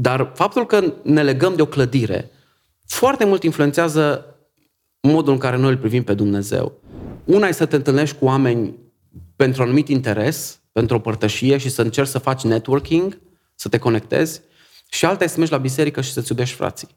dar 0.00 0.32
faptul 0.34 0.66
că 0.66 0.94
ne 1.02 1.22
legăm 1.22 1.54
de 1.54 1.62
o 1.62 1.66
clădire 1.66 2.30
foarte 2.86 3.24
mult 3.24 3.42
influențează 3.42 4.24
modul 5.00 5.32
în 5.32 5.38
care 5.38 5.56
noi 5.56 5.70
îl 5.70 5.76
privim 5.76 6.04
pe 6.04 6.14
Dumnezeu. 6.14 6.80
Una 7.24 7.46
e 7.46 7.52
să 7.52 7.66
te 7.66 7.76
întâlnești 7.76 8.16
cu 8.16 8.24
oameni 8.24 8.74
pentru 9.36 9.62
un 9.62 9.66
anumit 9.66 9.88
interes, 9.88 10.60
pentru 10.72 10.96
o 10.96 10.98
părtășie 10.98 11.58
și 11.58 11.68
să 11.68 11.82
încerci 11.82 12.08
să 12.08 12.18
faci 12.18 12.42
networking, 12.42 13.20
să 13.54 13.68
te 13.68 13.78
conectezi, 13.78 14.40
și 14.90 15.04
alta 15.04 15.24
e 15.24 15.26
să 15.26 15.38
mergi 15.38 15.52
la 15.52 15.58
biserică 15.58 16.00
și 16.00 16.12
să-ți 16.12 16.30
iubești 16.30 16.56
frații. 16.56 16.88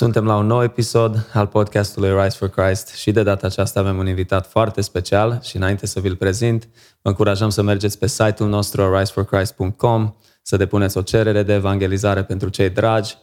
Suntem 0.00 0.24
la 0.24 0.36
un 0.36 0.46
nou 0.46 0.62
episod 0.62 1.28
al 1.32 1.46
podcastului 1.46 2.22
Rise 2.22 2.36
for 2.36 2.48
Christ 2.48 2.94
și 2.94 3.10
de 3.10 3.22
data 3.22 3.46
aceasta 3.46 3.80
avem 3.80 3.98
un 3.98 4.08
invitat 4.08 4.46
foarte 4.46 4.80
special 4.80 5.40
și 5.42 5.56
înainte 5.56 5.86
să 5.86 6.00
vi-l 6.00 6.16
prezint, 6.16 6.68
vă 7.02 7.08
încurajăm 7.08 7.48
să 7.48 7.62
mergeți 7.62 7.98
pe 7.98 8.06
site-ul 8.06 8.48
nostru 8.48 8.98
riseforchrist.com, 8.98 10.14
să 10.42 10.56
depuneți 10.56 10.96
o 10.96 11.02
cerere 11.02 11.42
de 11.42 11.54
evangelizare 11.54 12.24
pentru 12.24 12.48
cei 12.48 12.70
dragi 12.70 13.16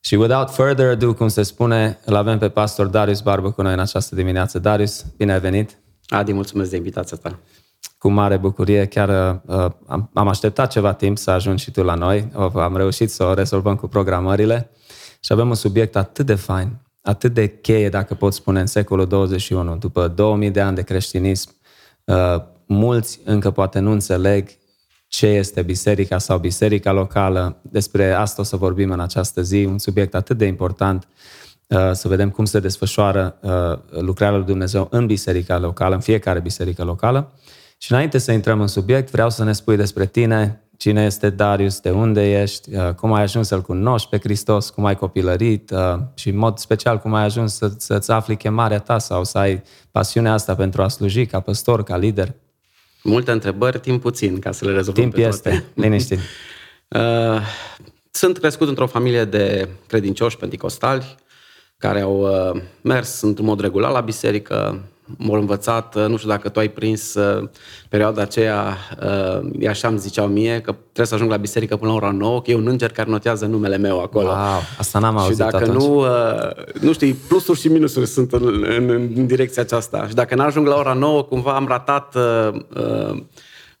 și 0.00 0.14
without 0.14 0.50
further 0.50 0.88
ado, 0.88 1.14
cum 1.14 1.28
se 1.28 1.42
spune, 1.42 1.98
îl 2.04 2.14
avem 2.14 2.38
pe 2.38 2.48
pastor 2.48 2.86
Darius 2.86 3.20
Barbă 3.20 3.50
cu 3.50 3.62
noi 3.62 3.72
în 3.72 3.80
această 3.80 4.14
dimineață. 4.14 4.58
Darius, 4.58 5.04
bine 5.16 5.32
ai 5.32 5.40
venit! 5.40 5.78
Adi, 6.06 6.32
mulțumesc 6.32 6.70
de 6.70 6.76
invitația 6.76 7.16
ta! 7.16 7.38
Cu 7.98 8.08
mare 8.08 8.36
bucurie, 8.36 8.86
chiar 8.86 9.40
uh, 9.46 9.70
am, 9.86 10.10
am 10.14 10.28
așteptat 10.28 10.70
ceva 10.70 10.92
timp 10.92 11.18
să 11.18 11.30
ajungi 11.30 11.62
și 11.62 11.70
tu 11.70 11.82
la 11.82 11.94
noi. 11.94 12.28
Am 12.54 12.76
reușit 12.76 13.10
să 13.10 13.24
o 13.24 13.34
rezolvăm 13.34 13.76
cu 13.76 13.88
programările. 13.88 14.70
Și 15.20 15.32
avem 15.32 15.48
un 15.48 15.54
subiect 15.54 15.96
atât 15.96 16.26
de 16.26 16.34
fain, 16.34 16.76
atât 17.02 17.34
de 17.34 17.46
cheie, 17.46 17.88
dacă 17.88 18.14
pot 18.14 18.32
spune, 18.32 18.60
în 18.60 18.66
secolul 18.66 19.06
21, 19.06 19.76
după 19.76 20.08
2000 20.08 20.50
de 20.50 20.60
ani 20.60 20.74
de 20.74 20.82
creștinism, 20.82 21.50
uh, 22.04 22.16
mulți 22.66 23.20
încă 23.24 23.50
poate 23.50 23.78
nu 23.78 23.90
înțeleg 23.90 24.48
ce 25.08 25.26
este 25.26 25.62
biserica 25.62 26.18
sau 26.18 26.38
biserica 26.38 26.92
locală. 26.92 27.56
Despre 27.62 28.12
asta 28.12 28.40
o 28.40 28.44
să 28.44 28.56
vorbim 28.56 28.90
în 28.90 29.00
această 29.00 29.42
zi, 29.42 29.64
un 29.64 29.78
subiect 29.78 30.14
atât 30.14 30.38
de 30.38 30.44
important, 30.44 31.08
uh, 31.66 31.90
să 31.92 32.08
vedem 32.08 32.30
cum 32.30 32.44
se 32.44 32.60
desfășoară 32.60 33.38
uh, 33.40 34.00
lucrarea 34.02 34.36
lui 34.36 34.46
Dumnezeu 34.46 34.88
în 34.90 35.06
biserica 35.06 35.58
locală, 35.58 35.94
în 35.94 36.00
fiecare 36.00 36.40
biserică 36.40 36.84
locală. 36.84 37.32
Și 37.78 37.92
înainte 37.92 38.18
să 38.18 38.32
intrăm 38.32 38.60
în 38.60 38.66
subiect, 38.66 39.10
vreau 39.10 39.30
să 39.30 39.44
ne 39.44 39.52
spui 39.52 39.76
despre 39.76 40.06
tine, 40.06 40.67
Cine 40.78 41.04
este 41.04 41.30
Darius? 41.30 41.80
De 41.80 41.90
unde 41.90 42.40
ești? 42.40 42.74
Uh, 42.74 42.94
cum 42.94 43.12
ai 43.12 43.22
ajuns 43.22 43.46
să-L 43.46 43.62
cunoști 43.62 44.08
pe 44.08 44.18
Hristos? 44.18 44.70
Cum 44.70 44.84
ai 44.84 44.96
copilărit? 44.96 45.70
Uh, 45.70 45.98
și 46.14 46.28
în 46.28 46.36
mod 46.36 46.58
special, 46.58 46.98
cum 46.98 47.14
ai 47.14 47.24
ajuns 47.24 47.54
să, 47.54 47.70
să-ți 47.76 48.10
afli 48.10 48.36
chemarea 48.36 48.78
ta 48.78 48.98
sau 48.98 49.24
să 49.24 49.38
ai 49.38 49.62
pasiunea 49.90 50.32
asta 50.32 50.54
pentru 50.54 50.82
a 50.82 50.88
sluji 50.88 51.26
ca 51.26 51.40
păstor, 51.40 51.82
ca 51.82 51.96
lider? 51.96 52.34
Multe 53.02 53.30
întrebări, 53.30 53.80
timp 53.80 54.00
puțin 54.00 54.38
ca 54.38 54.52
să 54.52 54.64
le 54.64 54.72
rezolvăm 54.72 55.02
Timp 55.02 55.14
pe 55.14 55.20
este, 55.20 55.48
toate. 55.48 55.64
liniștit. 55.74 56.18
Uh, 56.88 57.40
sunt 58.10 58.38
crescut 58.38 58.68
într-o 58.68 58.86
familie 58.86 59.24
de 59.24 59.68
credincioși 59.86 60.36
pentecostali 60.36 61.14
care 61.78 62.00
au 62.00 62.28
mers 62.80 63.20
într-un 63.20 63.46
mod 63.46 63.60
regulat 63.60 63.92
la 63.92 64.00
biserică, 64.00 64.84
m-au 65.16 65.40
învățat, 65.40 65.94
uh, 65.94 66.06
nu 66.06 66.16
știu 66.16 66.28
dacă 66.28 66.48
tu 66.48 66.58
ai 66.58 66.68
prins 66.68 67.14
uh, 67.14 67.48
perioada 67.88 68.22
aceea, 68.22 68.76
uh, 69.02 69.68
așa 69.68 69.88
îmi 69.88 69.98
ziceau 69.98 70.26
mie, 70.26 70.54
că 70.60 70.72
trebuie 70.72 71.06
să 71.06 71.14
ajung 71.14 71.30
la 71.30 71.36
biserică 71.36 71.76
până 71.76 71.90
la 71.90 71.96
ora 71.96 72.10
9, 72.10 72.42
că 72.42 72.50
e 72.50 72.54
un 72.54 72.66
înger 72.66 72.92
care 72.92 73.10
notează 73.10 73.46
numele 73.46 73.76
meu 73.76 74.00
acolo. 74.02 74.28
Wow, 74.28 74.60
asta 74.78 74.98
n-am 74.98 75.16
auzit 75.16 75.32
Și 75.32 75.38
dacă 75.38 75.56
atunci. 75.56 75.82
nu, 75.82 76.04
nu 76.80 76.92
știi, 76.92 77.12
plusuri 77.12 77.58
și 77.58 77.68
minusuri 77.68 78.06
sunt 78.06 78.32
în, 78.32 78.64
în, 78.68 78.90
în 79.14 79.26
direcția 79.26 79.62
aceasta. 79.62 80.06
Și 80.08 80.14
dacă 80.14 80.34
n-ajung 80.34 80.66
la 80.66 80.76
ora 80.76 80.92
9, 80.92 81.22
cumva 81.22 81.54
am 81.54 81.66
ratat 81.66 82.14
uh, 82.14 83.22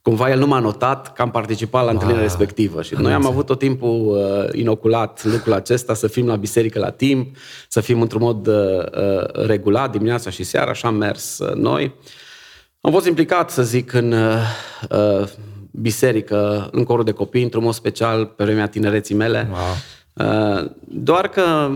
cumva 0.08 0.30
el 0.30 0.38
nu 0.38 0.46
m-a 0.46 0.58
notat 0.58 1.12
că 1.12 1.22
am 1.22 1.30
participat 1.30 1.84
la 1.84 1.90
întâlnirea 1.90 2.22
wow. 2.22 2.28
respectivă. 2.28 2.82
Și 2.82 2.94
noi 2.94 3.12
am 3.12 3.26
avut 3.26 3.46
tot 3.46 3.58
timpul 3.58 4.06
uh, 4.06 4.60
inoculat 4.60 5.24
lucrul 5.24 5.52
acesta, 5.52 5.94
să 5.94 6.06
fim 6.06 6.26
la 6.26 6.36
biserică 6.36 6.78
la 6.78 6.90
timp, 6.90 7.36
să 7.68 7.80
fim 7.80 8.00
într-un 8.00 8.22
mod 8.22 8.46
uh, 8.46 8.54
uh, 8.54 9.46
regulat 9.46 9.90
dimineața 9.90 10.30
și 10.30 10.42
seara, 10.42 10.70
așa 10.70 10.88
am 10.88 10.94
mers 10.94 11.38
uh, 11.38 11.54
noi. 11.54 11.94
Am 12.80 12.92
fost 12.92 13.06
implicat, 13.06 13.50
să 13.50 13.62
zic, 13.62 13.92
în 13.92 14.12
uh, 14.12 15.20
uh 15.20 15.28
biserică, 15.70 16.68
în 16.72 16.84
corul 16.84 17.04
de 17.04 17.12
copii, 17.12 17.42
într-un 17.42 17.62
mod 17.62 17.74
special, 17.74 18.26
pe 18.26 18.44
vremea 18.44 18.68
tinereții 18.68 19.14
mele. 19.14 19.48
Wow. 19.50 19.58
Uh, 20.18 20.70
doar 20.80 21.28
că 21.28 21.70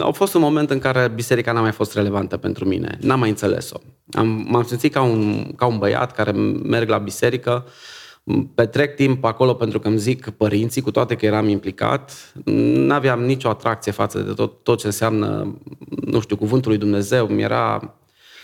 a 0.00 0.10
fost 0.10 0.34
un 0.34 0.40
moment 0.40 0.70
în 0.70 0.78
care 0.78 1.12
biserica 1.14 1.52
n-a 1.52 1.60
mai 1.60 1.72
fost 1.72 1.94
relevantă 1.94 2.36
pentru 2.36 2.64
mine. 2.64 2.98
N-am 3.00 3.18
mai 3.18 3.28
înțeles-o. 3.28 3.76
Am, 4.12 4.46
m-am 4.48 4.62
simțit 4.62 4.92
ca 4.92 5.02
un, 5.02 5.52
ca 5.56 5.66
un 5.66 5.78
băiat 5.78 6.12
care 6.12 6.30
merg 6.62 6.88
la 6.88 6.98
biserică, 6.98 7.66
petrec 8.54 8.94
timp 8.94 9.24
acolo 9.24 9.54
pentru 9.54 9.78
că 9.78 9.88
îmi 9.88 9.98
zic 9.98 10.30
părinții, 10.30 10.82
cu 10.82 10.90
toate 10.90 11.14
că 11.16 11.26
eram 11.26 11.48
implicat, 11.48 12.32
n-aveam 12.74 13.24
nicio 13.24 13.48
atracție 13.48 13.92
față 13.92 14.18
de 14.18 14.32
tot, 14.32 14.62
tot 14.62 14.78
ce 14.78 14.86
înseamnă, 14.86 15.58
nu 16.04 16.20
știu, 16.20 16.36
cuvântul 16.36 16.70
lui 16.70 16.80
Dumnezeu, 16.80 17.26
mi 17.26 17.42
era 17.42 17.94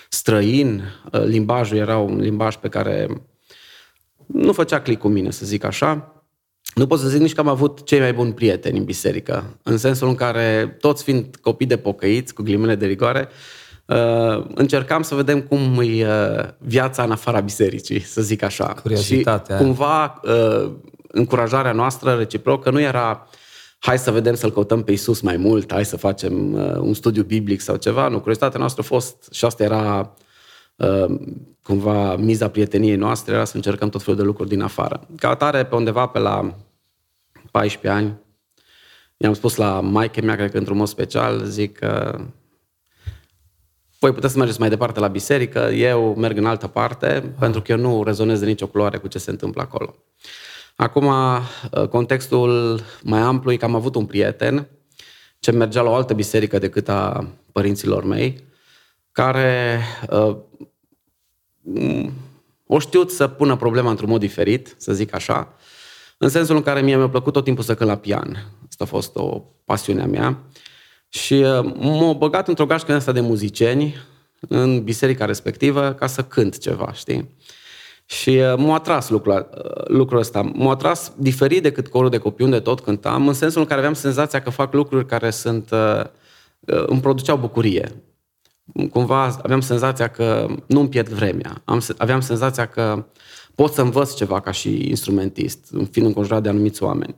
străin, 0.09 0.82
limbajul 1.10 1.76
era 1.76 1.99
un 1.99 2.16
limbaj 2.16 2.56
pe 2.56 2.69
care 2.69 3.09
nu 4.26 4.53
făcea 4.53 4.81
click 4.81 5.00
cu 5.00 5.09
mine, 5.09 5.31
să 5.31 5.47
zic 5.47 5.65
așa. 5.65 6.18
Nu 6.78 6.87
pot 6.87 6.99
să 6.99 7.09
zic 7.09 7.21
nici 7.21 7.34
că 7.34 7.41
am 7.41 7.49
avut 7.49 7.84
cei 7.84 7.99
mai 7.99 8.12
buni 8.12 8.33
prieteni 8.33 8.78
în 8.78 8.84
biserică, 8.84 9.59
în 9.62 9.77
sensul 9.77 10.09
în 10.09 10.15
care, 10.15 10.77
toți 10.81 11.03
fiind 11.03 11.37
copii 11.41 11.66
de 11.66 11.77
pocăiți, 11.77 12.34
cu 12.34 12.43
glimele 12.43 12.75
de 12.75 12.87
rigoare, 12.87 13.28
uh, 13.87 14.44
încercam 14.55 15.03
să 15.03 15.15
vedem 15.15 15.41
cum 15.41 15.81
e 15.83 16.06
uh, 16.06 16.44
viața 16.59 17.03
în 17.03 17.11
afara 17.11 17.41
bisericii, 17.41 18.00
să 18.00 18.22
zic 18.22 18.43
așa. 18.43 18.67
Curiozitatea. 18.67 19.56
Și 19.56 19.62
cumva 19.62 20.21
uh, 20.22 20.71
încurajarea 21.09 21.72
noastră 21.72 22.12
reciprocă 22.12 22.71
nu 22.71 22.81
era 22.81 23.27
hai 23.78 23.99
să 23.99 24.11
vedem 24.11 24.34
să-L 24.34 24.53
căutăm 24.53 24.83
pe 24.83 24.93
Isus 24.93 25.21
mai 25.21 25.37
mult, 25.37 25.72
hai 25.72 25.84
să 25.84 25.97
facem 25.97 26.53
un 26.81 26.94
studiu 26.94 27.22
biblic 27.22 27.61
sau 27.61 27.77
ceva. 27.77 28.09
Nu, 28.09 28.17
curiozitatea 28.17 28.59
noastră 28.59 28.83
a 28.84 28.87
fost, 28.87 29.28
și 29.33 29.44
asta 29.44 29.62
era 29.62 30.15
cumva 31.62 32.17
miza 32.17 32.49
prieteniei 32.49 32.97
noastre, 32.97 33.34
era 33.34 33.44
să 33.44 33.56
încercăm 33.56 33.88
tot 33.88 34.03
felul 34.03 34.19
de 34.19 34.25
lucruri 34.25 34.49
din 34.49 34.61
afară. 34.61 35.06
Ca 35.17 35.28
atare, 35.28 35.65
pe 35.65 35.75
undeva 35.75 36.06
pe 36.06 36.19
la 36.19 36.55
14 37.51 38.01
ani, 38.01 38.19
i-am 39.17 39.35
spus 39.35 39.57
la 39.57 39.81
maică 39.81 40.21
mea, 40.23 40.37
cred 40.37 40.51
că 40.51 40.59
într-un 40.59 40.77
mod 40.77 40.89
special, 40.89 41.45
zic 41.45 41.79
că 41.79 42.21
voi 43.99 44.13
puteți 44.13 44.33
să 44.33 44.39
mergeți 44.39 44.61
mai 44.61 44.69
departe 44.69 45.01
la 45.01 45.09
biserică, 45.09 45.59
eu 45.59 46.15
merg 46.15 46.37
în 46.37 46.47
altă 46.47 46.67
parte, 46.67 47.07
ah. 47.07 47.23
pentru 47.39 47.63
că 47.63 47.73
eu 47.73 47.79
nu 47.79 48.03
rezonez 48.03 48.41
de 48.41 48.47
nicio 48.47 48.67
culoare 48.67 48.97
cu 48.97 49.09
ce 49.09 49.19
se 49.19 49.31
întâmplă 49.31 49.63
acolo. 49.63 49.95
Acum, 50.77 51.07
uh, 51.07 51.89
contextul 51.91 52.81
mai 53.03 53.21
amplu 53.21 53.53
e 53.53 53.57
că 53.57 53.65
am 53.65 53.75
avut 53.75 53.95
un 53.95 54.07
prieten 54.07 54.69
ce 55.39 55.51
mergea 55.51 55.83
la 55.83 55.91
o 55.91 55.95
altă 55.95 56.15
biserică 56.15 56.59
decât 56.59 56.89
a 56.89 57.29
părinților 57.53 58.05
mei, 58.05 58.45
care 59.13 59.81
uh, 60.11 60.37
o 62.67 62.79
știut 62.79 63.11
să 63.11 63.29
pună 63.29 63.57
problema 63.57 63.91
într-un 63.91 64.09
mod 64.09 64.21
diferit, 64.21 64.75
să 64.77 64.93
zic 64.93 65.15
așa, 65.15 65.55
în 66.19 66.29
sensul 66.29 66.56
în 66.56 66.62
care 66.62 66.81
mie 66.81 66.97
mi-a 66.97 67.09
plăcut 67.09 67.33
tot 67.33 67.45
timpul 67.45 67.65
să 67.65 67.75
cânt 67.75 67.89
la 67.89 67.97
pian. 67.97 68.53
Asta 68.69 68.84
a 68.84 68.87
fost 68.87 69.17
o 69.17 69.43
pasiune 69.65 70.03
a 70.03 70.06
mea. 70.06 70.39
Și 71.09 71.34
uh, 71.34 71.75
m-a 71.75 72.12
băgat 72.12 72.49
într-o 72.49 72.67
gașcă 72.67 72.95
asta 72.95 73.12
de 73.12 73.21
muzicieni 73.21 73.95
în 74.49 74.83
biserica 74.83 75.25
respectivă 75.25 75.93
ca 75.93 76.06
să 76.06 76.23
cânt 76.23 76.59
ceva, 76.59 76.93
știi? 76.93 77.37
Și 78.05 78.31
uh, 78.31 78.55
m-a 78.56 78.75
atras 78.75 79.09
lucrul, 79.09 79.49
uh, 79.55 79.87
lucrul 79.87 80.19
ăsta. 80.19 80.43
M-a 80.55 80.70
atras 80.70 81.12
diferit 81.17 81.62
decât 81.62 81.88
corul 81.88 82.11
de 82.11 82.19
copii 82.19 82.44
unde 82.44 82.61
tot 82.61 82.81
cântam, 82.81 83.29
în 83.29 83.35
sensul 83.35 83.61
în 83.61 83.67
care 83.67 83.79
aveam 83.79 83.94
senzația 83.94 84.43
că 84.43 84.50
fac 84.50 84.73
lucruri 84.73 85.06
care 85.06 85.31
sunt, 85.31 85.73
îmi 86.61 87.00
produceau 87.00 87.37
bucurie. 87.37 88.03
Cumva 88.91 89.38
aveam 89.43 89.61
senzația 89.61 90.09
că 90.09 90.47
nu 90.67 90.81
îmi 90.81 90.88
pierd 90.88 91.09
vremea. 91.09 91.62
Am, 91.65 91.82
aveam 91.97 92.20
senzația 92.20 92.67
că 92.67 93.05
pot 93.58 93.72
să 93.72 93.81
învăț 93.81 94.14
ceva 94.14 94.40
ca 94.40 94.50
și 94.50 94.88
instrumentist, 94.88 95.70
fiind 95.90 96.08
înconjurat 96.08 96.43
de 96.43 96.49
anumiți 96.49 96.82
oameni. 96.82 97.16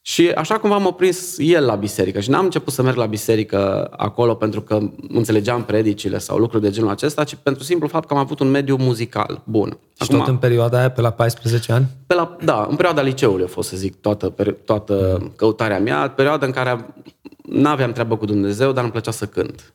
Și 0.00 0.28
așa 0.28 0.58
cumva 0.58 0.76
m-a 0.76 0.92
prins 0.92 1.34
el 1.38 1.64
la 1.64 1.74
biserică 1.74 2.20
și 2.20 2.30
n-am 2.30 2.44
început 2.44 2.72
să 2.72 2.82
merg 2.82 2.96
la 2.96 3.06
biserică 3.06 3.90
acolo 3.96 4.34
pentru 4.34 4.60
că 4.60 4.78
înțelegeam 5.08 5.64
predicile 5.64 6.18
sau 6.18 6.38
lucruri 6.38 6.62
de 6.62 6.70
genul 6.70 6.90
acesta, 6.90 7.24
ci 7.24 7.34
pentru 7.42 7.62
simplu 7.62 7.88
fapt 7.88 8.06
că 8.06 8.14
am 8.14 8.20
avut 8.20 8.40
un 8.40 8.50
mediu 8.50 8.76
muzical 8.76 9.42
bun. 9.44 9.68
Și 9.68 10.02
Acum, 10.02 10.18
tot 10.18 10.28
în 10.28 10.36
perioada 10.36 10.78
aia, 10.78 10.90
pe 10.90 11.00
la 11.00 11.10
14 11.10 11.72
ani? 11.72 11.86
Pe 12.06 12.14
la, 12.14 12.36
da, 12.44 12.66
în 12.70 12.76
perioada 12.76 13.02
liceului 13.02 13.44
a 13.44 13.48
fost, 13.48 13.68
să 13.68 13.76
zic, 13.76 14.00
toată, 14.00 14.34
toată 14.64 15.18
mm. 15.20 15.32
căutarea 15.36 15.80
mea, 15.80 16.10
perioada 16.10 16.46
în 16.46 16.52
care 16.52 16.94
n-aveam 17.42 17.92
treabă 17.92 18.16
cu 18.16 18.24
Dumnezeu, 18.24 18.72
dar 18.72 18.82
îmi 18.82 18.92
plăcea 18.92 19.10
să 19.10 19.26
cânt. 19.26 19.74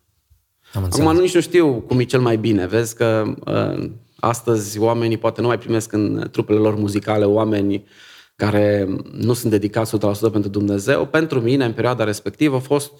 Am 0.73 0.83
Acum 0.83 1.13
nu 1.13 1.19
nici 1.19 1.35
nu 1.35 1.41
știu 1.41 1.73
cum 1.87 1.99
e 1.99 2.03
cel 2.03 2.21
mai 2.21 2.37
bine, 2.37 2.67
vezi 2.67 2.95
că 2.95 3.23
uh, 3.45 3.89
Astăzi 4.21 4.79
oamenii 4.79 5.17
poate 5.17 5.41
nu 5.41 5.47
mai 5.47 5.57
primesc 5.57 5.91
în 5.91 6.27
trupele 6.31 6.59
lor 6.59 6.75
muzicale 6.75 7.25
oameni 7.25 7.85
care 8.35 8.87
nu 9.11 9.33
sunt 9.33 9.51
dedicați 9.51 9.97
100% 9.97 9.99
pentru 10.31 10.49
Dumnezeu. 10.49 11.05
Pentru 11.05 11.39
mine, 11.39 11.65
în 11.65 11.73
perioada 11.73 12.03
respectivă, 12.03 12.55
a 12.55 12.59
fost 12.59 12.91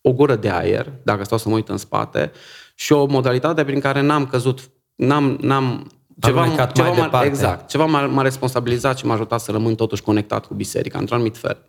o 0.00 0.12
gură 0.12 0.36
de 0.36 0.48
aer, 0.48 0.92
dacă 1.02 1.24
stau 1.24 1.38
să 1.38 1.48
mă 1.48 1.54
uit 1.54 1.68
în 1.68 1.76
spate, 1.76 2.32
și 2.74 2.92
o 2.92 3.06
modalitate 3.06 3.64
prin 3.64 3.80
care 3.80 4.00
n-am 4.00 4.26
căzut, 4.26 4.70
n-am, 4.94 5.38
n-am 5.40 5.90
ceva, 6.20 6.66
ceva 6.66 6.90
mai 6.90 7.08
m-a, 7.12 7.24
exact, 7.24 7.68
ceva 7.68 7.84
m-a, 7.84 8.06
m-a 8.06 8.22
responsabilizat 8.22 8.98
și 8.98 9.06
m-a 9.06 9.14
ajutat 9.14 9.40
să 9.40 9.50
rămân 9.50 9.74
totuși 9.74 10.02
conectat 10.02 10.46
cu 10.46 10.54
biserica, 10.54 10.98
într-un 10.98 11.16
anumit 11.16 11.36
fel. 11.36 11.62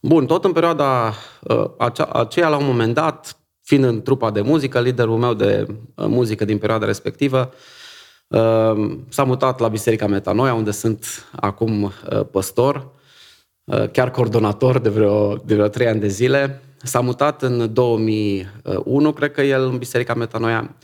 Bun, 0.00 0.26
tot 0.26 0.44
în 0.44 0.52
perioada 0.52 1.14
uh, 1.40 1.64
acea, 1.78 2.04
aceea, 2.04 2.48
la 2.48 2.56
un 2.56 2.66
moment 2.66 2.94
dat, 2.94 3.36
fiind 3.62 3.84
în 3.84 4.02
trupa 4.02 4.30
de 4.30 4.40
muzică, 4.40 4.80
liderul 4.80 5.16
meu 5.16 5.34
de 5.34 5.66
uh, 5.68 6.06
muzică 6.08 6.44
din 6.44 6.58
perioada 6.58 6.86
respectivă, 6.86 7.52
uh, 8.28 8.98
s-a 9.08 9.24
mutat 9.24 9.58
la 9.60 9.68
Biserica 9.68 10.06
Metanoia, 10.06 10.54
unde 10.54 10.70
sunt 10.70 11.28
acum 11.40 11.82
uh, 11.82 12.20
păstor, 12.30 12.88
uh, 13.64 13.90
chiar 13.90 14.10
coordonator 14.10 14.78
de 14.78 14.88
vreo, 14.88 15.34
de 15.36 15.54
vreo 15.54 15.68
trei 15.68 15.86
ani 15.86 16.00
de 16.00 16.08
zile. 16.08 16.62
S-a 16.82 17.00
mutat 17.00 17.42
în 17.42 17.72
2001, 17.72 19.12
cred 19.12 19.32
că 19.32 19.42
el, 19.42 19.62
în 19.62 19.78
Biserica 19.78 20.14
Metanoia. 20.14 20.76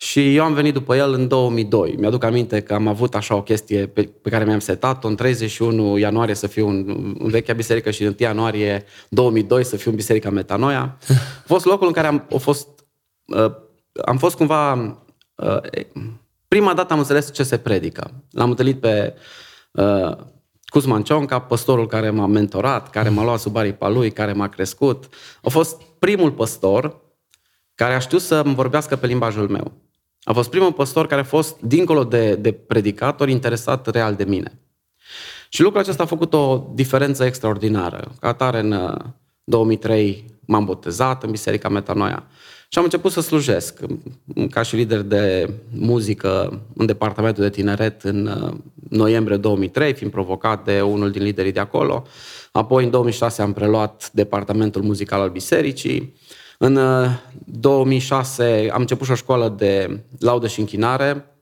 Și 0.00 0.36
eu 0.36 0.44
am 0.44 0.54
venit 0.54 0.72
după 0.72 0.96
el 0.96 1.12
în 1.12 1.28
2002. 1.28 1.94
Mi-aduc 1.98 2.24
aminte 2.24 2.60
că 2.60 2.74
am 2.74 2.86
avut 2.86 3.14
așa 3.14 3.34
o 3.34 3.42
chestie 3.42 3.86
pe, 3.86 4.02
pe 4.02 4.30
care 4.30 4.44
mi-am 4.44 4.58
setat-o 4.58 5.08
în 5.08 5.16
31 5.16 5.96
ianuarie 5.96 6.34
să 6.34 6.46
fiu 6.46 6.68
în, 6.68 6.84
în 7.18 7.28
vechea 7.30 7.52
biserică 7.52 7.90
și 7.90 8.02
în 8.02 8.08
1 8.08 8.16
ianuarie 8.18 8.84
2002 9.08 9.64
să 9.64 9.76
fiu 9.76 9.90
în 9.90 9.96
biserica 9.96 10.30
Metanoia. 10.30 10.98
A 11.08 11.44
fost 11.44 11.64
locul 11.64 11.86
în 11.86 11.92
care 11.92 12.06
am, 12.06 12.26
a 12.34 12.36
fost, 12.36 12.68
uh, 13.24 13.52
am 14.04 14.18
fost 14.18 14.36
cumva... 14.36 14.72
Uh, 15.34 15.82
prima 16.48 16.74
dată 16.74 16.92
am 16.92 16.98
înțeles 16.98 17.32
ce 17.32 17.42
se 17.42 17.58
predică. 17.58 18.10
L-am 18.30 18.50
întâlnit 18.50 18.80
pe 18.80 19.14
uh, 19.72 20.16
Cuzman 20.64 21.02
Cionca, 21.02 21.40
păstorul 21.40 21.86
care 21.86 22.10
m-a 22.10 22.26
mentorat, 22.26 22.90
care 22.90 23.08
m-a 23.08 23.24
luat 23.24 23.38
sub 23.38 23.56
aripa 23.56 23.88
lui, 23.88 24.10
care 24.10 24.32
m-a 24.32 24.48
crescut. 24.48 25.08
A 25.42 25.48
fost 25.48 25.82
primul 25.98 26.32
păstor 26.32 27.00
care 27.74 27.94
a 27.94 27.98
știut 27.98 28.20
să-mi 28.20 28.54
vorbească 28.54 28.96
pe 28.96 29.06
limbajul 29.06 29.48
meu. 29.48 29.72
A 30.28 30.32
fost 30.32 30.50
primul 30.50 30.72
păstor 30.72 31.06
care 31.06 31.20
a 31.20 31.24
fost, 31.24 31.60
dincolo 31.60 32.04
de, 32.04 32.34
de 32.34 32.52
predicator, 32.52 33.28
interesat 33.28 33.86
real 33.86 34.14
de 34.14 34.24
mine. 34.24 34.58
Și 35.48 35.62
lucrul 35.62 35.80
acesta 35.80 36.02
a 36.02 36.06
făcut 36.06 36.32
o 36.32 36.66
diferență 36.74 37.24
extraordinară. 37.24 38.12
Ca 38.20 38.28
atare, 38.28 38.58
în 38.58 38.98
2003 39.44 40.24
uh, 40.24 40.32
m-am 40.46 40.64
botezat 40.64 41.22
în 41.22 41.30
Biserica 41.30 41.68
Metanoia 41.68 42.26
și 42.68 42.78
am 42.78 42.84
început 42.84 43.12
să 43.12 43.20
slujesc 43.20 43.80
ca 44.50 44.62
și 44.62 44.76
lider 44.76 45.00
de 45.00 45.50
muzică 45.70 46.60
în 46.76 46.86
departamentul 46.86 47.42
de 47.42 47.50
tineret 47.50 48.02
în 48.02 48.26
uh, 48.26 48.54
noiembrie 48.88 49.36
2003, 49.36 49.94
fiind 49.94 50.12
provocat 50.12 50.64
de 50.64 50.80
unul 50.80 51.10
din 51.10 51.22
liderii 51.22 51.52
de 51.52 51.60
acolo. 51.60 52.06
Apoi, 52.52 52.84
în 52.84 52.90
2006, 52.90 53.42
am 53.42 53.52
preluat 53.52 54.10
departamentul 54.12 54.82
muzical 54.82 55.20
al 55.20 55.30
bisericii 55.30 56.14
în 56.58 56.78
2006 57.44 58.62
uh, 58.64 58.72
am 58.72 58.80
început 58.80 59.06
și 59.06 59.12
o 59.12 59.14
școală 59.14 59.48
de 59.48 60.00
laudă 60.18 60.46
și 60.46 60.60
închinare, 60.60 61.36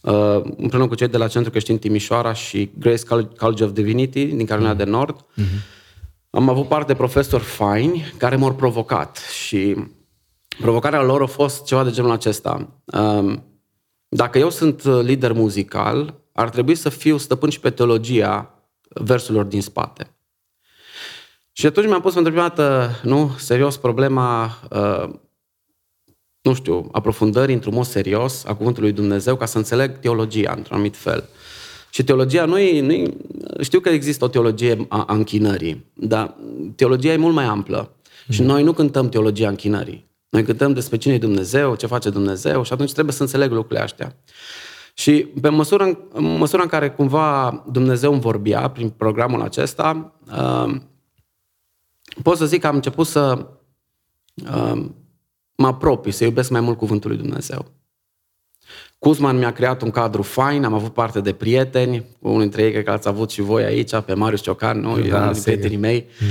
uh, 0.00 0.40
împreună 0.56 0.88
cu 0.88 0.94
cei 0.94 1.08
de 1.08 1.16
la 1.16 1.28
Centrul 1.28 1.52
Creștin 1.52 1.78
Timișoara 1.78 2.32
și 2.32 2.70
Grace 2.78 3.02
College 3.36 3.64
of 3.64 3.72
Divinity 3.72 4.24
din 4.24 4.46
Carolina 4.46 4.74
de 4.74 4.84
Nord. 4.84 5.20
Uh-huh. 5.20 5.80
Am 6.30 6.48
avut 6.48 6.68
parte 6.68 6.92
de 6.92 6.98
profesori 6.98 7.42
faini 7.42 8.14
care 8.16 8.36
m-au 8.36 8.54
provocat 8.54 9.16
și 9.16 9.76
provocarea 10.60 11.02
lor 11.02 11.22
a 11.22 11.26
fost 11.26 11.64
ceva 11.64 11.84
de 11.84 11.90
genul 11.90 12.10
acesta. 12.10 12.68
Um, 12.84 13.44
dacă 14.08 14.38
eu 14.38 14.50
sunt 14.50 14.84
lider 14.84 15.32
muzical, 15.32 16.20
ar 16.32 16.50
trebui 16.50 16.74
să 16.74 16.88
fiu 16.88 17.16
stăpân 17.16 17.50
și 17.50 17.60
pe 17.60 17.70
teologia 17.70 18.54
versurilor 18.88 19.44
din 19.44 19.62
spate. 19.62 20.10
Și 21.52 21.66
atunci 21.66 21.86
mi-am 21.86 22.00
pus 22.00 22.12
pentru 22.14 22.32
prima 22.32 22.48
dată, 22.48 22.90
nu, 23.02 23.34
serios, 23.38 23.76
problema, 23.76 24.58
uh, 24.70 25.14
nu 26.40 26.54
știu, 26.54 26.88
aprofundării 26.92 27.54
într-un 27.54 27.74
mod 27.74 27.84
serios 27.84 28.44
a 28.44 28.54
Cuvântului 28.54 28.88
lui 28.88 28.98
Dumnezeu 28.98 29.36
ca 29.36 29.46
să 29.46 29.56
înțeleg 29.56 29.98
teologia 29.98 30.52
într-un 30.56 30.74
anumit 30.74 30.96
fel. 30.96 31.28
Și 31.90 32.04
teologia 32.04 32.44
nu 32.44 32.58
e, 32.58 32.80
nu 32.80 32.92
e, 32.92 33.16
știu 33.60 33.80
că 33.80 33.88
există 33.88 34.24
o 34.24 34.28
teologie 34.28 34.86
a, 34.88 35.04
a 35.06 35.14
închinării, 35.14 35.84
dar 35.94 36.34
teologia 36.76 37.12
e 37.12 37.16
mult 37.16 37.34
mai 37.34 37.44
amplă. 37.44 37.96
Mm. 38.26 38.34
Și 38.34 38.40
mhm. 38.40 38.50
noi 38.50 38.62
nu 38.62 38.72
cântăm 38.72 39.08
teologia 39.08 39.48
închinării. 39.48 40.10
Noi 40.28 40.42
cântăm 40.42 40.72
despre 40.72 40.96
cine 40.96 41.14
e 41.14 41.18
Dumnezeu, 41.18 41.74
ce 41.74 41.86
face 41.86 42.10
Dumnezeu 42.10 42.62
și 42.62 42.72
atunci 42.72 42.92
trebuie 42.92 43.14
să 43.14 43.22
înțeleg 43.22 43.50
lucrurile 43.50 43.84
astea. 43.84 44.16
Și 44.94 45.12
pe 45.40 45.48
măsură, 45.48 45.98
în 46.12 46.36
măsura 46.36 46.62
în 46.62 46.68
care 46.68 46.90
cumva 46.90 47.64
Dumnezeu 47.72 48.12
îmi 48.12 48.20
vorbea 48.20 48.68
prin 48.68 48.88
programul 48.88 49.42
acesta, 49.42 50.12
uh, 50.30 50.74
pot 52.22 52.36
să 52.36 52.46
zic 52.46 52.60
că 52.60 52.66
am 52.66 52.74
început 52.74 53.06
să 53.06 53.46
uh, 54.34 54.84
mă 55.54 55.66
apropii, 55.66 56.12
să 56.12 56.24
iubesc 56.24 56.50
mai 56.50 56.60
mult 56.60 56.78
Cuvântul 56.78 57.10
lui 57.10 57.18
Dumnezeu. 57.18 57.66
Cuzman 58.98 59.38
mi-a 59.38 59.52
creat 59.52 59.82
un 59.82 59.90
cadru 59.90 60.22
fain, 60.22 60.64
am 60.64 60.74
avut 60.74 60.92
parte 60.92 61.20
de 61.20 61.32
prieteni, 61.32 62.04
unul 62.18 62.40
dintre 62.40 62.62
ei 62.62 62.70
cred 62.70 62.84
că 62.84 62.90
ați 62.90 63.08
avut 63.08 63.30
și 63.30 63.40
voi 63.40 63.64
aici, 63.64 63.96
pe 63.96 64.14
Marius 64.14 64.40
Ciocan, 64.40 64.80
nu? 64.80 64.98
Da, 65.00 65.16
unul 65.16 65.32
din 65.32 65.42
prietenii 65.42 65.76
mei. 65.76 66.06
Mm. 66.20 66.28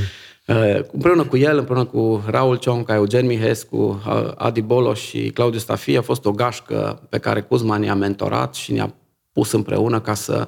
Uh, 0.56 0.80
împreună 0.92 1.24
cu 1.24 1.38
el, 1.38 1.58
împreună 1.58 1.86
cu 1.86 2.24
Raul 2.26 2.58
Cionca, 2.58 2.94
Eugen 2.94 3.26
Mihescu, 3.26 4.02
uh, 4.08 4.32
Adi 4.36 4.62
Bolo 4.62 4.94
și 4.94 5.30
Claudiu 5.30 5.60
Stafie, 5.60 5.98
a 5.98 6.02
fost 6.02 6.26
o 6.26 6.32
gașcă 6.32 7.02
pe 7.10 7.18
care 7.18 7.42
Cuzman 7.42 7.82
ne-a 7.82 7.96
mentorat 7.96 8.54
și 8.54 8.72
ne-a 8.72 8.94
pus 9.32 9.52
împreună 9.52 10.00
ca 10.00 10.14
să 10.14 10.48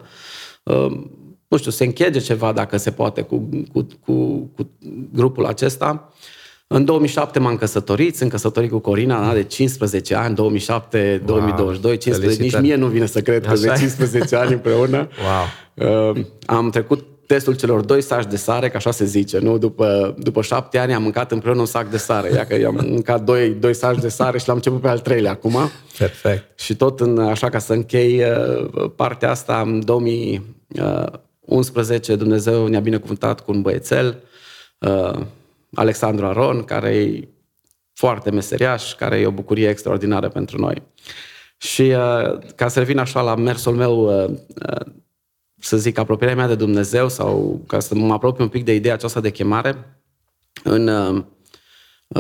uh, 0.64 1.04
nu 1.54 1.60
știu, 1.60 1.72
se 1.72 1.84
închege 1.84 2.20
ceva 2.20 2.52
dacă 2.52 2.78
se 2.78 2.92
poate 2.92 3.22
cu, 3.22 3.50
cu, 3.74 3.88
cu, 4.06 4.14
cu 4.56 4.70
grupul 5.14 5.46
acesta. 5.46 6.14
În 6.68 6.86
2007 6.86 7.40
m-am 7.40 7.56
căsătorit, 7.56 8.16
sunt 8.16 8.30
căsătorit 8.30 8.70
cu 8.70 8.80
Corina, 8.80 9.34
de 9.34 9.44
15 9.44 10.16
ani, 10.16 10.36
2007, 10.36 11.22
wow, 11.26 11.38
2022, 11.40 11.98
15, 11.98 12.42
nici 12.42 12.60
mie 12.60 12.76
nu 12.76 12.88
vine 12.88 13.06
să 13.06 13.22
cred 13.22 13.46
că 13.46 13.54
de 13.54 13.74
15 13.78 14.36
ani 14.36 14.54
împreună. 14.54 15.08
Wow. 15.76 16.12
Uh, 16.12 16.26
am 16.46 16.70
trecut 16.70 17.06
testul 17.28 17.56
celor 17.56 17.82
doi 17.82 18.02
saci 18.02 18.26
de 18.26 18.36
sare, 18.36 18.70
că 18.70 18.78
așa 18.78 18.92
se 18.92 19.06
zice, 19.06 19.40
nu? 19.40 19.58
După, 19.58 20.16
după 20.18 20.42
șapte 20.42 20.78
ani 20.78 20.94
am 20.94 21.02
mâncat 21.02 21.32
împreună 21.32 21.60
un 21.60 21.66
sac 21.66 21.90
de 21.90 21.98
sare. 21.98 22.32
Ia 22.34 22.46
că 22.46 22.66
am 22.66 22.86
mâncat 22.90 23.24
doi, 23.24 23.50
doi 23.50 23.74
saci 23.74 24.00
de 24.00 24.10
sare 24.10 24.38
și 24.38 24.48
l-am 24.48 24.56
început 24.56 24.82
pe 24.82 24.88
al 24.88 25.00
treilea 25.00 25.32
acum. 25.32 25.58
Perfect. 25.98 26.60
Și 26.60 26.76
tot 26.76 27.00
în, 27.00 27.20
așa 27.20 27.50
ca 27.50 27.60
să 27.60 27.74
închei 27.74 28.24
uh, 28.24 28.92
partea 28.96 29.30
asta, 29.30 29.64
în 29.66 29.86
2000, 29.86 30.42
uh, 30.82 31.06
11 31.46 32.16
Dumnezeu 32.16 32.68
ne-a 32.68 32.80
binecuvântat 32.80 33.42
cu 33.42 33.52
un 33.52 33.62
băiețel, 33.62 34.24
uh, 34.80 35.26
Alexandru 35.74 36.26
Aron, 36.26 36.64
care 36.64 36.96
e 36.96 37.28
foarte 37.94 38.32
meseriaș, 38.32 38.94
care 38.94 39.20
e 39.20 39.26
o 39.26 39.32
bucurie 39.32 39.70
extraordinară 39.70 40.30
pentru 40.30 40.60
noi. 40.60 40.82
Și 41.58 41.82
uh, 41.82 42.40
ca 42.56 42.68
să 42.68 42.80
revin 42.80 42.98
așa 42.98 43.22
la 43.22 43.36
mersul 43.36 43.76
meu, 43.76 44.24
uh, 44.24 44.36
să 45.60 45.78
zic, 45.78 45.98
apropierea 45.98 46.36
mea 46.36 46.48
de 46.48 46.56
Dumnezeu 46.56 47.10
sau 47.10 47.62
ca 47.68 47.80
să 47.80 47.96
mă 47.96 48.14
apropii 48.14 48.44
un 48.44 48.50
pic 48.50 48.64
de 48.64 48.74
ideea 48.74 48.94
aceasta 48.94 49.20
de 49.20 49.32
chemare, 49.32 50.02
în 50.64 50.88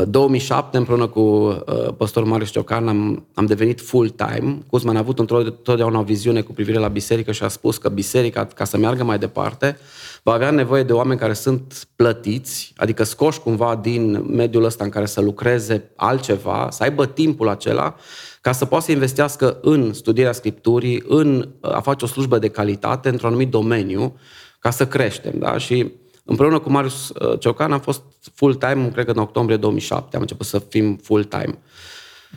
2007, 0.07 0.77
împreună 0.77 1.07
cu 1.07 1.19
uh, 1.19 1.93
pastorul 1.97 2.29
Marius 2.29 2.50
Ciocan, 2.50 2.88
am, 2.88 3.25
am 3.33 3.45
devenit 3.45 3.81
full-time. 3.81 4.57
Cuzman 4.69 4.95
a 4.95 5.00
avut 5.00 5.19
întotdeauna 5.19 6.00
o 6.00 6.03
viziune 6.03 6.41
cu 6.41 6.53
privire 6.53 6.77
la 6.77 6.88
biserică 6.88 7.31
și 7.31 7.43
a 7.43 7.47
spus 7.47 7.77
că 7.77 7.89
biserica, 7.89 8.45
ca 8.45 8.63
să 8.63 8.77
meargă 8.77 9.03
mai 9.03 9.17
departe, 9.17 9.77
va 10.23 10.31
avea 10.31 10.51
nevoie 10.51 10.83
de 10.83 10.93
oameni 10.93 11.19
care 11.19 11.33
sunt 11.33 11.88
plătiți, 11.95 12.73
adică 12.77 13.03
scoși 13.03 13.39
cumva 13.39 13.75
din 13.75 14.25
mediul 14.35 14.63
ăsta 14.63 14.83
în 14.83 14.89
care 14.89 15.05
să 15.05 15.21
lucreze 15.21 15.91
altceva, 15.95 16.67
să 16.71 16.83
aibă 16.83 17.05
timpul 17.05 17.50
acela, 17.50 17.95
ca 18.41 18.51
să 18.51 18.65
poată 18.65 18.85
să 18.85 18.91
investească 18.91 19.57
în 19.62 19.93
studierea 19.93 20.31
Scripturii, 20.31 21.03
în 21.07 21.50
a 21.62 21.79
face 21.79 22.05
o 22.05 22.07
slujbă 22.07 22.39
de 22.39 22.47
calitate 22.47 23.09
într-un 23.09 23.29
anumit 23.29 23.50
domeniu, 23.50 24.17
ca 24.59 24.69
să 24.69 24.88
creștem. 24.88 25.33
Da? 25.39 25.57
Și 25.57 25.91
Împreună 26.24 26.60
cu 26.60 26.72
Marius 26.72 27.10
uh, 27.10 27.39
Ciocan 27.39 27.72
am 27.72 27.80
fost 27.80 28.01
full-time, 28.34 28.89
cred 28.94 29.06
că 29.06 29.12
în 29.12 29.18
octombrie 29.18 29.58
2007 29.58 30.15
am 30.15 30.22
început 30.22 30.46
să 30.46 30.60
fim 30.60 30.96
full-time. 30.96 31.60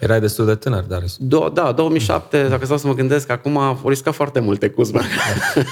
Erai 0.00 0.20
destul 0.20 0.44
de 0.44 0.54
tânăr, 0.54 0.82
dar... 0.82 1.02
Do- 1.02 1.52
da, 1.52 1.72
2007, 1.72 2.48
dacă 2.48 2.64
stau 2.64 2.76
să 2.76 2.86
mă 2.86 2.94
gândesc, 2.94 3.30
acum 3.30 3.56
au 3.56 3.88
riscat 3.88 4.14
foarte 4.14 4.40
multe 4.40 4.68
Cuzma 4.68 5.00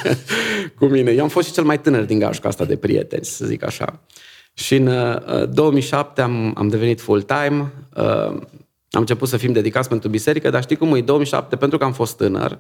cu 0.79 0.85
mine. 0.85 1.11
Eu 1.11 1.23
am 1.23 1.29
fost 1.29 1.47
și 1.47 1.53
cel 1.53 1.65
mai 1.65 1.81
tânăr 1.81 2.03
din 2.03 2.19
gașca 2.19 2.49
asta 2.49 2.65
de 2.65 2.77
prieteni, 2.77 3.25
să 3.25 3.47
zic 3.47 3.65
așa. 3.65 4.01
Și 4.55 4.75
în 4.75 4.87
uh, 4.87 5.49
2007 5.49 6.21
am, 6.21 6.53
am 6.57 6.69
devenit 6.69 7.01
full-time, 7.01 7.73
uh, 7.97 8.05
am 8.91 9.01
început 9.01 9.29
să 9.29 9.37
fim 9.37 9.53
dedicați 9.53 9.89
pentru 9.89 10.09
biserică, 10.09 10.51
dar 10.51 10.63
știi 10.63 10.77
cum 10.77 10.95
e, 10.95 11.01
2007, 11.01 11.57
pentru 11.57 11.79
că 11.79 11.85
am 11.85 11.93
fost 11.93 12.17
tânăr, 12.17 12.59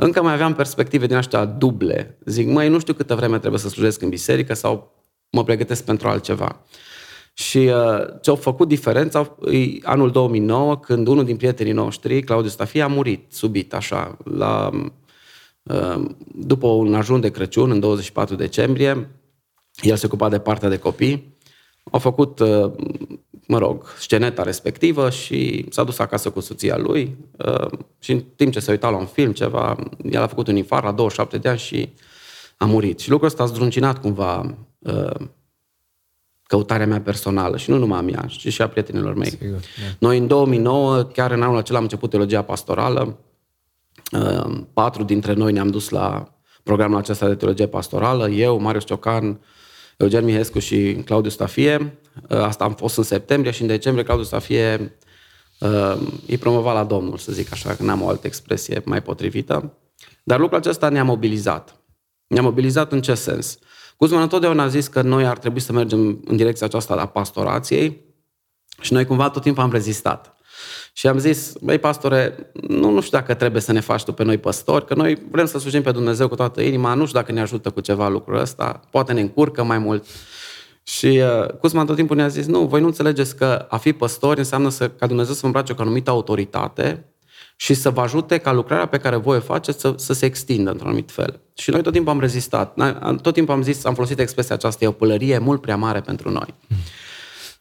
încă 0.00 0.22
mai 0.22 0.32
aveam 0.32 0.54
perspective 0.54 1.06
din 1.06 1.16
astea 1.16 1.44
duble. 1.44 2.18
Zic, 2.24 2.48
măi, 2.48 2.68
nu 2.68 2.78
știu 2.78 2.94
câtă 2.94 3.14
vreme 3.14 3.38
trebuie 3.38 3.60
să 3.60 3.68
slujesc 3.68 4.02
în 4.02 4.08
biserică 4.08 4.54
sau 4.54 4.92
mă 5.30 5.44
pregătesc 5.44 5.84
pentru 5.84 6.08
altceva. 6.08 6.64
Și 7.32 7.58
uh, 7.58 8.06
ce 8.20 8.30
au 8.30 8.36
făcut 8.36 8.68
diferența 8.68 9.36
e 9.50 9.78
anul 9.82 10.10
2009, 10.10 10.78
când 10.78 11.06
unul 11.06 11.24
din 11.24 11.36
prietenii 11.36 11.72
noștri, 11.72 12.22
Claudiu 12.22 12.50
Stafie, 12.50 12.82
a 12.82 12.86
murit 12.86 13.32
subit, 13.32 13.74
așa, 13.74 14.16
la, 14.24 14.70
uh, 15.62 16.04
după 16.34 16.66
un 16.66 16.94
ajun 16.94 17.20
de 17.20 17.30
Crăciun, 17.30 17.70
în 17.70 17.80
24 17.80 18.34
decembrie. 18.34 19.10
El 19.82 19.96
se 19.96 20.06
ocupa 20.06 20.28
de 20.28 20.38
partea 20.38 20.68
de 20.68 20.78
copii. 20.78 21.37
Au 21.90 21.98
făcut, 21.98 22.38
uh, 22.38 22.72
mă 23.46 23.58
rog, 23.58 23.84
sceneta 23.98 24.42
respectivă 24.42 25.10
și 25.10 25.66
s-a 25.70 25.84
dus 25.84 25.98
acasă 25.98 26.30
cu 26.30 26.40
soția 26.40 26.76
lui 26.76 27.16
și 27.98 28.12
în 28.12 28.24
timp 28.36 28.52
ce 28.52 28.60
se 28.60 28.70
uita 28.70 28.90
la 28.90 28.96
un 28.96 29.06
film, 29.06 29.32
ceva, 29.32 29.76
el 30.10 30.22
a 30.22 30.26
făcut 30.26 30.48
un 30.48 30.56
infar 30.56 30.84
la 30.84 30.92
27 30.92 31.38
de 31.38 31.48
ani 31.48 31.58
și 31.58 31.88
a 32.56 32.64
murit. 32.64 32.98
Și 32.98 33.10
lucrul 33.10 33.28
ăsta 33.28 33.42
a 33.42 33.46
zdruncinat 33.46 34.00
cumva 34.00 34.54
căutarea 36.48 36.86
mea 36.86 37.00
personală 37.00 37.56
și 37.56 37.70
nu 37.70 37.78
numai 37.78 37.98
a 37.98 38.02
mea, 38.02 38.24
ci 38.28 38.52
și 38.52 38.62
a 38.62 38.68
prietenilor 38.68 39.14
mei. 39.14 39.30
Sigur, 39.30 39.48
da. 39.50 39.96
Noi 39.98 40.18
în 40.18 40.26
2009, 40.26 41.02
chiar 41.02 41.30
în 41.30 41.42
anul 41.42 41.56
acela 41.56 41.76
am 41.78 41.84
început 41.84 42.10
teologia 42.10 42.42
pastorală. 42.42 43.18
Uh, 44.12 44.60
patru 44.72 45.02
dintre 45.02 45.32
noi 45.32 45.52
ne-am 45.52 45.68
dus 45.68 45.88
la 45.88 46.34
programul 46.62 46.98
acesta 46.98 47.28
de 47.28 47.34
teologie 47.34 47.66
pastorală, 47.66 48.28
eu, 48.28 48.60
Marius 48.60 48.84
Ciocan, 48.84 49.40
Eugen 49.98 50.24
Mihescu 50.24 50.58
și 50.58 51.02
Claudiu 51.04 51.30
Stafie. 51.30 51.98
Uh, 52.28 52.38
asta 52.38 52.64
am 52.64 52.74
fost 52.74 52.96
în 52.96 53.02
septembrie 53.02 53.52
și 53.52 53.60
în 53.60 53.66
decembrie 53.66 54.04
Claudiu 54.04 54.26
Stafie 54.26 54.98
uh, 55.60 55.96
îi 56.26 56.38
promova 56.38 56.72
la 56.72 56.84
Domnul, 56.84 57.16
să 57.16 57.32
zic 57.32 57.52
așa, 57.52 57.74
că 57.74 57.82
n-am 57.82 58.02
o 58.02 58.08
altă 58.08 58.26
expresie 58.26 58.82
mai 58.84 59.02
potrivită. 59.02 59.78
Dar 60.22 60.38
lucrul 60.38 60.58
acesta 60.58 60.88
ne-a 60.88 61.04
mobilizat. 61.04 61.80
Ne-a 62.26 62.42
mobilizat 62.42 62.92
în 62.92 63.02
ce 63.02 63.14
sens? 63.14 63.58
Guzman 63.98 64.22
întotdeauna 64.22 64.62
a 64.62 64.68
zis 64.68 64.86
că 64.86 65.02
noi 65.02 65.26
ar 65.26 65.38
trebui 65.38 65.60
să 65.60 65.72
mergem 65.72 66.20
în 66.24 66.36
direcția 66.36 66.66
aceasta 66.66 66.94
a 66.94 67.06
pastorației 67.06 68.04
și 68.80 68.92
noi 68.92 69.06
cumva 69.06 69.30
tot 69.30 69.42
timpul 69.42 69.62
am 69.62 69.70
rezistat. 69.70 70.36
Și 70.98 71.06
am 71.06 71.18
zis, 71.18 71.52
băi 71.60 71.78
pastore, 71.78 72.50
nu, 72.68 72.90
nu 72.90 73.00
știu 73.00 73.18
dacă 73.18 73.34
trebuie 73.34 73.62
să 73.62 73.72
ne 73.72 73.80
faci 73.80 74.04
tu 74.04 74.12
pe 74.12 74.24
noi 74.24 74.38
păstori, 74.38 74.84
că 74.86 74.94
noi 74.94 75.18
vrem 75.30 75.46
să 75.46 75.58
slujim 75.58 75.82
pe 75.82 75.90
Dumnezeu 75.90 76.28
cu 76.28 76.34
toată 76.34 76.60
inima, 76.60 76.94
nu 76.94 77.06
știu 77.06 77.18
dacă 77.18 77.32
ne 77.32 77.40
ajută 77.40 77.70
cu 77.70 77.80
ceva 77.80 78.08
lucrul 78.08 78.38
ăsta, 78.38 78.80
poate 78.90 79.12
ne 79.12 79.20
încurcă 79.20 79.64
mai 79.64 79.78
mult. 79.78 80.06
Și 80.82 81.06
uh, 81.06 81.48
Cusman 81.60 81.86
tot 81.86 81.96
timpul 81.96 82.16
ne-a 82.16 82.28
zis, 82.28 82.46
nu, 82.46 82.66
voi 82.66 82.80
nu 82.80 82.86
înțelegeți 82.86 83.36
că 83.36 83.66
a 83.68 83.76
fi 83.76 83.92
păstori 83.92 84.38
înseamnă 84.38 84.68
să, 84.68 84.88
ca 84.88 85.06
Dumnezeu 85.06 85.34
să 85.34 85.38
vă 85.40 85.46
îmbrace 85.46 85.72
cu 85.72 85.80
o 85.80 85.82
anumită 85.82 86.10
autoritate 86.10 87.04
și 87.56 87.74
să 87.74 87.90
vă 87.90 88.00
ajute 88.00 88.38
ca 88.38 88.52
lucrarea 88.52 88.86
pe 88.86 88.98
care 88.98 89.16
voi 89.16 89.36
o 89.36 89.40
faceți 89.40 89.80
să, 89.80 89.94
să 89.96 90.12
se 90.12 90.26
extindă 90.26 90.70
într-un 90.70 90.88
anumit 90.88 91.10
fel. 91.10 91.40
Și 91.54 91.70
noi 91.70 91.82
tot 91.82 91.92
timpul 91.92 92.12
am 92.12 92.20
rezistat. 92.20 92.74
Tot 93.22 93.34
timpul 93.34 93.54
am 93.54 93.62
zis, 93.62 93.84
am 93.84 93.94
folosit 93.94 94.18
expresia 94.18 94.54
aceasta, 94.54 94.84
e 94.84 94.88
o 94.88 94.92
pălărie 94.92 95.38
mult 95.38 95.60
prea 95.60 95.76
mare 95.76 96.00
pentru 96.00 96.30
noi. 96.30 96.54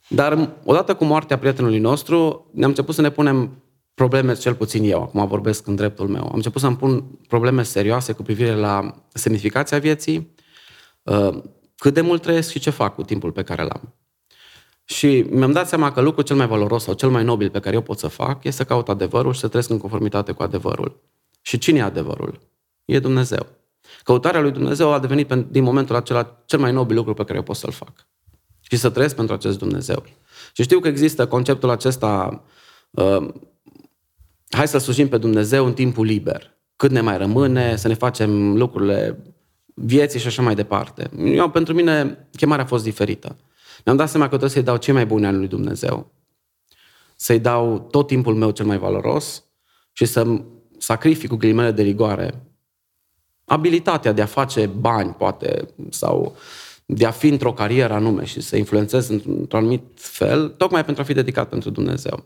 Dar 0.07 0.49
odată 0.63 0.95
cu 0.95 1.05
moartea 1.05 1.37
prietenului 1.37 1.79
nostru, 1.79 2.49
ne-am 2.53 2.69
început 2.69 2.95
să 2.95 3.01
ne 3.01 3.09
punem 3.09 3.63
probleme, 3.93 4.33
cel 4.33 4.55
puțin 4.55 4.83
eu, 4.83 5.01
acum 5.01 5.27
vorbesc 5.27 5.67
în 5.67 5.75
dreptul 5.75 6.07
meu. 6.07 6.23
Am 6.23 6.35
început 6.35 6.61
să-mi 6.61 6.75
pun 6.75 7.03
probleme 7.27 7.63
serioase 7.63 8.13
cu 8.13 8.23
privire 8.23 8.55
la 8.55 9.03
semnificația 9.13 9.79
vieții, 9.79 10.33
uh, 11.03 11.43
cât 11.77 11.93
de 11.93 12.01
mult 12.01 12.21
trăiesc 12.21 12.49
și 12.49 12.59
ce 12.59 12.69
fac 12.69 12.95
cu 12.95 13.03
timpul 13.03 13.31
pe 13.31 13.43
care 13.43 13.63
l-am. 13.63 13.93
Și 14.83 15.25
mi-am 15.29 15.51
dat 15.51 15.67
seama 15.67 15.91
că 15.91 16.01
lucrul 16.01 16.23
cel 16.23 16.35
mai 16.35 16.47
valoros 16.47 16.83
sau 16.83 16.93
cel 16.93 17.09
mai 17.09 17.23
nobil 17.23 17.49
pe 17.49 17.59
care 17.59 17.75
eu 17.75 17.81
pot 17.81 17.99
să 17.99 18.07
fac 18.07 18.43
este 18.43 18.61
să 18.61 18.67
caut 18.67 18.89
adevărul 18.89 19.33
și 19.33 19.39
să 19.39 19.47
trăiesc 19.47 19.69
în 19.69 19.77
conformitate 19.77 20.31
cu 20.31 20.43
adevărul. 20.43 21.01
Și 21.41 21.57
cine 21.57 21.77
e 21.79 21.81
adevărul? 21.81 22.39
E 22.85 22.99
Dumnezeu. 22.99 23.45
Căutarea 24.03 24.41
lui 24.41 24.51
Dumnezeu 24.51 24.91
a 24.91 24.99
devenit 24.99 25.33
din 25.33 25.63
momentul 25.63 25.95
acela 25.95 26.41
cel 26.45 26.59
mai 26.59 26.71
nobil 26.71 26.95
lucru 26.95 27.13
pe 27.13 27.23
care 27.23 27.37
eu 27.37 27.43
pot 27.43 27.55
să-l 27.55 27.71
fac. 27.71 28.07
Și 28.69 28.77
să 28.77 28.89
trăiesc 28.89 29.15
pentru 29.15 29.33
acest 29.33 29.57
Dumnezeu. 29.57 30.03
Și 30.53 30.63
știu 30.63 30.79
că 30.79 30.87
există 30.87 31.27
conceptul 31.27 31.69
acesta, 31.69 32.43
uh, 32.89 33.27
hai 34.49 34.67
să 34.67 34.77
slujim 34.77 35.07
pe 35.07 35.17
Dumnezeu 35.17 35.65
în 35.65 35.73
timpul 35.73 36.05
liber. 36.05 36.55
Cât 36.75 36.91
ne 36.91 37.01
mai 37.01 37.17
rămâne, 37.17 37.75
să 37.75 37.87
ne 37.87 37.93
facem 37.93 38.57
lucrurile 38.57 39.23
vieții 39.73 40.19
și 40.19 40.27
așa 40.27 40.41
mai 40.41 40.55
departe. 40.55 41.09
Eu, 41.17 41.49
pentru 41.49 41.73
mine, 41.73 42.27
chemarea 42.35 42.63
a 42.63 42.67
fost 42.67 42.83
diferită. 42.83 43.35
Mi-am 43.85 43.97
dat 43.97 44.09
seama 44.09 44.23
că 44.23 44.29
trebuie 44.29 44.49
să-i 44.49 44.63
dau 44.63 44.77
cei 44.77 44.93
mai 44.93 45.05
buni 45.05 45.25
ani 45.25 45.37
lui 45.37 45.47
Dumnezeu, 45.47 46.11
să-i 47.15 47.39
dau 47.39 47.79
tot 47.79 48.07
timpul 48.07 48.35
meu 48.35 48.51
cel 48.51 48.65
mai 48.65 48.77
valoros 48.77 49.43
și 49.91 50.05
să 50.05 50.41
sacrific 50.77 51.29
cu 51.29 51.35
ghilimele 51.35 51.71
de 51.71 51.81
rigoare 51.81 52.47
abilitatea 53.47 54.11
de 54.11 54.21
a 54.21 54.25
face 54.25 54.65
bani, 54.65 55.13
poate, 55.13 55.67
sau 55.89 56.35
de 56.89 57.05
a 57.05 57.11
fi 57.11 57.27
într-o 57.27 57.53
carieră 57.53 57.93
anume 57.93 58.25
și 58.25 58.41
să 58.41 58.57
influențez 58.57 59.09
într-un 59.09 59.47
anumit 59.51 59.83
fel, 59.95 60.49
tocmai 60.49 60.85
pentru 60.85 61.03
a 61.03 61.05
fi 61.05 61.13
dedicat 61.13 61.49
pentru 61.49 61.69
Dumnezeu. 61.69 62.23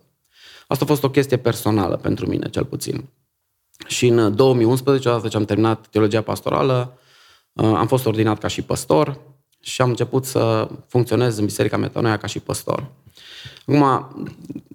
Asta 0.67 0.83
a 0.83 0.87
fost 0.87 1.03
o 1.03 1.09
chestie 1.09 1.37
personală 1.37 1.97
pentru 1.97 2.27
mine, 2.27 2.49
cel 2.49 2.65
puțin. 2.65 3.09
Și 3.87 4.07
în 4.07 4.35
2011, 4.35 5.09
odată 5.09 5.27
ce 5.27 5.37
am 5.37 5.45
terminat 5.45 5.87
teologia 5.87 6.21
pastorală, 6.21 6.97
am 7.53 7.87
fost 7.87 8.05
ordinat 8.05 8.39
ca 8.39 8.47
și 8.47 8.61
păstor 8.61 9.19
și 9.61 9.81
am 9.81 9.89
început 9.89 10.25
să 10.25 10.69
funcționez 10.87 11.37
în 11.37 11.45
Biserica 11.45 11.77
Metanoia 11.77 12.17
ca 12.17 12.27
și 12.27 12.39
păstor. 12.39 12.91
Acum, 13.65 14.11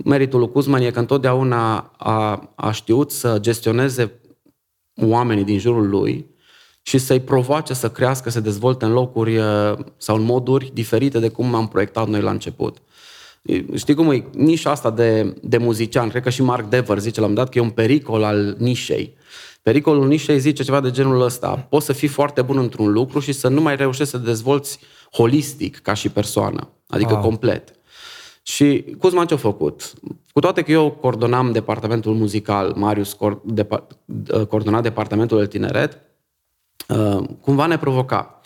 meritul 0.05 0.39
lui 0.39 0.51
Cuzman 0.51 0.83
e 0.83 0.91
că 0.91 0.99
întotdeauna 0.99 1.93
a, 1.97 2.51
a 2.55 2.71
știut 2.71 3.11
să 3.11 3.39
gestioneze 3.41 4.13
oamenii 4.95 5.45
din 5.45 5.59
jurul 5.59 5.89
lui 5.89 6.35
și 6.89 6.99
să-i 6.99 7.21
provoace 7.21 7.75
să 7.75 7.91
crească, 7.91 8.31
să 8.31 8.41
dezvolte 8.41 8.85
în 8.85 8.93
locuri 8.93 9.37
uh, 9.37 9.75
sau 9.97 10.17
în 10.17 10.23
moduri 10.23 10.71
diferite 10.75 11.19
de 11.19 11.29
cum 11.29 11.55
am 11.55 11.69
proiectat 11.69 12.09
noi 12.09 12.21
la 12.21 12.31
început. 12.31 12.77
Știi 13.75 13.95
cum 13.95 14.11
e? 14.11 14.25
Nișa 14.33 14.71
asta 14.71 14.91
de, 14.91 15.35
de 15.43 15.57
muzician, 15.57 16.09
cred 16.09 16.23
că 16.23 16.31
și 16.31 16.43
Mark 16.43 16.69
Dever 16.69 16.99
zice 16.99 17.21
la 17.21 17.27
un 17.27 17.35
dat 17.35 17.49
că 17.49 17.59
e 17.59 17.61
un 17.61 17.71
pericol 17.71 18.25
al 18.25 18.57
nișei. 18.59 19.17
Pericolul 19.63 20.07
nișei 20.07 20.39
zice 20.39 20.63
ceva 20.63 20.81
de 20.81 20.91
genul 20.91 21.21
ăsta. 21.21 21.67
Poți 21.69 21.87
să 21.87 21.93
fii 21.93 22.09
foarte 22.09 22.43
bun 22.43 22.59
într-un 22.59 22.93
lucru 22.93 23.19
și 23.19 23.33
să 23.33 23.49
nu 23.49 23.61
mai 23.61 23.77
reușești 23.77 24.11
să 24.11 24.19
dezvolți 24.19 24.79
holistic 25.13 25.79
ca 25.79 25.95
și 25.95 26.09
persoană, 26.09 26.69
adică 26.89 27.13
wow. 27.13 27.23
complet. 27.23 27.71
Și 28.43 28.85
Cuzma 28.99 29.25
ce-a 29.25 29.37
făcut? 29.37 29.93
Cu 30.33 30.41
toate 30.41 30.63
că 30.63 30.71
eu 30.71 30.91
coordonam 30.91 31.53
departamentul 31.53 32.15
muzical, 32.15 32.73
Marius 32.77 33.17
coordona 34.49 34.81
departamentul 34.81 35.39
de 35.39 35.47
tineret, 35.47 35.93
uh, 35.93 36.06
cumva 37.41 37.67
ne 37.67 37.79
provoca 37.79 38.37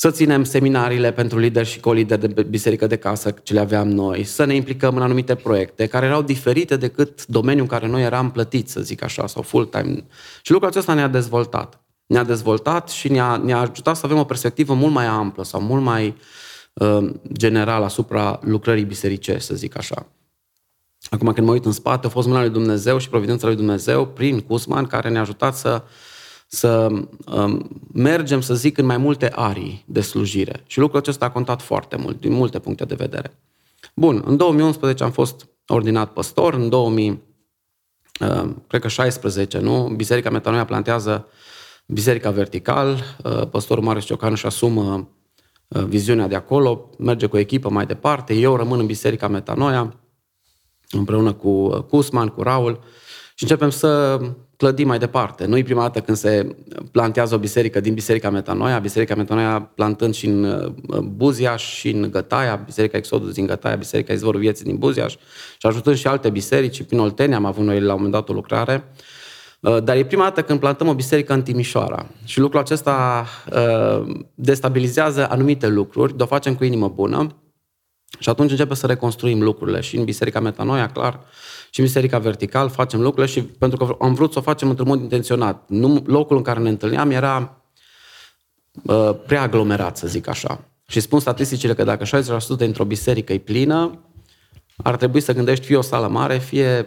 să 0.00 0.10
ținem 0.10 0.44
seminariile 0.44 1.12
pentru 1.12 1.38
lideri 1.38 1.68
și 1.68 1.80
co-lideri 1.80 2.34
de 2.34 2.42
biserică 2.42 2.86
de 2.86 2.96
casă, 2.96 3.30
ce 3.30 3.52
le 3.52 3.60
aveam 3.60 3.88
noi, 3.88 4.24
să 4.24 4.44
ne 4.44 4.54
implicăm 4.54 4.96
în 4.96 5.02
anumite 5.02 5.34
proiecte 5.34 5.86
care 5.86 6.06
erau 6.06 6.22
diferite 6.22 6.76
decât 6.76 7.26
domeniul 7.26 7.62
în 7.62 7.68
care 7.68 7.86
noi 7.86 8.02
eram 8.02 8.30
plătiți, 8.30 8.72
să 8.72 8.80
zic 8.80 9.02
așa, 9.02 9.26
sau 9.26 9.42
full-time. 9.42 10.04
Și 10.42 10.52
lucrul 10.52 10.70
acesta 10.70 10.94
ne-a 10.94 11.08
dezvoltat. 11.08 11.80
Ne-a 12.06 12.24
dezvoltat 12.24 12.88
și 12.88 13.08
ne-a, 13.08 13.36
ne-a 13.36 13.58
ajutat 13.58 13.96
să 13.96 14.02
avem 14.04 14.18
o 14.18 14.24
perspectivă 14.24 14.74
mult 14.74 14.92
mai 14.92 15.06
amplă 15.06 15.44
sau 15.44 15.60
mult 15.60 15.82
mai 15.82 16.16
uh, 16.72 17.10
generală 17.32 17.84
asupra 17.84 18.38
lucrării 18.42 18.84
bisericești, 18.84 19.46
să 19.46 19.54
zic 19.54 19.76
așa. 19.76 20.06
Acum 21.10 21.32
când 21.32 21.46
mă 21.46 21.52
uit 21.52 21.64
în 21.64 21.72
spate, 21.72 22.06
a 22.06 22.10
fost 22.10 22.26
mâna 22.26 22.40
lui 22.40 22.50
Dumnezeu 22.50 22.98
și 22.98 23.08
providența 23.08 23.46
lui 23.46 23.56
Dumnezeu 23.56 24.06
prin 24.06 24.40
Cusman, 24.40 24.86
care 24.86 25.08
ne-a 25.08 25.20
ajutat 25.20 25.56
să 25.56 25.82
uh, 25.84 25.90
să 26.52 26.88
um, 27.26 27.70
mergem, 27.92 28.40
să 28.40 28.54
zic, 28.54 28.78
în 28.78 28.86
mai 28.86 28.96
multe 28.96 29.30
arii 29.34 29.84
de 29.86 30.00
slujire. 30.00 30.62
Și 30.66 30.78
lucrul 30.78 30.98
acesta 30.98 31.24
a 31.24 31.30
contat 31.30 31.62
foarte 31.62 31.96
mult, 31.96 32.20
din 32.20 32.32
multe 32.32 32.58
puncte 32.58 32.84
de 32.84 32.94
vedere. 32.94 33.38
Bun, 33.94 34.22
în 34.26 34.36
2011 34.36 35.04
am 35.04 35.10
fost 35.10 35.48
ordinat 35.66 36.12
păstor, 36.12 36.54
în 36.54 36.68
2000, 36.68 37.22
uh, 38.20 38.50
cred 38.66 38.80
că 38.80 38.88
16, 38.88 39.58
nu? 39.58 39.92
Biserica 39.96 40.30
Metanoia 40.30 40.64
plantează 40.64 41.28
Biserica 41.86 42.30
Vertical, 42.30 43.02
uh, 43.24 43.46
păstorul 43.50 43.84
Marius 43.84 44.04
Ciocanu 44.04 44.32
își 44.32 44.46
asumă 44.46 45.08
uh, 45.68 45.82
viziunea 45.82 46.26
de 46.26 46.34
acolo, 46.34 46.90
merge 46.98 47.26
cu 47.26 47.36
o 47.36 47.38
echipă 47.38 47.70
mai 47.70 47.86
departe, 47.86 48.34
eu 48.34 48.56
rămân 48.56 48.78
în 48.78 48.86
Biserica 48.86 49.28
Metanoia, 49.28 50.00
împreună 50.90 51.32
cu 51.32 51.80
Cusman, 51.80 52.28
cu 52.28 52.42
Raul, 52.42 52.80
și 53.34 53.42
începem 53.42 53.70
să 53.70 54.20
clădi 54.60 54.84
mai 54.84 54.98
departe. 54.98 55.44
Nu 55.44 55.56
e 55.56 55.62
prima 55.62 55.80
dată 55.80 56.00
când 56.00 56.16
se 56.16 56.56
plantează 56.92 57.34
o 57.34 57.38
biserică 57.38 57.80
din 57.80 57.94
Biserica 57.94 58.30
Metanoia, 58.30 58.78
Biserica 58.78 59.14
Metanoia 59.14 59.60
plantând 59.74 60.14
și 60.14 60.26
în 60.26 60.44
uh, 60.44 60.98
Buziaș 60.98 61.62
și 61.62 61.90
în 61.90 62.10
Gătaia, 62.10 62.62
Biserica 62.64 62.96
Exodus 62.96 63.32
din 63.32 63.46
Gătaia, 63.46 63.74
Biserica 63.74 64.12
Izvorul 64.12 64.40
Vieții 64.40 64.64
din 64.64 64.76
Buziaș 64.76 65.12
și 65.58 65.66
ajutând 65.66 65.96
și 65.96 66.06
alte 66.06 66.30
biserici. 66.30 66.82
Prin 66.82 66.98
Oltenia 66.98 67.36
am 67.36 67.44
avut 67.44 67.64
noi 67.64 67.80
la 67.80 67.92
un 67.92 67.94
moment 67.94 68.12
dat 68.12 68.28
o 68.28 68.32
lucrare. 68.32 68.84
Uh, 69.60 69.82
dar 69.82 69.96
e 69.96 70.04
prima 70.04 70.22
dată 70.22 70.42
când 70.42 70.60
plantăm 70.60 70.88
o 70.88 70.94
biserică 70.94 71.32
în 71.32 71.42
Timișoara. 71.42 72.06
Și 72.24 72.40
lucrul 72.40 72.60
acesta 72.60 73.26
uh, 73.52 74.16
destabilizează 74.34 75.30
anumite 75.30 75.68
lucruri, 75.68 76.16
de 76.16 76.22
o 76.22 76.26
facem 76.26 76.54
cu 76.54 76.64
inimă 76.64 76.88
bună 76.88 77.26
și 78.18 78.28
atunci 78.28 78.50
începem 78.50 78.74
să 78.74 78.86
reconstruim 78.86 79.42
lucrurile. 79.42 79.80
Și 79.80 79.96
în 79.96 80.04
Biserica 80.04 80.40
Metanoia, 80.40 80.88
clar, 80.88 81.20
și 81.70 81.80
Biserica 81.80 82.18
Vertical 82.18 82.68
facem 82.68 83.00
lucrurile 83.00 83.32
și 83.32 83.42
pentru 83.42 83.84
că 83.84 83.96
am 84.00 84.14
vrut 84.14 84.32
să 84.32 84.38
o 84.38 84.42
facem 84.42 84.68
într-un 84.68 84.88
mod 84.88 85.00
intenționat. 85.00 85.64
Nu, 85.66 86.02
locul 86.06 86.36
în 86.36 86.42
care 86.42 86.60
ne 86.60 86.68
întâlneam 86.68 87.10
era 87.10 87.62
uh, 88.82 89.10
prea 89.26 89.42
aglomerat, 89.42 89.96
să 89.96 90.06
zic 90.06 90.28
așa. 90.28 90.64
și 90.86 91.00
spun 91.00 91.20
statisticile 91.20 91.74
că 91.74 91.84
dacă 91.84 92.04
60% 92.04 92.08
dintr-o 92.56 92.84
biserică 92.84 93.32
e 93.32 93.38
plină, 93.38 93.98
ar 94.76 94.96
trebui 94.96 95.20
să 95.20 95.32
gândești 95.32 95.64
fie 95.64 95.76
o 95.76 95.80
sală 95.80 96.08
mare, 96.08 96.38
fie 96.38 96.86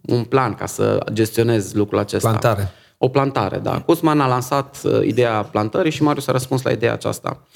un 0.00 0.24
plan 0.24 0.54
ca 0.54 0.66
să 0.66 1.06
gestionezi 1.12 1.76
lucrul 1.76 1.98
acesta. 1.98 2.28
Plantare. 2.28 2.72
O 2.98 3.08
plantare, 3.08 3.58
da. 3.58 3.80
Cusman 3.80 4.20
a 4.20 4.26
lansat 4.26 4.80
uh, 4.84 5.06
ideea 5.06 5.42
plantării 5.42 5.92
și 5.92 6.02
Marius 6.02 6.26
a 6.26 6.32
răspuns 6.32 6.62
la 6.62 6.70
ideea 6.70 6.92
aceasta. 6.92 7.46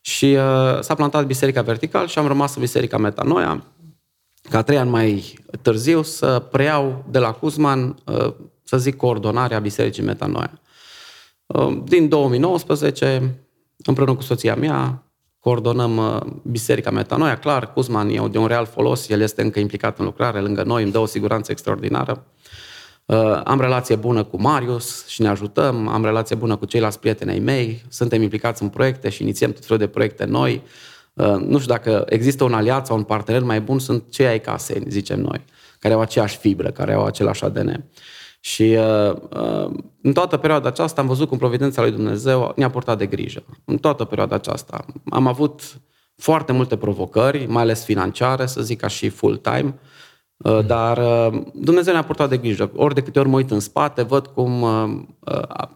Și 0.00 0.24
uh, 0.24 0.80
s-a 0.80 0.94
plantat 0.94 1.26
Biserica 1.26 1.62
Vertical 1.62 2.06
și 2.06 2.18
am 2.18 2.26
rămas 2.26 2.54
în 2.54 2.60
Biserica 2.60 2.98
Metanoia, 2.98 3.64
ca 4.50 4.62
trei 4.62 4.78
ani 4.78 4.90
mai 4.90 5.38
târziu 5.62 6.02
să 6.02 6.38
preiau 6.50 7.04
de 7.10 7.18
la 7.18 7.32
Cusman, 7.32 7.96
uh, 8.04 8.34
să 8.62 8.76
zic, 8.76 8.96
coordonarea 8.96 9.58
Bisericii 9.58 10.02
Metanoia. 10.02 10.60
Uh, 11.46 11.78
din 11.84 12.08
2019, 12.08 13.38
împreună 13.84 14.14
cu 14.14 14.22
soția 14.22 14.54
mea, 14.54 15.02
coordonăm 15.38 15.96
uh, 15.96 16.20
Biserica 16.42 16.90
Metanoia, 16.90 17.38
clar, 17.38 17.72
Cuzman 17.72 18.08
e 18.08 18.28
de 18.28 18.38
un 18.38 18.46
real 18.46 18.66
folos, 18.66 19.08
el 19.08 19.20
este 19.20 19.42
încă 19.42 19.60
implicat 19.60 19.98
în 19.98 20.04
lucrare 20.04 20.40
lângă 20.40 20.62
noi, 20.62 20.82
îmi 20.82 20.92
dă 20.92 20.98
o 20.98 21.06
siguranță 21.06 21.50
extraordinară. 21.50 22.26
Uh, 23.06 23.40
am 23.44 23.60
relație 23.60 23.96
bună 23.96 24.24
cu 24.24 24.40
Marius 24.40 25.06
și 25.06 25.22
ne 25.22 25.28
ajutăm, 25.28 25.88
am 25.88 26.04
relație 26.04 26.36
bună 26.36 26.56
cu 26.56 26.64
ceilalți 26.64 26.98
prieteni 27.00 27.30
ai 27.30 27.38
mei, 27.38 27.84
suntem 27.88 28.22
implicați 28.22 28.62
în 28.62 28.68
proiecte 28.68 29.08
și 29.08 29.22
inițiem 29.22 29.52
tot 29.52 29.64
felul 29.64 29.78
de 29.78 29.88
proiecte 29.88 30.24
noi. 30.24 30.62
Uh, 31.14 31.34
nu 31.34 31.58
știu 31.58 31.72
dacă 31.72 32.04
există 32.08 32.44
un 32.44 32.52
aliat 32.52 32.86
sau 32.86 32.96
un 32.96 33.02
partener 33.02 33.42
mai 33.42 33.60
bun, 33.60 33.78
sunt 33.78 34.04
cei 34.10 34.26
ai 34.26 34.40
casei, 34.40 34.82
zicem 34.88 35.20
noi, 35.20 35.44
care 35.78 35.94
au 35.94 36.00
aceeași 36.00 36.36
fibră, 36.36 36.70
care 36.70 36.92
au 36.92 37.04
același 37.04 37.44
ADN. 37.44 37.84
Și 38.40 38.62
uh, 38.62 39.12
uh, 39.12 39.70
în 40.02 40.12
toată 40.12 40.36
perioada 40.36 40.68
aceasta 40.68 41.00
am 41.00 41.06
văzut 41.06 41.28
cum 41.28 41.38
Providența 41.38 41.82
lui 41.82 41.90
Dumnezeu 41.90 42.52
ne-a 42.56 42.70
purtat 42.70 42.98
de 42.98 43.06
grijă. 43.06 43.44
În 43.64 43.78
toată 43.78 44.04
perioada 44.04 44.34
aceasta. 44.34 44.84
Am 45.10 45.26
avut 45.26 45.80
foarte 46.16 46.52
multe 46.52 46.76
provocări, 46.76 47.46
mai 47.46 47.62
ales 47.62 47.84
financiare, 47.84 48.46
să 48.46 48.62
zic 48.62 48.80
ca 48.80 48.88
și 48.88 49.08
full-time, 49.08 49.78
uh, 50.36 50.52
mm. 50.52 50.66
dar 50.66 50.98
uh, 50.98 51.42
Dumnezeu 51.54 51.92
ne-a 51.92 52.04
purtat 52.04 52.28
de 52.28 52.36
grijă. 52.36 52.70
Ori 52.76 52.94
de 52.94 53.02
câte 53.02 53.18
ori 53.18 53.28
mă 53.28 53.36
uit 53.36 53.50
în 53.50 53.60
spate, 53.60 54.02
văd 54.02 54.26
cum, 54.26 54.62
uh, 54.62 55.02
uh, 55.20 55.68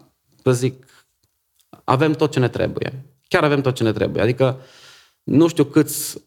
să 0.43 0.51
zic, 0.51 0.85
avem 1.83 2.11
tot 2.11 2.31
ce 2.31 2.39
ne 2.39 2.47
trebuie. 2.47 3.05
Chiar 3.27 3.43
avem 3.43 3.61
tot 3.61 3.75
ce 3.75 3.83
ne 3.83 3.91
trebuie. 3.91 4.21
Adică 4.23 4.57
uh, 4.57 4.63
nu 5.29 5.47
știu 5.47 5.63
câți 5.63 6.23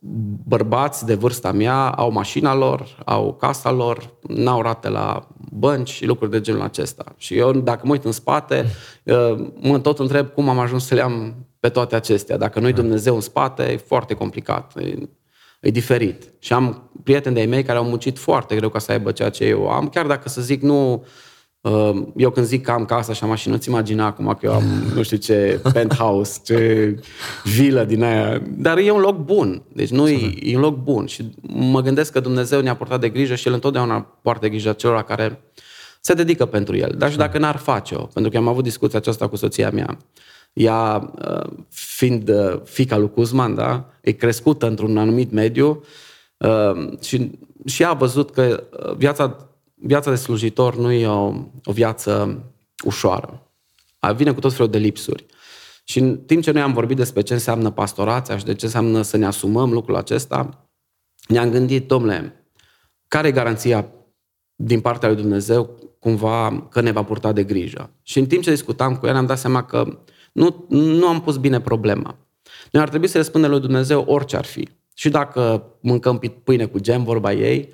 bărbați 0.46 1.06
de 1.06 1.14
vârsta 1.14 1.52
mea 1.52 1.88
au 1.88 2.12
mașina 2.12 2.54
lor, 2.54 3.02
au 3.04 3.34
casa 3.34 3.70
lor, 3.70 4.14
n-au 4.28 4.62
rate 4.62 4.88
la 4.88 5.28
bănci 5.52 5.90
și 5.90 6.06
lucruri 6.06 6.30
de 6.30 6.40
genul 6.40 6.62
acesta. 6.62 7.04
Și 7.16 7.36
eu, 7.36 7.52
dacă 7.52 7.80
mă 7.84 7.92
uit 7.92 8.04
în 8.04 8.12
spate, 8.12 8.66
uh, 9.02 9.46
mă 9.60 9.78
tot 9.78 9.98
întreb 9.98 10.28
cum 10.28 10.48
am 10.48 10.58
ajuns 10.58 10.86
să 10.86 10.94
le 10.94 11.02
am 11.02 11.34
pe 11.60 11.68
toate 11.68 11.94
acestea. 11.94 12.36
Dacă 12.36 12.60
nu-i 12.60 12.72
Dumnezeu 12.72 13.14
în 13.14 13.20
spate, 13.20 13.72
e 13.72 13.76
foarte 13.76 14.14
complicat. 14.14 14.72
E, 14.76 14.94
e 15.60 15.70
diferit. 15.70 16.32
Și 16.38 16.52
am 16.52 16.90
prieteni 17.02 17.34
de-ai 17.34 17.46
mei 17.46 17.62
care 17.62 17.78
au 17.78 17.84
muncit 17.84 18.18
foarte 18.18 18.54
greu 18.54 18.68
ca 18.68 18.78
să 18.78 18.92
aibă 18.92 19.12
ceea 19.12 19.30
ce 19.30 19.44
eu 19.44 19.68
am, 19.68 19.88
chiar 19.88 20.06
dacă 20.06 20.28
să 20.28 20.40
zic 20.40 20.62
nu 20.62 20.82
Ehm, 20.92 21.04
eu 22.16 22.30
când 22.30 22.46
zic 22.46 22.62
că 22.62 22.70
am 22.70 22.84
casa 22.84 23.12
și 23.12 23.22
am 23.22 23.28
mașină, 23.28 23.54
nu-ți 23.54 23.68
imagina 23.68 24.06
acum 24.06 24.36
că 24.40 24.46
eu 24.46 24.52
am 24.52 24.64
nu 24.94 25.02
știu 25.02 25.16
ce 25.16 25.60
penthouse, 25.72 26.40
ce 26.44 26.98
vilă 27.44 27.84
din 27.84 28.02
aia. 28.02 28.42
Dar 28.48 28.78
e 28.78 28.90
un 28.90 29.00
loc 29.00 29.16
bun. 29.16 29.62
Deci 29.72 29.90
nu 29.90 30.08
e, 30.08 30.34
e 30.40 30.56
un 30.56 30.62
loc 30.62 30.76
bun. 30.76 31.06
Și 31.06 31.24
mă 31.42 31.80
gândesc 31.80 32.12
că 32.12 32.20
Dumnezeu 32.20 32.60
ne-a 32.60 32.76
purtat 32.76 33.00
de 33.00 33.08
grijă 33.08 33.34
și 33.34 33.48
El 33.48 33.54
întotdeauna 33.54 34.00
poartă 34.22 34.48
grijă 34.48 34.72
celor 34.72 35.02
care 35.02 35.40
se 36.00 36.14
dedică 36.14 36.46
pentru 36.46 36.76
El. 36.76 36.94
Dar 36.98 37.10
și 37.10 37.16
dacă 37.16 37.38
n-ar 37.38 37.56
face-o, 37.56 37.98
pentru 37.98 38.30
că 38.30 38.36
am 38.36 38.48
avut 38.48 38.64
discuția 38.64 38.98
aceasta 38.98 39.28
cu 39.28 39.36
soția 39.36 39.70
mea, 39.70 39.98
ea 40.52 41.12
uh, 41.28 41.50
fiind 41.68 42.28
uh, 42.28 42.60
fica 42.64 42.96
lui 42.96 43.10
Cuzman, 43.10 43.54
da, 43.54 43.90
e 44.00 44.12
crescută 44.12 44.66
într-un 44.66 44.98
anumit 44.98 45.32
mediu 45.32 45.84
uh, 46.36 46.98
și, 47.00 47.30
și 47.64 47.82
ea 47.82 47.90
a 47.90 47.94
văzut 47.94 48.30
că 48.30 48.62
viața 48.96 49.51
viața 49.82 50.10
de 50.10 50.16
slujitor 50.16 50.76
nu 50.76 50.92
e 50.92 51.06
o, 51.06 51.32
o 51.64 51.72
viață 51.72 52.42
ușoară. 52.84 53.46
Vine 54.16 54.32
cu 54.32 54.40
tot 54.40 54.52
felul 54.52 54.70
de 54.70 54.78
lipsuri. 54.78 55.26
Și 55.84 55.98
în 55.98 56.18
timp 56.18 56.42
ce 56.42 56.50
noi 56.50 56.62
am 56.62 56.72
vorbit 56.72 56.96
despre 56.96 57.22
ce 57.22 57.32
înseamnă 57.32 57.70
pastorația 57.70 58.38
și 58.38 58.44
de 58.44 58.54
ce 58.54 58.64
înseamnă 58.64 59.02
să 59.02 59.16
ne 59.16 59.26
asumăm 59.26 59.72
lucrul 59.72 59.96
acesta, 59.96 60.68
ne-am 61.28 61.50
gândit, 61.50 61.86
domnule, 61.86 62.46
care 63.08 63.28
e 63.28 63.32
garanția 63.32 63.88
din 64.54 64.80
partea 64.80 65.08
lui 65.08 65.20
Dumnezeu 65.20 65.78
cumva 65.98 66.66
că 66.70 66.80
ne 66.80 66.90
va 66.90 67.02
purta 67.02 67.32
de 67.32 67.44
grijă? 67.44 67.90
Și 68.02 68.18
în 68.18 68.26
timp 68.26 68.42
ce 68.42 68.50
discutam 68.50 68.96
cu 68.96 69.06
el, 69.06 69.14
am 69.16 69.26
dat 69.26 69.38
seama 69.38 69.64
că 69.64 69.98
nu, 70.32 70.64
nu 70.68 71.06
am 71.06 71.22
pus 71.22 71.36
bine 71.36 71.60
problema. 71.60 72.16
Noi 72.70 72.82
ar 72.82 72.88
trebui 72.88 73.08
să 73.08 73.16
răspundem 73.16 73.50
lui 73.50 73.60
Dumnezeu 73.60 74.04
orice 74.06 74.36
ar 74.36 74.44
fi. 74.44 74.68
Și 74.94 75.08
dacă 75.08 75.64
mâncăm 75.80 76.18
pâine 76.18 76.66
cu 76.66 76.78
gem, 76.78 77.04
vorba 77.04 77.32
ei, 77.32 77.72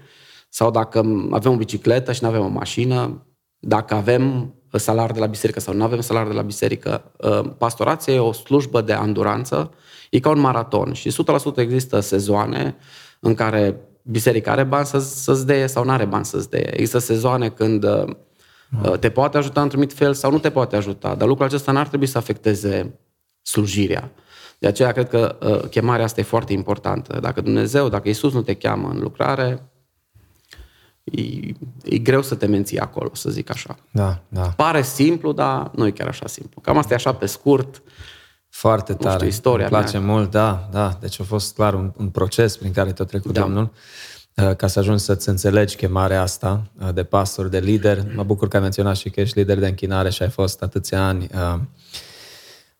sau 0.49 0.71
dacă 0.71 0.99
avem 1.31 1.53
o 1.53 1.57
bicicletă 1.57 2.13
și 2.13 2.23
nu 2.23 2.29
avem 2.29 2.45
o 2.45 2.49
mașină, 2.49 3.27
dacă 3.59 3.95
avem 3.95 4.53
salar 4.73 5.13
de 5.13 5.19
la 5.19 5.27
biserică 5.27 5.61
sau 5.61 5.75
nu 5.75 5.85
avem 5.85 6.01
salar 6.01 6.27
de 6.27 6.33
la 6.33 6.43
biserică. 6.43 7.13
Uh, 7.17 7.51
pastorația 7.59 8.15
e 8.15 8.19
o 8.19 8.33
slujbă 8.33 8.81
de 8.81 8.93
anduranță, 8.93 9.71
e 10.11 10.21
ca 10.21 10.31
un 10.31 10.39
maraton 10.39 10.93
și 10.93 11.13
100% 11.55 11.57
există 11.57 12.01
sezoane 12.01 12.77
în 13.21 13.35
care 13.35 13.81
biserica 14.03 14.51
are 14.51 14.65
bani 14.65 14.87
să, 14.87 14.99
să-ți 14.99 15.47
dea 15.47 15.67
sau 15.67 15.85
nu 15.85 15.91
are 15.91 16.05
bani 16.05 16.25
să-ți 16.25 16.51
dea. 16.51 16.71
Există 16.71 16.99
sezoane 16.99 17.49
când 17.49 17.85
uh, 17.85 18.99
te 19.01 19.11
poate 19.11 19.37
ajuta 19.37 19.63
într-un 19.63 19.81
mit 19.81 19.93
fel 19.93 20.15
sau 20.15 20.31
nu 20.31 20.39
te 20.39 20.51
poate 20.51 20.77
ajuta, 20.77 21.15
dar 21.15 21.29
lucrul 21.29 21.47
acesta 21.47 21.73
n-ar 21.73 21.89
trebui 21.89 22.07
să 22.07 22.19
afecteze 22.19 22.99
slujirea. 23.43 24.11
De 24.59 24.67
aceea 24.67 24.93
cred 24.93 25.09
că 25.09 25.39
uh, 25.43 25.69
chemarea 25.69 26.05
asta 26.05 26.21
e 26.21 26.25
foarte 26.25 26.53
importantă. 26.53 27.19
Dacă 27.21 27.41
Dumnezeu, 27.41 27.89
dacă 27.89 28.09
Isus 28.09 28.33
nu 28.33 28.43
te 28.43 28.55
cheamă 28.55 28.89
în 28.89 29.01
lucrare, 29.01 29.71
e, 31.11 31.53
e 31.85 31.99
greu 31.99 32.23
să 32.23 32.35
te 32.35 32.47
menții 32.47 32.79
acolo, 32.79 33.11
să 33.13 33.31
zic 33.31 33.51
așa. 33.51 33.77
Da, 33.91 34.23
da. 34.29 34.43
Pare 34.43 34.83
simplu, 34.83 35.33
dar 35.33 35.71
nu 35.75 35.87
e 35.87 35.91
chiar 35.91 36.09
așa 36.09 36.27
simplu. 36.27 36.61
Cam 36.61 36.79
asta 36.79 36.93
e 36.93 36.97
așa 36.97 37.13
pe 37.13 37.27
scurt. 37.27 37.83
Foarte 38.49 38.95
tare. 38.95 39.15
știu, 39.15 39.27
istoria 39.27 39.67
Îmi 39.67 39.75
place 39.75 39.99
mea. 39.99 40.07
mult, 40.07 40.31
da, 40.31 40.69
da. 40.73 40.99
Deci 41.01 41.21
a 41.21 41.25
fost 41.25 41.55
clar 41.55 41.75
un, 41.75 41.93
un 41.97 42.09
proces 42.09 42.57
prin 42.57 42.73
care 42.73 42.93
te-a 42.93 43.05
trecut 43.05 43.33
da. 43.33 43.41
Domnul 43.41 43.71
uh, 44.35 44.57
ca 44.57 44.67
să 44.67 44.79
ajungi 44.79 45.03
să-ți 45.03 45.29
înțelegi 45.29 45.77
chemarea 45.77 46.23
asta 46.23 46.63
uh, 46.81 46.89
de 46.95 47.05
pastor, 47.05 47.49
de 47.49 47.59
lider. 47.59 48.05
Mă 48.15 48.23
bucur 48.23 48.49
că 48.49 48.57
ai 48.57 48.63
menționat 48.63 48.97
și 48.97 49.11
că 49.11 49.21
ești 49.21 49.39
lider 49.39 49.59
de 49.59 49.67
închinare 49.67 50.11
și 50.11 50.23
ai 50.23 50.31
fost 50.31 50.63
atâția 50.63 51.07
ani. 51.07 51.29
Uh, 51.35 51.61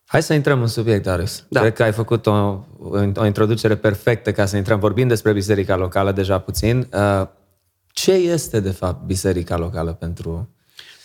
hai 0.05 0.23
să 0.23 0.33
intrăm 0.33 0.61
în 0.61 0.67
subiect, 0.67 1.03
Darius. 1.03 1.43
Da. 1.49 1.59
Cred 1.59 1.73
că 1.73 1.83
ai 1.83 1.91
făcut 1.91 2.25
o, 2.25 2.63
o 3.15 3.25
introducere 3.25 3.75
perfectă 3.75 4.31
ca 4.31 4.45
să 4.45 4.57
intrăm. 4.57 4.79
Vorbind 4.79 5.09
despre 5.09 5.33
biserica 5.33 5.75
locală 5.75 6.11
deja 6.11 6.39
puțin, 6.39 6.87
ce 7.99 8.11
este, 8.11 8.59
de 8.59 8.71
fapt, 8.71 9.05
biserica 9.05 9.57
locală 9.57 9.93
pentru... 9.93 10.49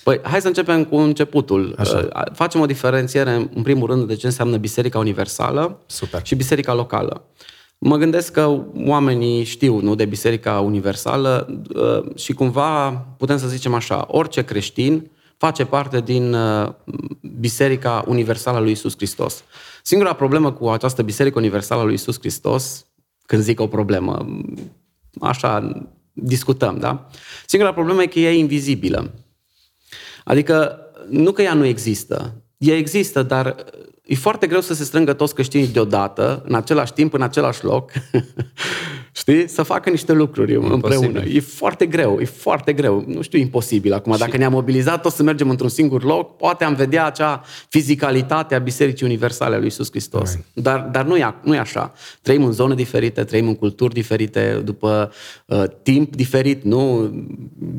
Păi, 0.02 0.20
hai 0.22 0.40
să 0.40 0.46
începem 0.46 0.85
cu 0.85 0.96
începutul. 0.96 1.74
Așa. 1.78 2.09
Uh, 2.14 2.22
facem 2.33 2.61
o 2.61 2.66
diferențiere, 2.66 3.50
în 3.54 3.62
primul 3.62 3.87
rând, 3.87 4.07
de 4.07 4.14
ce 4.14 4.26
înseamnă 4.26 4.57
biserica 4.57 4.98
universală 4.98 5.80
Super. 5.87 6.20
și 6.24 6.35
biserica 6.35 6.74
locală. 6.74 7.28
Mă 7.78 7.96
gândesc 7.96 8.33
că 8.33 8.61
oamenii 8.87 9.44
știu 9.44 9.80
nu, 9.80 9.94
de 9.94 10.04
biserica 10.04 10.61
universală 10.61 11.62
uh, 11.74 12.16
și 12.16 12.33
cumva 12.33 12.90
putem 12.92 13.38
să 13.38 13.48
zicem 13.48 13.74
așa, 13.74 14.04
orice 14.09 14.44
creștin 14.44 15.11
face 15.37 15.64
parte 15.64 16.00
din 16.00 16.35
uh, 16.35 16.72
biserica 17.40 18.04
universală 18.07 18.57
a 18.57 18.61
lui 18.61 18.70
Isus 18.70 18.94
Hristos. 18.96 19.44
Singura 19.83 20.12
problemă 20.12 20.52
cu 20.52 20.68
această 20.68 21.02
biserică 21.02 21.38
universală 21.38 21.80
a 21.80 21.85
lui 21.85 21.94
Isus 21.94 22.18
Hristos, 22.18 22.87
când 23.26 23.42
zic 23.42 23.61
o 23.61 23.66
problemă, 23.66 24.26
așa 25.20 25.72
discutăm, 26.14 26.79
da? 26.79 27.11
Singura 27.46 27.72
problemă 27.72 28.03
e 28.03 28.07
că 28.07 28.18
ea 28.18 28.33
e 28.33 28.38
invizibilă. 28.38 29.14
Adică, 30.24 30.79
nu 31.09 31.33
că 31.33 31.42
ea 31.42 31.55
nu 31.55 31.64
există. 31.64 32.42
Ea 32.59 32.77
există, 32.77 33.22
dar 33.22 33.64
e 34.04 34.14
foarte 34.14 34.46
greu 34.46 34.60
să 34.60 34.74
se 34.74 34.84
strângă 34.84 35.12
toți 35.12 35.34
creștinii 35.34 35.66
deodată, 35.66 36.42
în 36.46 36.54
același 36.54 36.92
timp, 36.92 37.12
în 37.12 37.22
același 37.22 37.64
loc 37.64 37.90
știi, 39.16 39.48
să 39.48 39.62
facă 39.62 39.90
niște 39.90 40.12
lucruri 40.12 40.52
imposibil. 40.52 40.74
împreună. 40.74 41.22
E 41.24 41.40
foarte 41.40 41.86
greu, 41.86 42.18
e 42.20 42.24
foarte 42.24 42.72
greu. 42.72 43.04
Nu 43.06 43.22
știu, 43.22 43.38
imposibil. 43.38 43.92
Acum, 43.92 44.12
și... 44.12 44.18
dacă 44.18 44.36
ne-am 44.36 44.52
mobilizat 44.52 45.02
toți 45.02 45.16
să 45.16 45.22
mergem 45.22 45.50
într-un 45.50 45.68
singur 45.68 46.04
loc, 46.04 46.36
poate 46.36 46.64
am 46.64 46.74
vedea 46.74 47.06
acea 47.06 47.42
fizicalitate 47.68 48.54
a 48.54 48.58
Bisericii 48.58 49.06
Universale 49.06 49.54
a 49.54 49.58
lui 49.58 49.66
Isus 49.66 49.90
Hristos. 49.90 50.30
Right. 50.30 50.44
Dar, 50.52 50.88
dar 50.92 51.04
nu, 51.04 51.16
e, 51.16 51.34
nu 51.42 51.54
e 51.54 51.58
așa. 51.58 51.92
Trăim 52.22 52.44
în 52.44 52.52
zone 52.52 52.74
diferite, 52.74 53.24
trăim 53.24 53.48
în 53.48 53.54
culturi 53.54 53.94
diferite, 53.94 54.60
după 54.64 55.12
uh, 55.46 55.64
timp 55.82 56.16
diferit, 56.16 56.62
nu? 56.62 57.10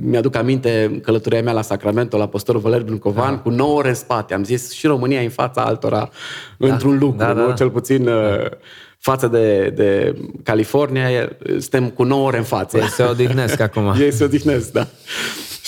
Mi-aduc 0.01 0.35
aminte 0.35 0.99
călătoria 1.03 1.41
mea 1.41 1.53
la 1.53 1.61
Sacramento, 1.61 2.17
la 2.17 2.27
Pastorul 2.27 2.61
Valer 2.61 2.83
Brâncovan, 2.83 3.33
da. 3.33 3.39
cu 3.39 3.49
9 3.49 3.77
ore 3.77 3.89
în 3.89 3.95
spate. 3.95 4.33
Am 4.33 4.43
zis 4.43 4.71
și 4.71 4.87
România 4.87 5.21
în 5.21 5.29
fața 5.29 5.61
altora 5.61 6.09
da. 6.57 6.67
într-un 6.67 6.97
lucru, 6.97 7.17
da, 7.17 7.33
da, 7.33 7.41
nu? 7.41 7.47
Da. 7.47 7.53
Cel 7.53 7.69
puțin... 7.69 8.07
Uh, 8.07 8.49
da 8.49 8.57
față 9.05 9.27
de, 9.27 9.69
de 9.69 10.15
California, 10.43 11.07
suntem 11.49 11.89
cu 11.89 12.03
9 12.03 12.27
ore 12.27 12.37
în 12.37 12.43
față. 12.43 12.77
Ei 12.77 12.87
se 12.87 13.03
odihnesc 13.03 13.59
acum. 13.67 13.93
Ei 13.99 14.11
se 14.11 14.23
odihnesc, 14.23 14.71
da. 14.71 14.87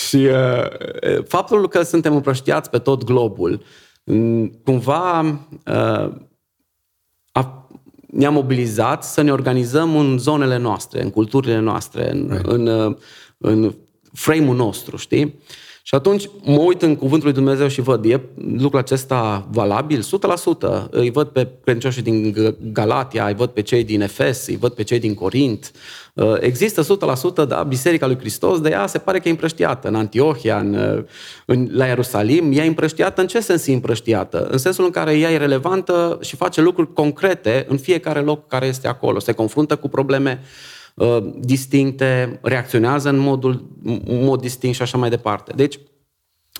Și 0.08 0.16
uh, 0.16 1.24
faptul 1.28 1.68
că 1.68 1.82
suntem 1.82 2.14
împrăștiați 2.14 2.70
pe 2.70 2.78
tot 2.78 3.04
globul, 3.04 3.62
cumva 4.64 5.20
uh, 5.20 6.12
a, 7.32 7.68
ne-a 8.06 8.30
mobilizat 8.30 9.04
să 9.04 9.22
ne 9.22 9.32
organizăm 9.32 9.96
în 9.96 10.18
zonele 10.18 10.56
noastre, 10.56 11.02
în 11.02 11.10
culturile 11.10 11.58
noastre, 11.58 12.10
în, 12.10 12.28
right. 12.30 12.46
în, 12.46 12.66
uh, 12.66 12.96
în 13.38 13.74
frame-ul 14.12 14.56
nostru, 14.56 14.96
știi? 14.96 15.40
Și 15.88 15.94
atunci 15.94 16.28
mă 16.42 16.58
uit 16.58 16.82
în 16.82 16.96
Cuvântul 16.96 17.26
lui 17.26 17.36
Dumnezeu 17.36 17.68
și 17.68 17.80
văd, 17.80 18.04
e 18.04 18.20
lucrul 18.58 18.80
acesta 18.80 19.48
valabil? 19.50 20.02
100%. 20.02 20.88
Îi 20.90 21.10
văd 21.10 21.28
pe 21.28 21.48
credincioșii 21.64 22.02
din 22.02 22.34
Galatia, 22.72 23.26
îi 23.26 23.34
văd 23.34 23.50
pe 23.50 23.62
cei 23.62 23.84
din 23.84 24.00
Efes, 24.00 24.46
îi 24.46 24.56
văd 24.56 24.72
pe 24.72 24.82
cei 24.82 24.98
din 24.98 25.14
Corint. 25.14 25.72
Uh, 26.14 26.34
există 26.40 26.82
100%, 27.44 27.46
da, 27.48 27.62
Biserica 27.62 28.06
lui 28.06 28.18
Hristos, 28.18 28.60
de 28.60 28.68
ea 28.68 28.86
se 28.86 28.98
pare 28.98 29.18
că 29.18 29.28
e 29.28 29.30
împrăștiată. 29.30 29.88
În 29.88 29.94
Antiohia, 29.94 30.58
în, 30.58 30.74
uh, 30.74 31.04
în, 31.46 31.68
la 31.72 31.86
Ierusalim, 31.86 32.52
ea 32.52 32.64
e 32.64 32.68
împrăștiată. 32.68 33.20
În 33.20 33.26
ce 33.26 33.40
sens 33.40 33.66
e 33.66 33.72
împrăștiată? 33.72 34.48
În 34.50 34.58
sensul 34.58 34.84
în 34.84 34.90
care 34.90 35.18
ea 35.18 35.30
e 35.30 35.36
relevantă 35.36 36.18
și 36.22 36.36
face 36.36 36.60
lucruri 36.60 36.92
concrete 36.92 37.66
în 37.68 37.78
fiecare 37.78 38.20
loc 38.20 38.46
care 38.46 38.66
este 38.66 38.88
acolo. 38.88 39.18
Se 39.18 39.32
confruntă 39.32 39.76
cu 39.76 39.88
probleme 39.88 40.40
uh, 40.42 40.77
Uh, 40.98 41.18
distincte, 41.36 42.38
reacționează 42.42 43.08
în 43.08 43.18
modul, 43.18 43.68
în 43.84 44.24
mod 44.24 44.40
distinct 44.40 44.76
și 44.76 44.82
așa 44.82 44.98
mai 44.98 45.10
departe. 45.10 45.52
Deci, 45.56 45.78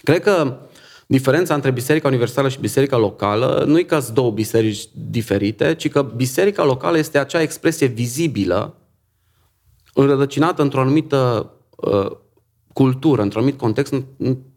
cred 0.02 0.22
că 0.22 0.58
diferența 1.06 1.54
între 1.54 1.70
Biserica 1.70 2.08
Universală 2.08 2.48
și 2.48 2.60
Biserica 2.60 2.96
Locală 2.96 3.64
nu 3.66 3.78
e 3.78 3.82
că 3.82 3.98
sunt 3.98 4.14
două 4.14 4.30
biserici 4.30 4.88
diferite, 5.10 5.74
ci 5.74 5.88
că 5.88 6.02
Biserica 6.02 6.64
Locală 6.64 6.98
este 6.98 7.18
acea 7.18 7.42
expresie 7.42 7.86
vizibilă, 7.86 8.76
înrădăcinată 9.94 10.62
într-o 10.62 10.80
anumită 10.80 11.52
uh, 11.76 12.10
cultură, 12.72 13.22
într-un 13.22 13.42
anumit 13.42 13.60
context, 13.60 13.94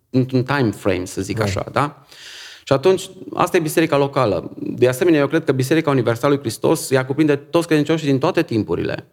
într-un 0.09 0.43
time 0.43 0.71
frame, 0.71 1.05
să 1.05 1.21
zic 1.21 1.37
right. 1.37 1.57
așa, 1.57 1.69
da? 1.71 2.05
Și 2.63 2.73
atunci, 2.73 3.09
asta 3.33 3.57
e 3.57 3.59
biserica 3.59 3.97
locală. 3.97 4.51
De 4.57 4.87
asemenea, 4.87 5.19
eu 5.19 5.27
cred 5.27 5.43
că 5.43 5.51
Biserica 5.51 5.89
Universală 5.89 6.33
lui 6.33 6.41
Hristos 6.41 6.91
ea 6.91 7.05
cuprinde 7.05 7.35
toți 7.35 7.67
credincioșii 7.67 8.07
din 8.07 8.19
toate 8.19 8.43
timpurile 8.43 9.05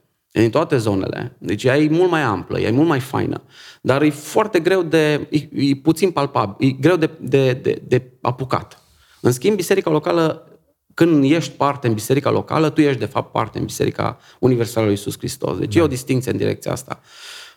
în 0.45 0.51
toate 0.51 0.77
zonele. 0.77 1.37
Deci 1.39 1.65
ea 1.65 1.79
e 1.79 1.89
mult 1.89 2.11
mai 2.11 2.23
amplă, 2.23 2.59
ea 2.59 2.69
e 2.69 2.73
mult 2.73 2.89
mai 2.89 3.01
faină. 3.01 3.43
Dar 3.81 4.03
e 4.03 4.11
foarte 4.11 4.61
greu 4.61 4.83
de, 4.83 5.29
e, 5.31 5.49
e 5.71 5.75
puțin 5.83 6.11
palpabil, 6.11 6.69
e 6.69 6.71
greu 6.71 6.97
de, 6.97 7.11
de, 7.21 7.53
de, 7.53 7.83
de 7.87 8.11
apucat. 8.21 8.83
În 9.21 9.33
schimb, 9.33 9.57
biserica 9.57 9.91
locală, 9.91 10.49
când 10.95 11.25
ești 11.25 11.53
parte 11.53 11.87
în 11.87 11.95
biserica 11.95 12.31
locală, 12.31 12.71
tu 12.71 12.81
ești 12.81 12.99
de 12.99 13.05
fapt 13.05 13.33
parte 13.33 13.59
în 13.59 13.65
biserica 13.65 14.19
universală 14.39 14.87
lui 14.87 14.95
Iisus 14.95 15.19
Hristos. 15.19 15.59
Deci 15.59 15.75
da. 15.75 15.81
e 15.81 15.85
o 15.85 15.87
distinție 15.87 16.31
în 16.31 16.37
direcția 16.37 16.73
asta. 16.73 17.01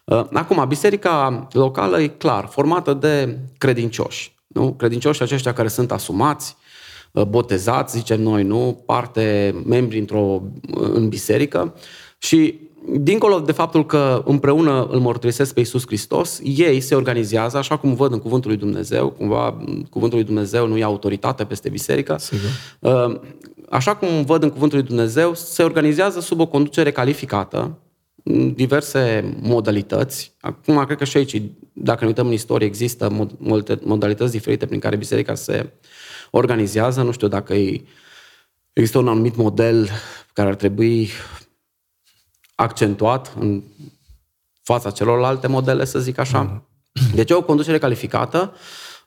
Uh, 0.03 0.25
acum, 0.33 0.65
biserica 0.67 1.47
locală 1.51 2.01
e 2.01 2.07
clar, 2.07 2.45
formată 2.45 2.93
de 2.93 3.37
credincioși. 3.57 4.35
Nu? 4.47 4.73
Credincioși 4.73 5.21
aceștia 5.21 5.53
care 5.53 5.67
sunt 5.67 5.91
asumați, 5.91 6.55
uh, 7.11 7.23
botezați, 7.23 7.97
zicem 7.97 8.21
noi, 8.21 8.43
nu? 8.43 8.83
Parte, 8.85 9.55
membri 9.65 9.99
într-o, 9.99 10.41
în 10.71 11.09
biserică 11.09 11.73
și 12.17 12.59
dincolo 12.85 13.39
de 13.39 13.51
faptul 13.51 13.85
că 13.85 14.23
împreună 14.25 14.87
îl 14.91 14.99
mărturisesc 14.99 15.53
pe 15.53 15.59
Iisus 15.59 15.85
Hristos, 15.85 16.39
ei 16.43 16.79
se 16.79 16.95
organizează, 16.95 17.57
așa 17.57 17.77
cum 17.77 17.93
văd 17.93 18.11
în 18.11 18.19
Cuvântul 18.19 18.49
lui 18.49 18.59
Dumnezeu, 18.59 19.09
cumva 19.09 19.57
Cuvântul 19.89 20.17
lui 20.17 20.27
Dumnezeu 20.27 20.67
nu 20.67 20.77
e 20.77 20.83
autoritate 20.83 21.43
peste 21.43 21.69
biserică, 21.69 22.15
Sigur. 22.19 22.49
Uh, 22.79 23.19
așa 23.69 23.95
cum 23.95 24.23
văd 24.25 24.43
în 24.43 24.49
Cuvântul 24.49 24.77
lui 24.77 24.87
Dumnezeu, 24.87 25.33
se 25.33 25.63
organizează 25.63 26.19
sub 26.19 26.39
o 26.39 26.45
conducere 26.45 26.91
calificată, 26.91 27.77
în 28.23 28.53
diverse 28.53 29.33
modalități. 29.41 30.33
Acum, 30.39 30.85
cred 30.85 30.97
că 30.97 31.03
și 31.03 31.17
aici, 31.17 31.41
dacă 31.73 31.99
ne 32.01 32.07
uităm 32.07 32.27
în 32.27 32.33
istorie, 32.33 32.67
există 32.67 33.29
modalități 33.83 34.31
diferite 34.31 34.65
prin 34.65 34.79
care 34.79 34.95
biserica 34.95 35.35
se 35.35 35.69
organizează. 36.31 37.01
Nu 37.01 37.11
știu 37.11 37.27
dacă 37.27 37.53
e, 37.53 37.81
există 38.73 38.97
un 38.97 39.07
anumit 39.07 39.35
model 39.35 39.89
care 40.33 40.49
ar 40.49 40.55
trebui 40.55 41.09
accentuat 42.61 43.33
în 43.39 43.63
fața 44.63 44.89
celorlalte 44.89 45.47
modele, 45.47 45.85
să 45.85 45.99
zic 45.99 46.17
așa. 46.17 46.41
Mm. 46.41 46.67
Deci 47.15 47.29
e 47.29 47.33
o 47.33 47.43
conducere 47.43 47.77
calificată 47.77 48.53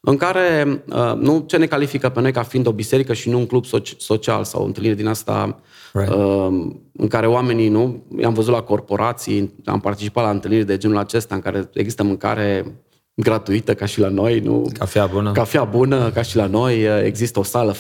în 0.01 0.17
care 0.17 0.83
uh, 0.89 1.13
nu 1.17 1.45
ce 1.47 1.57
ne 1.57 1.67
califică 1.67 2.09
pe 2.09 2.21
noi 2.21 2.33
ca 2.33 2.43
fiind 2.43 2.67
o 2.67 2.73
biserică 2.73 3.13
și 3.13 3.29
nu 3.29 3.39
un 3.39 3.47
club 3.47 3.65
social 3.97 4.45
sau 4.45 4.63
o 4.63 4.65
întâlnire 4.65 4.95
din 4.95 5.07
asta 5.07 5.61
right. 5.93 6.13
Uh, 6.13 6.73
în 6.93 7.09
care 7.09 7.27
oamenii, 7.27 7.69
nu, 7.69 8.03
i-am 8.19 8.35
văzut 8.35 8.53
la 8.53 8.61
corporații, 8.61 9.55
am 9.65 9.81
participat 9.81 10.25
la 10.25 10.31
întâlniri 10.31 10.65
de 10.65 10.77
genul 10.77 10.97
acesta 10.97 11.35
în 11.35 11.41
care 11.41 11.69
există 11.73 12.03
mâncare 12.03 12.75
gratuită 13.15 13.75
ca 13.75 13.87
și 13.87 14.01
la 14.01 14.09
noi, 14.09 14.41
nu? 14.41 14.71
Cafea 14.79 15.07
bună. 15.07 15.33
Cafea 15.33 15.65
bună 15.65 16.11
ca 16.11 16.23
și 16.23 16.37
la 16.37 16.47
noi, 16.47 17.05
există 17.05 17.39
o 17.39 17.43
sală 17.43 17.75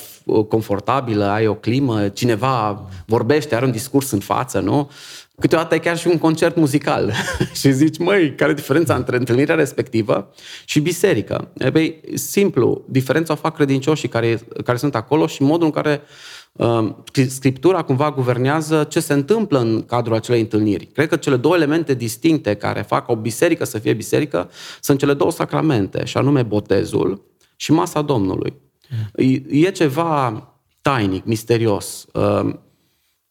confortabilă, 0.48 1.24
ai 1.24 1.46
o 1.46 1.54
climă, 1.54 2.08
cineva 2.08 2.84
vorbește, 3.06 3.54
are 3.54 3.64
un 3.64 3.70
discurs 3.70 4.10
în 4.10 4.20
față, 4.20 4.60
nu? 4.60 4.90
Câteodată 5.40 5.74
e 5.74 5.78
chiar 5.78 5.98
și 5.98 6.06
un 6.06 6.18
concert 6.18 6.56
muzical 6.56 7.12
și 7.60 7.72
zici, 7.72 7.98
măi, 7.98 8.34
care 8.34 8.50
e 8.50 8.54
diferența 8.54 8.94
între 8.94 9.16
întâlnirea 9.16 9.54
respectivă 9.54 10.32
și 10.64 10.80
biserică? 10.80 11.52
E 11.58 11.70
băi, 11.70 12.00
simplu, 12.14 12.84
diferența 12.88 13.32
o 13.32 13.36
fac 13.36 13.54
credincioșii 13.54 14.08
care, 14.08 14.40
care 14.64 14.78
sunt 14.78 14.94
acolo 14.94 15.26
și 15.26 15.42
modul 15.42 15.66
în 15.66 15.70
care 15.70 16.00
uh, 16.52 16.94
Scriptura 17.28 17.82
cumva 17.82 18.12
guvernează 18.12 18.84
ce 18.84 19.00
se 19.00 19.12
întâmplă 19.12 19.58
în 19.58 19.82
cadrul 19.82 20.16
acelei 20.16 20.40
întâlniri. 20.40 20.86
Cred 20.86 21.08
că 21.08 21.16
cele 21.16 21.36
două 21.36 21.54
elemente 21.54 21.94
distincte 21.94 22.54
care 22.54 22.82
fac 22.82 23.08
o 23.08 23.16
biserică 23.16 23.64
să 23.64 23.78
fie 23.78 23.92
biserică 23.92 24.50
sunt 24.80 24.98
cele 24.98 25.14
două 25.14 25.30
sacramente, 25.30 26.04
și 26.04 26.16
anume 26.16 26.42
botezul 26.42 27.24
și 27.56 27.72
masa 27.72 28.02
Domnului. 28.02 28.54
Mm. 28.88 29.24
E, 29.50 29.66
e 29.66 29.70
ceva 29.70 30.48
tainic, 30.80 31.24
misterios, 31.24 32.06
uh, 32.12 32.54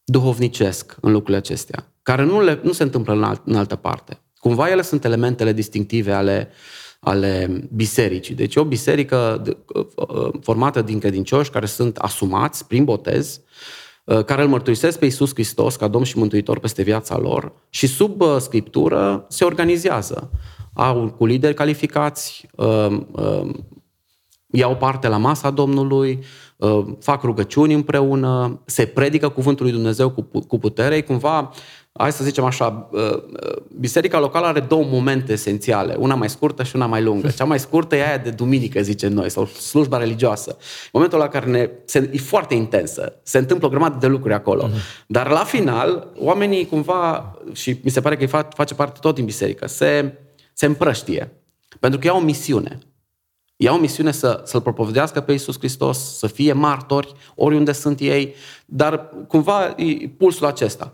duhovnicesc 0.04 0.96
în 1.00 1.12
lucrurile 1.12 1.36
acestea 1.36 1.88
care 2.04 2.24
nu, 2.24 2.40
le, 2.40 2.60
nu 2.62 2.72
se 2.72 2.82
întâmplă 2.82 3.12
în, 3.12 3.22
alt, 3.22 3.42
în 3.44 3.56
altă 3.56 3.76
parte. 3.76 4.20
Cumva 4.38 4.70
ele 4.70 4.82
sunt 4.82 5.04
elementele 5.04 5.52
distinctive 5.52 6.12
ale, 6.12 6.48
ale 7.00 7.60
bisericii. 7.74 8.34
Deci 8.34 8.54
e 8.54 8.60
o 8.60 8.64
biserică 8.64 9.42
uh, 9.74 9.86
uh, 9.96 10.28
formată 10.40 10.82
din 10.82 10.98
credincioși 10.98 11.50
care 11.50 11.66
sunt 11.66 11.96
asumați 11.96 12.66
prin 12.66 12.84
botez, 12.84 13.40
uh, 14.04 14.24
care 14.24 14.42
îl 14.42 14.48
mărturisesc 14.48 14.98
pe 14.98 15.04
Iisus 15.04 15.32
Hristos 15.32 15.76
ca 15.76 15.88
Domn 15.88 16.04
și 16.04 16.18
Mântuitor 16.18 16.58
peste 16.58 16.82
viața 16.82 17.18
lor 17.18 17.52
și 17.70 17.86
sub 17.86 18.22
Scriptură 18.38 19.26
se 19.28 19.44
organizează. 19.44 20.30
Au 20.72 21.10
cu 21.10 21.26
lideri 21.26 21.54
calificați, 21.54 22.48
iau 24.46 24.76
parte 24.76 25.08
la 25.08 25.16
masa 25.16 25.50
Domnului, 25.50 26.24
fac 26.98 27.22
rugăciuni 27.22 27.74
împreună, 27.74 28.62
se 28.64 28.86
predică 28.86 29.28
cuvântul 29.28 29.64
lui 29.64 29.74
Dumnezeu 29.74 30.10
cu 30.48 30.58
putere, 30.58 31.02
cumva 31.02 31.50
hai 31.98 32.12
să 32.12 32.24
zicem 32.24 32.44
așa, 32.44 32.88
uh, 32.90 33.00
uh, 33.00 33.56
biserica 33.78 34.18
locală 34.18 34.46
are 34.46 34.60
două 34.60 34.84
momente 34.84 35.32
esențiale, 35.32 35.94
una 35.98 36.14
mai 36.14 36.30
scurtă 36.30 36.62
și 36.62 36.76
una 36.76 36.86
mai 36.86 37.02
lungă. 37.02 37.28
Cea 37.28 37.44
mai 37.44 37.58
scurtă 37.58 37.96
e 37.96 38.06
aia 38.06 38.18
de 38.18 38.30
duminică, 38.30 38.82
zicem 38.82 39.12
noi, 39.12 39.30
sau 39.30 39.46
slujba 39.46 39.98
religioasă. 39.98 40.56
Momentul 40.92 41.18
la 41.18 41.28
care 41.28 41.46
ne, 41.46 41.70
se, 41.84 42.10
e 42.12 42.18
foarte 42.18 42.54
intensă, 42.54 43.20
se 43.22 43.38
întâmplă 43.38 43.66
o 43.66 43.70
grămadă 43.70 43.96
de 44.00 44.06
lucruri 44.06 44.34
acolo. 44.34 44.68
Uh-huh. 44.68 45.06
Dar 45.06 45.28
la 45.28 45.44
final, 45.44 46.12
oamenii 46.16 46.66
cumva, 46.66 47.34
și 47.52 47.80
mi 47.82 47.90
se 47.90 48.00
pare 48.00 48.16
că 48.16 48.44
face 48.54 48.74
parte 48.74 48.98
tot 49.00 49.14
din 49.14 49.24
biserică, 49.24 49.66
se, 49.66 50.18
se 50.52 50.66
împrăștie. 50.66 51.32
Pentru 51.80 51.98
că 51.98 52.06
iau 52.06 52.16
o 52.16 52.24
misiune. 52.24 52.78
Iau 53.56 53.76
o 53.76 53.80
misiune 53.80 54.10
să, 54.10 54.42
să-L 54.44 54.60
propovădească 54.60 55.20
pe 55.20 55.32
Iisus 55.32 55.58
Hristos, 55.58 56.18
să 56.18 56.26
fie 56.26 56.52
martori 56.52 57.12
oriunde 57.34 57.72
sunt 57.72 58.00
ei, 58.00 58.34
dar 58.64 59.10
cumva 59.28 59.74
e 59.76 60.08
pulsul 60.08 60.46
acesta 60.46 60.90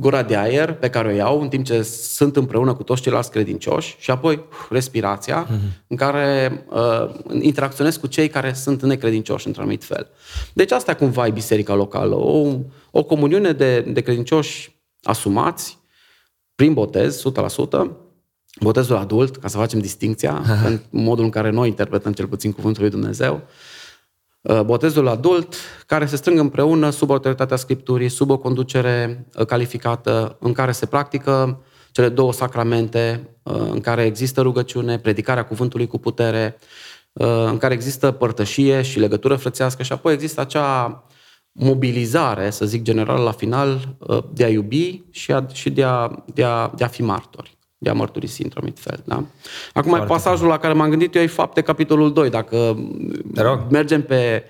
gura 0.00 0.22
de 0.22 0.36
aer 0.36 0.72
pe 0.72 0.90
care 0.90 1.08
o 1.08 1.14
iau 1.14 1.40
în 1.40 1.48
timp 1.48 1.64
ce 1.64 1.82
sunt 1.82 2.36
împreună 2.36 2.74
cu 2.74 2.82
toți 2.82 3.02
ceilalți 3.02 3.30
credincioși 3.30 3.96
și 3.98 4.10
apoi 4.10 4.44
respirația 4.70 5.46
mm-hmm. 5.46 5.86
în 5.86 5.96
care 5.96 6.64
uh, 6.68 7.14
interacționez 7.40 7.96
cu 7.96 8.06
cei 8.06 8.28
care 8.28 8.52
sunt 8.52 8.82
necredincioși 8.82 9.46
într-un 9.46 9.64
anumit 9.64 9.84
fel. 9.84 10.10
Deci 10.52 10.72
asta 10.72 10.94
cumva 10.94 11.26
e 11.26 11.30
biserica 11.30 11.74
locală, 11.74 12.14
o, 12.14 12.56
o 12.90 13.02
comuniune 13.02 13.52
de, 13.52 13.80
de 13.80 14.00
credincioși 14.00 14.80
asumați 15.02 15.78
prin 16.54 16.72
botez, 16.72 17.22
100%, 17.82 17.86
botezul 18.60 18.96
adult, 18.96 19.36
ca 19.36 19.48
să 19.48 19.56
facem 19.56 19.78
distinția 19.78 20.42
în 20.66 20.80
modul 20.90 21.24
în 21.24 21.30
care 21.30 21.50
noi 21.50 21.68
interpretăm 21.68 22.12
cel 22.12 22.26
puțin 22.26 22.52
cuvântul 22.52 22.82
lui 22.82 22.90
Dumnezeu, 22.90 23.34
Uh, 23.34 23.79
botezul 24.64 25.08
adult, 25.08 25.54
care 25.86 26.06
se 26.06 26.16
strâng 26.16 26.38
împreună 26.38 26.90
sub 26.90 27.10
autoritatea 27.10 27.56
Scripturii, 27.56 28.08
sub 28.08 28.30
o 28.30 28.38
conducere 28.38 29.26
uh, 29.38 29.46
calificată, 29.46 30.36
în 30.40 30.52
care 30.52 30.72
se 30.72 30.86
practică 30.86 31.62
cele 31.92 32.08
două 32.08 32.32
sacramente, 32.32 33.28
uh, 33.42 33.54
în 33.54 33.80
care 33.80 34.04
există 34.04 34.40
rugăciune, 34.40 34.98
predicarea 34.98 35.44
cuvântului 35.44 35.86
cu 35.86 35.98
putere, 35.98 36.58
în 37.12 37.58
care 37.58 37.74
există 37.74 38.10
părtășie 38.10 38.82
și 38.82 38.98
legătură 38.98 39.36
frățească 39.36 39.82
și 39.82 39.92
apoi 39.92 40.12
există 40.12 40.40
acea 40.40 41.04
mobilizare, 41.52 42.50
să 42.50 42.64
zic 42.64 42.82
general, 42.82 43.22
la 43.22 43.32
final, 43.32 43.96
de 44.32 44.44
a 44.44 44.48
iubi 44.48 45.02
și, 45.10 45.32
a, 45.32 45.46
și 45.52 45.70
de, 45.70 45.84
a, 45.84 46.24
de, 46.34 46.44
a, 46.44 46.70
de 46.76 46.84
a 46.84 46.86
fi 46.86 47.02
martori 47.02 47.58
de 47.82 47.90
a 47.90 47.92
mărturisi 47.92 48.42
într-un 48.42 48.62
anumit 48.62 48.82
fel. 48.82 49.00
Da? 49.04 49.24
Acum, 49.72 49.90
Foarte 49.90 50.06
pasajul 50.06 50.48
la 50.48 50.58
care 50.58 50.72
m-am 50.72 50.90
gândit 50.90 51.14
eu 51.14 51.22
e 51.22 51.26
fapte 51.26 51.60
capitolul 51.60 52.12
2. 52.12 52.30
Dacă 52.30 52.76
mergem 53.68 54.02
pe, 54.02 54.44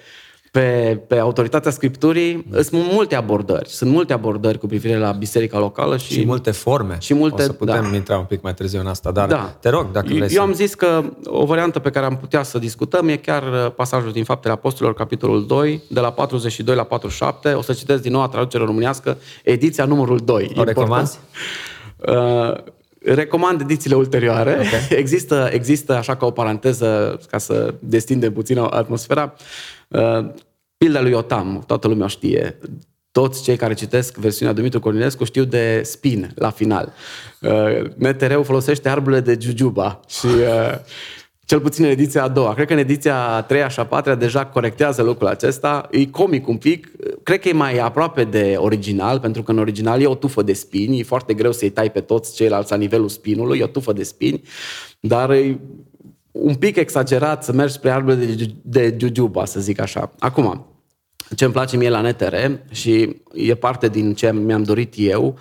pe, 0.50 1.00
pe 1.08 1.18
autoritatea 1.18 1.70
Scripturii, 1.70 2.46
sunt 2.52 2.92
multe 2.92 3.14
abordări. 3.14 3.68
Sunt 3.68 3.90
multe 3.90 4.12
abordări 4.12 4.58
cu 4.58 4.66
privire 4.66 4.98
la 4.98 5.10
biserica 5.10 5.58
locală 5.58 5.96
și, 5.96 6.12
și 6.12 6.26
multe 6.26 6.50
forme. 6.50 6.96
Și 7.00 7.14
multe, 7.14 7.42
o 7.42 7.44
să 7.44 7.52
putem 7.52 7.88
da. 7.90 7.96
intra 7.96 8.18
un 8.18 8.24
pic 8.24 8.42
mai 8.42 8.54
târziu 8.54 8.80
în 8.80 8.86
asta, 8.86 9.10
dar 9.10 9.28
da. 9.28 9.56
te 9.60 9.68
rog, 9.68 9.90
dacă 9.90 10.06
vrei 10.06 10.20
Eu 10.20 10.28
să... 10.28 10.40
am 10.40 10.52
zis 10.52 10.74
că 10.74 11.02
o 11.24 11.44
variantă 11.44 11.78
pe 11.78 11.90
care 11.90 12.06
am 12.06 12.16
putea 12.16 12.42
să 12.42 12.58
discutăm 12.58 13.08
e 13.08 13.16
chiar 13.16 13.42
uh, 13.42 13.72
pasajul 13.76 14.12
din 14.12 14.24
Faptele 14.24 14.52
Apostolilor, 14.52 14.98
capitolul 14.98 15.46
2, 15.46 15.82
de 15.88 16.00
la 16.00 16.12
42 16.12 16.74
la 16.74 16.84
47. 16.84 17.52
O 17.52 17.62
să 17.62 17.72
citesc 17.72 18.02
din 18.02 18.12
nou 18.12 18.28
traducere 18.28 18.64
românească, 18.64 19.16
ediția 19.44 19.84
numărul 19.84 20.18
2. 20.18 20.52
O 20.56 20.62
recomanzi? 20.62 21.18
Uh, 21.96 22.78
recomand 23.04 23.60
edițiile 23.60 23.96
ulterioare. 23.96 24.52
Okay. 24.52 24.98
Există, 25.02 25.48
există, 25.52 25.94
așa 25.94 26.16
ca 26.16 26.26
o 26.26 26.30
paranteză, 26.30 27.20
ca 27.30 27.38
să 27.38 27.74
destindem 27.78 28.32
puțin 28.32 28.58
atmosfera, 28.58 29.34
uh, 29.88 30.30
pilda 30.76 31.00
lui 31.00 31.12
Otam, 31.12 31.62
toată 31.66 31.88
lumea 31.88 32.06
știe. 32.06 32.58
Toți 33.12 33.42
cei 33.42 33.56
care 33.56 33.74
citesc 33.74 34.16
versiunea 34.16 34.54
Dumitru 34.54 34.80
Cornilescu 34.80 35.24
știu 35.24 35.44
de 35.44 35.80
spin 35.84 36.32
la 36.34 36.50
final. 36.50 36.92
Uh, 37.40 37.90
NTR-ul 37.96 38.44
folosește 38.44 38.88
arburile 38.88 39.20
de 39.20 39.38
jujuba 39.40 40.00
și 40.08 40.26
uh, 40.26 40.74
cel 41.50 41.60
puțin 41.60 41.84
în 41.84 41.90
ediția 41.90 42.22
a 42.22 42.28
doua. 42.28 42.54
Cred 42.54 42.66
că 42.66 42.72
în 42.72 42.78
ediția 42.78 43.26
a 43.26 43.42
treia 43.42 43.68
și 43.68 43.80
a 43.80 43.86
patra 43.86 44.14
deja 44.14 44.46
corectează 44.46 45.02
lucrul 45.02 45.28
acesta. 45.28 45.88
E 45.90 46.06
comic 46.06 46.48
un 46.48 46.56
pic. 46.56 46.90
Cred 47.22 47.40
că 47.40 47.48
e 47.48 47.52
mai 47.52 47.78
aproape 47.78 48.24
de 48.24 48.54
original, 48.58 49.20
pentru 49.20 49.42
că 49.42 49.50
în 49.50 49.58
original 49.58 50.00
e 50.00 50.06
o 50.06 50.14
tufă 50.14 50.42
de 50.42 50.52
spini. 50.52 50.98
E 50.98 51.02
foarte 51.02 51.34
greu 51.34 51.52
să-i 51.52 51.70
tai 51.70 51.90
pe 51.90 52.00
toți 52.00 52.34
ceilalți 52.34 52.70
la 52.70 52.76
nivelul 52.76 53.08
spinului. 53.08 53.58
E 53.58 53.62
o 53.62 53.66
tufă 53.66 53.92
de 53.92 54.02
spini. 54.02 54.42
Dar 55.00 55.30
e 55.30 55.60
un 56.30 56.54
pic 56.54 56.76
exagerat 56.76 57.44
să 57.44 57.52
mergi 57.52 57.72
spre 57.72 57.90
arbele 57.90 58.24
de, 58.24 58.50
de 58.62 58.96
jujuba, 59.00 59.44
să 59.44 59.60
zic 59.60 59.80
așa. 59.80 60.12
Acum, 60.18 60.66
ce 61.36 61.44
îmi 61.44 61.52
place 61.52 61.76
mie 61.76 61.88
la 61.88 62.00
NTR 62.00 62.34
și 62.70 63.16
e 63.34 63.54
parte 63.54 63.88
din 63.88 64.14
ce 64.14 64.32
mi-am 64.32 64.62
dorit 64.62 64.94
eu 64.96 65.38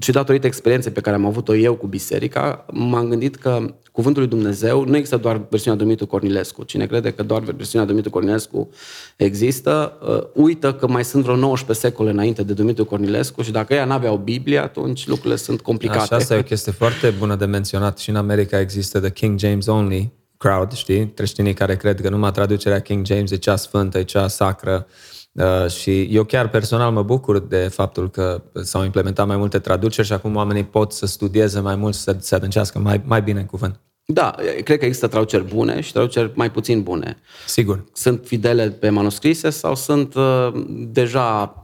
și 0.00 0.10
datorită 0.10 0.46
experienței 0.46 0.92
pe 0.92 1.00
care 1.00 1.16
am 1.16 1.26
avut-o 1.26 1.56
eu 1.56 1.74
cu 1.74 1.86
biserica, 1.86 2.66
m-am 2.72 3.08
gândit 3.08 3.36
că 3.36 3.74
cuvântul 3.92 4.22
lui 4.22 4.30
Dumnezeu 4.30 4.84
nu 4.84 4.96
există 4.96 5.16
doar 5.16 5.40
versiunea 5.48 5.78
Dumitru 5.78 6.06
Cornilescu. 6.06 6.62
Cine 6.62 6.86
crede 6.86 7.10
că 7.10 7.22
doar 7.22 7.42
versiunea 7.42 7.86
Dumitru 7.86 8.10
Cornilescu 8.10 8.68
există, 9.16 9.98
uh, 10.02 10.42
uită 10.44 10.74
că 10.74 10.88
mai 10.88 11.04
sunt 11.04 11.22
vreo 11.22 11.36
19 11.36 11.86
secole 11.86 12.10
înainte 12.10 12.42
de 12.42 12.52
Dumitru 12.52 12.84
Cornilescu 12.84 13.42
și 13.42 13.50
dacă 13.50 13.74
ea 13.74 13.84
n-aveau 13.84 14.16
Biblie, 14.16 14.58
atunci 14.58 15.06
lucrurile 15.06 15.36
sunt 15.36 15.60
complicate. 15.60 16.00
Așa, 16.00 16.16
asta 16.16 16.34
e 16.34 16.38
o 16.38 16.42
chestie 16.42 16.72
foarte 16.72 17.10
bună 17.18 17.36
de 17.36 17.44
menționat. 17.44 17.98
Și 17.98 18.10
în 18.10 18.16
America 18.16 18.60
există 18.60 19.00
The 19.00 19.10
King 19.10 19.38
James 19.38 19.66
Only 19.66 20.12
crowd, 20.36 20.72
știi? 20.72 21.12
Creștinii 21.14 21.54
care 21.54 21.76
cred 21.76 22.00
că 22.00 22.08
numai 22.08 22.32
traducerea 22.32 22.80
King 22.80 23.06
James 23.06 23.30
e 23.30 23.36
cea 23.36 23.56
sfântă, 23.56 23.98
e 23.98 24.02
cea 24.02 24.28
sacră. 24.28 24.86
Uh, 25.32 25.70
și 25.70 26.02
eu 26.02 26.24
chiar 26.24 26.48
personal 26.48 26.92
mă 26.92 27.02
bucur 27.02 27.38
de 27.38 27.68
faptul 27.68 28.10
că 28.10 28.42
s-au 28.62 28.84
implementat 28.84 29.26
mai 29.26 29.36
multe 29.36 29.58
traduceri 29.58 30.06
și 30.06 30.12
acum 30.12 30.36
oamenii 30.36 30.64
pot 30.64 30.92
să 30.92 31.06
studieze 31.06 31.60
mai 31.60 31.76
mult, 31.76 31.94
să 31.94 32.16
se 32.18 32.34
adâncească 32.34 32.78
mai, 32.78 33.00
mai 33.04 33.22
bine 33.22 33.40
în 33.40 33.46
cuvânt. 33.46 33.80
Da, 34.04 34.34
cred 34.64 34.78
că 34.78 34.84
există 34.84 35.06
traduceri 35.06 35.44
bune 35.44 35.80
și 35.80 35.92
traduceri 35.92 36.32
mai 36.34 36.50
puțin 36.50 36.82
bune. 36.82 37.16
Sigur. 37.46 37.84
Sunt 37.92 38.20
fidele 38.24 38.70
pe 38.70 38.88
manuscrise 38.88 39.50
sau 39.50 39.74
sunt 39.74 40.14
uh, 40.14 40.52
deja 40.68 41.54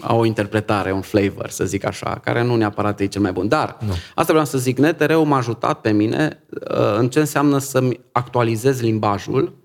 au 0.00 0.18
o 0.18 0.24
interpretare, 0.24 0.92
un 0.92 1.00
flavor, 1.00 1.48
să 1.48 1.64
zic 1.64 1.84
așa, 1.84 2.20
care 2.24 2.42
nu 2.42 2.56
neapărat 2.56 3.00
e 3.00 3.06
cel 3.06 3.20
mai 3.20 3.32
bun. 3.32 3.48
Dar, 3.48 3.76
nu. 3.86 3.92
asta 4.14 4.32
vreau 4.32 4.44
să 4.44 4.58
zic, 4.58 4.78
NTR 4.78 5.14
m-a 5.14 5.36
ajutat 5.36 5.80
pe 5.80 5.90
mine 5.90 6.44
uh, 6.50 6.96
în 6.98 7.08
ce 7.08 7.18
înseamnă 7.18 7.58
să-mi 7.58 8.00
actualizez 8.12 8.80
limbajul 8.80 9.56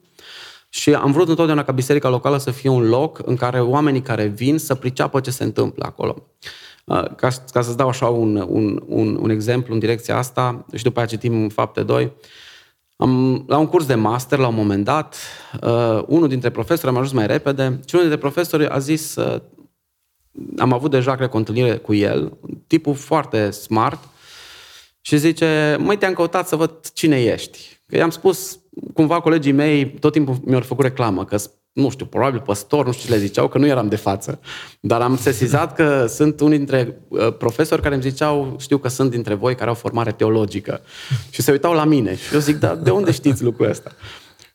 și 0.75 0.93
am 0.93 1.11
vrut 1.11 1.27
întotdeauna 1.27 1.63
ca 1.63 1.71
biserica 1.71 2.09
locală 2.09 2.37
să 2.37 2.51
fie 2.51 2.69
un 2.69 2.87
loc 2.87 3.19
în 3.25 3.35
care 3.35 3.61
oamenii 3.61 4.01
care 4.01 4.25
vin 4.25 4.57
să 4.57 4.75
priceapă 4.75 5.19
ce 5.19 5.31
se 5.31 5.43
întâmplă 5.43 5.85
acolo. 5.85 6.27
Uh, 6.85 7.15
ca, 7.15 7.27
ca 7.51 7.61
să-ți 7.61 7.77
dau 7.77 7.87
așa 7.87 8.07
un, 8.07 8.35
un, 8.35 8.83
un, 8.85 9.17
un 9.21 9.29
exemplu 9.29 9.73
în 9.73 9.79
direcția 9.79 10.17
asta 10.17 10.65
și 10.75 10.83
după 10.83 11.01
aceea 11.01 11.19
citim 11.21 11.49
fapte 11.49 11.83
2, 11.83 12.11
am, 12.95 13.43
la 13.47 13.57
un 13.57 13.67
curs 13.67 13.85
de 13.85 13.95
master, 13.95 14.39
la 14.39 14.47
un 14.47 14.55
moment 14.55 14.83
dat, 14.83 15.17
uh, 15.61 16.03
unul 16.07 16.27
dintre 16.27 16.49
profesori, 16.49 16.87
am 16.87 16.97
ajuns 16.97 17.11
mai 17.11 17.27
repede, 17.27 17.63
și 17.63 17.95
unul 17.95 18.07
dintre 18.07 18.29
profesori 18.29 18.67
a 18.67 18.77
zis, 18.79 19.15
uh, 19.15 19.41
am 20.57 20.73
avut 20.73 20.91
deja, 20.91 21.15
cred, 21.15 21.29
o 21.33 21.37
întâlnire 21.37 21.77
cu 21.77 21.93
el, 21.93 22.37
tipul 22.67 22.95
foarte 22.95 23.51
smart, 23.51 24.03
și 25.01 25.17
zice, 25.17 25.77
măi, 25.79 25.97
te-am 25.97 26.13
căutat 26.13 26.47
să 26.47 26.55
văd 26.55 26.91
cine 26.93 27.21
ești. 27.21 27.81
Că 27.87 27.97
i-am 27.97 28.09
spus, 28.09 28.59
cumva 28.93 29.19
colegii 29.19 29.51
mei 29.51 29.93
tot 29.99 30.11
timpul 30.11 30.37
mi-au 30.45 30.61
făcut 30.61 30.83
reclamă, 30.83 31.25
că 31.25 31.37
nu 31.73 31.89
știu, 31.89 32.05
probabil 32.05 32.39
păstor, 32.39 32.85
nu 32.85 32.91
știu 32.91 33.05
ce 33.05 33.15
le 33.15 33.25
ziceau, 33.25 33.47
că 33.47 33.57
nu 33.57 33.65
eram 33.65 33.87
de 33.87 33.95
față. 33.95 34.39
Dar 34.79 35.01
am 35.01 35.17
sesizat 35.17 35.75
că 35.75 36.05
sunt 36.07 36.39
unii 36.39 36.57
dintre 36.57 37.01
uh, 37.07 37.35
profesori 37.37 37.81
care 37.81 37.93
îmi 37.93 38.03
ziceau, 38.03 38.55
știu 38.59 38.77
că 38.77 38.87
sunt 38.87 39.11
dintre 39.11 39.33
voi 39.33 39.55
care 39.55 39.69
au 39.69 39.75
formare 39.75 40.11
teologică. 40.11 40.81
Și 41.29 41.41
se 41.41 41.51
uitau 41.51 41.73
la 41.73 41.83
mine. 41.83 42.15
Și 42.15 42.33
eu 42.33 42.39
zic, 42.39 42.59
da, 42.59 42.75
de 42.75 42.89
unde 42.89 43.11
știți 43.11 43.43
lucrul 43.43 43.69
ăsta? 43.69 43.91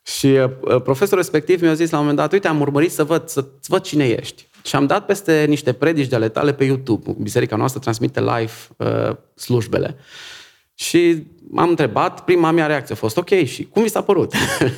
Și 0.02 0.26
uh, 0.26 0.82
profesorul 0.82 1.18
respectiv 1.18 1.62
mi-a 1.62 1.74
zis 1.74 1.90
la 1.90 1.98
un 1.98 2.02
moment 2.02 2.20
dat, 2.20 2.32
uite, 2.32 2.48
am 2.48 2.60
urmărit 2.60 2.92
să 2.92 3.04
văd, 3.04 3.28
să 3.28 3.44
văd 3.66 3.82
cine 3.82 4.06
ești. 4.06 4.46
Și 4.64 4.76
am 4.76 4.86
dat 4.86 5.06
peste 5.06 5.44
niște 5.48 5.72
predici 5.72 6.08
de 6.08 6.16
ale 6.16 6.28
tale 6.28 6.52
pe 6.52 6.64
YouTube. 6.64 7.16
Biserica 7.20 7.56
noastră 7.56 7.80
transmite 7.80 8.20
live 8.20 8.52
uh, 8.76 9.16
slujbele. 9.34 9.96
Și 10.80 11.26
m-am 11.50 11.68
întrebat, 11.68 12.24
prima 12.24 12.50
mea 12.50 12.66
reacție 12.66 12.94
a 12.94 12.98
fost, 12.98 13.16
ok, 13.16 13.28
și 13.44 13.68
cum 13.72 13.82
vi 13.82 13.88
s-a 13.88 14.02
părut? 14.02 14.32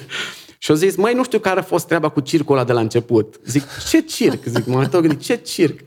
și 0.58 0.70
au 0.70 0.76
zis, 0.76 0.96
măi, 0.96 1.14
nu 1.14 1.24
știu 1.24 1.38
care 1.38 1.60
a 1.60 1.62
fost 1.62 1.86
treaba 1.86 2.08
cu 2.08 2.20
circul 2.20 2.56
ăla 2.56 2.64
de 2.64 2.72
la 2.72 2.80
început. 2.80 3.40
Zic, 3.44 3.62
ce 3.88 4.00
circ? 4.00 4.44
Zic, 4.44 4.66
m-am 4.66 4.88
gândit, 4.90 5.20
ce 5.20 5.34
circ? 5.34 5.80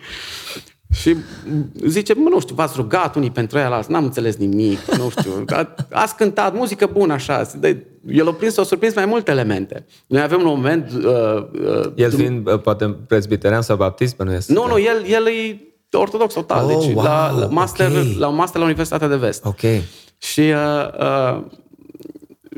Și 0.91 1.15
zice, 1.85 2.13
mă, 2.13 2.29
nu 2.29 2.39
știu, 2.39 2.55
v-ați 2.55 2.73
rugat 2.75 3.15
unii 3.15 3.31
pentru 3.31 3.57
ea, 3.57 3.83
n-am 3.87 4.03
înțeles 4.03 4.35
nimic, 4.35 4.79
nu 4.97 5.09
știu. 5.09 5.45
Ați 5.91 6.15
cântat 6.15 6.53
muzică 6.53 6.89
bună 6.93 7.13
așa. 7.13 7.49
El 8.07 8.27
a 8.27 8.33
prins, 8.33 8.57
a 8.57 8.63
surprins 8.63 8.95
mai 8.95 9.05
multe 9.05 9.31
elemente. 9.31 9.85
Noi 10.07 10.21
avem 10.21 10.39
un 10.39 10.45
moment... 10.45 10.91
Uh, 10.91 11.03
uh, 11.03 11.91
el 11.95 12.11
fiind, 12.11 12.47
uh, 12.47 12.61
poate, 12.61 12.97
presbiterean 13.07 13.61
sau 13.61 13.75
baptist, 13.75 14.17
nu 14.17 14.33
este? 14.33 14.53
Nu, 14.53 14.67
nu, 14.67 14.79
el, 14.79 15.03
el 15.07 15.27
e 15.27 15.72
ortodox 15.97 16.33
total. 16.33 16.63
Oh, 16.63 16.69
deci 16.69 16.93
wow, 16.93 17.03
la, 17.03 17.31
la, 17.39 17.45
master, 17.45 17.89
okay. 17.89 18.15
la 18.19 18.27
un 18.27 18.35
master 18.35 18.59
la 18.59 18.65
Universitatea 18.65 19.07
de 19.07 19.15
Vest. 19.15 19.45
Ok. 19.45 19.61
Și 20.17 20.39
uh, 20.39 20.87
uh, 20.99 21.43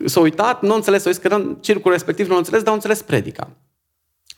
s-a 0.05 0.19
uitat, 0.19 0.61
nu 0.61 0.71
a 0.71 0.75
înțeles, 0.75 1.01
s-a 1.01 1.11
zis 1.11 1.19
că 1.19 1.41
circul 1.59 1.91
respectiv 1.91 2.27
nu 2.27 2.33
a 2.33 2.37
înțeles, 2.37 2.61
dar 2.61 2.71
a 2.71 2.75
înțeles 2.75 3.01
predica. 3.01 3.49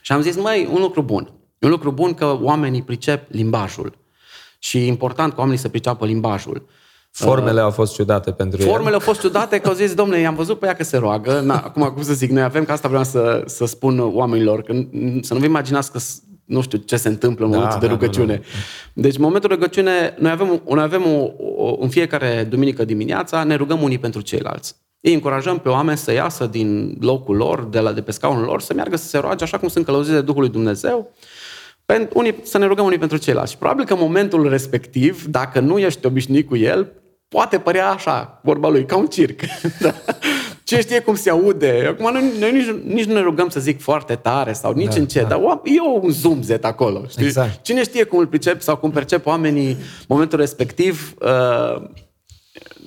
Și 0.02 0.12
am 0.12 0.22
zis, 0.22 0.36
mai 0.36 0.70
un 0.74 0.82
lucru 0.82 1.02
bun. 1.02 1.32
E 1.60 1.66
un 1.66 1.72
lucru 1.72 1.92
bun 1.92 2.14
că 2.14 2.38
oamenii 2.42 2.82
pricep 2.82 3.32
limbajul. 3.32 3.98
Și 4.60 4.78
e 4.78 4.86
important 4.86 5.34
ca 5.34 5.40
oamenii 5.40 5.60
să 5.60 5.70
priceapă 5.70 6.06
limbajul. 6.06 6.68
Formele 7.12 7.60
uh, 7.60 7.64
au 7.64 7.72
fost 7.72 7.94
ciudate 7.94 8.32
pentru 8.32 8.62
Formele 8.62 8.88
el. 8.88 8.94
au 8.94 9.00
fost 9.00 9.20
ciudate 9.20 9.60
că 9.60 9.68
au 9.68 9.74
zis, 9.74 9.94
domnule, 9.94 10.20
i-am 10.20 10.36
văzut 10.36 10.60
pe 10.60 10.66
ea 10.66 10.76
că 10.76 10.84
se 10.84 10.98
roagă. 10.98 11.40
Na, 11.40 11.56
acum, 11.56 11.84
cum 11.84 12.04
să 12.04 12.14
zic, 12.14 12.30
noi 12.30 12.44
avem, 12.44 12.66
că 12.66 12.72
asta 12.72 12.88
vreau 12.88 13.04
să, 13.04 13.44
să 13.46 13.66
spun 13.66 14.00
oamenilor, 14.00 14.62
că 14.62 14.74
să 15.22 15.34
nu 15.34 15.40
vă 15.40 15.46
imaginați 15.46 15.92
că 15.92 16.00
nu 16.48 16.62
știu 16.62 16.78
ce 16.78 16.98
se 16.98 17.08
întâmplă 17.08 17.46
în 17.46 17.52
da, 17.52 17.58
momentul 17.58 17.80
da, 17.82 17.88
de 17.88 17.94
rugăciune. 17.94 18.34
Da, 18.34 18.42
da. 18.94 19.02
Deci, 19.02 19.16
în 19.16 19.22
momentul 19.22 19.50
de 19.50 19.56
rugăciune, 19.56 20.16
noi 20.20 20.32
avem, 20.32 20.62
noi 20.70 20.84
avem 20.84 21.06
o, 21.06 21.32
o, 21.38 21.78
în 21.80 21.90
fiecare 21.90 22.48
duminică 22.50 22.86
dimineața, 22.86 23.44
ne 23.44 23.56
rugăm 23.56 23.82
unii 23.82 23.98
pentru 23.98 24.22
ceilalți. 24.22 24.76
Îi 25.02 25.14
încurajăm 25.14 25.60
pe 25.60 25.70
oameni 25.70 25.98
să 25.98 26.12
iasă 26.12 26.46
din 26.46 26.98
locul 27.00 27.36
lor, 27.36 27.64
de, 27.64 27.80
la, 27.80 27.92
de 27.92 28.02
pe 28.02 28.12
scaunul 28.12 28.44
lor, 28.44 28.62
să 28.62 28.74
meargă 28.74 28.96
să 28.96 29.08
se 29.08 29.18
roage 29.18 29.44
așa 29.44 29.58
cum 29.58 29.68
sunt 29.68 29.86
călăuziți 29.86 30.16
de 30.16 30.22
Duhul 30.22 30.42
lui 30.42 30.50
Dumnezeu, 30.50 31.12
pentru, 31.86 32.20
unii, 32.20 32.36
să 32.44 32.58
ne 32.58 32.66
rugăm 32.66 32.86
unii 32.86 32.98
pentru 32.98 33.18
ceilalți. 33.18 33.52
Și 33.52 33.58
probabil 33.58 33.86
că 33.86 33.94
în 33.94 34.00
momentul 34.00 34.50
respectiv, 34.50 35.26
dacă 35.26 35.60
nu 35.60 35.78
ești 35.78 36.06
obișnuit 36.06 36.48
cu 36.48 36.56
el, 36.56 36.92
poate 37.28 37.60
părea 37.60 37.90
așa, 37.90 38.40
vorba 38.44 38.70
lui, 38.70 38.86
ca 38.86 38.98
un 38.98 39.08
circ. 39.08 39.42
da? 39.80 39.94
Ce 40.68 40.80
știe 40.80 41.00
cum 41.00 41.16
se 41.16 41.30
aude. 41.30 41.86
Acum 41.90 42.12
noi, 42.12 42.32
noi 42.40 42.52
nici, 42.52 42.94
nici 42.94 43.06
nu 43.06 43.14
ne 43.14 43.20
rugăm 43.20 43.50
să 43.50 43.60
zic 43.60 43.82
foarte 43.82 44.16
tare 44.16 44.54
sau 44.54 44.74
nici 44.74 44.94
da, 44.94 45.00
în 45.00 45.08
ce, 45.08 45.22
da. 45.22 45.28
dar 45.28 45.40
e 45.64 45.82
un 46.02 46.10
zumzet 46.10 46.66
acolo. 46.66 47.06
Știi? 47.10 47.26
Exact. 47.26 47.62
Cine 47.62 47.84
știe 47.84 48.04
cum 48.04 48.20
îl 48.20 48.28
pricep 48.28 48.62
sau 48.62 48.78
cum 48.78 48.92
percep 48.92 49.26
oamenii 49.26 49.78
momentul 50.08 50.40
respectiv, 50.40 51.14
uh, 51.20 51.90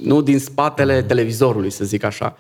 nu 0.03 0.23
din 0.23 0.39
spatele 0.39 1.01
mm. 1.01 1.07
televizorului, 1.07 1.71
să 1.71 1.85
zic 1.85 2.05
așa. 2.05 2.37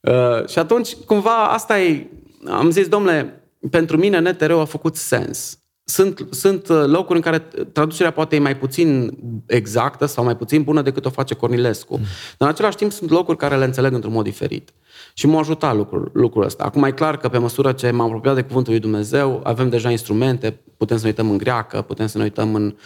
Uh, 0.00 0.48
și 0.48 0.58
atunci, 0.58 0.94
cumva, 0.94 1.46
asta 1.46 1.80
e... 1.80 2.06
Am 2.48 2.70
zis, 2.70 2.88
domnule, 2.88 3.42
pentru 3.70 3.96
mine 3.96 4.18
NTR 4.18 4.50
a 4.50 4.64
făcut 4.64 4.96
sens. 4.96 5.58
Sunt, 5.88 6.26
sunt 6.30 6.68
uh, 6.68 6.84
locuri 6.86 7.16
în 7.18 7.24
care 7.24 7.38
traducerea 7.72 8.10
poate 8.10 8.36
e 8.36 8.38
mai 8.38 8.56
puțin 8.56 9.18
exactă 9.46 10.06
sau 10.06 10.24
mai 10.24 10.36
puțin 10.36 10.62
bună 10.62 10.82
decât 10.82 11.04
o 11.04 11.10
face 11.10 11.34
Cornilescu. 11.34 11.96
Mm. 11.96 12.04
Dar 12.38 12.48
în 12.48 12.54
același 12.54 12.76
timp 12.76 12.92
sunt 12.92 13.10
locuri 13.10 13.36
care 13.36 13.56
le 13.56 13.64
înțeleg 13.64 13.92
într-un 13.92 14.12
mod 14.12 14.24
diferit. 14.24 14.70
Și 15.14 15.26
m-a 15.26 15.38
ajutat 15.38 15.76
lucrul, 15.76 16.10
lucrul 16.14 16.44
ăsta. 16.44 16.64
Acum 16.64 16.82
e 16.82 16.90
clar 16.90 17.16
că 17.16 17.28
pe 17.28 17.38
măsură 17.38 17.72
ce 17.72 17.90
m-am 17.90 18.06
apropiat 18.06 18.34
de 18.34 18.42
Cuvântul 18.42 18.72
lui 18.72 18.80
Dumnezeu, 18.80 19.40
avem 19.44 19.68
deja 19.68 19.90
instrumente, 19.90 20.60
putem 20.76 20.96
să 20.96 21.02
ne 21.02 21.08
uităm 21.08 21.30
în 21.30 21.38
greacă, 21.38 21.82
putem 21.82 22.06
să 22.06 22.18
ne 22.18 22.24
uităm 22.24 22.54
în... 22.54 22.76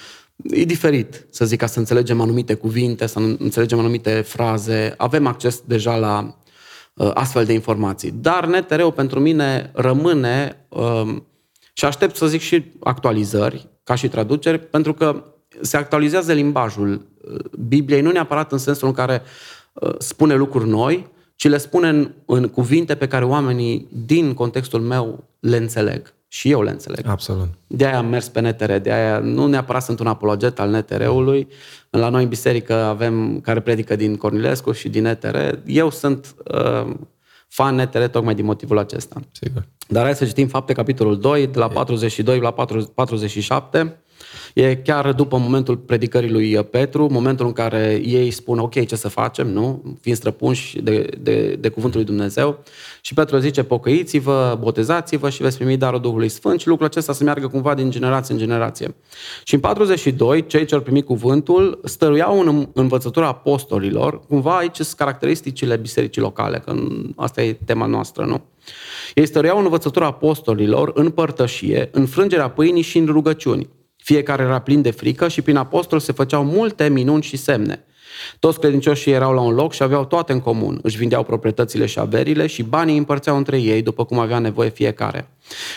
E 0.42 0.64
diferit, 0.64 1.26
să 1.30 1.44
zic, 1.44 1.58
ca 1.58 1.66
să 1.66 1.78
înțelegem 1.78 2.20
anumite 2.20 2.54
cuvinte, 2.54 3.06
să 3.06 3.18
înțelegem 3.18 3.78
anumite 3.78 4.20
fraze. 4.20 4.94
Avem 4.96 5.26
acces 5.26 5.62
deja 5.66 5.96
la 5.96 6.36
uh, 6.94 7.10
astfel 7.14 7.44
de 7.44 7.52
informații. 7.52 8.10
Dar 8.10 8.46
NTR-ul 8.46 8.92
pentru 8.92 9.20
mine 9.20 9.70
rămâne 9.74 10.66
um, 10.68 11.24
și 11.72 11.84
aștept 11.84 12.16
să 12.16 12.26
zic 12.26 12.40
și 12.40 12.64
actualizări, 12.80 13.68
ca 13.84 13.94
și 13.94 14.08
traduceri, 14.08 14.58
pentru 14.58 14.94
că 14.94 15.24
se 15.60 15.76
actualizează 15.76 16.32
limbajul 16.32 16.92
uh, 16.92 17.38
Bibliei, 17.68 18.00
nu 18.00 18.10
neapărat 18.10 18.52
în 18.52 18.58
sensul 18.58 18.88
în 18.88 18.94
care 18.94 19.22
uh, 19.72 19.94
spune 19.98 20.34
lucruri 20.34 20.68
noi, 20.68 21.08
ci 21.36 21.48
le 21.48 21.58
spune 21.58 21.88
în, 21.88 22.12
în 22.26 22.48
cuvinte 22.48 22.94
pe 22.94 23.08
care 23.08 23.24
oamenii 23.24 23.88
din 24.04 24.34
contextul 24.34 24.80
meu 24.80 25.24
le 25.40 25.56
înțeleg. 25.56 26.14
Și 26.28 26.50
eu 26.50 26.62
le 26.62 26.70
înțeleg. 26.70 27.06
Absolut. 27.08 27.48
De 27.66 27.86
aia 27.86 27.98
am 27.98 28.06
mers 28.06 28.28
pe 28.28 28.40
NTR, 28.40 28.72
de 28.72 28.92
aia 28.92 29.18
nu 29.18 29.46
neapărat 29.46 29.82
sunt 29.82 30.00
un 30.00 30.06
apologet 30.06 30.60
al 30.60 30.70
NTR-ului. 30.70 31.48
La 31.90 32.08
noi 32.08 32.22
în 32.22 32.28
biserică 32.28 32.74
avem 32.74 33.40
care 33.40 33.60
predică 33.60 33.96
din 33.96 34.16
Cornilescu 34.16 34.72
și 34.72 34.88
din 34.88 35.08
NTR. 35.08 35.36
Eu 35.64 35.90
sunt 35.90 36.34
uh, 36.54 36.94
fan 37.50 37.74
NTR 37.80 38.04
tocmai 38.04 38.34
din 38.34 38.44
motivul 38.44 38.78
acesta. 38.78 39.20
Sigur. 39.32 39.66
Dar 39.88 40.04
hai 40.04 40.14
să 40.14 40.24
citim 40.24 40.48
fapte 40.48 40.72
capitolul 40.72 41.20
2, 41.20 41.46
de 41.46 41.58
la 41.58 41.68
42 41.68 42.40
la 42.40 42.50
47. 42.94 44.02
E 44.54 44.74
chiar 44.74 45.12
după 45.12 45.38
momentul 45.38 45.76
predicării 45.76 46.30
lui 46.30 46.64
Petru, 46.64 47.06
momentul 47.10 47.46
în 47.46 47.52
care 47.52 48.00
ei 48.04 48.30
spun, 48.30 48.58
ok, 48.58 48.86
ce 48.86 48.96
să 48.96 49.08
facem, 49.08 49.52
nu? 49.52 49.82
Fiind 50.00 50.18
străpunși 50.18 50.80
de, 50.80 51.08
de, 51.20 51.56
de 51.60 51.68
cuvântul 51.68 52.00
lui 52.00 52.08
Dumnezeu. 52.08 52.62
Și 53.00 53.14
Petru 53.14 53.38
zice, 53.38 53.62
pocăiți-vă, 53.62 54.58
botezați-vă 54.60 55.30
și 55.30 55.42
veți 55.42 55.56
primi 55.56 55.76
darul 55.76 56.00
Duhului 56.00 56.28
Sfânt 56.28 56.60
și 56.60 56.68
lucrul 56.68 56.86
acesta 56.86 57.12
să 57.12 57.24
meargă 57.24 57.46
cumva 57.46 57.74
din 57.74 57.90
generație 57.90 58.34
în 58.34 58.40
generație. 58.40 58.94
Și 59.44 59.54
în 59.54 59.60
42, 59.60 60.46
cei 60.46 60.64
ce 60.64 60.74
au 60.74 60.80
primit 60.80 61.04
cuvântul 61.04 61.80
stăruiau 61.84 62.40
în 62.40 62.68
învățătura 62.72 63.26
apostolilor, 63.26 64.20
cumva 64.28 64.56
aici 64.56 64.76
sunt 64.76 64.96
caracteristicile 64.96 65.76
bisericii 65.76 66.22
locale, 66.22 66.58
că 66.58 66.74
asta 67.16 67.42
e 67.42 67.58
tema 67.64 67.86
noastră, 67.86 68.24
nu? 68.24 68.42
Ei 69.14 69.26
stăruiau 69.26 69.58
în 69.58 69.64
învățătura 69.64 70.06
apostolilor, 70.06 70.90
în 70.94 71.10
părtășie, 71.10 71.88
în 71.92 72.06
frângerea 72.06 72.50
pâinii 72.50 72.82
și 72.82 72.98
în 72.98 73.06
rugăciuni. 73.06 73.68
Fiecare 74.02 74.42
era 74.42 74.58
plin 74.58 74.82
de 74.82 74.90
frică 74.90 75.28
și 75.28 75.42
prin 75.42 75.56
apostol 75.56 75.98
se 75.98 76.12
făceau 76.12 76.44
multe 76.44 76.88
minuni 76.88 77.22
și 77.22 77.36
semne. 77.36 77.84
Toți 78.38 78.58
credincioșii 78.60 79.12
erau 79.12 79.32
la 79.32 79.40
un 79.40 79.54
loc 79.54 79.72
și 79.72 79.82
aveau 79.82 80.04
toate 80.04 80.32
în 80.32 80.40
comun. 80.40 80.78
Își 80.82 80.96
vindeau 80.96 81.22
proprietățile 81.22 81.86
și 81.86 81.98
averile 81.98 82.46
și 82.46 82.62
banii 82.62 82.98
împărțeau 82.98 83.36
între 83.36 83.60
ei 83.60 83.82
după 83.82 84.04
cum 84.04 84.18
avea 84.18 84.38
nevoie 84.38 84.68
fiecare. 84.68 85.28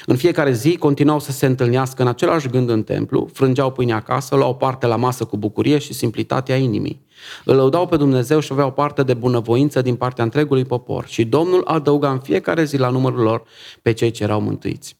În 0.05 0.15
fiecare 0.15 0.51
zi 0.51 0.77
continuau 0.77 1.19
să 1.19 1.31
se 1.31 1.45
întâlnească 1.45 2.01
în 2.01 2.07
același 2.07 2.49
gând 2.49 2.69
în 2.69 2.83
templu, 2.83 3.29
frângeau 3.33 3.71
pâine 3.71 3.93
acasă, 3.93 4.35
luau 4.35 4.55
parte 4.55 4.87
la 4.87 4.95
masă 4.95 5.25
cu 5.25 5.37
bucurie 5.37 5.77
și 5.77 5.93
simplitatea 5.93 6.55
inimii. 6.55 7.05
Îl 7.45 7.55
lăudau 7.55 7.87
pe 7.87 7.97
Dumnezeu 7.97 8.39
și 8.39 8.49
aveau 8.51 8.71
parte 8.71 9.03
de 9.03 9.13
bunăvoință 9.13 9.81
din 9.81 9.95
partea 9.95 10.23
întregului 10.23 10.65
popor. 10.65 11.05
Și 11.07 11.25
Domnul 11.25 11.61
adăuga 11.65 12.11
în 12.11 12.19
fiecare 12.19 12.63
zi 12.63 12.77
la 12.77 12.89
numărul 12.89 13.21
lor 13.21 13.43
pe 13.81 13.91
cei 13.91 14.11
ce 14.11 14.23
erau 14.23 14.41
mântuiți. 14.41 14.95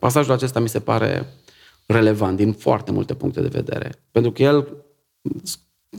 Pasajul 0.00 0.32
acesta 0.32 0.60
mi 0.60 0.68
se 0.68 0.80
pare 0.80 1.26
relevant 1.92 2.36
din 2.36 2.52
foarte 2.52 2.92
multe 2.92 3.14
puncte 3.14 3.40
de 3.40 3.48
vedere. 3.48 3.92
Pentru 4.10 4.32
că 4.32 4.42
el 4.42 4.68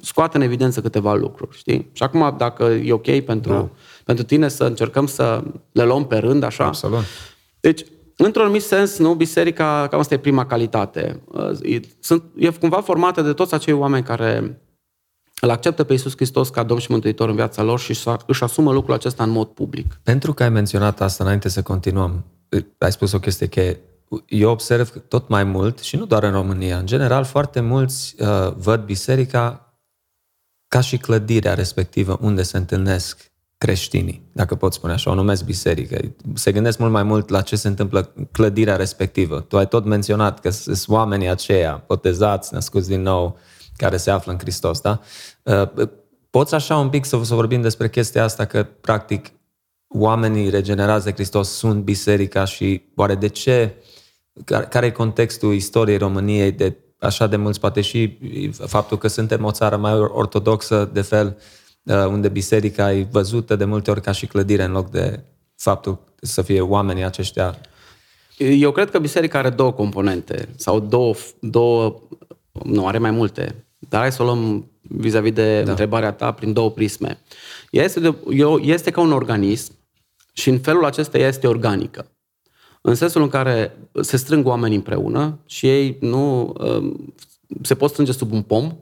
scoate 0.02 0.38
în 0.38 0.44
evidență 0.44 0.82
câteva 0.82 1.14
lucruri, 1.14 1.58
știi? 1.58 1.90
Și 1.92 2.04
acum, 2.04 2.36
dacă 2.38 2.64
e 2.64 2.92
ok 2.92 3.20
pentru, 3.20 3.52
da. 3.52 3.70
pentru 4.04 4.24
tine 4.24 4.48
să 4.48 4.64
încercăm 4.64 5.06
să 5.06 5.44
le 5.72 5.84
luăm 5.84 6.08
pe 6.08 6.18
rând, 6.18 6.44
așa? 6.44 6.66
Absolut. 6.66 7.04
Deci, 7.60 7.86
într-un 8.18 8.44
anumit 8.44 8.62
sens, 8.62 8.98
nu, 8.98 9.14
biserica, 9.14 9.88
cam 9.90 10.00
asta 10.00 10.14
e 10.14 10.18
prima 10.18 10.46
calitate. 10.46 11.22
E, 11.62 11.80
sunt, 12.00 12.24
e 12.36 12.50
cumva 12.50 12.82
formată 12.82 13.22
de 13.22 13.34
toți 13.34 13.54
acei 13.54 13.74
oameni 13.74 14.04
care 14.04 14.62
îl 15.42 15.50
acceptă 15.50 15.84
pe 15.84 15.94
Iisus 15.94 16.16
Hristos 16.16 16.50
ca 16.50 16.64
Domn 16.64 16.80
și 16.80 16.92
Mântuitor 16.92 17.30
în 17.30 17.36
viața 17.36 17.64
lor 17.64 17.80
și 17.80 18.00
își 18.28 18.44
asumă 18.44 18.72
lucrul 18.74 18.94
acesta 18.94 19.24
în 19.24 19.30
mod 19.30 19.48
public. 19.48 20.00
Pentru 20.04 20.34
că 20.34 20.44
ai 20.44 20.50
menționat 20.50 21.02
asta 21.02 21.24
înainte 21.24 21.50
să 21.50 21.62
continuăm, 21.62 22.26
ai 22.78 22.92
spus 22.92 23.12
o 23.12 23.20
chestie 23.20 23.48
cheie 23.48 23.80
eu 24.26 24.50
observ 24.50 24.90
tot 25.08 25.28
mai 25.28 25.44
mult, 25.44 25.80
și 25.80 25.96
nu 25.96 26.06
doar 26.06 26.24
în 26.24 26.32
România, 26.32 26.78
în 26.78 26.86
general, 26.86 27.24
foarte 27.24 27.60
mulți 27.60 28.16
uh, 28.20 28.54
văd 28.56 28.84
biserica 28.84 29.74
ca 30.68 30.82
și 30.82 30.98
clădirea 30.98 31.54
respectivă 31.54 32.18
unde 32.22 32.42
se 32.42 32.58
întâlnesc 32.58 33.32
creștinii, 33.58 34.30
dacă 34.32 34.56
pot 34.56 34.74
spune 34.74 34.94
așa, 34.94 35.12
o 35.12 35.14
numesc 35.14 35.46
biserică. 35.46 36.16
Se 36.34 36.52
gândesc 36.52 36.78
mult 36.78 36.92
mai 36.92 37.04
mult 37.04 37.30
la 37.30 37.42
ce 37.42 37.56
se 37.56 37.68
întâmplă 37.68 38.12
în 38.16 38.26
clădirea 38.32 38.76
respectivă. 38.76 39.40
Tu 39.40 39.58
ai 39.58 39.68
tot 39.68 39.86
menționat 39.86 40.40
că 40.40 40.50
sunt 40.50 40.88
oamenii 40.88 41.30
aceia, 41.30 41.84
botezați, 41.88 42.54
născuți 42.54 42.88
din 42.88 43.02
nou, 43.02 43.38
care 43.76 43.98
se 43.98 44.12
află 44.12 44.32
în 44.32 44.38
Hristos, 44.38 44.82
da? 44.82 45.02
Uh, 45.44 45.88
poți 46.30 46.54
așa 46.54 46.78
un 46.78 46.90
pic 46.90 47.06
să, 47.06 47.20
să 47.24 47.34
vorbim 47.34 47.62
despre 47.62 47.90
chestia 47.90 48.24
asta, 48.24 48.46
că 48.46 48.64
practic 48.64 49.32
oamenii 49.88 50.50
regenerați 50.50 51.06
de 51.06 51.12
Hristos 51.12 51.50
sunt 51.50 51.84
biserica 51.84 52.46
și 52.46 52.82
oare 52.96 53.16
de 53.16 53.28
ce 53.28 53.74
care 54.46 54.86
e 54.86 54.92
contextul 54.92 55.54
istoriei 55.54 55.98
României 55.98 56.52
de 56.52 56.76
așa 57.00 57.28
de 57.28 57.36
mulți, 57.36 57.60
poate 57.60 57.82
și 57.82 58.18
faptul 58.52 58.98
că 58.98 59.08
suntem 59.08 59.44
o 59.44 59.52
țară 59.52 59.78
mai 59.78 60.00
ortodoxă, 60.00 60.90
de 60.94 61.02
fel, 61.02 61.38
uh, 61.84 62.06
unde 62.06 62.28
biserica 62.28 62.94
e 62.94 63.08
văzută 63.12 63.56
de 63.56 63.66
multe 63.66 63.92
ori 63.92 64.02
ca 64.02 64.12
și 64.12 64.26
clădire 64.26 64.64
în 64.64 64.72
loc 64.72 64.90
de 64.90 65.24
faptul 65.56 66.00
să 66.22 66.42
fie 66.42 66.62
oamenii 66.62 67.04
aceștia. 67.04 67.58
Eu 68.38 68.72
cred 68.72 68.90
că 68.90 69.00
biserica 69.00 69.38
are 69.40 69.50
două 69.50 69.72
componente 69.72 70.50
sau 70.56 70.80
două, 70.80 71.14
două 71.40 72.02
nu, 72.64 72.88
are 72.88 72.98
mai 72.98 73.12
multe, 73.12 73.66
dar 73.78 74.02
hai 74.02 74.12
să 74.12 74.22
o 74.22 74.26
luăm 74.26 74.72
vis-a-vis 74.82 75.32
de 75.32 75.62
da. 75.62 75.70
întrebarea 75.70 76.12
ta 76.12 76.32
prin 76.32 76.54
două 76.54 76.72
prisme. 76.72 77.20
Ea 77.72 77.84
este, 77.84 78.00
de, 78.00 78.16
este 78.62 78.92
ca 78.92 79.02
un 79.02 79.12
organism 79.12 79.74
și 80.34 80.50
în 80.50 80.60
felul 80.60 80.86
acesta 80.86 81.18
ea 81.18 81.28
este 81.28 81.48
organică. 81.48 82.12
În 82.82 82.96
sensul 82.96 83.22
în 83.22 83.28
care 83.28 83.78
se 84.02 84.18
strâng 84.18 84.46
oameni 84.46 84.76
împreună 84.76 85.40
și 85.46 85.68
ei 85.68 85.98
nu 86.02 86.54
um, 86.58 87.14
se 87.62 87.76
pot 87.76 87.90
strânge 87.90 88.12
sub 88.12 88.32
un 88.32 88.42
pom, 88.42 88.78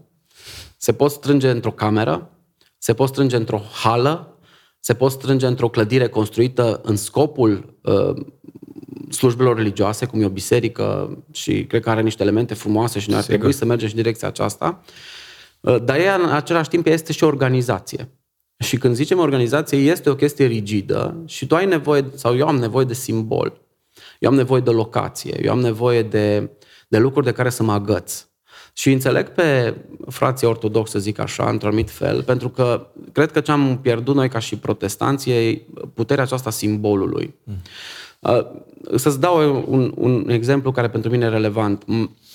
se 0.78 0.94
pot 0.94 1.12
strânge 1.12 1.50
într-o 1.50 1.72
cameră, 1.72 2.30
se 2.78 2.94
pot 2.94 3.08
strânge 3.08 3.36
într-o 3.36 3.62
hală, 3.84 4.38
se 4.80 4.94
pot 4.94 5.12
strânge 5.12 5.48
într-o 5.48 5.70
clădire 5.70 6.08
construită 6.08 6.82
în 6.84 6.96
scopul 6.96 7.80
uh, 7.84 8.26
slujbelor 9.12 9.56
religioase, 9.56 10.06
cum 10.06 10.22
e 10.22 10.26
o 10.26 10.30
biserică 10.30 11.18
și 11.32 11.66
cred 11.66 11.82
că 11.82 11.90
are 11.90 12.02
niște 12.02 12.24
elemente 12.24 12.54
frumoase 12.54 13.00
și 13.00 13.10
noi 13.10 13.18
ar 13.18 13.24
trebui 13.24 13.54
să 13.54 13.66
mergem 13.66 13.88
și 13.88 13.96
în 13.96 14.02
direcția 14.02 14.28
aceasta. 14.28 14.82
Uh, 15.60 15.84
dar 15.84 16.00
ea, 16.00 16.16
în 16.16 16.30
același 16.30 16.70
timp, 16.70 16.88
este 16.88 17.14
și 17.14 17.24
o 17.24 17.28
organizație. 17.28 18.10
Și 18.60 18.78
când 18.78 18.96
zicem 18.96 19.20
organizație, 19.20 19.78
este 19.78 20.10
o 20.10 20.16
chestie 20.16 20.46
rigidă 20.46 21.24
și 21.26 21.48
tu 21.48 21.56
ai 21.56 21.66
nevoie, 21.66 22.06
sau 22.16 22.36
eu 22.36 22.48
am 22.48 22.56
nevoie 22.56 22.86
de 22.86 22.94
simbol. 22.94 23.67
Eu 24.20 24.30
am 24.30 24.36
nevoie 24.36 24.62
de 24.62 24.70
locație, 24.70 25.46
eu 25.46 25.52
am 25.52 25.60
nevoie 25.60 26.04
de, 26.04 26.50
de 26.88 26.98
lucruri 26.98 27.26
de 27.26 27.32
care 27.32 27.50
să 27.50 27.64
mă 27.64 27.72
agăț. 27.72 28.26
Și 28.74 28.92
înțeleg 28.92 29.30
pe 29.30 29.76
frații 30.08 30.48
ortodoxi, 30.48 30.92
să 30.92 31.00
zic 31.00 31.20
așa, 31.20 31.50
într-un 31.50 31.70
anumit 31.70 31.90
fel, 31.90 32.24
pentru 32.24 32.50
că 32.50 32.88
cred 33.12 33.32
că 33.32 33.40
ce 33.40 33.52
am 33.52 33.80
pierdut 33.82 34.16
noi 34.16 34.30
ca 34.30 34.40
și 34.40 34.58
protestanți 34.58 35.30
e 35.30 35.62
puterea 35.94 36.24
aceasta 36.24 36.50
simbolului. 36.50 37.36
Mm. 37.44 37.56
Să-ți 38.96 39.20
dau 39.20 39.66
un, 39.68 39.94
un 39.96 40.30
exemplu 40.30 40.72
care 40.72 40.90
pentru 40.90 41.10
mine 41.10 41.26
e 41.26 41.30
relevant. 41.30 41.84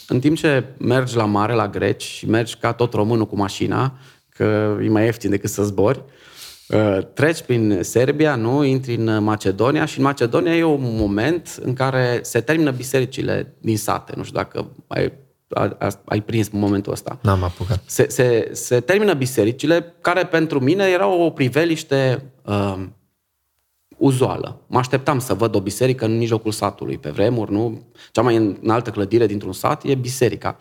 În 0.09 0.21
timp 0.21 0.37
ce 0.37 0.65
mergi 0.79 1.17
la 1.17 1.25
mare, 1.25 1.55
la 1.55 1.69
greci, 1.69 2.03
și 2.03 2.29
mergi 2.29 2.57
ca 2.57 2.73
tot 2.73 2.93
românul 2.93 3.27
cu 3.27 3.37
mașina, 3.37 3.99
că 4.29 4.77
e 4.83 4.89
mai 4.89 5.05
ieftin 5.05 5.31
decât 5.31 5.51
să 5.51 5.63
zbori, 5.63 5.99
uh, 5.99 6.05
Uh, 6.05 6.32
treci 7.15 7.43
prin 7.43 7.79
Serbia, 7.83 8.35
nu, 8.35 8.65
intri 8.65 8.95
în 8.95 9.23
Macedonia 9.23 9.85
și 9.85 9.99
în 9.99 10.05
Macedonia 10.05 10.57
e 10.57 10.65
un 10.65 10.97
moment 10.97 11.59
în 11.63 11.73
care 11.73 12.19
se 12.23 12.41
termină 12.41 12.71
bisericile 12.71 13.55
din 13.59 13.77
sate. 13.77 14.13
Nu 14.17 14.23
știu 14.23 14.37
dacă 14.37 14.71
ai, 14.87 15.13
ai 16.05 16.21
prins 16.21 16.49
momentul 16.49 16.93
ăsta. 16.93 17.19
N-am 17.23 17.43
apucat. 17.43 17.83
Se, 17.87 18.07
se, 18.09 18.49
se 18.53 18.81
termină 18.81 19.15
bisericile 19.15 19.95
care 20.01 20.25
pentru 20.25 20.61
mine 20.61 20.85
erau 20.85 21.21
o 21.21 21.31
priveliște 21.31 22.25
uh, 22.45 22.83
uzuală. 23.97 24.61
Mă 24.67 24.79
așteptam 24.79 25.19
să 25.19 25.35
văd 25.35 25.55
o 25.55 25.61
biserică 25.61 26.05
în 26.05 26.17
mijlocul 26.17 26.53
satului 26.53 26.99
pe 26.99 27.11
vremuri, 27.11 27.53
nu? 27.53 27.83
Cea 28.13 28.23
mai 28.23 28.37
înaltă 28.37 28.91
clădire 28.91 29.27
dintr-un 29.27 29.53
sat 29.53 29.85
e 29.85 29.95
biserica. 29.95 30.57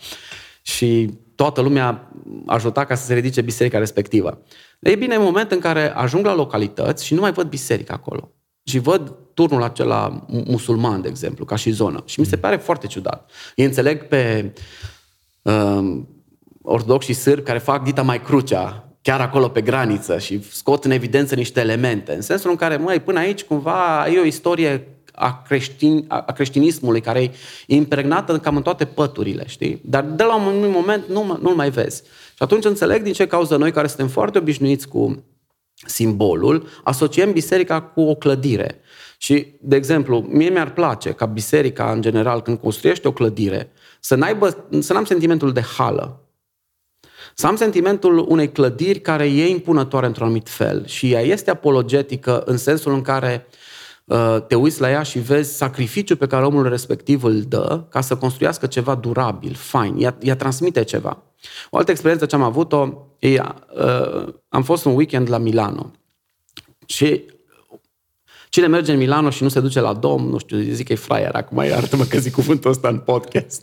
Și 0.62 1.10
toată 1.42 1.62
lumea 1.62 2.12
ajuta 2.46 2.86
ca 2.86 2.96
să 2.96 3.06
se 3.06 3.14
ridice 3.14 3.42
biserica 3.42 3.78
respectivă. 3.78 4.42
E 4.80 4.96
bine, 4.96 5.16
în 5.16 5.22
moment 5.22 5.52
în 5.52 5.60
care 5.60 5.94
ajung 5.96 6.26
la 6.26 6.36
localități 6.36 7.06
și 7.06 7.14
nu 7.14 7.22
mai 7.22 7.32
văd 7.32 7.48
biserică 7.48 7.94
acolo, 7.94 8.32
și 8.64 8.80
văd 8.80 9.16
turnul 9.34 9.64
acela 9.64 10.26
musulman, 10.28 11.02
de 11.02 11.08
exemplu, 11.08 11.46
ca 11.46 11.56
și 11.56 11.70
zonă. 11.70 12.04
Și 12.06 12.20
mi 12.20 12.26
se 12.26 12.38
pare 12.38 12.56
foarte 12.56 12.88
ciudat. 12.88 13.32
Ei 13.56 13.66
înțeleg 13.66 14.08
pe 14.08 14.54
uh, 15.42 16.02
ortodoxi 16.62 17.12
și 17.12 17.20
sârbi 17.20 17.42
care 17.42 17.60
fac 17.60 17.84
dita 17.84 18.02
mai 18.02 18.22
crucea, 18.22 18.88
chiar 19.02 19.22
acolo 19.22 19.48
pe 19.48 19.62
graniță 19.62 20.18
și 20.18 20.44
scot 20.52 20.86
în 20.86 20.92
evidență 20.92 21.36
niște 21.36 21.60
elemente. 21.60 22.14
În 22.14 22.22
sensul 22.22 22.50
în 22.50 22.56
care, 22.56 22.78
măi, 22.78 23.00
până 23.00 23.20
aici 23.20 23.44
cumva 23.44 24.08
e 24.08 24.20
o 24.20 24.26
istorie 24.26 24.88
a, 25.12 25.42
creștin, 25.48 26.06
a 26.08 26.32
creștinismului 26.32 27.02
care 27.02 27.22
e 27.68 27.76
impregnată 27.76 28.38
cam 28.38 28.56
în 28.56 28.62
toate 28.62 28.86
păturile, 28.86 29.44
știi? 29.48 29.82
Dar 29.84 30.04
de 30.04 30.24
la 30.24 30.36
un 30.36 30.70
moment 30.72 31.08
nu, 31.08 31.38
nu-l 31.42 31.56
mai 31.56 31.70
vezi. 31.70 32.04
Și 32.34 32.44
atunci 32.44 32.66
înțeleg 32.66 33.04
din 33.04 33.14
ce 33.14 33.28
cauză 33.28 33.56
noi 33.56 33.72
care 33.72 33.88
suntem 33.88 34.08
foarte 34.08 34.38
obișnuiți 34.38 34.88
cu 34.88 35.24
simbolul, 35.86 36.68
asociem 36.84 37.32
biserica 37.32 37.82
cu 37.82 38.02
o 38.02 38.16
clădire. 38.16 38.80
Și, 39.18 39.48
de 39.62 39.76
exemplu, 39.76 40.20
mie 40.20 40.50
mi-ar 40.50 40.74
place 40.74 41.12
ca 41.12 41.26
biserica, 41.26 41.92
în 41.92 42.02
general, 42.02 42.42
când 42.42 42.58
construiește 42.58 43.08
o 43.08 43.12
clădire, 43.12 43.72
să, 44.00 44.16
n-aibă, 44.16 44.66
să 44.80 44.94
n-am 44.94 45.06
sentimentul 45.06 45.54
de 45.54 45.62
hală. 45.78 46.26
Să 47.36 47.48
am 47.48 47.56
sentimentul 47.56 48.26
unei 48.30 48.52
clădiri 48.52 49.00
care 49.00 49.26
e 49.26 49.48
impunătoare 49.50 50.06
într-un 50.06 50.26
anumit 50.26 50.50
fel 50.50 50.86
și 50.86 51.12
ea 51.12 51.22
este 51.22 51.50
apologetică 51.50 52.44
în 52.46 52.58
sensul 52.58 52.94
în 52.94 53.02
care 53.02 53.46
uh, 53.48 53.61
te 54.48 54.56
uiți 54.56 54.82
la 54.82 54.90
ea 54.90 55.04
și 55.04 55.20
vezi 55.20 55.56
sacrificiul 55.56 56.18
pe 56.18 56.28
care 56.28 56.46
omul 56.46 56.70
respectiv 56.70 57.24
îl 57.24 57.42
dă 57.42 57.84
ca 57.90 58.02
să 58.02 58.16
construiască 58.16 58.68
ceva 58.68 58.96
durabil, 58.96 59.54
fain, 59.54 59.96
ea, 60.00 60.18
ea 60.22 60.36
transmite 60.36 60.84
ceva. 60.84 61.24
O 61.70 61.78
altă 61.78 61.92
experiență 61.92 62.26
ce 62.26 62.36
am 62.36 62.42
avut-o, 62.42 62.94
e, 63.20 63.40
uh, 63.40 64.34
am 64.50 64.64
fost 64.64 64.86
un 64.86 64.96
weekend 64.96 65.30
la 65.30 65.38
Milano 65.38 65.92
și 66.86 67.26
Cine 68.52 68.68
merge 68.68 68.92
în 68.92 68.98
Milano 68.98 69.30
și 69.30 69.44
nu 69.44 69.50
se 69.50 69.60
duce 69.60 69.80
la 69.80 69.94
Dom, 69.94 70.30
nu 70.30 70.38
știu, 70.38 70.58
zic 70.60 70.86
că 70.86 70.94
e 70.94 70.96
fraier, 70.96 71.36
acum 71.36 71.64
iartă-mă 71.66 72.04
că 72.04 72.18
zic 72.18 72.34
cuvântul 72.34 72.70
ăsta 72.70 72.88
în 72.88 72.98
podcast. 72.98 73.62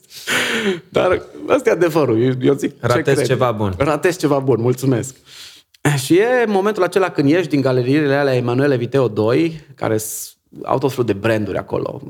Dar 0.89 1.23
ăsta 1.49 1.69
e 1.69 1.73
adevărul, 1.73 2.23
eu, 2.23 2.33
eu 2.41 2.55
zic 2.55 2.75
Ratez 2.81 3.19
ce 3.19 3.25
ceva 3.25 3.53
bun. 3.53 3.75
Ratez 3.79 4.17
ceva 4.17 4.39
bun, 4.39 4.61
mulțumesc. 4.61 5.17
Și 6.05 6.17
e 6.17 6.45
momentul 6.47 6.83
acela 6.83 7.11
când 7.11 7.29
ieși 7.29 7.49
din 7.49 7.61
galeriile 7.61 8.15
alea 8.15 8.35
Emanuele 8.35 8.77
Viteo 8.77 9.09
2, 9.09 9.61
care 9.75 9.99
au 10.63 10.79
tot 10.79 10.91
felul 10.91 11.07
de 11.07 11.13
branduri 11.13 11.59
acolo, 11.59 12.01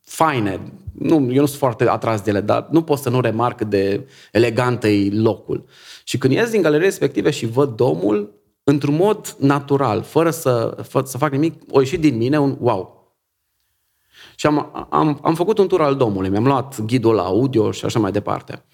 faine. 0.00 0.60
Nu, 0.92 1.14
eu 1.14 1.40
nu 1.40 1.46
sunt 1.46 1.58
foarte 1.58 1.88
atras 1.88 2.20
de 2.20 2.30
ele, 2.30 2.40
dar 2.40 2.66
nu 2.70 2.82
pot 2.82 2.98
să 2.98 3.10
nu 3.10 3.20
remarc 3.20 3.62
de 3.62 4.06
elegantă 4.32 4.88
e 4.88 5.10
locul. 5.12 5.64
Și 6.04 6.18
când 6.18 6.32
ies 6.32 6.50
din 6.50 6.62
galerie 6.62 6.86
respective 6.86 7.30
și 7.30 7.46
văd 7.46 7.76
domul, 7.76 8.34
într-un 8.64 8.94
mod 8.94 9.36
natural, 9.38 10.02
fără 10.02 10.30
să, 10.30 10.76
fă, 10.88 11.02
să 11.04 11.18
fac 11.18 11.32
nimic, 11.32 11.62
o 11.70 11.80
ieșit 11.80 12.00
din 12.00 12.16
mine 12.16 12.38
un 12.38 12.56
wow. 12.60 13.14
Și 14.34 14.46
am, 14.46 14.86
am, 14.90 15.18
am 15.22 15.34
făcut 15.34 15.58
un 15.58 15.68
tur 15.68 15.80
al 15.80 15.96
domului, 15.96 16.28
mi-am 16.28 16.46
luat 16.46 16.80
ghidul 16.80 17.14
la 17.14 17.22
audio 17.22 17.70
și 17.70 17.84
așa 17.84 17.98
mai 17.98 18.12
departe. 18.12 18.64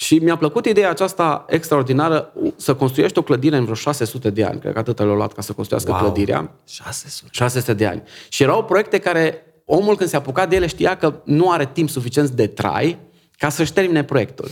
Și 0.00 0.18
mi-a 0.18 0.36
plăcut 0.36 0.66
ideea 0.66 0.90
aceasta 0.90 1.44
extraordinară 1.48 2.32
să 2.56 2.74
construiești 2.74 3.18
o 3.18 3.22
clădire 3.22 3.56
în 3.56 3.62
vreo 3.62 3.74
600 3.74 4.30
de 4.30 4.44
ani. 4.44 4.60
Cred 4.60 4.72
că 4.72 4.78
atât 4.78 4.98
le-a 4.98 5.06
luat 5.06 5.32
ca 5.32 5.42
să 5.42 5.52
construiască 5.52 5.90
wow. 5.90 6.00
clădirea. 6.00 6.50
600. 6.68 7.28
600 7.30 7.74
de 7.74 7.86
ani. 7.86 8.02
Și 8.28 8.42
erau 8.42 8.64
proiecte 8.64 8.98
care 8.98 9.42
omul 9.64 9.96
când 9.96 10.08
se 10.08 10.16
apuca 10.16 10.46
de 10.46 10.56
ele 10.56 10.66
știa 10.66 10.96
că 10.96 11.20
nu 11.24 11.50
are 11.50 11.70
timp 11.72 11.88
suficient 11.88 12.28
de 12.28 12.46
trai 12.46 12.98
ca 13.36 13.48
să-și 13.48 13.72
termine 13.72 14.04
proiectul. 14.04 14.50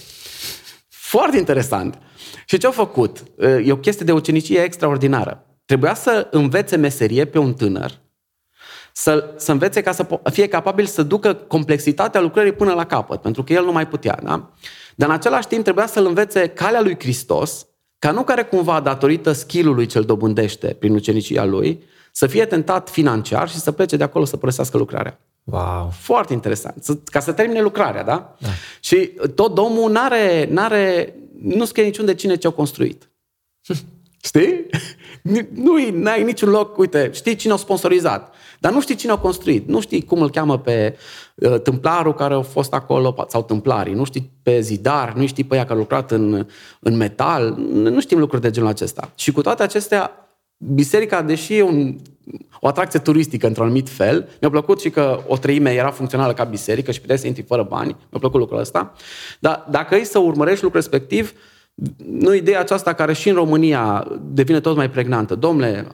Foarte 0.88 1.36
interesant. 1.36 1.98
Și 2.46 2.58
ce 2.58 2.66
au 2.66 2.72
făcut? 2.72 3.22
E 3.64 3.72
o 3.72 3.76
chestie 3.76 4.04
de 4.04 4.12
ucenicie 4.12 4.62
extraordinară. 4.62 5.46
Trebuia 5.64 5.94
să 5.94 6.28
învețe 6.30 6.76
meserie 6.76 7.24
pe 7.24 7.38
un 7.38 7.54
tânăr, 7.54 8.00
să, 8.92 9.34
să 9.36 9.52
învețe 9.52 9.82
ca 9.82 9.92
să 9.92 10.20
fie 10.32 10.48
capabil 10.48 10.86
să 10.86 11.02
ducă 11.02 11.34
complexitatea 11.34 12.20
lucrării 12.20 12.52
până 12.52 12.72
la 12.72 12.86
capăt, 12.86 13.20
pentru 13.20 13.44
că 13.44 13.52
el 13.52 13.64
nu 13.64 13.72
mai 13.72 13.88
putea. 13.88 14.18
Da? 14.22 14.50
Dar 14.96 15.08
în 15.08 15.14
același 15.14 15.46
timp 15.46 15.62
trebuia 15.62 15.86
să-l 15.86 16.06
învețe 16.06 16.48
calea 16.48 16.80
lui 16.80 16.96
Hristos, 16.98 17.66
ca 17.98 18.10
nu 18.10 18.22
care 18.24 18.42
cumva, 18.42 18.80
datorită 18.80 19.32
skill-ului 19.32 19.86
ce-l 19.86 20.02
dobândește 20.04 20.76
prin 20.78 20.94
ucenicia 20.94 21.44
lui, 21.44 21.82
să 22.12 22.26
fie 22.26 22.44
tentat 22.44 22.90
financiar 22.90 23.48
și 23.48 23.56
să 23.56 23.72
plece 23.72 23.96
de 23.96 24.04
acolo 24.04 24.24
să 24.24 24.36
părăsească 24.36 24.76
lucrarea. 24.76 25.20
Wow. 25.44 25.90
Foarte 26.00 26.32
interesant. 26.32 26.84
Ca 27.04 27.20
să 27.20 27.32
termine 27.32 27.60
lucrarea, 27.60 28.02
da? 28.02 28.36
da. 28.40 28.48
Și 28.80 29.10
tot 29.34 29.54
domnul 29.54 29.90
n-are, 29.90 30.48
n-are, 30.50 31.14
nu 31.42 31.64
scrie 31.64 31.84
niciun 31.84 32.04
de 32.04 32.14
cine 32.14 32.36
ce-au 32.36 32.52
construit. 32.52 33.10
Știi? 34.28 34.66
Nu 35.52 35.74
ai 36.04 36.22
niciun 36.22 36.48
loc, 36.48 36.78
uite, 36.78 37.10
știi 37.14 37.34
cine 37.34 37.52
a 37.52 37.56
sponsorizat, 37.56 38.34
dar 38.60 38.72
nu 38.72 38.80
știi 38.80 38.94
cine 38.94 39.12
a 39.12 39.18
construit, 39.18 39.68
nu 39.68 39.80
știi 39.80 40.04
cum 40.04 40.20
îl 40.20 40.30
cheamă 40.30 40.58
pe 40.58 40.96
uh, 41.34 41.60
tâmplarul 41.60 42.14
care 42.14 42.34
a 42.34 42.40
fost 42.40 42.72
acolo, 42.72 43.26
sau 43.28 43.42
tâmplarii, 43.42 43.94
nu 43.94 44.04
știi 44.04 44.30
pe 44.42 44.60
zidar, 44.60 45.12
nu 45.12 45.26
știi 45.26 45.44
pe 45.44 45.56
ea 45.56 45.62
care 45.62 45.74
a 45.74 45.78
lucrat 45.78 46.10
în, 46.10 46.46
în 46.80 46.96
metal, 46.96 47.54
nu 47.72 48.00
știm 48.00 48.18
lucruri 48.18 48.42
de 48.42 48.50
genul 48.50 48.68
acesta. 48.68 49.10
Și 49.14 49.32
cu 49.32 49.40
toate 49.40 49.62
acestea, 49.62 50.10
biserica, 50.56 51.22
deși 51.22 51.56
e 51.56 51.62
un, 51.62 51.96
o 52.60 52.68
atracție 52.68 52.98
turistică 52.98 53.46
într-un 53.46 53.64
anumit 53.64 53.88
fel, 53.88 54.28
mi-a 54.40 54.50
plăcut 54.50 54.80
și 54.80 54.90
că 54.90 55.20
o 55.26 55.36
treime 55.36 55.70
era 55.70 55.90
funcțională 55.90 56.32
ca 56.32 56.44
biserică 56.44 56.90
și 56.90 57.00
puteai 57.00 57.18
să 57.18 57.26
intri 57.26 57.42
fără 57.42 57.62
bani, 57.62 57.96
mi-a 58.10 58.18
plăcut 58.18 58.40
lucrul 58.40 58.58
ăsta, 58.58 58.92
dar 59.38 59.66
dacă 59.70 59.94
e 59.94 60.04
să 60.04 60.18
urmărești 60.18 60.62
lucrul 60.62 60.80
respectiv, 60.80 61.32
nu 62.10 62.34
ideea 62.34 62.60
aceasta 62.60 62.92
care 62.92 63.12
și 63.12 63.28
în 63.28 63.34
România 63.34 64.06
devine 64.22 64.60
tot 64.60 64.76
mai 64.76 64.90
pregnantă. 64.90 65.34
Domnule, 65.34 65.86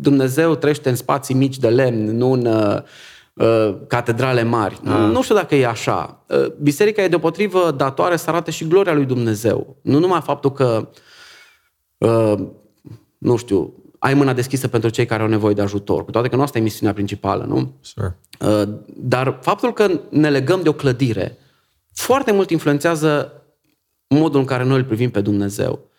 Dumnezeu 0.00 0.54
trește 0.54 0.88
în 0.88 0.96
spații 0.96 1.34
mici 1.34 1.58
de 1.58 1.68
lemn, 1.68 2.16
nu 2.16 2.32
în 2.32 2.46
uh, 2.46 3.74
catedrale 3.86 4.42
mari. 4.42 4.80
A. 4.84 5.04
Ah. 5.04 5.12
Nu 5.12 5.22
știu 5.22 5.34
dacă 5.34 5.54
e 5.54 5.66
așa. 5.66 6.24
Uh, 6.26 6.46
biserica 6.60 7.02
e 7.02 7.08
deopotrivă 7.08 7.74
datoare 7.76 8.16
să 8.16 8.30
arate 8.30 8.50
și 8.50 8.68
gloria 8.68 8.94
lui 8.94 9.04
Dumnezeu. 9.04 9.76
Nu 9.82 9.98
numai 9.98 10.20
faptul 10.20 10.52
că 10.52 10.88
uh, 11.98 12.34
nu 13.18 13.36
știu, 13.36 13.74
ai 13.98 14.14
mâna 14.14 14.32
deschisă 14.32 14.68
pentru 14.68 14.90
cei 14.90 15.06
care 15.06 15.22
au 15.22 15.28
nevoie 15.28 15.54
de 15.54 15.62
ajutor, 15.62 16.04
cu 16.04 16.10
toate 16.10 16.28
că 16.28 16.36
nu 16.36 16.42
asta 16.42 16.58
e 16.58 16.60
misiunea 16.60 16.94
principală, 16.94 17.44
nu? 17.44 17.72
Sure. 17.80 18.18
Uh, 18.40 18.68
dar 18.86 19.38
faptul 19.42 19.72
că 19.72 20.00
ne 20.10 20.30
legăm 20.30 20.62
de 20.62 20.68
o 20.68 20.72
clădire 20.72 21.38
foarte 21.92 22.32
mult 22.32 22.50
influențează 22.50 23.32
modul 24.08 24.40
în 24.40 24.46
care 24.46 24.64
noi 24.64 24.76
îl 24.76 24.84
privim 24.84 25.10
pe 25.10 25.20
Dumnezeu. 25.20 25.89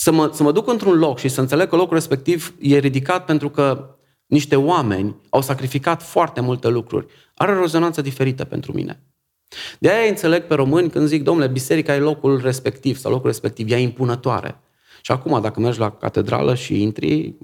Să 0.00 0.12
mă, 0.12 0.30
să 0.32 0.42
mă 0.42 0.52
duc 0.52 0.68
într-un 0.68 0.98
loc 0.98 1.18
și 1.18 1.28
să 1.28 1.40
înțeleg 1.40 1.68
că 1.68 1.76
locul 1.76 1.94
respectiv 1.94 2.54
e 2.60 2.78
ridicat 2.78 3.24
pentru 3.24 3.50
că 3.50 3.96
niște 4.26 4.56
oameni 4.56 5.16
au 5.28 5.42
sacrificat 5.42 6.02
foarte 6.02 6.40
multe 6.40 6.68
lucruri. 6.68 7.06
Are 7.34 7.52
o 7.52 7.60
rezonanță 7.60 8.00
diferită 8.00 8.44
pentru 8.44 8.72
mine. 8.72 9.02
De 9.78 9.90
aia 9.90 10.08
înțeleg 10.08 10.42
pe 10.42 10.54
români 10.54 10.90
când 10.90 11.06
zic, 11.06 11.22
domnule, 11.22 11.48
biserica 11.48 11.94
e 11.94 11.98
locul 11.98 12.40
respectiv 12.40 12.98
sau 12.98 13.10
locul 13.10 13.26
respectiv, 13.26 13.70
ea 13.70 13.78
e 13.78 13.82
impunătoare. 13.82 14.60
Și 15.02 15.12
acum, 15.12 15.40
dacă 15.40 15.60
mergi 15.60 15.78
la 15.78 15.90
catedrală 15.90 16.54
și 16.54 16.82
intri, 16.82 17.34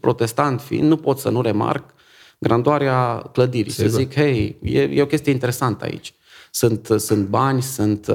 protestant 0.00 0.60
fiind, 0.60 0.88
nu 0.88 0.96
pot 0.96 1.18
să 1.18 1.28
nu 1.28 1.42
remarc 1.42 1.94
grandoarea 2.38 3.18
clădirii. 3.32 3.72
Sigur. 3.72 3.90
Să 3.90 3.96
zic, 3.96 4.14
hei, 4.14 4.58
e, 4.62 4.82
e 4.82 5.02
o 5.02 5.06
chestie 5.06 5.32
interesantă 5.32 5.84
aici. 5.84 6.14
Sunt, 6.50 6.88
sunt 6.96 7.26
bani, 7.26 7.62
sunt, 7.62 8.06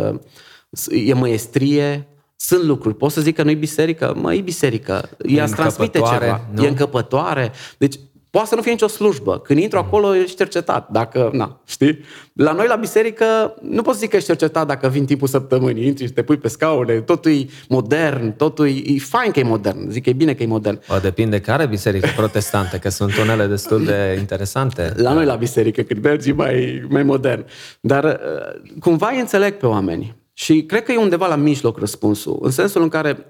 e 0.90 1.14
măiestrie, 1.14 2.08
sunt 2.46 2.64
lucruri. 2.64 2.96
Pot 2.96 3.12
să 3.12 3.22
zic 3.22 3.36
că 3.36 3.44
nu 3.44 3.50
e 3.50 3.56
biserică? 3.56 4.14
Mă, 4.22 4.34
e 4.34 4.42
biserică. 4.42 5.10
Ea 5.26 5.46
transmite 5.46 5.98
ceva. 5.98 6.48
Nu? 6.54 6.64
E 6.64 6.68
încăpătoare. 6.68 7.52
Deci 7.78 7.96
Poate 8.34 8.48
să 8.48 8.56
nu 8.56 8.62
fie 8.62 8.72
nicio 8.72 8.88
slujbă. 8.88 9.40
Când 9.40 9.60
intru 9.60 9.78
acolo, 9.78 10.16
ești 10.16 10.36
cercetat. 10.36 10.90
Dacă, 10.92 11.30
na, 11.34 11.62
știi? 11.66 12.00
La 12.34 12.52
noi, 12.52 12.68
la 12.68 12.76
biserică, 12.76 13.56
nu 13.62 13.82
poți 13.82 14.00
zic 14.00 14.10
că 14.10 14.16
ești 14.16 14.28
cercetat 14.28 14.68
dacă 14.68 14.88
vin 14.88 15.06
timpul 15.06 15.28
săptămânii. 15.28 15.86
Intri 15.86 16.06
și 16.06 16.12
te 16.12 16.22
pui 16.22 16.38
pe 16.38 16.48
scaune, 16.48 16.94
totul 17.02 17.32
e 17.32 17.46
modern, 17.68 18.36
totul 18.36 18.68
e, 18.68 18.82
e 18.86 19.00
fain 19.00 19.32
că 19.32 19.40
e 19.40 19.44
modern. 19.44 19.90
Zic 19.90 20.04
că 20.04 20.10
e 20.10 20.14
bine 20.14 20.34
că 20.34 20.44
e 20.44 20.46
modern. 20.46 20.80
O, 20.88 20.98
depinde 20.98 21.40
care 21.40 21.66
biserică 21.66 22.10
protestantă, 22.16 22.78
că 22.78 22.90
sunt 22.90 23.18
unele 23.18 23.46
destul 23.46 23.84
de 23.86 24.16
interesante. 24.20 24.94
La 24.96 25.14
noi, 25.14 25.26
la 25.26 25.36
biserică, 25.36 25.82
când 25.82 26.04
mergi, 26.04 26.32
mai, 26.32 26.86
mai 26.90 27.04
modern. 27.04 27.46
Dar 27.80 28.04
uh, 28.04 28.74
cumva 28.80 29.10
îi 29.10 29.20
înțeleg 29.20 29.54
pe 29.54 29.66
oameni. 29.66 30.16
Și 30.34 30.64
cred 30.64 30.84
că 30.84 30.92
e 30.92 30.98
undeva 30.98 31.28
la 31.28 31.36
mijloc 31.36 31.78
răspunsul, 31.78 32.40
în 32.42 32.52
sensul 32.52 32.82
în 32.82 32.90
care 32.90 33.28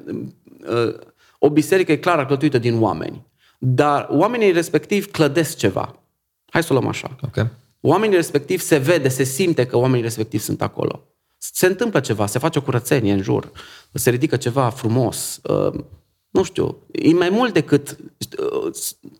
uh, 0.70 0.96
o 1.40 1.50
biserică 1.50 1.92
e 1.92 1.98
clar 1.98 2.18
alcătuită 2.18 2.58
din 2.58 2.82
oameni. 2.82 3.26
Dar 3.60 4.08
oamenii 4.10 4.52
respectiv 4.52 5.12
clădesc 5.12 5.58
ceva. 5.58 6.00
Hai 6.50 6.64
să 6.64 6.74
o 6.74 6.76
luăm 6.76 6.88
așa. 6.88 7.16
Okay. 7.22 7.50
Oamenii 7.82 8.16
respectiv 8.16 8.60
se 8.60 8.78
vede, 8.78 9.08
se 9.08 9.24
simte 9.24 9.66
că 9.66 9.78
oamenii 9.78 10.02
respectiv 10.02 10.40
sunt 10.40 10.62
acolo. 10.62 11.08
Se 11.38 11.66
întâmplă 11.66 12.00
ceva, 12.00 12.26
se 12.26 12.40
face 12.40 12.60
o 12.60 12.62
curățenie 12.62 13.14
în 13.14 13.22
jur, 13.22 13.52
se 13.94 14.10
ridică 14.10 14.36
ceva 14.36 14.70
frumos. 14.70 15.42
Uh, 15.44 15.84
nu 16.34 16.44
știu, 16.44 16.78
e 16.92 17.14
mai 17.14 17.30
mult 17.32 17.54
decât... 17.54 17.98
Uh, 18.40 18.72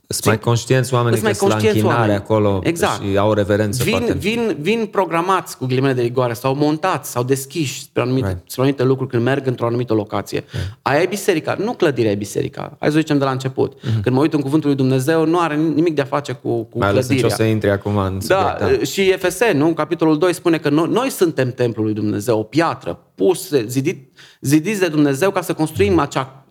sunt 0.08 0.26
mai 0.26 0.40
conștienți 0.40 0.94
oamenii 0.94 1.22
că 1.22 1.34
sunt 1.34 1.50
la 1.50 1.56
închinare 1.56 1.86
oameni. 1.86 2.14
acolo 2.14 2.60
exact. 2.64 3.02
și 3.04 3.18
au 3.18 3.34
reverență 3.34 3.84
vin, 3.84 3.98
foarte... 3.98 4.14
vin, 4.14 4.58
vin 4.60 4.86
programați 4.92 5.58
cu 5.58 5.66
ghilimele 5.66 5.94
de 5.94 6.02
rigoare 6.02 6.34
sau 6.34 6.56
montați 6.56 7.12
sau 7.12 7.24
deschiși 7.24 7.82
spre 7.82 8.02
anumite, 8.02 8.28
right. 8.28 8.42
spre 8.46 8.62
anumite 8.62 8.84
lucruri 8.84 9.10
când 9.10 9.24
merg 9.24 9.48
într-o 9.48 9.66
anumită 9.66 9.94
locație. 9.94 10.44
Right. 10.52 10.78
Aia 10.82 11.02
e 11.02 11.06
biserica, 11.06 11.56
nu 11.60 11.74
clădirea 11.74 12.12
e 12.12 12.16
biserica. 12.16 12.78
Hai 12.80 12.92
să 12.92 12.98
zicem 12.98 13.18
de 13.18 13.24
la 13.24 13.32
început. 13.32 13.74
Mm-hmm. 13.74 14.02
Când 14.02 14.16
mă 14.16 14.22
uit 14.22 14.34
în 14.34 14.42
cuvântul 14.42 14.70
lui 14.70 14.78
Dumnezeu, 14.78 15.26
nu 15.26 15.40
are 15.40 15.56
nimic 15.56 15.96
de 15.96 16.02
a 16.02 16.06
face 16.06 16.32
cu, 16.32 16.64
cu 16.64 16.78
mai 16.78 16.92
clădirea. 16.92 17.22
Mai 17.22 17.32
o 17.32 17.36
să 17.36 17.44
intri 17.44 17.70
acum 17.70 17.98
în 17.98 18.20
da, 18.28 18.58
subiect, 18.60 18.80
da, 18.80 18.86
și 18.86 19.02
Efesen, 19.02 19.58
nu? 19.58 19.74
Capitolul 19.74 20.18
2 20.18 20.34
spune 20.34 20.58
că 20.58 20.70
noi, 20.70 20.88
noi 20.90 21.10
suntem 21.10 21.52
templul 21.52 21.86
lui 21.86 21.94
Dumnezeu, 21.94 22.40
o 22.40 22.44
piatră 22.44 23.00
pusă, 23.16 23.62
zidit, 23.66 24.18
zidiți 24.42 24.80
de 24.80 24.88
Dumnezeu 24.88 25.32
ca 25.32 25.42
să 25.42 25.54
construim 25.54 26.00
acea 26.00 26.43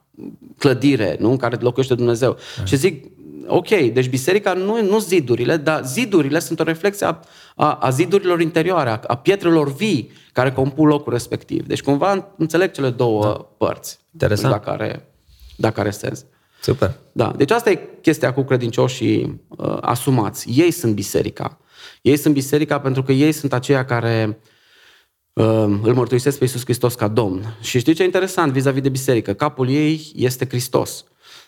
clădire 0.58 1.16
nu? 1.20 1.30
în 1.30 1.36
care 1.36 1.56
locuiește 1.60 1.94
Dumnezeu. 1.94 2.36
Mm. 2.58 2.64
Și 2.64 2.76
zic, 2.76 3.04
ok, 3.46 3.68
deci 3.68 4.08
biserica 4.08 4.52
nu, 4.52 4.82
nu 4.82 4.98
zidurile, 4.98 5.56
dar 5.56 5.84
zidurile 5.84 6.38
sunt 6.38 6.60
o 6.60 6.62
reflexie 6.62 7.06
a, 7.06 7.20
a, 7.56 7.72
a 7.72 7.90
zidurilor 7.90 8.40
interioare, 8.40 8.90
a, 8.90 9.00
a 9.06 9.16
pietrelor 9.16 9.74
vii 9.74 10.10
care 10.32 10.52
compun 10.52 10.86
locul 10.86 11.12
respectiv. 11.12 11.66
Deci 11.66 11.82
cumva 11.82 12.32
înțeleg 12.36 12.70
cele 12.70 12.90
două 12.90 13.22
da. 13.22 13.46
părți. 13.66 13.98
Interesant. 14.12 14.52
Dacă 14.52 14.70
are, 14.70 15.08
dacă 15.56 15.80
are 15.80 15.90
sens. 15.90 16.24
Super. 16.60 16.94
Da. 17.12 17.32
Deci 17.36 17.50
asta 17.50 17.70
e 17.70 17.88
chestia 18.00 18.32
cu 18.32 18.42
credincioșii 18.42 19.40
uh, 19.48 19.76
asumați. 19.80 20.50
Ei 20.50 20.70
sunt 20.70 20.94
biserica. 20.94 21.58
Ei 22.02 22.16
sunt 22.16 22.34
biserica 22.34 22.80
pentru 22.80 23.02
că 23.02 23.12
ei 23.12 23.32
sunt 23.32 23.52
aceia 23.52 23.84
care 23.84 24.26
uh, 24.28 24.34
îl 25.32 25.94
mărturisesc 25.94 26.38
pe 26.38 26.44
Iisus 26.44 26.64
Hristos 26.64 26.94
ca 26.94 27.08
Domn. 27.08 27.56
Și 27.60 27.78
știi 27.78 27.94
ce 27.94 28.02
e 28.02 28.04
interesant 28.04 28.52
vis-a-vis 28.52 28.82
de 28.82 28.88
biserică? 28.88 29.32
Capul 29.32 29.68
ei 29.68 30.12
este 30.14 30.46
Hristos. 30.46 31.04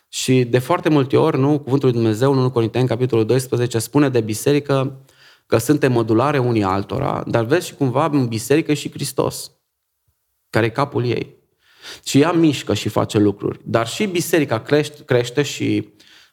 Și 0.08 0.44
de 0.44 0.58
foarte 0.58 0.88
multe 0.88 1.16
ori, 1.16 1.38
nu, 1.38 1.58
cuvântul 1.58 1.88
lui 1.88 1.98
Dumnezeu, 1.98 2.32
în 2.32 2.38
1 2.38 2.50
Corinteni, 2.50 2.88
capitolul 2.88 3.26
12, 3.26 3.78
spune 3.78 4.08
de 4.08 4.20
biserică 4.20 5.04
că 5.46 5.58
suntem 5.58 5.92
modulare 5.92 6.38
unii 6.38 6.62
altora, 6.62 7.24
dar 7.26 7.44
vezi 7.44 7.66
și 7.66 7.74
cumva 7.74 8.08
în 8.12 8.26
biserică 8.26 8.74
și 8.74 8.90
Hristos, 8.90 9.50
care 10.50 10.66
e 10.66 10.68
capul 10.68 11.04
ei. 11.04 11.34
Și 12.04 12.20
ea 12.20 12.32
mișcă 12.32 12.74
și 12.74 12.88
face 12.88 13.18
lucruri. 13.18 13.60
Dar 13.64 13.86
și 13.86 14.06
biserica 14.06 14.60
crește, 14.60 15.02
crește 15.04 15.42
și 15.42 15.88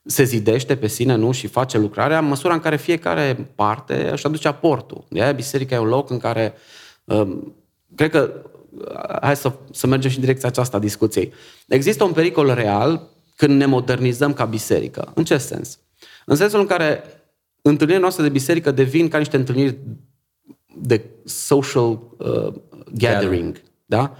se 0.05 0.23
zidește 0.23 0.75
pe 0.75 0.87
sine, 0.87 1.15
nu? 1.15 1.31
Și 1.31 1.47
face 1.47 1.77
lucrarea 1.77 2.19
în 2.19 2.25
măsura 2.25 2.53
în 2.53 2.59
care 2.59 2.77
fiecare 2.77 3.51
parte 3.55 4.09
își 4.11 4.25
aduce 4.25 4.47
aportul. 4.47 5.05
De 5.09 5.21
aia 5.21 5.31
biserica 5.31 5.75
e 5.75 5.79
un 5.79 5.87
loc 5.87 6.09
în 6.09 6.19
care 6.19 6.53
um, 6.53 6.59
cred 7.95 8.09
că 8.09 8.33
hai 9.21 9.35
să, 9.35 9.51
să 9.71 9.87
mergem 9.87 10.09
și 10.09 10.15
în 10.15 10.21
direcția 10.21 10.49
aceasta 10.49 10.77
a 10.77 10.79
discuției. 10.79 11.33
Există 11.67 12.03
un 12.03 12.11
pericol 12.11 12.53
real 12.53 13.09
când 13.35 13.57
ne 13.57 13.65
modernizăm 13.65 14.33
ca 14.33 14.45
biserică. 14.45 15.11
În 15.15 15.23
ce 15.23 15.37
sens? 15.37 15.79
În 16.25 16.35
sensul 16.35 16.59
în 16.59 16.65
care 16.65 17.03
întâlnirile 17.61 18.01
noastre 18.01 18.23
de 18.23 18.29
biserică 18.29 18.71
devin 18.71 19.07
ca 19.07 19.17
niște 19.17 19.37
întâlniri 19.37 19.77
de 20.77 21.05
social 21.25 21.99
uh, 22.17 22.53
gathering. 22.91 23.61
Da? 23.85 24.15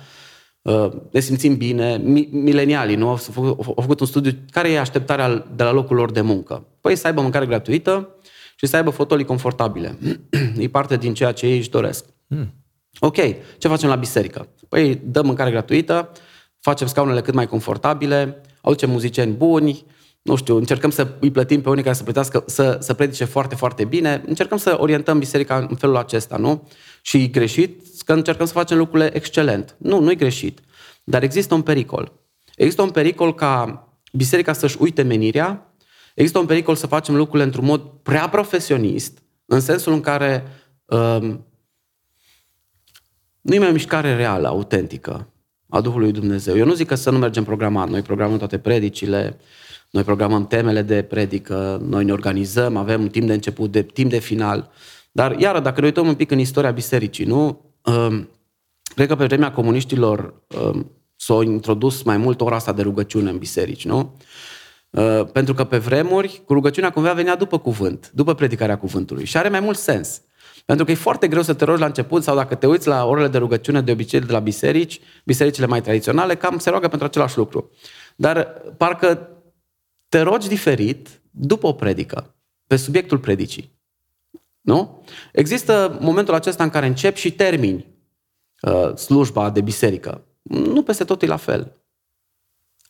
Uh, 0.62 0.92
ne 1.12 1.20
simțim 1.20 1.58
bine. 1.58 1.98
Milenialii 2.32 2.96
nu? 2.96 3.10
Au 3.10 3.16
făcut, 3.16 3.66
au 3.68 3.82
făcut 3.82 4.00
un 4.00 4.06
studiu. 4.06 4.32
Care 4.52 4.72
e 4.72 4.80
așteptarea 4.80 5.46
de 5.56 5.64
la 5.64 5.72
locul 5.72 5.96
lor 5.96 6.12
de 6.12 6.22
muncă? 6.22 6.66
Păi 6.82 6.96
să 6.96 7.08
aibă 7.08 7.22
mâncare 7.22 7.46
gratuită 7.46 8.16
și 8.56 8.66
să 8.66 8.76
aibă 8.76 8.90
fotolii 8.90 9.26
confortabile. 9.26 9.98
e 10.58 10.68
parte 10.68 10.98
din 10.98 11.14
ceea 11.14 11.32
ce 11.32 11.46
ei 11.48 11.58
își 11.58 11.70
doresc. 11.70 12.06
Hmm. 12.28 12.54
Ok, 13.00 13.16
ce 13.58 13.68
facem 13.68 13.90
la 13.90 13.96
biserică? 13.96 14.48
Păi 14.70 15.02
dăm 15.04 15.26
mâncare 15.26 15.52
gratuită, 15.52 16.12
facem 16.60 16.88
scaunele 16.88 17.22
cât 17.22 17.34
mai 17.34 17.48
confortabile, 17.48 18.42
aducem 18.62 18.90
muzicieni 18.90 19.34
buni, 19.34 19.86
nu 20.22 20.36
știu, 20.36 20.56
încercăm 20.56 20.90
să 20.90 21.08
îi 21.20 21.32
plătim 21.32 21.62
pe 21.62 21.70
unii 21.70 21.84
care 21.84 21.96
să 21.96 22.04
plătească, 22.04 22.44
să, 22.48 22.78
să 22.82 22.94
predice 22.94 23.26
foarte, 23.26 23.56
foarte 23.56 23.86
bine, 23.86 24.24
încercăm 24.28 24.58
să 24.58 24.78
orientăm 24.80 25.20
biserica 25.20 25.58
în 25.70 25.76
felul 25.76 25.96
acesta, 25.96 26.38
nu? 26.38 26.68
Și 27.02 27.18
e 27.18 27.28
greșit 27.28 27.82
că 28.06 28.14
încercăm 28.14 28.46
să 28.46 28.54
facem 28.54 28.78
lucrurile 28.78 29.16
excelent. 29.16 29.76
Nu, 29.78 30.00
nu 30.00 30.12
e 30.12 30.16
greșit. 30.16 30.60
Dar 31.04 31.24
există 31.24 31.54
un 31.54 31.62
pericol. 31.62 32.12
Există 32.56 32.82
un 32.82 32.90
pericol 32.90 33.36
ca 33.36 33.86
biserica 34.14 34.54
să-și 34.54 34.78
uite 34.80 35.02
menirea, 35.02 35.74
există 36.16 36.40
un 36.40 36.46
pericol 36.46 36.76
să 36.76 36.88
facem 36.88 37.16
lucrurile 37.16 37.44
într-un 37.44 37.66
mod 37.66 37.82
prea 38.04 38.30
profesionist, 38.30 39.22
în 39.46 39.60
sensul 39.60 39.94
în 39.94 40.02
care 40.02 40.44
um, 40.86 41.46
nu 43.42 43.54
e 43.54 43.60
mai 43.60 43.70
o 43.70 43.72
mișcare 43.72 44.16
reală, 44.16 44.48
autentică 44.48 45.28
a 45.70 45.82
Duhului 45.82 46.12
Dumnezeu. 46.12 46.58
Eu 46.58 46.66
nu 46.66 46.74
zic 46.74 46.88
că 46.88 46.96
să 46.96 47.10
nu 47.10 47.18
mergem 47.18 47.44
programat. 47.44 47.90
Noi 47.90 48.02
programăm 48.02 48.38
toate 48.38 48.58
predicile, 48.58 49.38
noi 49.90 50.04
programăm 50.04 50.48
temele 50.48 50.82
de 50.82 51.02
predică, 51.02 51.82
noi 51.88 52.04
ne 52.04 52.12
organizăm, 52.12 52.76
avem 52.76 53.02
un 53.02 53.10
timp 53.10 53.28
de 53.28 53.34
început, 53.34 53.72
de 53.72 53.82
timp 53.82 54.10
de 54.10 54.20
final. 54.20 54.72
Dar, 55.12 55.40
iară, 55.40 55.60
dacă 55.60 55.80
ne 55.80 55.86
uităm 55.86 56.08
un 56.08 56.16
pic 56.16 56.32
în 56.32 56.40
istoria 56.40 56.72
bisericii, 56.72 57.26
nu? 57.26 57.62
Um, 57.84 58.30
cred 58.96 59.08
că 59.08 59.16
pe 59.16 59.26
vremea 59.26 59.52
comuniștilor 59.52 60.34
um, 60.64 60.92
s-a 61.16 61.40
introdus 61.44 62.04
mai 62.04 62.18
mult 62.18 62.42
ora 62.42 62.56
asta 62.56 62.74
de 62.74 62.82
rugăciune 62.82 63.30
în 63.30 63.38
biserici, 63.38 63.86
nu? 63.86 64.16
Uh, 64.90 65.26
pentru 65.32 65.54
că 65.54 65.64
pe 65.64 65.78
vremuri, 65.78 66.42
cu 66.46 66.54
rugăciunea 66.54 66.92
cumva 66.92 67.14
venea 67.14 67.36
după 67.36 67.60
cuvânt, 67.60 68.12
după 68.14 68.34
predicarea 68.34 68.78
cuvântului. 68.78 69.26
Și 69.26 69.38
are 69.38 69.50
mai 69.50 69.60
mult 69.60 69.78
sens. 69.78 70.22
Pentru 70.66 70.86
că 70.86 70.92
e 70.92 70.96
foarte 70.96 71.28
greu 71.28 71.42
să 71.42 71.54
te 71.54 71.66
rogi 71.66 71.80
la 71.80 71.86
început 71.86 72.24
sau 72.24 72.36
dacă 72.36 72.56
te 72.56 72.68
uiți 72.68 72.88
la 72.88 73.06
orele 73.06 73.28
de 73.28 73.38
rugăciune 73.38 73.82
de 73.82 73.92
obicei 73.92 74.20
de 74.20 74.32
la 74.32 74.40
biserici, 74.40 75.00
bisericile 75.26 75.66
mai 75.66 75.82
tradiționale, 75.82 76.36
cam 76.36 76.58
se 76.58 76.70
roagă 76.70 76.88
pentru 76.88 77.08
același 77.08 77.38
lucru. 77.38 77.72
Dar 78.16 78.44
parcă 78.78 79.30
te 80.10 80.22
rogi 80.22 80.48
diferit 80.48 81.22
după 81.32 81.68
o 81.68 81.74
predică, 81.74 82.36
pe 82.68 82.76
subiectul 82.76 83.18
predicii. 83.18 83.80
Nu? 84.62 85.04
Există 85.32 85.98
momentul 86.02 86.34
acesta 86.34 86.64
în 86.64 86.70
care 86.70 86.86
începi 86.86 87.20
și 87.20 87.32
termini 87.32 87.86
uh, 88.62 88.96
slujba 88.96 89.50
de 89.50 89.62
biserică. 89.62 90.26
Nu 90.42 90.84
peste 90.84 91.04
tot 91.04 91.22
e 91.22 91.26
la 91.26 91.36
fel. 91.36 91.76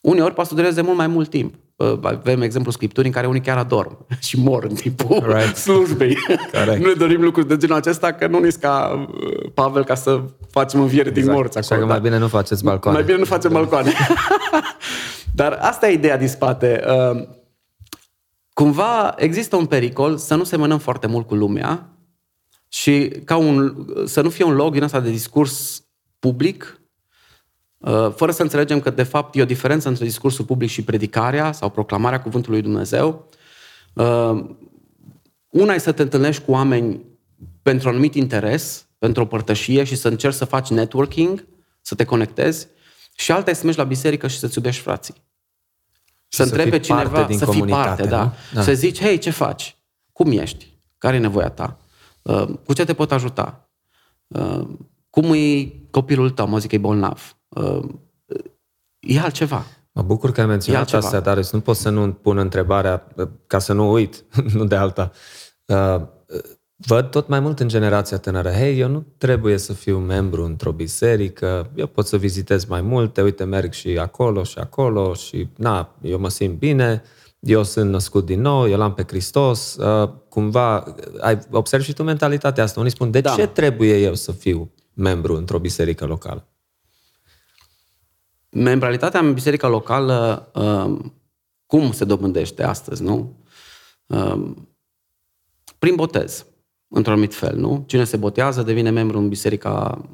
Uneori 0.01 0.33
poate 0.33 0.49
să 0.49 0.55
dureze 0.55 0.81
mult 0.81 0.97
mai 0.97 1.07
mult 1.07 1.29
timp. 1.29 1.55
Uh, 1.81 1.99
avem 2.01 2.41
exemplu 2.41 2.71
scripturii 2.71 3.09
în 3.09 3.15
care 3.15 3.27
unii 3.27 3.41
chiar 3.41 3.57
adorm 3.57 4.05
și 4.27 4.39
mor 4.39 4.63
în 4.63 4.75
timpul 4.75 5.23
right. 5.27 5.55
slujbei. 5.55 6.17
nu 6.79 6.85
ne 6.87 6.93
dorim 6.93 7.21
lucruri 7.21 7.47
de 7.47 7.57
genul 7.57 7.75
acesta, 7.75 8.11
că 8.11 8.27
nu 8.27 8.39
ne 8.39 8.49
ca 8.49 9.07
uh, 9.09 9.51
Pavel 9.53 9.83
ca 9.83 9.95
să 9.95 10.21
facem 10.49 10.81
înviere 10.81 11.09
exact. 11.09 11.25
din 11.25 11.35
morți 11.35 11.57
acolo. 11.57 11.73
Așa 11.73 11.85
că 11.85 11.91
mai 11.91 12.01
bine 12.01 12.17
nu 12.17 12.27
faceți 12.27 12.63
balcoane. 12.63 12.97
Mai 12.97 13.05
bine 13.05 13.17
nu 13.17 13.25
facem 13.25 13.51
balcoane. 13.51 13.91
Dar 15.39 15.57
asta 15.61 15.89
e 15.89 15.93
ideea 15.93 16.17
din 16.17 16.27
spate. 16.27 16.83
Uh, 16.87 17.27
cumva 18.53 19.13
există 19.17 19.55
un 19.55 19.65
pericol 19.65 20.17
să 20.17 20.35
nu 20.35 20.43
semănăm 20.43 20.77
foarte 20.77 21.07
mult 21.07 21.27
cu 21.27 21.35
lumea 21.35 21.89
și 22.67 23.07
ca 23.25 23.35
un, 23.35 23.85
să 24.05 24.21
nu 24.21 24.29
fie 24.29 24.45
un 24.45 24.53
loc 24.53 24.71
din 24.71 24.83
asta 24.83 24.99
de 24.99 25.09
discurs 25.09 25.83
public, 26.19 26.75
uh, 26.75 26.80
fără 28.15 28.31
să 28.31 28.41
înțelegem 28.41 28.79
că 28.79 28.89
de 28.89 29.03
fapt 29.03 29.35
e 29.35 29.41
o 29.41 29.45
diferență 29.45 29.87
între 29.87 30.05
discursul 30.05 30.45
public 30.45 30.69
și 30.69 30.83
predicarea 30.83 31.51
sau 31.51 31.69
proclamarea 31.69 32.21
cuvântului 32.21 32.59
lui 32.59 32.69
Dumnezeu. 32.69 33.29
Uh, 33.93 34.45
una 35.49 35.73
e 35.73 35.77
să 35.77 35.91
te 35.91 36.01
întâlnești 36.01 36.43
cu 36.43 36.51
oameni 36.51 37.05
pentru 37.61 37.87
un 37.87 37.93
anumit 37.93 38.15
interes, 38.15 38.87
pentru 38.97 39.23
o 39.23 39.25
părtășie 39.25 39.83
și 39.83 39.95
să 39.95 40.07
încerci 40.07 40.35
să 40.35 40.45
faci 40.45 40.69
networking, 40.69 41.47
să 41.81 41.95
te 41.95 42.03
conectezi, 42.03 42.67
și 43.15 43.31
alta 43.31 43.49
e 43.49 43.53
să 43.53 43.61
mergi 43.63 43.79
la 43.79 43.85
biserică 43.85 44.27
și 44.27 44.37
să-ți 44.37 44.57
iubești 44.57 44.81
frații. 44.81 45.13
Să, 46.27 46.43
să 46.43 46.43
întrebe 46.43 46.79
cineva, 46.79 47.27
să 47.31 47.45
fii 47.45 47.65
parte, 47.65 48.07
da. 48.07 48.33
da. 48.53 48.61
Să 48.61 48.73
zici, 48.73 49.01
hei, 49.01 49.17
ce 49.17 49.29
faci? 49.29 49.77
Cum 50.11 50.31
ești? 50.31 50.77
Care 50.97 51.15
e 51.15 51.19
nevoia 51.19 51.49
ta? 51.49 51.77
Uh, 52.21 52.47
cu 52.65 52.73
ce 52.73 52.85
te 52.85 52.93
pot 52.93 53.11
ajuta? 53.11 53.69
Uh, 54.27 54.67
cum 55.09 55.33
e 55.33 55.73
copilul 55.89 56.29
tău? 56.29 56.47
Mă 56.47 56.57
zic 56.57 56.69
că 56.69 56.75
e 56.75 56.79
bolnav. 56.79 57.40
Uh, 57.55 57.89
e 58.99 59.19
altceva. 59.19 59.65
Mă 59.91 60.01
bucur 60.01 60.31
că 60.31 60.41
ai 60.41 60.47
menționat 60.47 60.93
asta, 60.93 61.19
dar 61.19 61.49
nu 61.51 61.59
pot 61.59 61.75
să 61.75 61.89
nu 61.89 62.11
pun 62.11 62.37
întrebarea, 62.37 63.07
ca 63.47 63.59
să 63.59 63.73
nu 63.73 63.91
uit, 63.91 64.23
nu 64.55 64.65
de 64.65 64.75
alta 64.75 65.11
văd 66.85 67.09
tot 67.09 67.27
mai 67.27 67.39
mult 67.39 67.59
în 67.59 67.67
generația 67.67 68.17
tânără, 68.17 68.49
hei, 68.49 68.79
eu 68.79 68.87
nu 68.87 69.05
trebuie 69.17 69.57
să 69.57 69.73
fiu 69.73 69.97
membru 69.97 70.43
într-o 70.43 70.71
biserică, 70.71 71.71
eu 71.75 71.87
pot 71.87 72.05
să 72.05 72.17
vizitez 72.17 72.65
mai 72.65 72.81
multe, 72.81 73.21
uite, 73.21 73.43
merg 73.43 73.73
și 73.73 73.97
acolo 73.97 74.43
și 74.43 74.57
acolo 74.57 75.13
și, 75.13 75.47
na, 75.57 75.95
eu 76.01 76.19
mă 76.19 76.29
simt 76.29 76.59
bine, 76.59 77.03
eu 77.39 77.63
sunt 77.63 77.89
născut 77.89 78.25
din 78.25 78.41
nou, 78.41 78.69
eu 78.69 78.77
l-am 78.77 78.93
pe 78.93 79.03
Hristos, 79.07 79.75
uh, 79.75 80.09
cumva, 80.29 80.95
ai 81.19 81.39
observi 81.51 81.85
și 81.85 81.93
tu 81.93 82.03
mentalitatea 82.03 82.63
asta. 82.63 82.79
Unii 82.79 82.91
spun, 82.91 83.11
de 83.11 83.21
da. 83.21 83.33
ce 83.33 83.47
trebuie 83.47 83.97
eu 83.97 84.13
să 84.13 84.31
fiu 84.31 84.71
membru 84.93 85.35
într-o 85.35 85.59
biserică 85.59 86.05
locală? 86.05 86.50
Membralitatea 88.51 89.19
în 89.19 89.33
biserica 89.33 89.67
locală, 89.67 90.49
uh, 90.53 91.11
cum 91.65 91.91
se 91.91 92.05
dobândește 92.05 92.63
astăzi, 92.63 93.03
nu? 93.03 93.35
Uh, 94.05 94.51
prin 95.79 95.95
botez 95.95 96.45
într-un 96.87 97.13
anumit 97.13 97.33
fel, 97.33 97.55
nu? 97.57 97.83
Cine 97.87 98.03
se 98.03 98.17
botează 98.17 98.61
devine 98.61 98.89
membru 98.89 99.17
în 99.17 99.27
biserica 99.27 100.05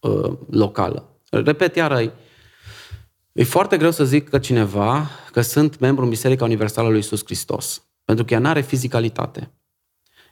uh, 0.00 0.32
locală. 0.50 1.20
Repet, 1.30 1.76
iară, 1.76 2.00
e, 2.00 2.12
e 3.32 3.44
foarte 3.44 3.76
greu 3.76 3.90
să 3.90 4.04
zic 4.04 4.28
că 4.28 4.38
cineva 4.38 5.10
că 5.32 5.40
sunt 5.40 5.78
membru 5.78 6.04
în 6.04 6.10
Biserica 6.10 6.44
Universală 6.44 6.88
lui 6.88 6.98
Isus 6.98 7.24
Hristos, 7.24 7.82
pentru 8.04 8.24
că 8.24 8.34
ea 8.34 8.40
nu 8.40 8.48
are 8.48 8.60
fizicalitate. 8.60 9.50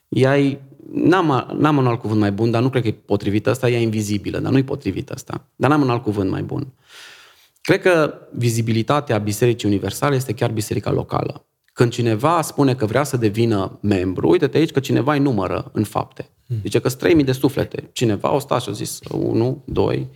Ea 0.08 0.38
e, 0.38 0.60
n-am, 0.92 1.54
n-am 1.58 1.76
un 1.76 1.86
alt 1.86 2.00
cuvânt 2.00 2.20
mai 2.20 2.32
bun, 2.32 2.50
dar 2.50 2.62
nu 2.62 2.70
cred 2.70 2.82
că 2.82 2.88
e 2.88 2.92
potrivit 2.92 3.46
asta, 3.46 3.68
ea 3.68 3.78
e 3.78 3.82
invizibilă, 3.82 4.38
dar 4.38 4.52
nu 4.52 4.58
e 4.58 4.64
potrivit 4.64 5.10
asta. 5.10 5.48
Dar 5.56 5.70
n-am 5.70 5.80
un 5.80 5.90
alt 5.90 6.02
cuvânt 6.02 6.30
mai 6.30 6.42
bun. 6.42 6.72
Cred 7.66 7.80
că 7.80 8.14
vizibilitatea 8.32 9.18
Bisericii 9.18 9.68
Universale 9.68 10.14
este 10.14 10.32
chiar 10.32 10.50
biserica 10.50 10.90
locală. 10.90 11.46
Când 11.72 11.92
cineva 11.92 12.42
spune 12.42 12.74
că 12.74 12.86
vrea 12.86 13.02
să 13.02 13.16
devină 13.16 13.78
membru, 13.82 14.28
uite-te 14.28 14.56
aici 14.56 14.70
că 14.70 14.80
cineva 14.80 15.12
îi 15.12 15.18
numără 15.18 15.70
în 15.72 15.84
fapte. 15.84 16.30
Hmm. 16.46 16.56
Zice 16.62 16.78
că 16.78 16.88
sunt 16.88 17.00
3000 17.00 17.24
de 17.24 17.32
suflete. 17.32 17.88
Cineva 17.92 18.34
o 18.34 18.38
stat 18.38 18.62
și 18.62 18.68
a 18.68 18.72
zis 18.72 18.98
1, 19.10 19.62
2, 19.64 20.08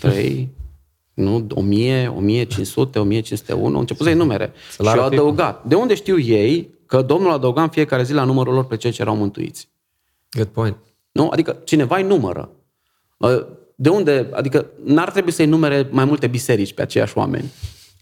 3, 0.00 0.48
nu, 1.14 1.46
1000, 1.54 2.08
1500, 2.08 2.98
1501, 2.98 3.74
au 3.74 3.80
început 3.80 4.06
să-i 4.06 4.14
numere. 4.14 4.52
Și 4.72 4.88
au 4.88 5.04
adăugat. 5.04 5.64
De 5.64 5.74
unde 5.74 5.94
știu 5.94 6.18
ei 6.18 6.70
că 6.86 7.02
Domnul 7.02 7.32
adăuga 7.32 7.62
în 7.62 7.68
fiecare 7.68 8.02
zi 8.02 8.12
la 8.12 8.24
numărul 8.24 8.54
lor 8.54 8.66
pe 8.66 8.76
cei 8.76 8.90
ce 8.90 9.02
erau 9.02 9.16
mântuiți? 9.16 9.68
Good 10.30 10.48
point. 10.48 10.76
Nu? 11.12 11.28
Adică 11.28 11.60
cineva 11.64 11.96
îi 11.96 12.02
numără. 12.02 12.50
De 13.80 13.88
unde? 13.88 14.28
Adică 14.32 14.66
n-ar 14.84 15.10
trebui 15.10 15.32
să-i 15.32 15.46
numere 15.46 15.88
mai 15.90 16.04
multe 16.04 16.26
biserici 16.26 16.72
pe 16.72 16.82
aceiași 16.82 17.18
oameni. 17.18 17.52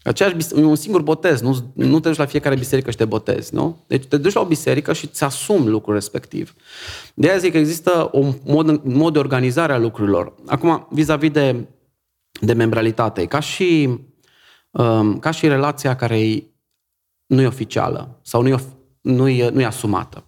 Aceeași, 0.03 0.35
un 0.53 0.75
singur 0.75 1.01
botez, 1.01 1.41
nu, 1.41 1.71
nu 1.73 1.99
te 1.99 2.07
duci 2.07 2.17
la 2.17 2.25
fiecare 2.25 2.55
biserică 2.55 2.91
și 2.91 2.97
te 2.97 3.05
botezi, 3.05 3.53
nu? 3.53 3.83
Deci 3.87 4.05
te 4.05 4.17
duci 4.17 4.33
la 4.33 4.41
o 4.41 4.45
biserică 4.45 4.93
și 4.93 5.05
îți 5.05 5.23
asumi 5.23 5.67
lucrul 5.67 5.93
respectiv. 5.93 6.55
De 7.13 7.29
aia 7.29 7.37
zic 7.37 7.51
că 7.51 7.57
există 7.57 8.09
un 8.13 8.33
mod, 8.45 8.67
un 8.67 8.81
mod 8.83 9.13
de 9.13 9.19
organizare 9.19 9.73
a 9.73 9.77
lucrurilor. 9.77 10.33
Acum, 10.45 10.87
vis-a-vis 10.91 11.31
de, 11.31 11.67
de 12.41 12.53
membralitate, 12.53 13.25
ca 13.25 13.39
și, 13.39 13.99
um, 14.71 15.19
ca 15.19 15.31
și 15.31 15.47
relația 15.47 15.95
care 15.95 16.43
nu 17.25 17.41
e 17.41 17.47
oficială 17.47 18.19
sau 18.21 18.41
nu 18.41 18.47
e, 18.47 18.55
nu 19.01 19.27
e, 19.27 19.49
nu 19.49 19.61
e 19.61 19.65
asumată. 19.65 20.23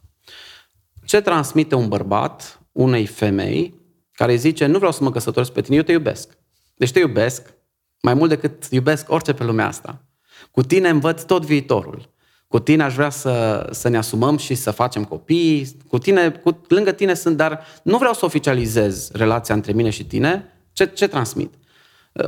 Ce 1.05 1.21
transmite 1.21 1.75
un 1.75 1.87
bărbat 1.87 2.61
unei 2.71 3.05
femei 3.05 3.78
care 4.19 4.35
zice, 4.35 4.65
nu 4.65 4.77
vreau 4.77 4.91
să 4.91 5.03
mă 5.03 5.11
căsătoresc 5.11 5.51
pe 5.51 5.61
tine, 5.61 5.75
eu 5.75 5.81
te 5.81 5.91
iubesc. 5.91 6.37
Deci 6.75 6.91
te 6.91 6.99
iubesc, 6.99 7.53
mai 8.01 8.13
mult 8.13 8.29
decât 8.29 8.65
iubesc 8.69 9.11
orice 9.11 9.33
pe 9.33 9.43
lumea 9.43 9.67
asta. 9.67 10.05
Cu 10.51 10.63
tine 10.63 10.89
învăț 10.89 11.23
tot 11.23 11.45
viitorul. 11.45 12.09
Cu 12.47 12.59
tine 12.59 12.83
aș 12.83 12.93
vrea 12.93 13.09
să, 13.09 13.67
să 13.71 13.87
ne 13.87 13.97
asumăm 13.97 14.37
și 14.37 14.55
să 14.55 14.71
facem 14.71 15.03
copii. 15.03 15.77
Cu 15.87 15.97
tine, 15.97 16.31
cu, 16.31 16.61
lângă 16.67 16.91
tine 16.91 17.13
sunt, 17.13 17.37
dar 17.37 17.65
nu 17.83 17.97
vreau 17.97 18.13
să 18.13 18.25
oficializez 18.25 19.11
relația 19.11 19.55
între 19.55 19.71
mine 19.71 19.89
și 19.89 20.05
tine. 20.05 20.53
Ce, 20.71 20.85
ce 20.85 21.07
transmit? 21.07 21.53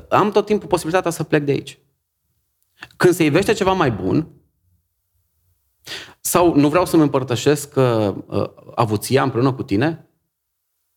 Am 0.10 0.32
tot 0.32 0.46
timpul 0.46 0.68
posibilitatea 0.68 1.12
să 1.12 1.24
plec 1.24 1.44
de 1.44 1.52
aici. 1.52 1.80
Când 2.98 3.14
se 3.14 3.24
ivește 3.24 3.54
ceva 3.54 3.72
mai 3.72 3.92
bun, 3.92 4.28
sau 6.22 6.56
nu 6.56 6.70
vreau 6.70 6.86
să-mi 6.86 7.02
împărtășesc 7.02 7.76
uh, 7.76 8.14
uh, 8.26 8.50
avuția 8.76 9.24
împreună 9.24 9.54
cu 9.54 9.64
tine, 9.64 10.06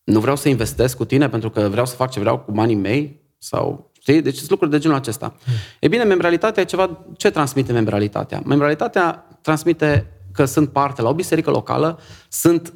nu 0.05 0.19
vreau 0.19 0.35
să 0.35 0.49
investesc 0.49 0.97
cu 0.97 1.05
tine 1.05 1.29
pentru 1.29 1.49
că 1.49 1.67
vreau 1.69 1.85
să 1.85 1.95
fac 1.95 2.11
ce 2.11 2.19
vreau 2.19 2.39
cu 2.39 2.51
banii 2.51 2.75
mei, 2.75 3.23
sau 3.37 3.93
Știi? 4.05 4.21
Deci 4.21 4.37
sunt 4.37 4.49
lucruri 4.49 4.71
de 4.71 4.79
genul 4.79 4.97
acesta. 4.97 5.35
Hmm. 5.43 5.53
E 5.79 5.87
bine, 5.87 6.03
membralitatea 6.03 6.63
e 6.63 6.65
ceva... 6.65 7.05
Ce 7.17 7.29
transmite 7.29 7.71
membralitatea? 7.71 8.41
Membralitatea 8.45 9.27
transmite 9.41 10.11
că 10.31 10.45
sunt 10.45 10.69
parte 10.69 11.01
la 11.01 11.09
o 11.09 11.13
biserică 11.13 11.49
locală, 11.49 11.99
sunt 12.29 12.73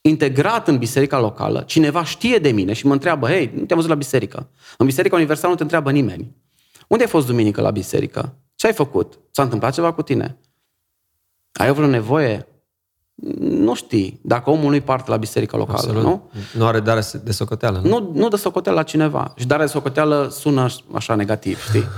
integrat 0.00 0.68
în 0.68 0.78
biserica 0.78 1.20
locală, 1.20 1.62
cineva 1.66 2.04
știe 2.04 2.38
de 2.38 2.50
mine 2.50 2.72
și 2.72 2.86
mă 2.86 2.92
întreabă, 2.92 3.26
hei, 3.26 3.50
nu 3.54 3.64
te-am 3.64 3.78
văzut 3.78 3.88
la 3.88 3.94
biserică. 3.94 4.50
În 4.78 4.86
biserica 4.86 5.16
universală 5.16 5.50
nu 5.50 5.56
te 5.56 5.62
întreabă 5.62 5.90
nimeni. 5.90 6.36
Unde 6.88 7.02
ai 7.04 7.10
fost 7.10 7.26
duminică 7.26 7.60
la 7.60 7.70
biserică? 7.70 8.38
Ce 8.54 8.66
ai 8.66 8.72
făcut? 8.72 9.18
S-a 9.30 9.42
întâmplat 9.42 9.74
ceva 9.74 9.92
cu 9.92 10.02
tine? 10.02 10.38
Ai 11.52 11.72
vreo 11.72 11.86
nevoie? 11.86 12.46
Nu 13.38 13.74
știi 13.74 14.20
dacă 14.22 14.50
omul 14.50 14.70
nu-i 14.70 14.80
parte 14.80 15.10
la 15.10 15.16
biserica 15.16 15.56
locală, 15.56 15.78
Absolut. 15.78 16.02
nu? 16.02 16.30
Nu 16.54 16.66
are 16.66 16.80
dare 16.80 17.02
de 17.24 17.32
socoteală, 17.32 17.80
nu? 17.82 17.88
Nu, 17.88 18.10
nu 18.14 18.28
de 18.28 18.36
socoteală 18.36 18.78
la 18.78 18.84
cineva. 18.84 19.34
Și 19.36 19.46
dare 19.46 19.64
de 19.64 19.70
socoteală 19.70 20.28
sună 20.30 20.66
așa 20.92 21.14
negativ, 21.14 21.62
știi? 21.62 21.84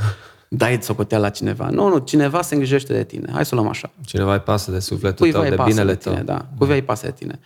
Dai 0.49 0.77
de 0.77 0.85
socoteală 0.85 1.25
la 1.25 1.31
cineva. 1.31 1.69
Nu, 1.71 1.89
nu, 1.89 1.99
cineva 1.99 2.43
se 2.43 2.55
îngrijește 2.55 2.93
de 2.93 3.05
tine. 3.05 3.31
Hai 3.33 3.45
să 3.45 3.55
o 3.55 3.59
luăm 3.59 3.71
așa. 3.71 3.91
Cineva 4.05 4.33
îi 4.33 4.41
pasă 4.41 4.71
de 4.71 4.79
sufletul 4.79 5.19
Cuiva 5.19 5.41
tău, 5.41 5.57
de 5.57 5.63
binele 5.63 5.93
de 5.93 5.99
tine, 5.99 6.15
tău. 6.15 6.25
Da, 6.25 6.47
cuiva 6.59 6.75
îi 6.75 6.83
pasă 6.83 7.07
de 7.07 7.13
tine. 7.13 7.41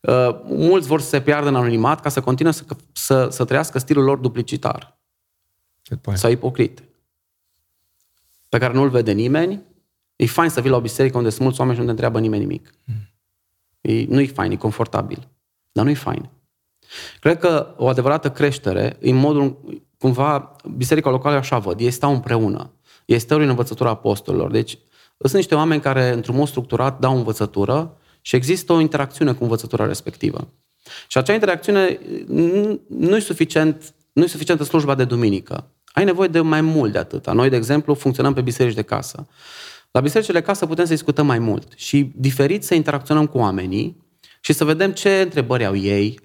Uh, 0.00 0.40
mulți 0.44 0.86
vor 0.86 1.00
să 1.00 1.08
se 1.08 1.20
piardă 1.20 1.48
în 1.48 1.54
anonimat 1.54 2.00
ca 2.00 2.08
să 2.08 2.20
continue 2.20 2.52
să, 2.52 2.64
să, 2.92 3.28
să 3.30 3.44
trăiască 3.44 3.78
stilul 3.78 4.04
lor 4.04 4.18
duplicitar. 4.18 4.98
Sau 6.14 6.30
ipocrit. 6.30 6.82
Pe 8.48 8.58
care 8.58 8.72
nu-l 8.72 8.88
vede 8.88 9.12
nimeni. 9.12 9.62
E 10.16 10.26
fain 10.26 10.50
să 10.50 10.60
vii 10.60 10.70
la 10.70 10.76
o 10.76 10.80
biserică 10.80 11.16
unde 11.16 11.30
sunt 11.30 11.42
mulți 11.42 11.60
oameni 11.60 11.76
și 11.76 11.82
nu 11.82 11.88
te 11.88 11.94
întreabă 11.94 12.20
nimeni 12.20 12.42
nimic. 12.42 12.70
Hmm. 12.84 13.05
E, 13.80 14.04
nu-i 14.08 14.26
fain, 14.26 14.50
e 14.50 14.56
confortabil. 14.56 15.28
Dar 15.72 15.84
nu-i 15.84 15.94
fain. 15.94 16.28
Cred 17.20 17.38
că 17.38 17.74
o 17.76 17.88
adevărată 17.88 18.30
creștere, 18.30 18.96
în 19.00 19.14
modul, 19.14 19.60
cumva, 19.98 20.56
biserica 20.76 21.10
locală 21.10 21.36
așa 21.36 21.58
văd, 21.58 21.80
ei 21.80 21.90
stau 21.90 22.12
împreună. 22.12 22.70
Ei 23.04 23.18
stau 23.18 23.40
în 23.40 23.48
învățătura 23.48 23.90
apostolilor. 23.90 24.50
Deci, 24.50 24.78
sunt 25.18 25.34
niște 25.34 25.54
oameni 25.54 25.80
care, 25.80 26.12
într-un 26.12 26.36
mod 26.36 26.48
structurat, 26.48 26.98
dau 26.98 27.16
învățătură 27.16 27.96
și 28.20 28.36
există 28.36 28.72
o 28.72 28.80
interacțiune 28.80 29.32
cu 29.32 29.42
învățătura 29.42 29.86
respectivă. 29.86 30.48
Și 31.08 31.18
acea 31.18 31.32
interacțiune 31.32 31.98
nu 32.88 33.16
e 33.16 33.18
suficient, 33.18 33.94
nu 34.12 34.22
e 34.22 34.26
suficientă 34.26 34.64
slujba 34.64 34.94
de 34.94 35.04
duminică. 35.04 35.70
Ai 35.92 36.04
nevoie 36.04 36.28
de 36.28 36.40
mai 36.40 36.60
mult 36.60 36.92
de 36.92 36.98
atâta. 36.98 37.32
Noi, 37.32 37.48
de 37.48 37.56
exemplu, 37.56 37.94
funcționăm 37.94 38.32
pe 38.32 38.40
biserici 38.40 38.74
de 38.74 38.82
casă. 38.82 39.26
La 39.96 40.02
bisericile 40.02 40.40
casă 40.40 40.66
putem 40.66 40.84
să 40.84 40.92
discutăm 40.92 41.26
mai 41.26 41.38
mult 41.38 41.72
și 41.76 42.12
diferit 42.16 42.64
să 42.64 42.74
interacționăm 42.74 43.26
cu 43.26 43.38
oamenii 43.38 43.96
și 44.40 44.52
să 44.52 44.64
vedem 44.64 44.92
ce 44.92 45.20
întrebări 45.20 45.64
au 45.64 45.76
ei, 45.76 46.20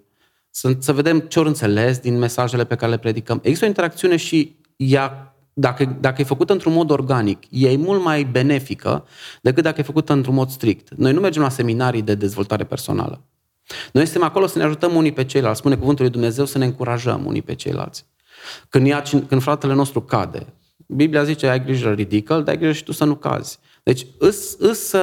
să, 0.50 0.76
să 0.80 0.94
vedem 0.94 1.20
ce 1.20 1.40
ori 1.40 1.48
înțeles 1.48 1.98
din 1.98 2.18
mesajele 2.18 2.66
pe 2.66 2.76
care 2.76 2.92
le 2.92 2.98
predicăm. 2.98 3.40
Există 3.44 3.66
o 3.66 3.68
interacțiune 3.68 4.16
și 4.16 4.56
ea, 4.76 5.36
dacă, 5.54 5.98
dacă 6.00 6.22
e 6.22 6.24
făcută 6.24 6.54
într-un 6.54 6.74
mod 6.74 6.90
organic, 6.90 7.44
e 7.50 7.78
mult 7.78 8.04
mai 8.04 8.24
benefică 8.24 9.06
decât 9.42 9.64
dacă 9.64 9.80
e 9.80 9.84
făcută 9.84 10.14
într-un 10.14 10.36
mod 10.36 10.50
strict. 10.50 10.94
Noi 10.96 11.14
nu 11.14 11.20
mergem 11.20 11.42
la 11.42 11.50
seminarii 11.50 12.02
de 12.02 12.16
dezvoltare 12.16 12.64
personală. 12.64 13.24
Noi 13.94 14.04
suntem 14.04 14.24
acolo 14.24 14.48
să 14.48 14.58
ne 14.58 14.64
ajutăm 14.64 14.96
unii 14.96 15.12
pe 15.12 15.26
ceilalți. 15.26 15.60
Spune 15.60 15.76
cuvântul 15.76 16.04
lui 16.04 16.14
Dumnezeu 16.14 16.46
să 16.46 16.58
ne 16.58 16.66
încurajăm 16.66 17.26
unii 17.26 17.42
pe 17.42 17.56
ceilalți. 17.56 18.06
Când, 18.70 18.88
ea, 18.88 19.04
când 19.28 19.42
fratele 19.42 19.74
nostru 19.74 20.02
cade, 20.02 20.54
Biblia 20.96 21.24
zice, 21.24 21.48
ai 21.48 21.64
grijă, 21.64 21.92
ridică 21.92 22.34
dar 22.34 22.48
ai 22.48 22.58
grijă 22.58 22.72
și 22.72 22.84
tu 22.84 22.92
să 22.92 23.06
nu 23.06 23.16
cazi. 23.16 23.60
Deci, 23.84 24.06
îs, 24.18 24.56
îs, 24.58 24.94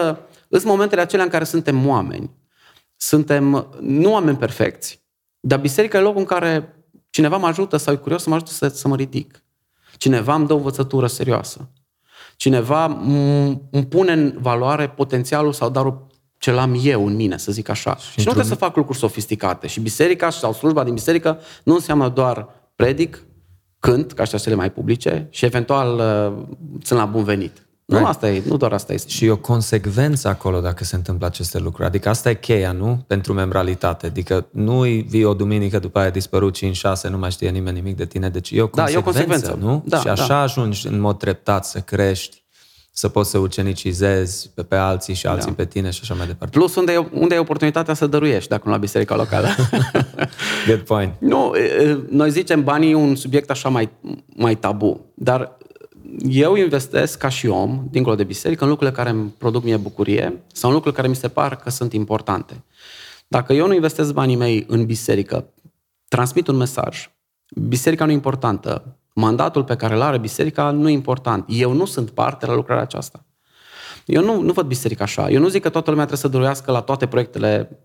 îs 0.49 0.65
momentele 0.65 1.01
acelea 1.01 1.25
în 1.25 1.31
care 1.31 1.45
suntem 1.45 1.89
oameni. 1.89 2.31
Suntem, 2.97 3.69
nu 3.81 4.13
oameni 4.13 4.37
perfecți, 4.37 5.03
dar 5.41 5.59
biserica 5.59 5.99
e 5.99 6.01
locul 6.01 6.19
în 6.19 6.25
care 6.25 6.85
cineva 7.11 7.37
mă 7.37 7.47
ajută 7.47 7.77
sau 7.77 7.95
e 7.95 7.97
curios 7.97 8.23
să 8.23 8.29
mă 8.29 8.35
ajute 8.35 8.51
să, 8.51 8.69
să 8.69 8.89
mă 8.89 8.97
ridic. 8.97 9.43
Cineva 9.97 10.35
îmi 10.35 10.47
dă 10.47 10.53
o 10.53 10.57
învățătură 10.57 11.07
serioasă. 11.07 11.71
Cineva 12.37 12.85
îmi 13.71 13.87
pune 13.89 14.13
în 14.13 14.37
valoare 14.41 14.89
potențialul 14.89 15.53
sau 15.53 15.71
darul 15.71 16.07
ce 16.39 16.51
l-am 16.51 16.81
eu 16.83 17.07
în 17.07 17.15
mine, 17.15 17.37
să 17.37 17.53
zic 17.53 17.69
așa. 17.69 17.97
Și, 17.97 18.11
și 18.11 18.19
nu 18.19 18.23
trebuie 18.23 18.45
să 18.45 18.55
fac 18.55 18.77
lucruri 18.77 18.99
sofisticate. 18.99 19.67
Și 19.67 19.81
biserica 19.81 20.31
sau 20.31 20.53
slujba 20.53 20.85
din 20.85 20.95
biserică 20.95 21.41
nu 21.65 21.75
înseamnă 21.75 22.09
doar 22.09 22.49
predic, 22.77 23.25
cânt, 23.81 24.13
ca 24.13 24.25
și 24.25 24.37
cele 24.37 24.55
mai 24.55 24.71
publice, 24.71 25.27
și 25.31 25.45
eventual 25.45 25.95
uh, 25.95 26.57
sunt 26.83 26.99
la 26.99 27.05
bun 27.05 27.25
venit. 27.25 27.69
Nu 27.85 28.05
asta 28.05 28.31
e, 28.31 28.43
nu 28.47 28.57
doar 28.57 28.73
asta 28.73 28.93
este. 28.93 29.09
Și 29.09 29.25
e 29.25 29.31
o 29.31 29.37
consecvență 29.37 30.29
acolo 30.29 30.61
dacă 30.61 30.85
se 30.85 30.97
întâmplă 30.97 31.27
aceste 31.27 31.59
lucruri. 31.59 31.89
Adică 31.89 32.09
asta 32.09 32.31
e 32.31 32.35
cheia, 32.35 32.73
nu? 32.73 33.05
Pentru 33.07 33.33
membralitate. 33.33 34.07
Adică 34.07 34.47
nu 34.53 34.81
vii 34.81 35.25
o 35.25 35.35
duminică 35.35 35.79
după 35.79 35.99
aia 35.99 36.11
dispărut 36.11 36.59
5-6, 36.59 36.61
nu 37.11 37.19
mai 37.19 37.31
știe 37.31 37.51
nimeni 37.51 37.77
nimic 37.77 37.97
de 37.97 38.07
tine. 38.07 38.29
Deci 38.29 38.51
e 38.51 38.63
o 38.63 38.69
consecvență, 38.69 38.93
da, 38.93 38.93
e 38.93 38.97
o 38.97 39.03
consecvență. 39.03 39.59
nu? 39.61 39.83
Da, 39.87 39.99
și 39.99 40.09
așa 40.09 40.27
da. 40.27 40.41
ajungi 40.41 40.87
în 40.87 41.01
mod 41.01 41.19
treptat 41.19 41.65
să 41.65 41.79
crești, 41.79 42.45
să 42.99 43.09
poți 43.09 43.31
să 43.31 43.39
ucenicizezi 43.39 44.51
pe, 44.55 44.63
pe 44.63 44.77
alții 44.77 45.15
și 45.15 45.27
alții 45.27 45.49
da. 45.49 45.55
pe 45.55 45.65
tine 45.65 45.91
și 45.91 46.01
așa 46.03 46.15
mai 46.15 46.27
departe. 46.27 46.59
Plus 46.59 46.75
unde 46.75 46.93
e, 46.93 47.09
unde 47.13 47.35
e 47.35 47.39
oportunitatea 47.39 47.95
să 47.95 48.07
dăruiești, 48.07 48.49
dacă 48.49 48.63
nu 48.65 48.71
la 48.71 48.77
biserica 48.79 49.17
locală. 49.17 49.49
Good 50.67 50.81
point. 50.81 51.15
Nu, 51.19 51.55
noi 52.09 52.31
zicem 52.31 52.65
banii 52.65 52.91
e 52.91 52.95
un 52.95 53.15
subiect 53.15 53.51
așa 53.51 53.69
mai, 53.69 53.89
mai 54.37 54.55
tabu, 54.55 55.01
dar 55.15 55.57
eu 56.29 56.55
investesc 56.55 57.19
ca 57.19 57.29
și 57.29 57.47
om, 57.47 57.87
dincolo 57.91 58.15
de 58.15 58.25
biserică, 58.25 58.65
în 58.65 58.71
lucrurile 58.71 58.97
care 58.97 59.11
îmi 59.11 59.35
produc 59.39 59.65
mie 59.65 59.77
bucurie 59.77 60.43
sau 60.53 60.71
în 60.71 60.75
lucrurile 60.75 61.03
care 61.03 61.09
mi 61.09 61.21
se 61.21 61.29
par 61.29 61.57
că 61.57 61.71
sunt 61.71 61.93
importante. 61.93 62.65
Dacă 63.29 63.53
eu 63.53 63.67
nu 63.67 63.75
investesc 63.75 64.13
banii 64.13 64.37
mei 64.37 64.65
în 64.69 64.87
biserică, 64.87 65.53
transmit 66.09 66.47
un 66.47 66.57
mesaj. 66.57 67.11
Biserica 67.69 68.05
nu 68.05 68.11
e 68.11 68.15
importantă. 68.15 68.98
Mandatul 69.21 69.65
pe 69.65 69.77
care 69.77 69.95
îl 69.95 70.01
are 70.01 70.19
biserica 70.19 70.71
nu 70.71 70.89
e 70.89 70.93
important. 70.93 71.45
Eu 71.49 71.73
nu 71.73 71.85
sunt 71.85 72.11
parte 72.11 72.47
la 72.47 72.55
lucrarea 72.55 72.83
aceasta. 72.83 73.25
Eu 74.07 74.23
nu, 74.23 74.41
nu 74.41 74.53
văd 74.53 74.67
biserica 74.67 75.05
așa. 75.05 75.31
Eu 75.31 75.41
nu 75.41 75.49
zic 75.49 75.63
că 75.63 75.69
toată 75.69 75.91
lumea 75.91 76.05
trebuie 76.05 76.25
să 76.25 76.37
dăruiască 76.37 76.71
la 76.71 76.81
toate 76.81 77.07
proiectele 77.07 77.79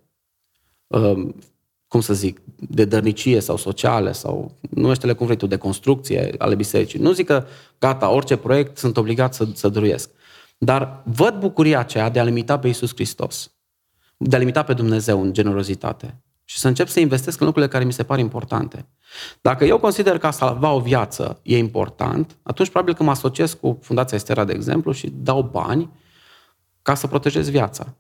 uh, 0.88 1.28
cum 1.88 2.02
să 2.02 2.14
zic, 2.14 2.42
de 2.56 2.86
dărnicie 2.86 3.40
sau 3.40 3.58
sociale 3.58 4.12
sau 4.12 4.58
numește-le 4.70 5.14
cum 5.14 5.26
vrei 5.26 5.38
tu, 5.38 5.48
de 5.48 5.58
construcție 5.58 6.36
ale 6.38 6.56
bisericii. 6.56 7.00
Nu 7.00 7.12
zic 7.12 7.26
că 7.26 7.46
gata, 7.80 8.10
orice 8.10 8.36
proiect 8.36 8.78
sunt 8.78 8.98
obligat 8.98 9.34
să, 9.34 9.48
să 9.54 9.70
dăruiesc. 9.70 10.10
Dar 10.58 11.02
văd 11.06 11.40
bucuria 11.40 11.80
aceea 11.80 12.10
de 12.10 12.20
a 12.20 12.24
limita 12.24 12.60
pe 12.60 12.68
Iisus 12.68 12.94
Hristos, 12.94 13.52
de 14.18 14.36
a 14.36 14.40
limita 14.40 14.64
pe 14.64 14.74
Dumnezeu 14.74 15.22
în 15.22 15.34
generozitate 15.34 16.24
și 16.54 16.60
să 16.60 16.68
încep 16.68 16.88
să 16.88 17.00
investesc 17.00 17.40
în 17.40 17.46
lucrurile 17.46 17.72
care 17.72 17.84
mi 17.84 17.94
se 17.94 18.04
par 18.04 18.20
importante. 18.20 18.86
Dacă 19.42 19.66
eu 19.66 19.80
consider 19.80 20.18
că 20.18 20.28
a 20.28 20.32
salva 20.32 20.72
o 20.72 20.80
viață 20.80 21.40
e 21.44 21.58
important, 21.58 22.38
atunci 22.44 22.70
probabil 22.70 22.94
că 22.94 23.04
mă 23.04 23.10
asociez 23.10 23.54
cu 23.54 23.80
Fundația 23.82 24.18
Estera, 24.18 24.44
de 24.44 24.54
exemplu, 24.54 24.92
și 24.92 25.10
dau 25.14 25.42
bani 25.42 25.92
ca 26.82 26.96
să 26.96 27.08
protejez 27.08 27.50
viața. 27.50 27.96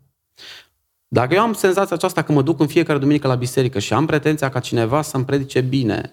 Dacă 1.08 1.34
eu 1.34 1.42
am 1.42 1.54
senzația 1.54 1.96
aceasta 1.96 2.22
că 2.22 2.32
mă 2.32 2.42
duc 2.42 2.60
în 2.60 2.68
fiecare 2.68 3.00
duminică 3.00 3.28
la 3.28 3.36
biserică 3.36 3.80
și 3.80 3.94
am 3.94 4.06
pretenția 4.06 4.50
ca 4.50 4.60
cineva 4.60 5.02
să-mi 5.02 5.26
predice 5.26 5.62
bine, 5.62 6.12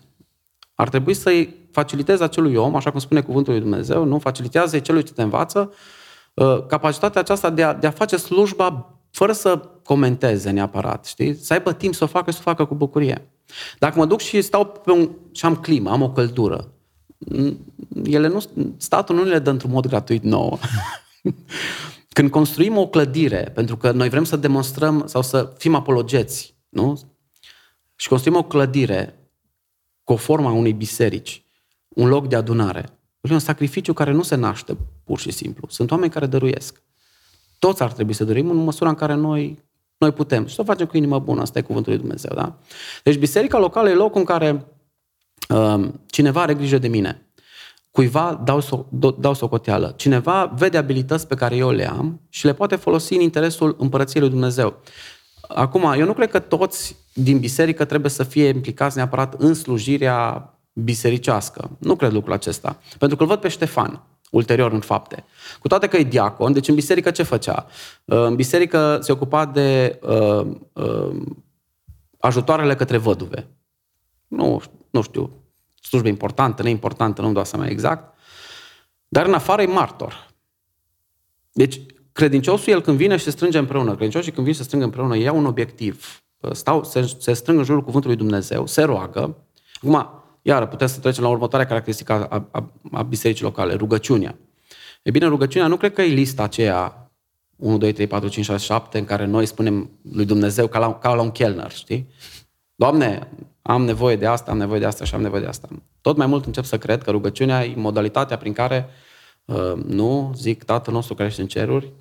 ar 0.74 0.88
trebui 0.88 1.14
să-i 1.14 1.55
facilitez 1.72 2.20
acelui 2.20 2.55
om, 2.55 2.76
așa 2.76 2.91
cum 2.91 3.01
spune 3.01 3.20
cuvântul 3.20 3.53
lui 3.53 3.62
Dumnezeu, 3.62 4.05
nu? 4.05 4.18
Facilitează 4.18 4.78
celui 4.78 5.03
ce 5.03 5.12
te 5.12 5.22
învață 5.22 5.72
uh, 6.34 6.66
capacitatea 6.66 7.20
aceasta 7.20 7.51
de 7.51 7.62
a, 7.62 7.74
de 7.74 7.86
a 7.86 7.91
face 7.91 8.16
slujba 8.16 8.99
fără 9.11 9.32
să 9.32 9.56
comenteze 9.84 10.50
neapărat, 10.50 11.06
știi? 11.06 11.34
Să 11.34 11.52
aibă 11.52 11.72
timp 11.72 11.94
să 11.94 12.04
o 12.04 12.06
facă 12.06 12.30
și 12.30 12.36
să 12.36 12.42
o 12.46 12.50
facă 12.50 12.64
cu 12.64 12.74
bucurie. 12.74 13.30
Dacă 13.78 13.98
mă 13.98 14.06
duc 14.06 14.20
și 14.20 14.42
stau 14.42 14.66
pe 14.66 14.90
un, 14.90 15.11
și 15.32 15.44
am 15.44 15.56
climă, 15.56 15.90
am 15.90 16.02
o 16.02 16.11
căldură, 16.11 16.72
ele 18.04 18.28
nu, 18.28 18.42
statul 18.76 19.16
nu 19.16 19.22
le 19.22 19.38
dă 19.38 19.50
într-un 19.50 19.70
mod 19.70 19.86
gratuit 19.86 20.22
nouă. 20.22 20.58
Când 22.12 22.30
construim 22.30 22.76
o 22.76 22.88
clădire, 22.88 23.50
pentru 23.54 23.76
că 23.76 23.90
noi 23.90 24.08
vrem 24.08 24.24
să 24.24 24.36
demonstrăm 24.36 25.06
sau 25.06 25.22
să 25.22 25.52
fim 25.58 25.74
apologeți, 25.74 26.54
nu? 26.68 27.00
Și 27.96 28.08
construim 28.08 28.36
o 28.36 28.42
clădire 28.42 29.30
cu 30.04 30.12
o 30.12 30.16
formă 30.16 30.48
a 30.48 30.52
unei 30.52 30.72
biserici, 30.72 31.44
un 31.88 32.08
loc 32.08 32.28
de 32.28 32.36
adunare. 32.36 32.98
E 33.20 33.32
un 33.32 33.38
sacrificiu 33.38 33.92
care 33.92 34.11
nu 34.11 34.22
se 34.22 34.34
naște 34.34 34.76
pur 35.04 35.18
și 35.18 35.30
simplu. 35.30 35.68
Sunt 35.68 35.90
oameni 35.90 36.11
care 36.11 36.26
dăruiesc. 36.26 36.82
Toți 37.61 37.82
ar 37.82 37.92
trebui 37.92 38.12
să 38.12 38.24
dăruim 38.24 38.50
în 38.50 38.56
măsura 38.56 38.88
în 38.88 38.94
care 38.94 39.14
noi, 39.14 39.64
noi 39.98 40.12
putem. 40.12 40.46
Și 40.46 40.54
să 40.54 40.61
o 40.61 40.64
facem 40.64 40.86
cu 40.86 40.96
inimă 40.96 41.18
bună, 41.18 41.40
asta 41.40 41.58
e 41.58 41.62
cuvântul 41.62 41.92
lui 41.92 42.00
Dumnezeu. 42.00 42.30
Da? 42.34 42.58
Deci 43.02 43.16
biserica 43.16 43.58
locală 43.58 43.88
e 43.88 43.94
locul 43.94 44.18
în 44.20 44.24
care 44.24 44.66
uh, 45.48 45.88
cineva 46.06 46.42
are 46.42 46.54
grijă 46.54 46.78
de 46.78 46.88
mine. 46.88 47.24
Cuiva 47.90 48.40
dau, 48.44 48.61
so, 48.61 48.86
dau 49.18 49.34
socoteală. 49.34 49.94
Cineva 49.96 50.52
vede 50.56 50.76
abilități 50.76 51.26
pe 51.26 51.34
care 51.34 51.56
eu 51.56 51.70
le 51.70 51.90
am 51.90 52.20
și 52.28 52.44
le 52.44 52.54
poate 52.54 52.76
folosi 52.76 53.14
în 53.14 53.20
interesul 53.20 53.76
împărăției 53.78 54.22
lui 54.22 54.30
Dumnezeu. 54.30 54.80
Acum, 55.48 55.92
eu 55.98 56.06
nu 56.06 56.12
cred 56.12 56.30
că 56.30 56.38
toți 56.38 56.96
din 57.14 57.38
biserică 57.38 57.84
trebuie 57.84 58.11
să 58.11 58.22
fie 58.22 58.48
implicați 58.48 58.96
neapărat 58.96 59.34
în 59.38 59.54
slujirea 59.54 60.54
bisericească. 60.72 61.70
Nu 61.78 61.96
cred 61.96 62.12
lucrul 62.12 62.32
acesta. 62.32 62.78
Pentru 62.98 63.16
că 63.16 63.22
îl 63.22 63.28
văd 63.28 63.38
pe 63.38 63.48
Ștefan, 63.48 64.02
ulterior 64.30 64.72
în 64.72 64.80
fapte. 64.80 65.24
Cu 65.60 65.68
toate 65.68 65.86
că 65.86 65.96
e 65.96 66.02
diacon, 66.02 66.52
deci 66.52 66.68
în 66.68 66.74
biserică 66.74 67.10
ce 67.10 67.22
făcea? 67.22 67.66
Uh, 68.04 68.22
în 68.22 68.34
biserică 68.34 68.98
se 69.02 69.12
ocupa 69.12 69.46
de 69.46 69.98
uh, 70.02 70.46
uh, 70.72 71.22
ajutoarele 72.18 72.74
către 72.74 72.96
văduve. 72.96 73.48
Nu, 74.26 74.62
nu 74.90 75.02
știu, 75.02 75.30
slujbă 75.82 76.08
importantă, 76.08 76.62
neimportantă, 76.62 77.22
nu-mi 77.22 77.34
dau 77.34 77.44
seama 77.44 77.66
exact. 77.66 78.14
Dar 79.08 79.26
în 79.26 79.34
afară 79.34 79.62
e 79.62 79.66
martor. 79.66 80.28
Deci, 81.52 81.80
credinciosul, 82.12 82.72
el 82.72 82.80
când 82.80 82.96
vine 82.96 83.16
și 83.16 83.24
se 83.24 83.30
strânge 83.30 83.58
împreună, 83.58 83.90
credincioșii 83.90 84.32
când 84.32 84.44
vin 84.44 84.54
și 84.54 84.60
se 84.60 84.66
strâng 84.66 84.82
împreună, 84.82 85.16
iau 85.16 85.36
un 85.36 85.46
obiectiv. 85.46 86.22
Stau, 86.52 86.84
se, 86.84 87.14
se 87.18 87.32
strâng 87.32 87.58
în 87.58 87.64
jurul 87.64 87.82
cuvântului 87.82 88.16
Dumnezeu, 88.16 88.66
se 88.66 88.82
roagă. 88.82 89.36
Acum, 89.74 90.19
Iar 90.43 90.68
putem 90.68 90.86
să 90.86 91.01
trecem 91.01 91.22
la 91.22 91.28
următoarea 91.28 91.68
caracteristică 91.68 92.12
a, 92.12 92.49
a, 92.51 92.72
a 92.93 93.03
bisericii 93.03 93.45
locale, 93.45 93.74
rugăciunea. 93.74 94.38
E 95.03 95.11
bine, 95.11 95.26
rugăciunea 95.26 95.66
nu 95.66 95.76
cred 95.76 95.93
că 95.93 96.03
e 96.03 96.12
lista 96.12 96.43
aceea 96.43 97.11
1, 97.57 97.78
2, 97.78 97.93
3, 97.93 98.07
4, 98.07 98.28
5, 98.28 98.45
6, 98.45 98.64
7 98.64 98.99
în 98.99 99.05
care 99.05 99.24
noi 99.24 99.47
spunem 99.47 99.91
lui 100.12 100.24
Dumnezeu 100.24 100.66
ca 100.66 100.78
la, 100.78 100.95
ca 100.95 101.14
la 101.14 101.22
un 101.22 101.30
chelner, 101.30 101.70
știi? 101.70 102.09
Doamne, 102.74 103.28
am 103.62 103.84
nevoie 103.84 104.16
de 104.16 104.26
asta, 104.26 104.51
am 104.51 104.57
nevoie 104.57 104.80
de 104.80 104.86
asta 104.86 105.05
și 105.05 105.14
am 105.14 105.20
nevoie 105.20 105.41
de 105.41 105.47
asta. 105.47 105.68
Tot 106.01 106.16
mai 106.16 106.26
mult 106.26 106.47
încep 106.47 106.64
să 106.64 106.78
cred 106.78 107.03
că 107.03 107.11
rugăciunea 107.11 107.64
e 107.64 107.74
modalitatea 107.76 108.36
prin 108.36 108.53
care 108.53 108.88
uh, 109.45 109.72
nu, 109.86 110.32
zic, 110.36 110.62
Tatăl 110.62 110.95
nostru 110.95 111.14
care 111.14 111.28
ești 111.28 111.41
în 111.41 111.47
ceruri, 111.47 111.93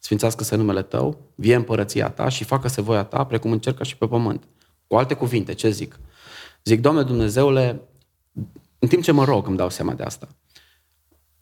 sfințească-se 0.00 0.56
numele 0.56 0.82
Tău, 0.82 1.18
vie 1.34 1.54
împărăția 1.54 2.10
Ta 2.10 2.28
și 2.28 2.44
facă-se 2.44 2.80
voia 2.80 3.04
Ta, 3.04 3.24
precum 3.24 3.52
încercă 3.52 3.84
și 3.84 3.96
pe 3.96 4.06
pământ. 4.06 4.44
Cu 4.86 4.96
alte 4.96 5.14
cuvinte, 5.14 5.52
ce 5.52 5.70
zic? 5.70 5.98
Zic, 6.64 6.80
Doamne 6.80 7.02
Dumnezeule, 7.02 7.80
în 8.78 8.88
timp 8.88 9.02
ce 9.02 9.12
mă 9.12 9.24
rog 9.24 9.46
îmi 9.46 9.56
dau 9.56 9.70
seama 9.70 9.94
de 9.94 10.02
asta. 10.02 10.28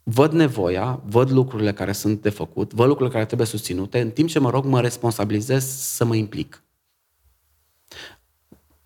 Văd 0.03 0.31
nevoia, 0.31 1.01
văd 1.05 1.31
lucrurile 1.31 1.73
care 1.73 1.91
sunt 1.91 2.21
de 2.21 2.29
făcut, 2.29 2.73
văd 2.73 2.87
lucrurile 2.87 3.13
care 3.13 3.25
trebuie 3.25 3.47
susținute, 3.47 3.99
în 3.99 4.11
timp 4.11 4.29
ce 4.29 4.39
mă 4.39 4.49
rog 4.49 4.65
mă 4.65 4.81
responsabilizez 4.81 5.65
să 5.65 6.05
mă 6.05 6.15
implic. 6.15 6.63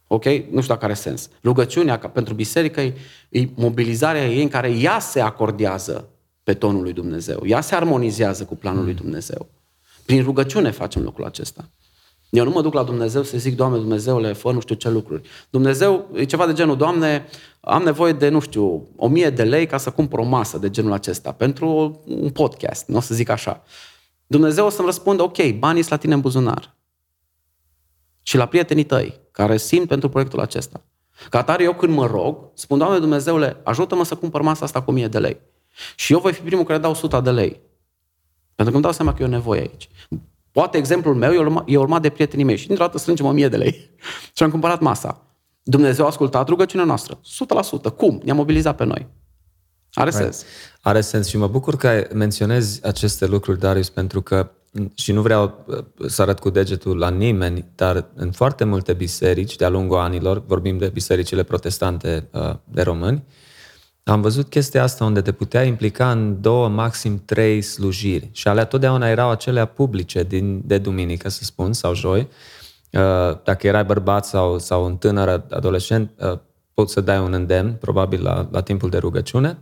Ok? 0.07 0.25
Nu 0.25 0.61
știu 0.61 0.73
dacă 0.73 0.85
are 0.85 0.93
sens. 0.93 1.29
Rugăciunea 1.43 1.97
pentru 1.97 2.33
biserică 2.33 2.81
e, 2.81 2.95
e 3.29 3.47
mobilizarea 3.55 4.27
ei 4.27 4.41
în 4.41 4.49
care 4.49 4.69
ea 4.69 4.99
se 4.99 5.21
acordează 5.21 6.09
pe 6.43 6.53
tonul 6.53 6.81
lui 6.81 6.93
Dumnezeu. 6.93 7.41
Ea 7.45 7.61
se 7.61 7.75
armonizează 7.75 8.45
cu 8.45 8.55
planul 8.55 8.83
lui 8.83 8.93
Dumnezeu. 8.93 9.47
Prin 10.05 10.23
rugăciune 10.23 10.71
facem 10.71 11.03
lucrul 11.03 11.25
acesta. 11.25 11.69
Eu 12.29 12.43
nu 12.43 12.49
mă 12.49 12.61
duc 12.61 12.73
la 12.73 12.83
Dumnezeu 12.83 13.23
să 13.23 13.37
zic, 13.37 13.55
Doamne 13.55 13.77
Dumnezeule, 13.77 14.33
fă 14.33 14.51
nu 14.51 14.59
știu 14.59 14.75
ce 14.75 14.89
lucruri. 14.89 15.29
Dumnezeu 15.49 16.09
e 16.13 16.23
ceva 16.23 16.45
de 16.45 16.53
genul, 16.53 16.77
Doamne, 16.77 17.25
am 17.59 17.83
nevoie 17.83 18.13
de, 18.13 18.29
nu 18.29 18.39
știu, 18.39 18.87
o 18.95 19.07
mie 19.07 19.29
de 19.29 19.43
lei 19.43 19.65
ca 19.65 19.77
să 19.77 19.91
cumpăr 19.91 20.19
o 20.19 20.23
masă 20.23 20.57
de 20.57 20.69
genul 20.69 20.91
acesta 20.91 21.31
pentru 21.31 22.01
un 22.05 22.29
podcast, 22.29 22.87
nu 22.87 22.97
o 22.97 22.99
să 22.99 23.13
zic 23.13 23.29
așa. 23.29 23.63
Dumnezeu 24.27 24.65
o 24.65 24.69
să-mi 24.69 24.87
răspundă, 24.87 25.23
ok, 25.23 25.51
banii 25.51 25.81
sunt 25.81 25.93
la 25.93 25.97
tine 25.97 26.13
în 26.13 26.21
buzunar. 26.21 26.75
Și 28.21 28.37
la 28.37 28.45
prietenii 28.45 28.83
tăi, 28.83 29.19
care 29.31 29.57
simt 29.57 29.87
pentru 29.87 30.09
proiectul 30.09 30.39
acesta. 30.39 30.81
Ca 31.29 31.37
atare, 31.37 31.63
eu 31.63 31.73
când 31.73 31.93
mă 31.93 32.05
rog, 32.05 32.51
spun, 32.53 32.77
Doamne 32.77 32.99
Dumnezeule, 32.99 33.61
ajută-mă 33.63 34.03
să 34.03 34.15
cumpăr 34.15 34.41
masa 34.41 34.65
asta 34.65 34.81
cu 34.81 34.89
1000 34.89 35.07
de 35.07 35.19
lei. 35.19 35.37
Și 35.95 36.13
eu 36.13 36.19
voi 36.19 36.33
fi 36.33 36.41
primul 36.41 36.63
care 36.63 36.79
dau 36.79 36.91
100 36.91 37.19
de 37.19 37.31
lei. 37.31 37.59
Pentru 38.55 38.65
că 38.65 38.71
îmi 38.71 38.81
dau 38.81 38.91
seama 38.91 39.13
că 39.13 39.21
e 39.21 39.25
o 39.25 39.29
nevoie 39.29 39.59
aici. 39.59 39.89
Poate 40.57 40.77
exemplul 40.77 41.15
meu 41.15 41.33
e 41.33 41.37
urmat, 41.37 41.63
e 41.65 41.77
urmat 41.77 42.01
de 42.01 42.09
prietenii 42.09 42.45
mei 42.45 42.57
și 42.57 42.65
dintr-o 42.67 42.85
dată 42.85 42.97
strângem 42.97 43.25
1000 43.25 43.47
de 43.47 43.57
lei 43.57 43.89
și 44.35 44.43
am 44.43 44.49
cumpărat 44.49 44.79
masa. 44.79 45.21
Dumnezeu 45.63 46.05
a 46.05 46.07
ascultat 46.07 46.47
rugăciunea 46.47 46.85
noastră. 46.85 47.19
100%. 47.91 47.95
Cum? 47.95 48.21
Ne-a 48.23 48.33
mobilizat 48.33 48.75
pe 48.75 48.83
noi. 48.83 49.07
Are 49.93 50.09
right. 50.09 50.23
sens. 50.23 50.43
Are 50.81 51.01
sens 51.01 51.27
și 51.27 51.37
mă 51.37 51.47
bucur 51.47 51.75
că 51.75 52.07
menționezi 52.13 52.85
aceste 52.85 53.25
lucruri, 53.25 53.59
Darius, 53.59 53.89
pentru 53.89 54.21
că 54.21 54.51
și 54.95 55.11
nu 55.11 55.21
vreau 55.21 55.65
uh, 55.67 55.77
să 56.07 56.21
arăt 56.21 56.39
cu 56.39 56.49
degetul 56.49 56.97
la 56.97 57.09
nimeni, 57.09 57.65
dar 57.75 58.05
în 58.15 58.31
foarte 58.31 58.63
multe 58.63 58.93
biserici, 58.93 59.55
de-a 59.55 59.69
lungul 59.69 59.97
anilor, 59.97 60.43
vorbim 60.45 60.77
de 60.77 60.87
bisericile 60.87 61.43
protestante 61.43 62.29
uh, 62.31 62.55
de 62.63 62.81
români, 62.81 63.23
am 64.07 64.21
văzut 64.21 64.49
chestia 64.49 64.83
asta 64.83 65.05
unde 65.05 65.21
te 65.21 65.31
putea 65.31 65.63
implica 65.63 66.11
în 66.11 66.41
două, 66.41 66.67
maxim 66.67 67.21
trei 67.25 67.61
slujiri. 67.61 68.29
Și 68.31 68.47
alea 68.47 68.65
totdeauna 68.65 69.09
erau 69.09 69.29
acelea 69.29 69.65
publice 69.65 70.23
din, 70.23 70.61
de 70.65 70.77
duminică, 70.77 71.29
să 71.29 71.43
spun, 71.43 71.73
sau 71.73 71.93
joi. 71.93 72.27
Uh, 72.91 73.37
dacă 73.43 73.67
erai 73.67 73.83
bărbat 73.83 74.25
sau, 74.25 74.59
sau 74.59 74.85
un 74.85 74.97
tânăr 74.97 75.43
adolescent, 75.49 76.11
poți 76.73 76.93
să 76.93 77.01
dai 77.01 77.19
un 77.19 77.33
îndemn, 77.33 77.73
probabil 77.73 78.23
la, 78.23 78.47
la 78.51 78.61
timpul 78.61 78.89
de 78.89 78.97
rugăciune. 78.97 79.57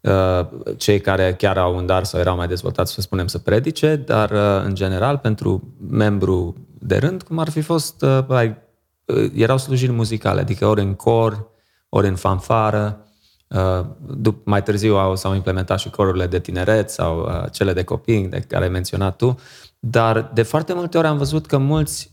Uh, 0.00 0.46
cei 0.76 1.00
care 1.00 1.34
chiar 1.34 1.58
au 1.58 1.76
un 1.76 1.86
dar 1.86 2.04
sau 2.04 2.20
erau 2.20 2.36
mai 2.36 2.46
dezvoltați, 2.46 2.92
să 2.92 3.00
spunem, 3.00 3.26
să 3.26 3.38
predice, 3.38 3.96
dar 3.96 4.30
uh, 4.30 4.64
în 4.64 4.74
general 4.74 5.18
pentru 5.18 5.74
membru 5.90 6.56
de 6.78 6.96
rând, 6.96 7.22
cum 7.22 7.38
ar 7.38 7.50
fi 7.50 7.60
fost, 7.60 8.02
uh, 8.02 8.52
erau 9.34 9.58
slujiri 9.58 9.92
muzicale, 9.92 10.40
adică 10.40 10.66
ori 10.66 10.80
în 10.80 10.94
cor, 10.94 11.48
ori 11.88 12.08
în 12.08 12.16
fanfară, 12.16 13.06
mai 14.44 14.62
târziu 14.62 14.96
au, 14.96 15.16
s-au 15.16 15.34
implementat 15.34 15.78
și 15.78 15.90
corurile 15.90 16.26
de 16.26 16.40
tineret 16.40 16.90
sau 16.90 17.28
cele 17.50 17.72
de 17.72 17.82
copii 17.82 18.26
de 18.26 18.40
care 18.40 18.64
ai 18.64 18.70
menționat 18.70 19.16
tu, 19.16 19.38
dar 19.78 20.30
de 20.34 20.42
foarte 20.42 20.72
multe 20.72 20.98
ori 20.98 21.06
am 21.06 21.16
văzut 21.16 21.46
că 21.46 21.58
mulți 21.58 22.12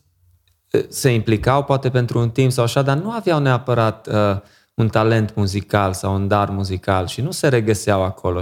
se 0.89 1.09
implicau 1.09 1.63
poate 1.63 1.89
pentru 1.89 2.19
un 2.19 2.29
timp 2.29 2.51
sau 2.51 2.63
așa, 2.63 2.81
dar 2.81 2.97
nu 2.97 3.11
aveau 3.11 3.39
neapărat 3.39 4.07
uh, 4.07 4.37
un 4.73 4.87
talent 4.87 5.35
muzical 5.35 5.93
sau 5.93 6.13
un 6.13 6.27
dar 6.27 6.49
muzical 6.49 7.07
și 7.07 7.21
nu 7.21 7.31
se 7.31 7.47
regăseau 7.47 8.03
acolo. 8.03 8.39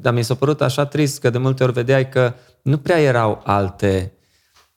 Dar 0.00 0.12
mi 0.12 0.22
s-a 0.22 0.34
părut 0.34 0.60
așa 0.60 0.84
trist 0.84 1.20
că 1.20 1.30
de 1.30 1.38
multe 1.38 1.62
ori 1.62 1.72
vedeai 1.72 2.08
că 2.08 2.32
nu 2.62 2.78
prea 2.78 3.00
erau 3.00 3.40
alte 3.44 4.12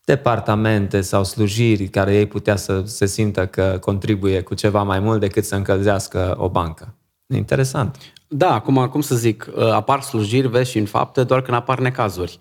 departamente 0.03 1.01
sau 1.01 1.23
slujiri 1.23 1.87
care 1.87 2.15
ei 2.15 2.25
putea 2.25 2.55
să 2.55 2.83
se 2.85 3.05
simtă 3.05 3.47
că 3.47 3.77
contribuie 3.81 4.41
cu 4.41 4.53
ceva 4.53 4.83
mai 4.83 4.99
mult 4.99 5.19
decât 5.19 5.45
să 5.45 5.55
încălzească 5.55 6.35
o 6.37 6.49
bancă. 6.49 6.94
Interesant. 7.33 7.97
Da, 8.27 8.53
acum, 8.53 8.87
cum 8.87 9.01
să 9.01 9.15
zic, 9.15 9.47
apar 9.71 10.01
slujiri, 10.01 10.47
vezi 10.47 10.71
și 10.71 10.77
în 10.77 10.85
fapte, 10.85 11.23
doar 11.23 11.41
când 11.41 11.57
apar 11.57 11.79
necazuri. 11.79 12.37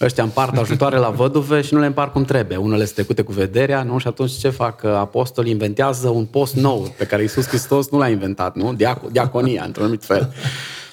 Ăștia 0.00 0.22
împart 0.22 0.56
ajutoare 0.56 0.96
la 0.96 1.08
văduve 1.08 1.60
și 1.60 1.74
nu 1.74 1.80
le 1.80 1.86
împart 1.86 2.12
cum 2.12 2.24
trebuie. 2.24 2.56
Unele 2.56 2.82
sunt 2.82 2.94
trecute 2.94 3.22
cu 3.22 3.32
vederea, 3.32 3.82
nu? 3.82 3.98
Și 3.98 4.06
atunci 4.06 4.30
ce 4.30 4.48
fac? 4.48 4.84
Apostolii 4.84 5.52
inventează 5.52 6.08
un 6.08 6.24
post 6.24 6.54
nou 6.54 6.94
pe 6.98 7.06
care 7.06 7.22
Iisus 7.22 7.46
Hristos 7.46 7.90
nu 7.90 7.98
l-a 7.98 8.08
inventat, 8.08 8.56
nu? 8.56 8.74
Diac- 8.74 9.10
diaconia, 9.10 9.64
într-un 9.64 9.84
anumit 9.84 10.04
fel. 10.04 10.32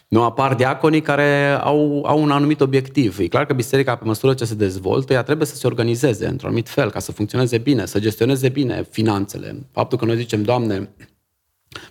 Nu 0.08 0.24
apar 0.24 0.56
diaconii 0.56 1.02
care 1.02 1.60
au, 1.62 2.04
au 2.06 2.22
un 2.22 2.32
anumit 2.32 2.62
obiectiv. 2.62 3.20
E 3.20 3.28
clar 3.28 3.46
că 3.46 3.54
biserica, 3.54 3.96
pe 3.96 4.06
măsură 4.06 4.34
ce 4.34 4.46
se 4.46 4.56
dezvoltă, 4.56 5.14
ea 5.14 5.24
trebuie 5.24 5.48
să 5.48 5.56
se 5.56 5.68
organizeze 5.68 6.28
într-un 6.28 6.48
anumit 6.48 6.70
fel, 6.70 6.92
ca 6.92 7.00
să 7.00 7.12
funcționeze 7.12 7.58
bine, 7.58 7.86
să 7.86 8.00
gestioneze 8.00 8.50
bine 8.50 8.88
finanțele. 8.90 9.68
Faptul 9.72 9.98
că 9.98 10.06
noi 10.06 10.16
zicem, 10.16 10.44
Doamne, 10.44 10.90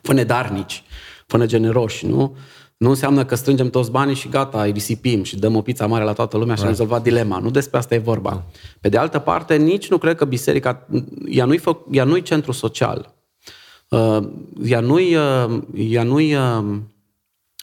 fă-ne 0.02 0.24
darnici, 0.24 0.82
fă-ne 1.26 1.46
generoși, 1.46 2.06
nu? 2.06 2.36
Nu 2.76 2.88
înseamnă 2.88 3.24
că 3.24 3.34
strângem 3.34 3.70
toți 3.70 3.90
banii 3.90 4.14
și 4.14 4.28
gata, 4.28 4.62
îi 4.62 4.70
risipim 4.70 5.22
și 5.22 5.38
dăm 5.38 5.56
o 5.56 5.60
pizza 5.60 5.86
mare 5.86 6.04
la 6.04 6.12
toată 6.12 6.36
lumea 6.36 6.54
și 6.54 6.62
am 6.62 6.68
rezolvat 6.68 7.02
dilema. 7.02 7.38
Nu 7.38 7.50
despre 7.50 7.78
asta 7.78 7.94
e 7.94 7.98
vorba. 7.98 8.44
Pe 8.80 8.88
de 8.88 8.96
altă 8.96 9.18
parte, 9.18 9.56
nici 9.56 9.88
nu 9.88 9.98
cred 9.98 10.16
că 10.16 10.24
biserica, 10.24 10.86
ea 11.28 11.44
nu-i, 11.44 11.58
fă, 11.58 11.76
ea 11.90 12.04
nu-i 12.04 12.22
centru 12.22 12.52
social. 12.52 13.14
Uh, 13.88 14.18
ea 14.64 14.80
nu-i, 14.80 15.14
uh, 15.14 15.62
ea 15.74 16.02
nu-i 16.02 16.34
uh, 16.34 16.78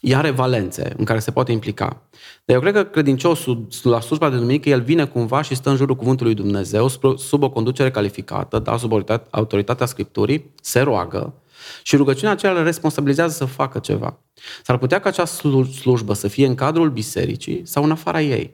ea 0.04 0.18
are 0.18 0.30
valențe 0.30 0.92
în 0.96 1.04
care 1.04 1.18
se 1.18 1.30
poate 1.30 1.52
implica. 1.52 2.02
Dar 2.44 2.56
eu 2.56 2.60
cred 2.60 2.74
că 2.74 2.84
credinciosul 2.84 3.66
la 3.82 4.00
slujba 4.00 4.30
de 4.30 4.36
duminică, 4.36 4.68
el 4.68 4.80
vine 4.82 5.06
cumva 5.06 5.42
și 5.42 5.54
stă 5.54 5.70
în 5.70 5.76
jurul 5.76 5.96
cuvântului 5.96 6.34
lui 6.34 6.44
Dumnezeu 6.44 6.88
sub 7.16 7.42
o 7.42 7.50
conducere 7.50 7.90
calificată, 7.90 8.58
da, 8.58 8.76
sub 8.76 9.04
autoritatea 9.30 9.86
Scripturii, 9.86 10.50
se 10.62 10.80
roagă, 10.80 11.34
Și 11.82 11.96
rugăciunea 11.96 12.32
aceea 12.32 12.52
îl 12.52 12.64
responsabilizează 12.64 13.32
să 13.32 13.44
facă 13.44 13.78
ceva. 13.78 14.18
S-ar 14.62 14.78
putea 14.78 15.00
ca 15.00 15.08
acea 15.08 15.24
slujbă 15.64 16.12
să 16.12 16.28
fie 16.28 16.46
în 16.46 16.54
cadrul 16.54 16.90
bisericii 16.90 17.62
sau 17.64 17.84
în 17.84 17.90
afara 17.90 18.20
ei. 18.20 18.50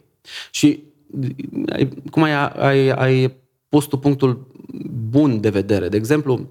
Și 0.51 0.83
cum 2.11 2.23
ai, 2.23 2.33
ai, 2.49 2.89
ai 2.89 3.37
pus 3.69 3.85
tu 3.85 3.97
punctul 3.97 4.47
bun 5.09 5.41
de 5.41 5.49
vedere. 5.51 5.89
De 5.89 5.97
exemplu, 5.97 6.49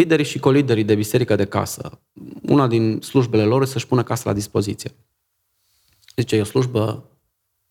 liderii 0.00 0.24
și 0.24 0.38
coliderii 0.38 0.84
de 0.84 0.94
biserică 0.94 1.36
de 1.36 1.44
casă, 1.44 2.00
una 2.42 2.66
din 2.66 3.00
slujbele 3.00 3.44
lor 3.44 3.64
să-și 3.64 3.86
pună 3.86 4.02
casa 4.02 4.22
la 4.24 4.32
dispoziție. 4.32 4.90
Zice, 6.16 6.36
e 6.36 6.40
o 6.40 6.44
slujbă 6.44 7.10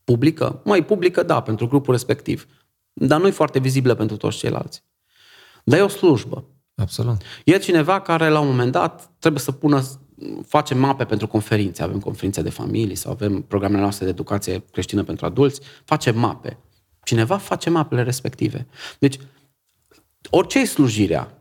publică? 0.04 0.62
Mai 0.66 0.86
publică, 0.86 1.24
da, 1.24 1.42
pentru 1.42 1.68
grupul 1.68 1.94
respectiv. 1.94 2.48
Dar 2.94 3.20
nu 3.20 3.28
e 3.28 3.32
foarte 3.32 3.60
vizibilă 3.60 3.96
pentru 3.96 4.18
toți 4.18 4.38
ceilalți. 4.38 4.84
Dar 5.64 5.80
e 5.80 5.82
o 5.82 5.88
slujbă. 5.88 6.46
Absolut. 6.76 7.22
E 7.46 7.58
cineva 7.58 8.02
care 8.02 8.30
la 8.30 8.40
un 8.40 8.48
moment 8.48 8.72
dat 8.72 9.12
trebuie 9.20 9.42
să 9.42 9.52
pună, 9.52 9.84
face 10.48 10.74
mape 10.74 11.06
pentru 11.06 11.28
conferințe. 11.28 11.84
Avem 11.84 12.00
conferințe 12.00 12.42
de 12.42 12.50
familie 12.50 12.96
sau 12.96 13.12
avem 13.12 13.42
programele 13.42 13.82
noastre 13.82 14.06
de 14.06 14.12
educație 14.12 14.64
creștină 14.72 15.04
pentru 15.04 15.26
adulți. 15.26 15.62
Face 15.86 16.12
mape. 16.12 16.58
Cineva 17.04 17.38
face 17.38 17.70
mapele 17.70 18.04
respective. 18.04 18.68
Deci, 19.00 19.20
orice 20.30 20.66
slujirea, 20.66 21.39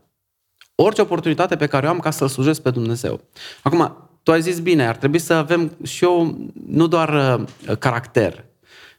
orice 0.81 1.01
oportunitate 1.01 1.55
pe 1.55 1.67
care 1.67 1.85
o 1.85 1.89
am 1.89 1.99
ca 1.99 2.11
să-L 2.11 2.27
slujesc 2.27 2.61
pe 2.61 2.69
Dumnezeu. 2.69 3.21
Acum, 3.63 4.09
tu 4.23 4.31
ai 4.31 4.41
zis 4.41 4.59
bine, 4.59 4.87
ar 4.87 4.95
trebui 4.95 5.19
să 5.19 5.33
avem 5.33 5.71
și 5.83 6.03
eu 6.03 6.37
nu 6.67 6.87
doar 6.87 7.09
uh, 7.69 7.77
caracter, 7.77 8.45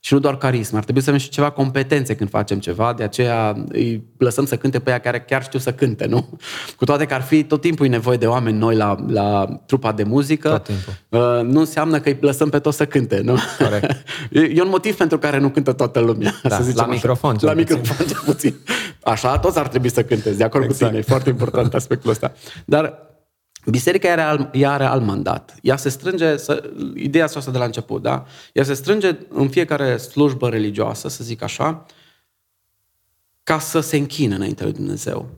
și 0.03 0.15
nu 0.15 0.19
doar 0.19 0.37
carismă, 0.37 0.77
ar 0.79 0.83
trebui 0.83 1.03
să 1.03 1.09
avem 1.09 1.21
și 1.21 1.29
ceva 1.29 1.51
competențe 1.51 2.15
când 2.15 2.31
facem 2.31 2.59
ceva, 2.59 2.93
de 2.93 3.03
aceea 3.03 3.65
îi 3.69 4.05
lăsăm 4.19 4.45
să 4.45 4.57
cânte 4.57 4.79
pe 4.79 4.91
ea 4.91 4.99
care 4.99 5.21
chiar 5.21 5.43
știu 5.43 5.59
să 5.59 5.73
cânte, 5.73 6.07
nu? 6.07 6.39
Cu 6.77 6.85
toate 6.85 7.07
că 7.07 7.15
ar 7.15 7.23
fi 7.23 7.45
tot 7.45 7.61
timpul 7.61 7.87
nevoie 7.87 8.17
de 8.17 8.27
oameni 8.27 8.59
noi 8.59 8.77
la, 8.77 8.97
la 9.09 9.61
trupa 9.67 9.93
de 9.93 10.03
muzică, 10.03 10.49
tot 10.49 10.65
timpul. 10.65 10.93
Uh, 11.09 11.53
nu 11.53 11.59
înseamnă 11.59 12.01
că 12.01 12.09
îi 12.09 12.19
lăsăm 12.21 12.49
pe 12.49 12.59
toți 12.59 12.77
să 12.77 12.87
cânte, 12.87 13.21
nu? 13.21 13.37
Corect. 13.59 13.97
E 14.57 14.63
un 14.63 14.69
motiv 14.69 14.97
pentru 14.97 15.19
care 15.19 15.39
nu 15.39 15.49
cântă 15.49 15.73
toată 15.73 16.01
lumea, 16.01 16.35
da, 16.43 16.57
să 16.57 16.63
zicem 16.63 16.85
La 16.87 16.93
microfon, 16.93 17.37
La 17.41 17.53
microfon, 17.53 18.07
cel 18.07 18.23
puțin. 18.25 18.55
Așa, 19.03 19.39
toți 19.39 19.59
ar 19.59 19.69
trebui 19.69 19.91
să 19.91 20.05
cântezi, 20.05 20.37
de 20.37 20.45
acord 20.45 20.65
exact. 20.65 20.83
cu 20.83 20.89
tine, 20.89 20.99
e 20.99 21.03
foarte 21.03 21.29
important 21.29 21.75
aspectul 21.75 22.11
ăsta. 22.11 22.33
Dar 22.65 23.10
Biserica 23.67 24.07
ea 24.07 24.13
are, 24.13 24.23
alt, 24.23 24.55
ea 24.55 24.73
are 24.73 24.85
alt 24.85 25.05
mandat. 25.05 25.55
Ea 25.63 25.77
se 25.77 25.89
strânge, 25.89 26.37
să, 26.37 26.71
ideea 26.95 27.25
asta 27.25 27.51
de 27.51 27.59
la 27.59 27.65
început, 27.65 28.03
da? 28.03 28.27
Ea 28.53 28.65
se 28.65 28.75
strânge 28.75 29.19
în 29.29 29.49
fiecare 29.49 29.97
slujbă 29.97 30.49
religioasă, 30.49 31.09
să 31.09 31.25
zic 31.25 31.43
așa, 31.43 31.87
ca 33.43 33.59
să 33.59 33.81
se 33.81 33.97
închină 33.97 34.35
înainte 34.35 34.63
lui 34.63 34.73
Dumnezeu. 34.73 35.29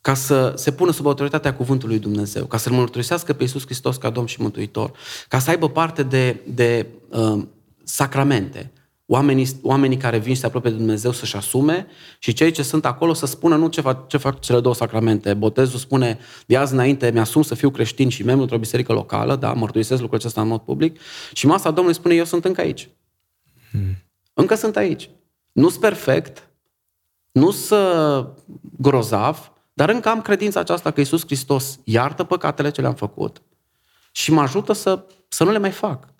Ca 0.00 0.14
să 0.14 0.52
se 0.56 0.72
pună 0.72 0.92
sub 0.92 1.06
autoritatea 1.06 1.54
cuvântului 1.54 1.98
Dumnezeu, 1.98 2.44
ca 2.44 2.56
să-L 2.56 2.72
mărturisească 2.72 3.32
pe 3.32 3.42
Iisus 3.42 3.64
Hristos 3.64 3.96
ca 3.96 4.10
Domn 4.10 4.26
și 4.26 4.40
Mântuitor, 4.40 4.92
ca 5.28 5.38
să 5.38 5.50
aibă 5.50 5.68
parte 5.68 6.02
de, 6.02 6.40
de 6.46 6.86
uh, 7.08 7.42
sacramente, 7.84 8.72
Oamenii, 9.08 9.48
oamenii 9.62 9.96
care 9.96 10.18
vin 10.18 10.34
și 10.34 10.40
se 10.40 10.46
apropie 10.46 10.70
de 10.70 10.76
Dumnezeu 10.76 11.12
să-și 11.12 11.36
asume 11.36 11.86
și 12.18 12.32
cei 12.32 12.50
ce 12.50 12.62
sunt 12.62 12.84
acolo 12.84 13.12
să 13.12 13.26
spună 13.26 13.56
nu 13.56 13.68
ce 13.68 13.80
fac, 13.80 14.08
ce 14.08 14.16
fac 14.16 14.40
cele 14.40 14.60
două 14.60 14.74
sacramente. 14.74 15.34
Botezul 15.34 15.78
spune, 15.78 16.18
de 16.46 16.56
azi 16.56 16.72
înainte 16.72 17.10
mi-asum 17.10 17.42
să 17.42 17.54
fiu 17.54 17.70
creștin 17.70 18.08
și 18.08 18.22
membru 18.22 18.42
într-o 18.42 18.58
biserică 18.58 18.92
locală, 18.92 19.36
da, 19.36 19.52
mărturisesc 19.52 20.00
lucrul 20.00 20.18
acesta 20.18 20.40
în 20.40 20.48
mod 20.48 20.60
public 20.60 21.00
și 21.32 21.46
masa 21.46 21.70
Domnului 21.70 21.98
spune, 21.98 22.14
eu 22.14 22.24
sunt 22.24 22.44
încă 22.44 22.60
aici. 22.60 22.88
Hmm. 23.70 23.96
Încă 24.34 24.54
sunt 24.54 24.76
aici. 24.76 25.10
Nu 25.52 25.68
sunt 25.68 25.80
perfect, 25.80 26.50
nu 27.32 27.50
sunt 27.50 28.28
grozav, 28.78 29.52
dar 29.72 29.88
încă 29.88 30.08
am 30.08 30.22
credința 30.22 30.60
aceasta 30.60 30.90
că 30.90 31.00
Iisus 31.00 31.24
Hristos 31.24 31.78
iartă 31.84 32.24
păcatele 32.24 32.70
ce 32.70 32.80
le-am 32.80 32.94
făcut 32.94 33.42
și 34.12 34.32
mă 34.32 34.40
ajută 34.40 34.72
să, 34.72 35.04
să 35.28 35.44
nu 35.44 35.50
le 35.50 35.58
mai 35.58 35.70
fac. 35.70 36.14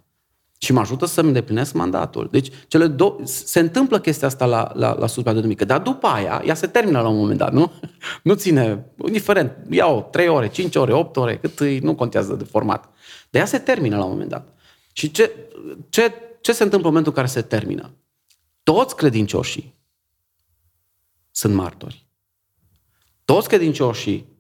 Și 0.59 0.73
mă 0.73 0.81
ajută 0.81 1.07
să-mi 1.07 1.29
îndeplinesc 1.29 1.73
mandatul. 1.73 2.29
Deci 2.31 2.49
cele 2.69 2.87
două, 2.87 3.19
se 3.25 3.61
întâmplă 3.61 4.01
chestia 4.01 4.27
asta 4.27 4.47
la, 4.47 4.73
la, 4.75 4.97
la 4.99 5.07
slujba 5.07 5.33
de 5.33 5.39
duminică. 5.39 5.65
Dar 5.65 5.81
după 5.81 6.07
aia, 6.07 6.43
ea 6.45 6.55
se 6.55 6.67
termină 6.67 7.01
la 7.01 7.09
un 7.09 7.17
moment 7.17 7.39
dat, 7.39 7.53
nu? 7.53 7.73
Nu 8.23 8.35
ține, 8.35 8.87
indiferent, 9.07 9.57
ia-o 9.71 10.01
3 10.01 10.29
ore, 10.29 10.49
5 10.49 10.77
ore, 10.77 10.93
8 10.93 11.17
ore, 11.17 11.39
cât 11.39 11.59
îi, 11.59 11.79
nu 11.79 11.95
contează 11.95 12.35
de 12.35 12.45
format. 12.45 12.89
Dar 13.31 13.41
ea 13.41 13.47
se 13.47 13.59
termină 13.59 13.97
la 13.97 14.05
un 14.05 14.11
moment 14.11 14.31
dat. 14.31 14.49
Și 14.93 15.11
ce, 15.11 15.33
ce, 15.89 16.13
ce 16.41 16.53
se 16.53 16.63
întâmplă 16.63 16.89
în 16.89 16.95
momentul 16.95 17.13
în 17.13 17.19
care 17.19 17.27
se 17.27 17.43
termină? 17.43 17.95
Toți 18.63 18.97
credincioșii 18.97 19.75
sunt 21.31 21.55
martori. 21.55 22.07
Toți 23.25 23.49
credincioșii 23.49 24.35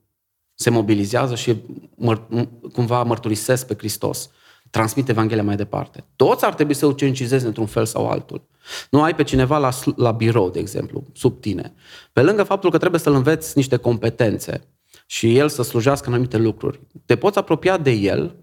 se 0.55 0.71
mobilizează 0.71 1.35
și 1.35 1.57
măr, 1.95 2.27
cumva 2.73 3.03
mărturisesc 3.03 3.67
pe 3.67 3.75
Hristos 3.79 4.31
transmite 4.71 5.11
Evanghelia 5.11 5.43
mai 5.43 5.57
departe. 5.57 6.05
Toți 6.17 6.45
ar 6.45 6.55
trebui 6.55 6.75
să 6.75 6.87
ucenicizeze 6.87 7.47
într-un 7.47 7.67
fel 7.67 7.85
sau 7.85 8.09
altul. 8.09 8.49
Nu 8.91 9.03
ai 9.03 9.15
pe 9.15 9.23
cineva 9.23 9.59
la, 9.59 9.71
la 9.97 10.11
birou, 10.11 10.51
de 10.51 10.59
exemplu, 10.59 11.05
sub 11.13 11.41
tine. 11.41 11.75
Pe 12.13 12.23
lângă 12.23 12.43
faptul 12.43 12.71
că 12.71 12.79
trebuie 12.79 13.01
să-l 13.01 13.15
înveți 13.15 13.53
niște 13.57 13.77
competențe 13.77 14.69
și 15.07 15.37
el 15.37 15.49
să 15.49 15.63
slujească 15.63 16.07
în 16.07 16.13
anumite 16.13 16.37
lucruri, 16.37 16.81
te 17.05 17.17
poți 17.17 17.39
apropia 17.39 17.77
de 17.77 17.91
el 17.91 18.37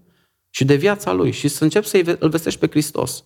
și 0.50 0.64
de 0.64 0.74
viața 0.74 1.12
lui 1.12 1.30
și 1.30 1.48
să 1.48 1.64
începi 1.64 1.86
să 1.86 2.16
îl 2.18 2.28
vestești 2.28 2.60
pe 2.60 2.68
Hristos. 2.70 3.24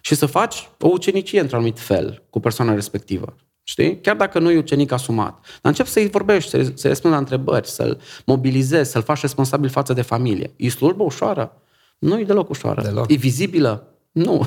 Și 0.00 0.14
să 0.14 0.26
faci 0.26 0.68
o 0.80 0.88
ucenicie 0.88 1.40
într-un 1.40 1.58
anumit 1.58 1.78
fel 1.78 2.22
cu 2.30 2.40
persoana 2.40 2.74
respectivă. 2.74 3.36
Știi? 3.62 4.00
Chiar 4.00 4.16
dacă 4.16 4.38
nu 4.38 4.50
e 4.50 4.58
ucenic 4.58 4.92
asumat. 4.92 5.40
Dar 5.42 5.60
încep 5.62 5.86
să-i 5.86 6.08
vorbești, 6.08 6.50
să-i 6.50 6.74
răspunzi 6.82 7.16
la 7.16 7.16
întrebări, 7.16 7.68
să-l 7.68 8.00
mobilizezi, 8.24 8.90
să-l 8.90 9.02
faci 9.02 9.20
responsabil 9.20 9.68
față 9.68 9.92
de 9.92 10.02
familie. 10.02 10.52
E 10.56 10.68
slujbă 10.68 11.02
ușoară. 11.02 11.62
Nu 11.98 12.18
e 12.20 12.24
deloc 12.24 12.48
ușoară. 12.48 12.82
Deloc. 12.82 13.10
E 13.10 13.14
vizibilă? 13.14 13.94
Nu. 14.12 14.46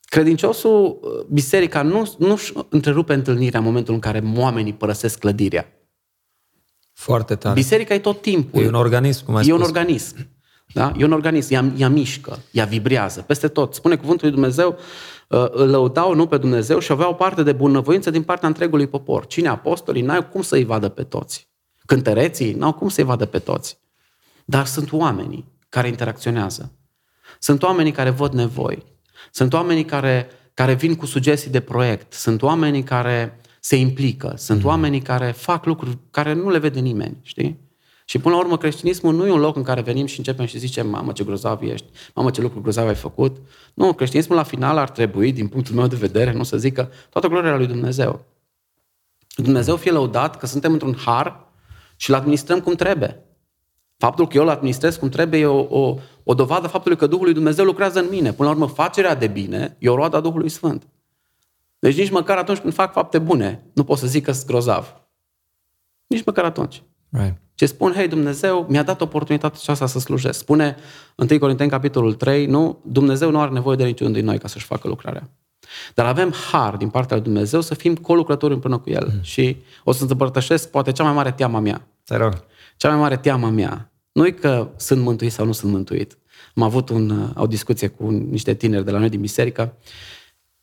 Credinciosul, 0.00 0.98
biserica 1.30 1.82
nu, 1.82 2.14
nu-și 2.18 2.52
întrerupe 2.68 3.14
întâlnirea 3.14 3.58
în 3.58 3.64
momentul 3.64 3.94
în 3.94 4.00
care 4.00 4.22
oamenii 4.36 4.72
părăsesc 4.72 5.18
clădirea. 5.18 5.72
Foarte 6.92 7.34
tare. 7.34 7.54
Biserica 7.54 7.94
e 7.94 7.98
tot 7.98 8.20
timpul. 8.22 8.62
E 8.62 8.66
un 8.66 8.74
organism, 8.74 9.24
cum 9.24 9.34
ai 9.34 9.40
E 9.40 9.44
spus. 9.44 9.58
un 9.58 9.62
organism. 9.64 10.16
Da? 10.72 10.92
E 10.96 11.04
un 11.04 11.12
organism. 11.12 11.54
Ea, 11.54 11.72
ea 11.76 11.88
mișcă, 11.88 12.38
ea 12.50 12.64
vibrează, 12.64 13.20
peste 13.20 13.48
tot. 13.48 13.74
Spune 13.74 13.96
cuvântul 13.96 14.26
lui 14.26 14.34
Dumnezeu, 14.36 14.78
uh, 15.28 15.46
îl 15.50 15.68
lăudau 15.70 16.14
nu 16.14 16.26
pe 16.26 16.36
Dumnezeu 16.38 16.78
și 16.78 16.92
aveau 16.92 17.14
parte 17.14 17.42
de 17.42 17.52
bunăvoință 17.52 18.10
din 18.10 18.22
partea 18.22 18.48
întregului 18.48 18.86
popor. 18.86 19.26
Cine 19.26 19.48
apostolii? 19.48 20.02
N-au 20.02 20.22
cum 20.22 20.42
să-i 20.42 20.64
vadă 20.64 20.88
pe 20.88 21.02
toți. 21.02 21.48
Cântăreții? 21.86 22.52
N-au 22.52 22.72
cum 22.72 22.88
să-i 22.88 23.04
vadă 23.04 23.26
pe 23.26 23.38
toți. 23.38 23.78
Dar 24.44 24.66
sunt 24.66 24.92
oamenii 24.92 25.44
care 25.68 25.88
interacționează. 25.88 26.72
Sunt 27.38 27.62
oamenii 27.62 27.92
care 27.92 28.10
văd 28.10 28.32
nevoi. 28.32 28.84
Sunt 29.30 29.52
oamenii 29.52 29.84
care, 29.84 30.30
care 30.54 30.74
vin 30.74 30.94
cu 30.94 31.06
sugestii 31.06 31.50
de 31.50 31.60
proiect. 31.60 32.12
Sunt 32.12 32.42
oamenii 32.42 32.82
care 32.82 33.40
se 33.60 33.76
implică. 33.76 34.34
Sunt 34.36 34.62
mm. 34.62 34.68
oamenii 34.68 35.00
care 35.00 35.30
fac 35.30 35.64
lucruri 35.64 35.98
care 36.10 36.32
nu 36.32 36.50
le 36.50 36.58
vede 36.58 36.80
nimeni, 36.80 37.16
știi? 37.22 37.66
Și 38.04 38.18
până 38.18 38.34
la 38.34 38.40
urmă, 38.40 38.56
creștinismul 38.56 39.14
nu 39.14 39.26
e 39.26 39.30
un 39.30 39.40
loc 39.40 39.56
în 39.56 39.62
care 39.62 39.80
venim 39.80 40.06
și 40.06 40.18
începem 40.18 40.46
și 40.46 40.58
zicem, 40.58 40.88
mamă, 40.88 41.12
ce 41.12 41.24
grozav 41.24 41.62
ești, 41.62 41.86
mamă, 42.14 42.30
ce 42.30 42.40
lucruri 42.40 42.62
grozav 42.62 42.86
ai 42.86 42.94
făcut. 42.94 43.36
Nu, 43.74 43.92
creștinismul 43.92 44.36
la 44.36 44.42
final 44.42 44.76
ar 44.76 44.90
trebui, 44.90 45.32
din 45.32 45.48
punctul 45.48 45.74
meu 45.74 45.86
de 45.86 45.96
vedere, 45.96 46.32
nu 46.32 46.42
să 46.42 46.56
zică, 46.56 46.92
toată 47.10 47.28
gloria 47.28 47.56
lui 47.56 47.66
Dumnezeu. 47.66 48.24
Dumnezeu 49.36 49.76
fie 49.76 49.90
lăudat 49.90 50.36
că 50.36 50.46
suntem 50.46 50.72
într-un 50.72 50.96
har 51.04 51.46
și 51.96 52.10
îl 52.10 52.16
administrăm 52.16 52.60
cum 52.60 52.74
trebuie. 52.74 53.22
Faptul 53.98 54.26
că 54.26 54.36
eu 54.36 54.42
îl 54.42 54.48
administrez 54.48 54.96
cum 54.96 55.08
trebuie 55.08 55.40
e 55.40 55.46
o, 55.46 55.66
o, 55.80 55.98
o 56.22 56.34
dovadă 56.34 56.66
faptului 56.66 56.96
că 56.96 57.06
Duhul 57.06 57.24
lui 57.24 57.34
Dumnezeu 57.34 57.64
lucrează 57.64 57.98
în 57.98 58.06
mine. 58.10 58.32
Până 58.32 58.48
la 58.48 58.54
urmă, 58.54 58.66
facerea 58.66 59.14
de 59.14 59.26
bine 59.26 59.76
e 59.78 59.88
o 59.88 59.94
roadă 59.94 60.16
a 60.16 60.20
Duhului 60.20 60.48
Sfânt. 60.48 60.88
Deci 61.78 61.96
nici 61.96 62.10
măcar 62.10 62.36
atunci 62.36 62.58
când 62.58 62.72
fac 62.72 62.92
fapte 62.92 63.18
bune, 63.18 63.62
nu 63.72 63.84
pot 63.84 63.98
să 63.98 64.06
zic 64.06 64.24
că 64.24 64.32
sunt 64.32 64.46
grozav. 64.46 65.00
Nici 66.06 66.24
măcar 66.24 66.44
atunci. 66.44 66.82
Right. 67.10 67.36
Ce 67.54 67.66
spun, 67.66 67.92
hei, 67.92 68.08
Dumnezeu 68.08 68.66
mi-a 68.68 68.82
dat 68.82 69.00
oportunitatea 69.00 69.58
aceasta 69.62 69.86
să 69.86 69.98
slujesc. 69.98 70.38
Spune 70.38 70.76
1 71.16 71.38
Corinteni, 71.38 71.70
capitolul 71.70 72.14
3, 72.14 72.46
nu, 72.46 72.78
Dumnezeu 72.82 73.30
nu 73.30 73.40
are 73.40 73.50
nevoie 73.50 73.76
de 73.76 73.84
niciunul 73.84 74.12
din 74.12 74.24
noi 74.24 74.38
ca 74.38 74.48
să-și 74.48 74.64
facă 74.64 74.88
lucrarea. 74.88 75.30
Dar 75.94 76.06
avem 76.06 76.34
har 76.50 76.76
din 76.76 76.88
partea 76.88 77.16
lui 77.16 77.24
Dumnezeu 77.24 77.60
să 77.60 77.74
fim 77.74 77.94
colucrători 77.94 78.52
împreună 78.52 78.78
cu 78.78 78.90
El. 78.90 79.10
Mm. 79.14 79.22
Și 79.22 79.56
o 79.84 79.92
să-ți 79.92 80.12
împărtășesc 80.12 80.70
poate 80.70 80.92
cea 80.92 81.04
mai 81.04 81.12
mare 81.12 81.32
teama 81.32 81.60
mea. 81.60 81.86
Te 82.04 82.16
rog. 82.16 82.44
Cea 82.78 82.88
mai 82.88 82.98
mare 82.98 83.16
teamă 83.16 83.50
mea 83.50 83.92
nu 84.12 84.26
e 84.26 84.30
că 84.30 84.70
sunt 84.76 85.02
mântuit 85.02 85.32
sau 85.32 85.46
nu 85.46 85.52
sunt 85.52 85.72
mântuit. 85.72 86.18
Am 86.54 86.62
avut 86.62 86.88
un, 86.88 87.32
o 87.36 87.46
discuție 87.46 87.88
cu 87.88 88.10
niște 88.10 88.54
tineri 88.54 88.84
de 88.84 88.90
la 88.90 88.98
noi 88.98 89.08
din 89.08 89.20
biserică 89.20 89.76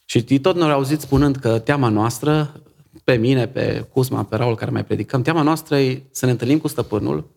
și 0.05 0.39
tot 0.39 0.55
ne-au 0.55 0.69
auzit 0.69 1.01
spunând 1.01 1.35
că 1.35 1.59
teama 1.59 1.89
noastră, 1.89 2.61
pe 3.03 3.15
mine, 3.15 3.47
pe 3.47 3.85
Cusma, 3.93 4.23
pe 4.23 4.35
Raul 4.35 4.55
care 4.55 4.71
mai 4.71 4.85
predicăm, 4.85 5.21
teama 5.21 5.41
noastră 5.41 5.77
e 5.79 6.03
să 6.11 6.25
ne 6.25 6.31
întâlnim 6.31 6.59
cu 6.59 6.67
stăpânul 6.67 7.29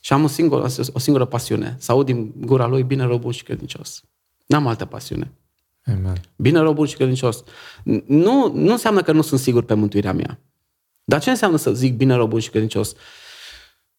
și 0.00 0.12
am 0.12 0.24
o 0.24 0.26
singură, 0.26 0.66
o 0.92 0.98
singură 0.98 1.24
pasiune, 1.24 1.76
să 1.78 1.92
aud 1.92 2.06
din 2.06 2.32
gura 2.36 2.66
lui 2.66 2.82
bine 2.82 3.04
robul 3.04 3.32
și 3.32 3.42
credincios. 3.42 4.02
N-am 4.46 4.66
altă 4.66 4.84
pasiune. 4.84 5.32
Amen. 5.84 6.20
Bine 6.36 6.58
robul 6.58 6.86
și 6.86 6.96
credincios. 6.96 7.44
Nu, 8.06 8.52
nu 8.54 8.72
înseamnă 8.72 9.02
că 9.02 9.12
nu 9.12 9.22
sunt 9.22 9.40
sigur 9.40 9.62
pe 9.62 9.74
mântuirea 9.74 10.12
mea. 10.12 10.40
Dar 11.04 11.20
ce 11.20 11.30
înseamnă 11.30 11.56
să 11.56 11.72
zic 11.72 11.96
bine 11.96 12.14
robul 12.14 12.40
și 12.40 12.50
credincios? 12.50 12.94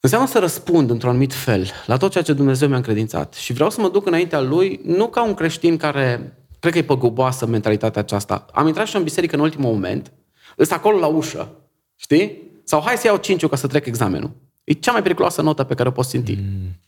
Înseamnă 0.03 0.27
să 0.27 0.39
răspund 0.39 0.89
într-un 0.89 1.09
anumit 1.09 1.33
fel 1.33 1.71
la 1.85 1.97
tot 1.97 2.11
ceea 2.11 2.23
ce 2.23 2.33
Dumnezeu 2.33 2.67
mi-a 2.67 2.77
încredințat. 2.77 3.33
Și 3.33 3.53
vreau 3.53 3.69
să 3.69 3.81
mă 3.81 3.89
duc 3.89 4.05
înaintea 4.05 4.41
Lui, 4.41 4.79
nu 4.83 5.07
ca 5.07 5.23
un 5.23 5.33
creștin 5.33 5.77
care, 5.77 6.37
cred 6.59 6.71
că 6.71 6.77
e 6.77 6.83
păguboasă 6.83 7.45
mentalitatea 7.45 8.01
aceasta. 8.01 8.45
Am 8.53 8.67
intrat 8.67 8.87
și 8.87 8.95
în 8.95 9.03
biserică 9.03 9.35
în 9.35 9.41
ultimul 9.41 9.71
moment, 9.71 10.11
îs 10.55 10.71
acolo 10.71 10.97
la 10.97 11.07
ușă, 11.07 11.51
știi? 11.95 12.41
Sau 12.63 12.81
hai 12.81 12.97
să 12.97 13.07
iau 13.07 13.17
5 13.17 13.45
ca 13.45 13.55
să 13.55 13.67
trec 13.67 13.85
examenul. 13.85 14.31
E 14.63 14.73
cea 14.73 14.91
mai 14.91 15.01
periculoasă 15.01 15.41
notă 15.41 15.63
pe 15.63 15.73
care 15.73 15.89
o 15.89 15.91
poți 15.91 16.09
simți. 16.09 16.31
Mm. 16.31 16.79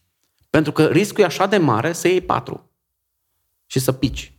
Pentru 0.50 0.72
că 0.72 0.86
riscul 0.86 1.24
e 1.24 1.26
așa 1.26 1.46
de 1.46 1.58
mare 1.58 1.94
să 1.94 2.08
iei 2.08 2.22
4 2.22 2.70
și 3.66 3.80
să 3.80 3.92
pici. 3.92 4.34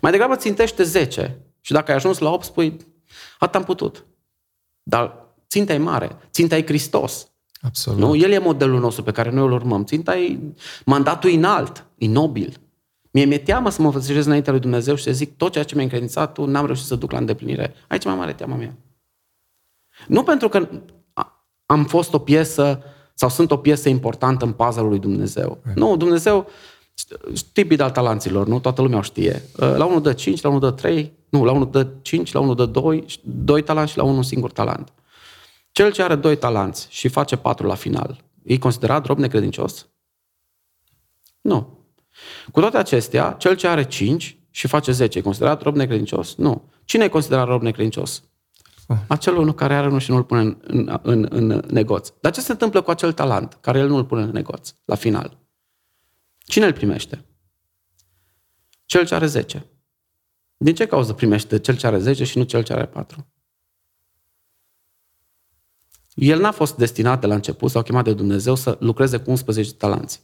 Mai 0.00 0.10
degrabă 0.10 0.36
țintește 0.36 0.82
10 0.82 1.38
și 1.60 1.72
dacă 1.72 1.90
ai 1.90 1.96
ajuns 1.96 2.18
la 2.18 2.30
8, 2.30 2.44
spui, 2.44 2.76
atât 3.38 3.54
am 3.54 3.64
putut. 3.64 4.06
Dar 4.82 5.26
ținta 5.48 5.72
e 5.72 5.78
mare, 5.78 6.16
ținta 6.30 6.56
e 6.56 6.66
Hristos. 6.66 7.31
Absolut. 7.64 7.98
Nu? 7.98 8.16
El 8.16 8.30
e 8.30 8.38
modelul 8.38 8.80
nostru 8.80 9.02
pe 9.02 9.10
care 9.10 9.30
noi 9.30 9.44
îl 9.44 9.52
urmăm. 9.52 9.84
Ținta 9.84 10.16
e 10.16 10.38
mandatul 10.84 11.30
înalt, 11.30 11.86
e 11.98 12.06
nobil. 12.06 12.56
Mie 13.10 13.24
mi-e 13.24 13.38
teamă 13.38 13.70
să 13.70 13.80
mă 13.82 13.86
înfățișez 13.86 14.26
înaintea 14.26 14.52
lui 14.52 14.60
Dumnezeu 14.60 14.94
și 14.94 15.02
să 15.02 15.12
zic 15.12 15.36
tot 15.36 15.52
ceea 15.52 15.64
ce 15.64 15.72
mi-ai 15.74 15.86
încredințat 15.86 16.32
tu, 16.32 16.44
n-am 16.44 16.66
reușit 16.66 16.84
să 16.84 16.94
duc 16.94 17.10
la 17.10 17.18
îndeplinire. 17.18 17.74
Aici 17.88 18.04
mai 18.04 18.14
mare 18.14 18.32
teama 18.32 18.56
mea. 18.56 18.74
Nu 20.06 20.22
pentru 20.22 20.48
că 20.48 20.68
am 21.66 21.84
fost 21.84 22.12
o 22.12 22.18
piesă 22.18 22.82
sau 23.14 23.28
sunt 23.28 23.50
o 23.50 23.56
piesă 23.56 23.88
importantă 23.88 24.44
în 24.44 24.52
puzzle 24.52 24.82
lui 24.82 24.98
Dumnezeu. 24.98 25.58
Right. 25.62 25.78
Nu, 25.78 25.96
Dumnezeu, 25.96 26.46
tipii 27.52 27.76
de 27.76 27.82
al 27.82 27.90
talanților, 27.90 28.46
nu? 28.46 28.58
Toată 28.58 28.82
lumea 28.82 28.98
o 28.98 29.02
știe. 29.02 29.42
La 29.56 29.84
unul 29.84 30.02
dă 30.02 30.12
5, 30.12 30.40
la 30.40 30.48
unul 30.48 30.60
dă 30.60 30.70
3, 30.70 31.12
nu, 31.28 31.44
la 31.44 31.52
unul 31.52 31.70
dă 31.70 31.86
5, 32.02 32.32
la 32.32 32.40
unul 32.40 32.54
dă 32.54 32.66
2, 32.66 33.04
2 33.22 33.62
talanți 33.62 33.92
și 33.92 33.96
la 33.96 34.02
unul 34.02 34.16
un 34.16 34.22
singur 34.22 34.52
talent. 34.52 34.92
Cel 35.72 35.92
ce 35.92 36.02
are 36.02 36.14
doi 36.14 36.36
talanți 36.36 36.86
și 36.90 37.08
face 37.08 37.36
patru 37.36 37.66
la 37.66 37.74
final, 37.74 38.24
e 38.42 38.58
considerat 38.58 39.06
rob 39.06 39.18
necredincios? 39.18 39.88
Nu. 41.40 41.86
Cu 42.52 42.60
toate 42.60 42.76
acestea, 42.76 43.32
cel 43.32 43.56
ce 43.56 43.68
are 43.68 43.84
cinci 43.84 44.38
și 44.50 44.66
face 44.66 44.92
zece, 44.92 45.18
e 45.18 45.22
considerat 45.22 45.62
rob 45.62 45.76
necredincios? 45.76 46.34
Nu. 46.34 46.70
Cine 46.84 47.04
e 47.04 47.08
considerat 47.08 47.46
rob 47.46 47.62
necredincios? 47.62 48.22
Oh. 48.86 48.96
Acel 49.08 49.36
unul 49.36 49.54
care 49.54 49.74
are 49.74 49.86
unul 49.86 49.98
și 49.98 50.10
nu 50.10 50.16
îl 50.16 50.24
pune 50.24 50.40
în, 50.40 50.56
în, 50.62 50.98
în, 51.02 51.26
în 51.30 51.62
negoț. 51.68 52.12
Dar 52.20 52.32
ce 52.32 52.40
se 52.40 52.52
întâmplă 52.52 52.80
cu 52.80 52.90
acel 52.90 53.12
talent 53.12 53.58
care 53.60 53.78
el 53.78 53.88
nu 53.88 53.96
îl 53.96 54.04
pune 54.04 54.22
în 54.22 54.30
negoț, 54.30 54.74
la 54.84 54.94
final? 54.94 55.38
Cine 56.38 56.66
îl 56.66 56.72
primește? 56.72 57.24
Cel 58.84 59.06
ce 59.06 59.14
are 59.14 59.26
zece. 59.26 59.66
Din 60.56 60.74
ce 60.74 60.86
cauză 60.86 61.12
primește 61.12 61.58
cel 61.58 61.76
ce 61.76 61.86
are 61.86 61.98
zece 61.98 62.24
și 62.24 62.38
nu 62.38 62.44
cel 62.44 62.62
ce 62.62 62.72
are 62.72 62.86
patru? 62.86 63.31
El 66.14 66.40
n-a 66.40 66.50
fost 66.50 66.76
destinat 66.76 67.20
de 67.20 67.26
la 67.26 67.34
început 67.34 67.70
sau 67.70 67.82
chemat 67.82 68.04
de 68.04 68.12
Dumnezeu 68.12 68.54
să 68.54 68.76
lucreze 68.80 69.16
cu 69.16 69.30
11 69.30 69.72
talanți. 69.72 70.20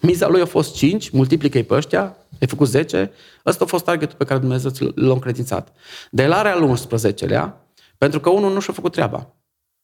Miza 0.00 0.28
lui 0.28 0.40
a 0.40 0.46
fost 0.46 0.74
5, 0.74 1.10
multiplică-i 1.10 1.62
pe 1.62 1.74
ăștia, 1.74 2.16
ai 2.40 2.46
făcut 2.46 2.68
10, 2.68 3.10
ăsta 3.46 3.64
a 3.64 3.66
fost 3.66 3.84
targetul 3.84 4.16
pe 4.18 4.24
care 4.24 4.40
Dumnezeu 4.40 4.70
l-a 4.94 5.12
încredințat. 5.12 5.72
De 6.10 6.22
el 6.22 6.32
are 6.32 6.48
al 6.48 6.76
11-lea, 6.76 7.52
pentru 7.98 8.20
că 8.20 8.30
unul 8.30 8.52
nu 8.52 8.60
și-a 8.60 8.72
făcut 8.72 8.92
treaba. 8.92 9.34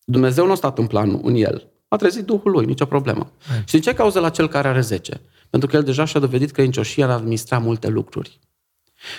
Dumnezeu 0.05 0.47
nu 0.47 0.53
a 0.53 0.55
stat 0.55 0.79
în 0.79 0.87
planul, 0.87 1.21
în 1.23 1.35
el. 1.35 1.69
A 1.89 1.97
trezit 1.97 2.25
Duhul 2.25 2.51
lui, 2.51 2.65
nicio 2.65 2.85
problemă. 2.85 3.31
Hai. 3.49 3.59
Și 3.59 3.73
din 3.73 3.81
ce 3.81 3.95
cauză 3.95 4.21
la 4.21 4.31
cel 4.31 4.49
care 4.49 4.69
are 4.69 4.81
10? 4.81 5.21
Pentru 5.51 5.69
că 5.69 5.77
el 5.77 5.83
deja 5.83 6.05
și-a 6.05 6.21
dovedit 6.21 6.51
că 6.51 6.63
în 6.63 6.71
ar 6.99 7.11
administra 7.11 7.59
multe 7.59 7.89
lucruri. 7.89 8.39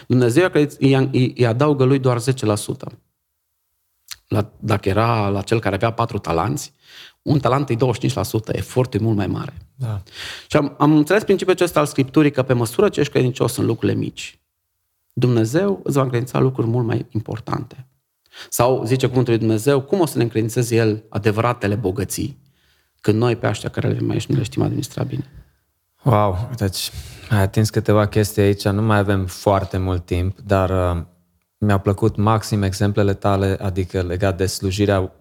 Dumnezeu 0.08 0.50
îi 0.80 1.46
adaugă 1.48 1.84
lui 1.84 2.00
doar 2.00 2.22
10% 2.22 2.24
la, 4.28 4.52
dacă 4.60 4.90
era 4.90 5.28
la 5.28 5.42
cel 5.42 5.60
care 5.60 5.76
avea 5.76 5.92
patru 5.92 6.18
talanți, 6.18 6.74
un 7.22 7.40
talent 7.40 7.70
e 7.70 7.76
25%, 7.76 7.78
efortul 8.52 9.00
e 9.00 9.04
mult 9.04 9.16
mai 9.16 9.28
mare. 9.28 9.54
Da. 9.76 10.02
Și 10.48 10.58
am, 10.58 10.76
am 10.78 10.98
înțeles 10.98 11.24
principiul 11.24 11.56
acesta 11.56 11.80
al 11.80 11.86
Scripturii 11.86 12.32
că 12.32 12.44
pe 12.44 12.54
măsură 12.54 12.90
ce 12.90 13.00
ești 13.00 13.12
credincios 13.12 13.58
în 13.58 13.66
lucrurile 13.66 13.98
mici, 13.98 14.40
Dumnezeu 15.14 15.80
îți 15.84 15.96
va 15.96 16.02
încredința 16.02 16.40
lucruri 16.40 16.68
mult 16.68 16.86
mai 16.86 17.06
importante. 17.10 17.88
Sau, 18.50 18.84
zice 18.86 19.08
cuvântul 19.08 19.34
lui 19.34 19.42
Dumnezeu, 19.42 19.82
cum 19.82 20.00
o 20.00 20.06
să 20.06 20.18
ne 20.18 20.24
încredințeze 20.24 20.76
El 20.76 21.04
adevăratele 21.10 21.76
bogății, 21.76 22.38
când 23.02 23.18
noi 23.18 23.36
pe 23.36 23.48
aștia 23.48 23.70
care 23.70 23.88
le 23.88 23.94
avem 23.94 24.10
aici 24.10 24.26
nu 24.26 24.36
le 24.36 24.44
știm 24.44 24.62
administra 24.62 25.04
bine. 25.04 25.26
Wow, 26.04 26.50
deci 26.58 26.92
ai 27.30 27.42
atins 27.42 27.70
câteva 27.70 28.08
chestii 28.08 28.42
aici, 28.42 28.68
nu 28.68 28.82
mai 28.82 28.98
avem 28.98 29.26
foarte 29.26 29.78
mult 29.78 30.06
timp, 30.06 30.40
dar 30.40 30.96
uh, 30.96 31.04
mi-au 31.66 31.80
plăcut 31.80 32.16
maxim 32.16 32.64
exemplele 32.64 33.14
tale, 33.14 33.58
adică 33.62 34.02
legat 34.02 34.38
de 34.38 34.46
slujirea 34.46 35.12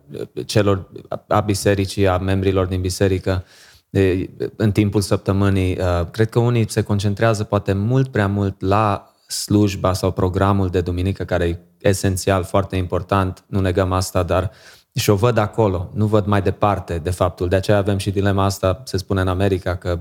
celor 0.47 0.91
a 1.29 1.41
bisericii, 1.41 2.09
a 2.09 2.19
membrilor 2.19 2.67
din 2.67 2.81
biserică 2.81 3.45
de, 3.91 4.31
în 4.57 4.73
timpul 4.73 5.01
săptămânii. 5.01 5.79
Uh, 5.79 6.11
cred 6.11 6.29
că 6.29 6.39
unii 6.39 6.71
se 6.71 6.83
concentrează 6.83 7.45
poate 7.45 7.73
mult 7.73 8.09
prea 8.09 8.27
mult 8.27 8.61
la 8.61 9.15
slujba 9.27 9.93
sau 9.93 10.11
programul 10.11 10.69
de 10.69 10.81
duminică, 10.81 11.25
care 11.25 11.45
e 11.45 11.89
esențial, 11.89 12.45
foarte 12.45 12.77
important, 12.77 13.45
nu 13.47 13.61
negăm 13.61 13.93
asta, 13.93 14.23
dar 14.23 14.51
și 14.95 15.11
o 15.11 15.15
văd 15.15 15.37
acolo, 15.37 15.91
nu 15.95 16.07
văd 16.07 16.27
mai 16.27 16.43
departe 16.43 16.99
de 16.99 17.11
faptul. 17.11 17.49
De 17.49 17.57
aceea 17.57 17.77
avem 17.77 17.97
și 17.97 18.11
dilema 18.11 18.45
asta, 18.45 18.83
se 18.85 18.97
spune 18.97 19.21
în 19.21 19.29
America, 19.29 19.77
că 19.77 19.99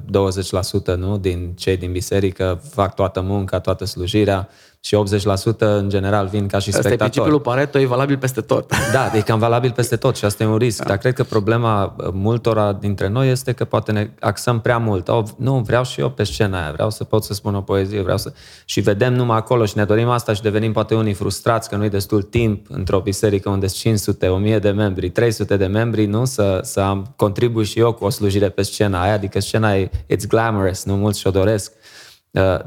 20% 0.93 0.95
nu, 0.97 1.17
din 1.17 1.53
cei 1.55 1.77
din 1.77 1.91
biserică 1.91 2.61
fac 2.69 2.95
toată 2.95 3.21
munca, 3.21 3.59
toată 3.59 3.85
slujirea, 3.85 4.49
și 4.85 4.95
80% 4.95 5.57
în 5.57 5.89
general 5.89 6.27
vin 6.27 6.47
ca 6.47 6.59
și 6.59 6.69
asta 6.69 6.81
spectatori. 6.81 6.93
Asta 6.93 6.93
e 6.93 6.97
principiul 6.97 7.39
Pareto, 7.39 7.79
e 7.79 7.85
valabil 7.85 8.17
peste 8.17 8.41
tot. 8.41 8.71
Da, 8.93 9.11
e 9.17 9.21
cam 9.21 9.39
valabil 9.39 9.71
peste 9.71 9.95
tot 9.95 10.15
și 10.15 10.25
asta 10.25 10.43
e 10.43 10.45
un 10.45 10.57
risc. 10.57 10.77
Da. 10.77 10.83
Dar 10.83 10.97
cred 10.97 11.13
că 11.13 11.23
problema 11.23 11.95
uh, 11.97 12.07
multora 12.13 12.73
dintre 12.73 13.07
noi 13.07 13.31
este 13.31 13.51
că 13.51 13.65
poate 13.65 13.91
ne 13.91 14.09
axăm 14.19 14.59
prea 14.59 14.77
mult. 14.77 15.07
Oh, 15.07 15.23
nu, 15.37 15.59
vreau 15.59 15.83
și 15.83 15.99
eu 15.99 16.09
pe 16.09 16.23
scena 16.23 16.61
aia, 16.61 16.71
vreau 16.71 16.89
să 16.89 17.03
pot 17.03 17.23
să 17.23 17.33
spun 17.33 17.55
o 17.55 17.61
poezie, 17.61 18.01
vreau 18.01 18.17
să... 18.17 18.33
Și 18.65 18.79
vedem 18.79 19.13
numai 19.13 19.37
acolo 19.37 19.65
și 19.65 19.77
ne 19.77 19.85
dorim 19.85 20.09
asta 20.09 20.33
și 20.33 20.41
devenim 20.41 20.71
poate 20.71 20.95
unii 20.95 21.13
frustrați 21.13 21.69
că 21.69 21.75
nu-i 21.75 21.89
destul 21.89 22.21
timp 22.21 22.65
într-o 22.69 22.99
biserică 22.99 23.49
unde 23.49 23.67
sunt 23.67 23.79
500, 23.81 24.27
1000 24.27 24.59
de 24.59 24.69
membri, 24.69 25.09
300 25.09 25.57
de 25.57 25.65
membri, 25.65 26.05
nu? 26.05 26.25
Să, 26.25 26.59
să 26.63 26.79
am 26.79 27.13
contribui 27.15 27.63
și 27.63 27.79
eu 27.79 27.93
cu 27.93 28.05
o 28.05 28.09
slujire 28.09 28.49
pe 28.49 28.61
scena 28.61 29.01
aia, 29.01 29.13
adică 29.13 29.39
scena 29.39 29.75
e 29.75 29.89
it's 29.89 30.27
glamorous, 30.27 30.83
nu 30.83 30.95
mulți 30.95 31.19
și-o 31.19 31.31
doresc 31.31 31.71
Uh, 31.71 31.82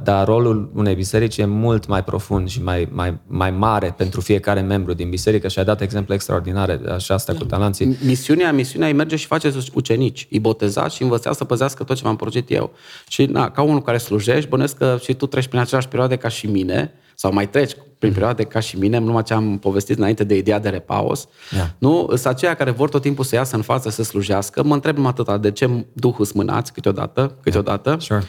dar 0.02 0.26
rolul 0.26 0.70
unei 0.74 0.94
biserici 0.94 1.36
e 1.36 1.44
mult 1.44 1.86
mai 1.86 2.04
profund 2.04 2.48
și 2.48 2.62
mai, 2.62 2.88
mai, 2.92 3.18
mai 3.26 3.50
mare 3.50 3.94
pentru 3.96 4.20
fiecare 4.20 4.60
membru 4.60 4.92
din 4.92 5.10
biserică 5.10 5.48
și 5.48 5.58
ai 5.58 5.64
dat 5.64 5.80
exemple 5.80 6.14
extraordinare, 6.14 6.80
așa 6.90 7.14
asta 7.14 7.34
cu 7.34 7.44
talanții. 7.44 7.96
Misiunea, 8.04 8.52
misiunea 8.52 8.88
îi 8.88 8.94
merge 8.94 9.16
și 9.16 9.26
face 9.26 9.52
ucenici, 9.74 10.28
îi 10.30 10.40
botezați 10.40 10.94
și 10.94 11.02
învățați 11.02 11.38
să 11.38 11.44
păzească 11.44 11.84
tot 11.84 11.96
ce 11.96 12.02
v-am 12.02 12.16
proiect 12.16 12.50
eu. 12.50 12.72
Și 13.08 13.24
na, 13.24 13.50
ca 13.50 13.62
unul 13.62 13.82
care 13.82 13.98
slujești, 13.98 14.48
bănesc 14.48 14.76
că 14.76 14.98
și 15.02 15.14
tu 15.14 15.26
treci 15.26 15.46
prin 15.46 15.60
aceleași 15.60 15.88
perioade 15.88 16.16
ca 16.16 16.28
și 16.28 16.46
mine, 16.46 16.92
sau 17.14 17.32
mai 17.32 17.48
treci 17.48 17.72
prin 17.98 18.12
perioade 18.12 18.44
ca 18.44 18.60
și 18.60 18.78
mine, 18.78 18.98
numai 18.98 19.22
ce 19.22 19.34
am 19.34 19.58
povestit 19.58 19.98
înainte 19.98 20.24
de 20.24 20.36
ideea 20.36 20.58
de 20.58 20.68
repaus, 20.68 21.28
yeah. 21.50 21.66
nu? 21.78 22.06
Sunt 22.08 22.26
aceia 22.26 22.54
care 22.54 22.70
vor 22.70 22.88
tot 22.88 23.02
timpul 23.02 23.24
să 23.24 23.34
iasă 23.34 23.56
în 23.56 23.62
față 23.62 23.90
să 23.90 24.02
slujească. 24.02 24.62
Mă 24.62 24.74
întreb 24.74 24.96
numai 24.96 25.10
atâta, 25.10 25.38
de 25.38 25.50
ce 25.50 25.84
Duhul 25.92 26.24
smânați 26.24 26.72
câteodată, 26.72 27.36
câteodată. 27.42 27.88
Yeah. 27.88 28.00
Sure. 28.00 28.24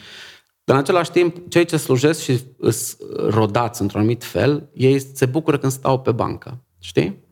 Dar 0.68 0.76
în 0.76 0.82
același 0.82 1.10
timp, 1.10 1.50
cei 1.50 1.64
ce 1.64 1.76
slujesc 1.76 2.20
și 2.20 2.40
îs 2.58 2.96
rodați 3.28 3.80
într-un 3.82 4.00
anumit 4.00 4.24
fel, 4.24 4.68
ei 4.72 5.00
se 5.14 5.26
bucură 5.26 5.58
când 5.58 5.72
stau 5.72 6.00
pe 6.00 6.12
bancă. 6.12 6.64
Știi? 6.78 7.24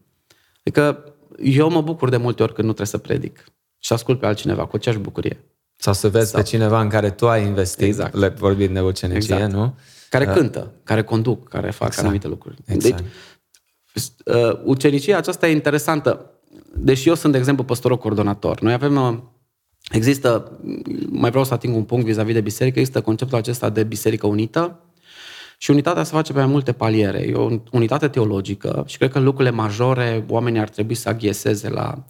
Adică 0.65 1.15
eu 1.43 1.71
mă 1.71 1.81
bucur 1.81 2.09
de 2.09 2.17
multe 2.17 2.43
ori 2.43 2.55
când 2.55 2.67
nu 2.67 2.73
trebuie 2.73 3.01
să 3.01 3.09
predic 3.09 3.45
și 3.79 3.93
ascult 3.93 4.21
pe 4.21 4.27
altcineva 4.27 4.67
cu 4.67 4.77
aceeași 4.77 5.01
bucurie. 5.01 5.45
Sau 5.77 5.93
să 5.93 6.09
vezi 6.09 6.31
Sau... 6.31 6.41
pe 6.41 6.47
cineva 6.47 6.81
în 6.81 6.89
care 6.89 7.11
tu 7.11 7.29
ai 7.29 7.47
investit, 7.47 7.87
exact. 7.87 8.15
le 8.15 8.29
vorbind 8.29 8.75
de 8.75 8.81
ucenicie, 8.81 9.35
exact. 9.35 9.53
nu? 9.53 9.75
Care 10.11 10.27
uh. 10.29 10.35
cântă, 10.35 10.73
care 10.83 11.03
conduc, 11.03 11.49
care 11.49 11.71
fac 11.71 11.89
exact. 11.89 12.07
anumite 12.07 12.29
lucruri. 12.29 12.57
Exact. 12.67 13.05
Deci, 13.93 14.05
uh, 14.37 14.61
ucenicia 14.65 15.17
aceasta 15.17 15.49
e 15.49 15.53
interesantă. 15.53 16.31
Deși 16.75 17.09
eu 17.09 17.15
sunt, 17.15 17.33
de 17.33 17.39
exemplu, 17.39 17.65
păstorul 17.65 17.99
coordonator. 17.99 18.61
Noi 18.61 18.73
avem 18.73 18.97
uh, 18.97 19.19
Există, 19.91 20.59
mai 21.09 21.31
vreau 21.31 21.45
să 21.45 21.55
ating 21.55 21.77
un 21.77 21.85
punct 21.85 22.07
vis-a-vis 22.07 22.35
de 22.35 22.41
biserică, 22.41 22.79
există 22.79 23.01
conceptul 23.01 23.39
acesta 23.39 23.71
de 23.71 23.85
biserică 23.85 24.27
unită 24.27 24.81
și 25.59 25.71
unitatea 25.71 26.03
se 26.03 26.15
face 26.15 26.33
pe 26.33 26.39
mai 26.39 26.49
multe 26.49 26.73
paliere. 26.73 27.19
E 27.19 27.35
o 27.35 27.51
unitate 27.73 28.09
teologică 28.09 28.85
și 28.87 28.99
cred 28.99 29.11
că 29.11 29.19
în 29.19 29.25
lucrurile 29.25 29.55
majore 29.55 30.25
oamenii 30.29 30.61
ar 30.61 30.69
trebui 30.69 30.95
să 30.95 31.09
aghieseze 31.09 31.69
la 31.69 32.05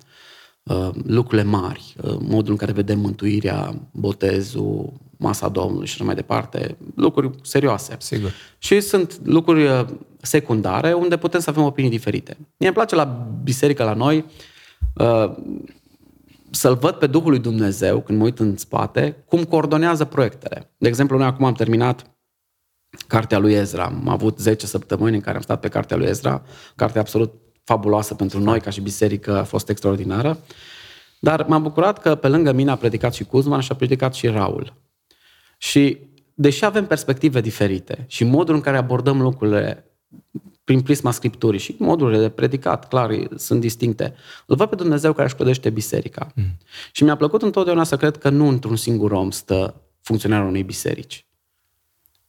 uh, 0.62 0.90
lucrurile 1.06 1.48
mari, 1.48 1.94
uh, 2.02 2.16
modul 2.20 2.50
în 2.50 2.56
care 2.56 2.72
vedem 2.72 2.98
mântuirea, 2.98 3.74
botezul, 3.90 4.92
masa 5.16 5.48
Domnului 5.48 5.86
și 5.86 5.94
așa 5.94 6.04
mai 6.04 6.14
departe, 6.14 6.76
lucruri 6.94 7.30
serioase. 7.42 7.96
Sigur. 7.98 8.32
Și 8.58 8.80
sunt 8.80 9.20
lucruri 9.24 9.64
uh, 9.66 9.84
secundare 10.20 10.92
unde 10.92 11.16
putem 11.16 11.40
să 11.40 11.50
avem 11.50 11.62
opinii 11.62 11.90
diferite. 11.90 12.36
Mie 12.38 12.68
îmi 12.68 12.76
place 12.76 12.94
la 12.94 13.04
biserică 13.42 13.84
la 13.84 13.94
noi, 13.94 14.24
uh, 14.94 15.34
să-L 16.56 16.74
văd 16.74 16.94
pe 16.94 17.06
Duhul 17.06 17.30
lui 17.30 17.38
Dumnezeu, 17.38 18.00
când 18.00 18.18
mă 18.18 18.24
uit 18.24 18.38
în 18.38 18.56
spate, 18.56 19.24
cum 19.26 19.44
coordonează 19.44 20.04
proiectele. 20.04 20.70
De 20.76 20.88
exemplu, 20.88 21.18
noi 21.18 21.26
acum 21.26 21.44
am 21.44 21.52
terminat 21.52 22.16
cartea 23.06 23.38
lui 23.38 23.52
Ezra. 23.52 23.84
Am 23.84 24.08
avut 24.08 24.38
10 24.38 24.66
săptămâni 24.66 25.14
în 25.14 25.20
care 25.20 25.36
am 25.36 25.42
stat 25.42 25.60
pe 25.60 25.68
cartea 25.68 25.96
lui 25.96 26.06
Ezra, 26.06 26.42
carte 26.76 26.98
absolut 26.98 27.32
fabuloasă 27.64 28.14
pentru 28.14 28.40
noi 28.40 28.60
ca 28.60 28.70
și 28.70 28.80
biserică, 28.80 29.36
a 29.38 29.44
fost 29.44 29.68
extraordinară. 29.68 30.38
Dar 31.20 31.46
m-am 31.46 31.62
bucurat 31.62 31.98
că 31.98 32.14
pe 32.14 32.28
lângă 32.28 32.52
mine 32.52 32.70
a 32.70 32.76
predicat 32.76 33.14
și 33.14 33.24
Cuzman 33.24 33.60
și 33.60 33.72
a 33.72 33.74
predicat 33.74 34.14
și 34.14 34.26
Raul. 34.26 34.74
Și 35.58 35.98
deși 36.34 36.64
avem 36.64 36.86
perspective 36.86 37.40
diferite 37.40 38.04
și 38.06 38.24
modul 38.24 38.54
în 38.54 38.60
care 38.60 38.76
abordăm 38.76 39.20
lucrurile 39.20 39.90
prin 40.66 40.80
prisma 40.80 41.10
Scripturii 41.10 41.60
și 41.60 41.76
modurile 41.78 42.18
de 42.18 42.28
predicat, 42.28 42.88
clar, 42.88 43.28
sunt 43.36 43.60
distincte. 43.60 44.14
Îl 44.46 44.56
văd 44.56 44.68
pe 44.68 44.74
Dumnezeu 44.74 45.12
care 45.12 45.26
își 45.26 45.34
clădește 45.34 45.70
biserica. 45.70 46.32
Mm. 46.34 46.44
Și 46.92 47.04
mi-a 47.04 47.16
plăcut 47.16 47.42
întotdeauna 47.42 47.84
să 47.84 47.96
cred 47.96 48.16
că 48.16 48.28
nu 48.28 48.48
într-un 48.48 48.76
singur 48.76 49.10
om 49.12 49.30
stă 49.30 49.82
funcționarea 50.00 50.46
unei 50.46 50.62
biserici. 50.62 51.26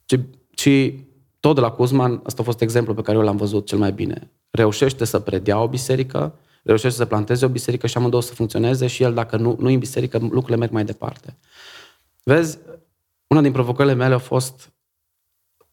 Ci, 0.05 0.19
ci 0.49 0.93
tot 1.39 1.55
de 1.55 1.61
la 1.61 1.71
Cuzman, 1.71 2.21
asta 2.23 2.41
a 2.41 2.45
fost 2.45 2.61
exemplu 2.61 2.93
pe 2.93 3.01
care 3.01 3.17
eu 3.17 3.23
l-am 3.23 3.37
văzut 3.37 3.65
cel 3.65 3.77
mai 3.77 3.91
bine. 3.91 4.31
Reușește 4.49 5.05
să 5.05 5.19
predea 5.19 5.61
o 5.61 5.67
biserică, 5.67 6.39
reușește 6.63 6.97
să 6.97 7.05
planteze 7.05 7.45
o 7.45 7.49
biserică 7.49 7.87
și 7.87 7.97
amândouă 7.97 8.21
să 8.21 8.33
funcționeze 8.33 8.87
și 8.87 9.03
el, 9.03 9.13
dacă 9.13 9.37
nu, 9.37 9.55
nu 9.59 9.67
în 9.67 9.79
biserică, 9.79 10.17
lucrurile 10.17 10.55
merg 10.55 10.71
mai 10.71 10.85
departe. 10.85 11.37
Vezi, 12.23 12.57
una 13.27 13.41
din 13.41 13.51
provocările 13.51 13.93
mele 13.93 14.13
a 14.13 14.17
fost 14.17 14.71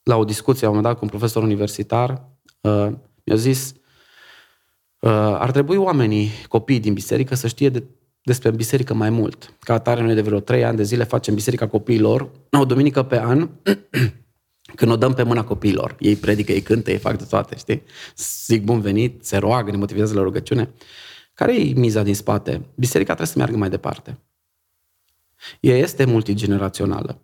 la 0.02 0.16
o 0.16 0.24
discuție, 0.24 0.66
la 0.66 0.68
un 0.72 0.76
moment 0.76 0.92
dat, 0.92 0.98
cu 0.98 1.04
un 1.04 1.18
profesor 1.18 1.42
universitar, 1.42 2.32
uh, 2.64 2.92
mi-a 3.24 3.36
zis, 3.36 3.74
uh, 4.98 5.10
ar 5.38 5.50
trebui 5.50 5.76
oamenii, 5.76 6.30
copiii 6.48 6.80
din 6.80 6.92
biserică, 6.92 7.34
să 7.34 7.46
știe 7.46 7.68
de, 7.68 7.84
despre 8.22 8.50
biserică 8.50 8.94
mai 8.94 9.10
mult. 9.10 9.54
Ca 9.60 9.74
atare, 9.74 10.02
noi 10.02 10.14
de 10.14 10.20
vreo 10.20 10.40
trei 10.40 10.64
ani 10.64 10.76
de 10.76 10.82
zile 10.82 11.04
facem 11.04 11.34
biserica 11.34 11.68
copiilor, 11.68 12.30
o 12.50 12.64
duminică 12.64 13.02
pe 13.02 13.20
an, 13.20 13.48
când 14.78 14.90
o 14.90 14.96
dăm 14.96 15.12
pe 15.12 15.22
mâna 15.22 15.44
copiilor. 15.44 15.96
Ei 15.98 16.16
predică, 16.16 16.52
ei 16.52 16.60
cântă, 16.60 16.90
ei 16.90 16.98
fac 16.98 17.18
de 17.18 17.24
toate, 17.24 17.56
știi? 17.56 17.82
Zic 18.46 18.64
bun 18.64 18.80
venit, 18.80 19.24
se 19.24 19.36
roagă, 19.36 19.70
ne 19.70 19.76
motivează 19.76 20.14
la 20.14 20.22
rugăciune. 20.22 20.70
Care 21.34 21.60
e 21.60 21.72
miza 21.74 22.02
din 22.02 22.14
spate? 22.14 22.66
Biserica 22.74 23.14
trebuie 23.14 23.26
să 23.32 23.38
meargă 23.38 23.56
mai 23.56 23.70
departe. 23.70 24.18
Ea 25.60 25.76
este 25.76 26.04
multigenerațională 26.04 27.20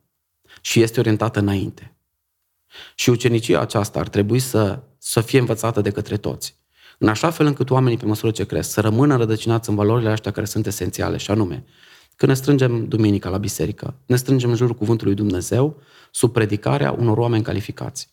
și 0.61 0.83
este 0.83 1.01
orientată 1.01 1.39
înainte. 1.39 1.95
Și 2.95 3.11
ucenicia 3.11 3.61
aceasta 3.61 3.99
ar 3.99 4.09
trebui 4.09 4.39
să, 4.39 4.83
să 4.99 5.21
fie 5.21 5.39
învățată 5.39 5.81
de 5.81 5.91
către 5.91 6.17
toți. 6.17 6.59
În 6.99 7.09
așa 7.09 7.31
fel 7.31 7.47
încât 7.47 7.71
oamenii, 7.71 7.99
pe 7.99 8.05
măsură 8.05 8.33
ce 8.33 8.47
cresc, 8.47 8.71
să 8.71 8.81
rămână 8.81 9.17
rădăcinați 9.17 9.69
în 9.69 9.75
valorile 9.75 10.11
astea 10.11 10.33
care 10.33 10.47
sunt 10.47 10.67
esențiale, 10.67 11.17
și 11.17 11.31
anume, 11.31 11.65
când 12.17 12.33
ne 12.33 12.37
strângem 12.37 12.87
duminica 12.89 13.29
la 13.29 13.39
biserică, 13.39 13.95
ne 14.07 14.17
strângem 14.17 14.51
în 14.51 14.57
jurul 14.57 14.75
cuvântului 14.75 15.15
Dumnezeu, 15.15 15.83
sub 16.11 16.33
predicarea 16.33 16.93
unor 16.93 17.19
oameni 17.19 17.43
calificați. 17.43 18.09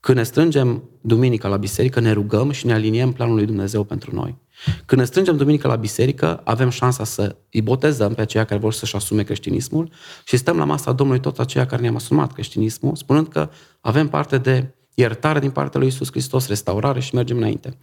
Când 0.00 0.18
ne 0.18 0.24
strângem 0.24 0.82
duminica 1.00 1.48
la 1.48 1.56
biserică, 1.56 2.00
ne 2.00 2.12
rugăm 2.12 2.50
și 2.50 2.66
ne 2.66 2.72
aliniem 2.72 3.12
planul 3.12 3.34
lui 3.34 3.46
Dumnezeu 3.46 3.84
pentru 3.84 4.14
noi. 4.14 4.36
Când 4.84 5.00
ne 5.00 5.06
strângem 5.06 5.36
duminica 5.36 5.68
la 5.68 5.76
biserică, 5.76 6.40
avem 6.44 6.70
șansa 6.70 7.04
să 7.04 7.36
îi 7.50 7.62
botezăm 7.62 8.14
pe 8.14 8.20
aceia 8.20 8.44
care 8.44 8.60
vor 8.60 8.72
să-și 8.72 8.96
asume 8.96 9.22
creștinismul 9.22 9.92
și 10.24 10.36
stăm 10.36 10.56
la 10.56 10.64
masa 10.64 10.92
Domnului 10.92 11.22
toți 11.22 11.40
aceia 11.40 11.66
care 11.66 11.82
ne-am 11.82 11.94
asumat 11.94 12.32
creștinismul, 12.32 12.96
spunând 12.96 13.28
că 13.28 13.50
avem 13.80 14.08
parte 14.08 14.38
de 14.38 14.74
iertare 14.94 15.38
din 15.38 15.50
partea 15.50 15.80
lui 15.80 15.88
Isus 15.88 16.10
Hristos, 16.10 16.48
restaurare 16.48 17.00
și 17.00 17.14
mergem 17.14 17.36
înainte. 17.36 17.78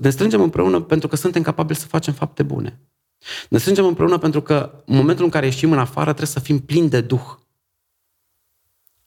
Ne 0.00 0.10
strângem 0.10 0.40
împreună 0.40 0.80
pentru 0.80 1.08
că 1.08 1.16
suntem 1.16 1.42
capabili 1.42 1.78
să 1.78 1.86
facem 1.86 2.12
fapte 2.12 2.42
bune. 2.42 2.80
Ne 3.48 3.58
strângem 3.58 3.84
împreună 3.84 4.18
pentru 4.18 4.42
că 4.42 4.82
în 4.86 4.96
momentul 4.96 5.24
în 5.24 5.30
care 5.30 5.46
ieșim 5.46 5.72
în 5.72 5.78
afară 5.78 6.10
trebuie 6.12 6.26
să 6.26 6.40
fim 6.40 6.58
plini 6.58 6.88
de 6.88 7.00
Duh 7.00 7.36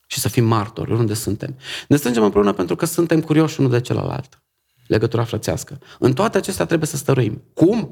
și 0.07 0.19
să 0.19 0.29
fim 0.29 0.45
martori 0.45 0.91
oriunde 0.91 1.13
suntem. 1.13 1.57
Ne 1.87 1.95
strângem 1.95 2.23
împreună 2.23 2.53
pentru 2.53 2.75
că 2.75 2.85
suntem 2.85 3.21
curioși 3.21 3.59
unul 3.59 3.71
de 3.71 3.81
celălalt. 3.81 4.43
Legătura 4.91 5.23
frățească. 5.23 5.79
În 5.99 6.13
toate 6.13 6.37
acestea 6.37 6.65
trebuie 6.65 6.87
să 6.87 6.97
stăruim. 6.97 7.41
Cum? 7.53 7.89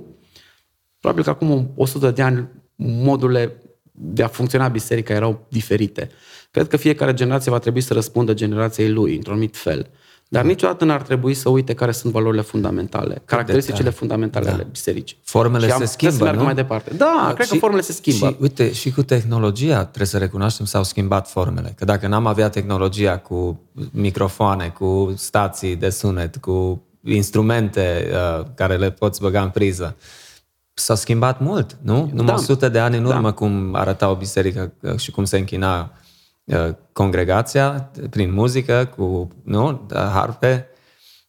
Probabil 0.99 1.23
că 1.23 1.29
acum 1.29 1.71
100 1.75 2.11
de 2.11 2.21
ani 2.21 2.47
modurile 2.75 3.55
de 3.91 4.23
a 4.23 4.27
funcționa 4.27 4.67
biserica 4.67 5.13
erau 5.13 5.45
diferite. 5.49 6.09
Cred 6.51 6.67
că 6.67 6.77
fiecare 6.77 7.13
generație 7.13 7.51
va 7.51 7.59
trebui 7.59 7.81
să 7.81 7.93
răspundă 7.93 8.33
generației 8.33 8.89
lui, 8.89 9.15
într-un 9.15 9.33
anumit 9.33 9.57
fel. 9.57 9.89
Dar 10.27 10.43
niciodată 10.43 10.85
n-ar 10.85 11.01
trebui 11.01 11.33
să 11.33 11.49
uite 11.49 11.73
care 11.73 11.91
sunt 11.91 12.13
valorile 12.13 12.41
fundamentale, 12.41 13.21
caracteristicile 13.25 13.89
fundamentale 13.89 14.45
da. 14.45 14.53
ale 14.53 14.67
bisericii. 14.71 15.17
Formele 15.23 15.67
și 15.67 15.73
se 15.73 15.85
schimbă, 15.85 16.31
nu? 16.31 16.43
mai 16.43 16.55
departe. 16.55 16.93
Da, 16.93 17.23
da 17.27 17.33
cred 17.33 17.45
și, 17.45 17.51
că 17.51 17.57
formele 17.57 17.81
se 17.81 17.91
schimbă. 17.91 18.27
Și 18.27 18.35
uite, 18.39 18.71
și 18.71 18.91
cu 18.91 19.03
tehnologia 19.03 19.85
trebuie 19.85 20.07
să 20.07 20.17
recunoaștem 20.17 20.65
s-au 20.65 20.83
schimbat 20.83 21.29
formele. 21.29 21.73
Că 21.77 21.85
dacă 21.85 22.07
n-am 22.07 22.25
avea 22.25 22.49
tehnologia 22.49 23.17
cu 23.17 23.61
microfoane, 23.91 24.67
cu 24.67 25.13
stații 25.17 25.75
de 25.75 25.89
sunet, 25.89 26.37
cu 26.37 26.83
instrumente 27.15 28.09
uh, 28.11 28.45
care 28.55 28.77
le 28.77 28.91
poți 28.91 29.21
băga 29.21 29.41
în 29.41 29.49
priză, 29.49 29.95
s-a 30.73 30.95
schimbat 30.95 31.39
mult, 31.39 31.77
nu? 31.81 32.09
Numai 32.13 32.35
da. 32.35 32.41
sute 32.41 32.69
de 32.69 32.79
ani 32.79 32.97
în 32.97 33.05
urmă 33.05 33.29
da. 33.29 33.33
cum 33.33 33.75
arăta 33.75 34.09
o 34.09 34.15
biserică 34.15 34.73
uh, 34.81 34.97
și 34.97 35.11
cum 35.11 35.23
se 35.23 35.37
închina 35.37 35.91
Uh, 36.49 36.69
congregația 36.93 37.91
prin 38.09 38.33
muzică, 38.33 38.91
cu 38.95 39.27
nu, 39.43 39.87
harpe, 39.93 40.67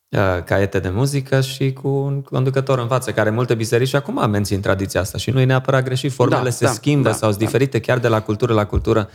uh, 0.08 0.42
caiete 0.44 0.78
de 0.78 0.88
muzică 0.88 1.40
și 1.40 1.72
cu 1.72 1.88
un 1.88 2.22
conducător 2.22 2.78
în 2.78 2.86
față, 2.86 3.12
care 3.12 3.30
multe 3.30 3.54
biserici 3.54 3.94
acum 3.94 4.30
mențin 4.30 4.60
tradiția 4.60 5.00
asta 5.00 5.18
și 5.18 5.30
nu 5.30 5.40
e 5.40 5.44
neapărat 5.44 5.84
greșit. 5.84 6.12
Formele 6.12 6.42
da, 6.42 6.50
se 6.50 6.64
da, 6.64 6.70
schimbă 6.70 7.08
da, 7.08 7.14
sau 7.14 7.28
sunt 7.28 7.40
da. 7.40 7.44
diferite 7.44 7.80
chiar 7.80 7.98
de 7.98 8.08
la 8.08 8.22
cultură 8.22 8.52
la 8.52 8.66
cultură. 8.66 9.08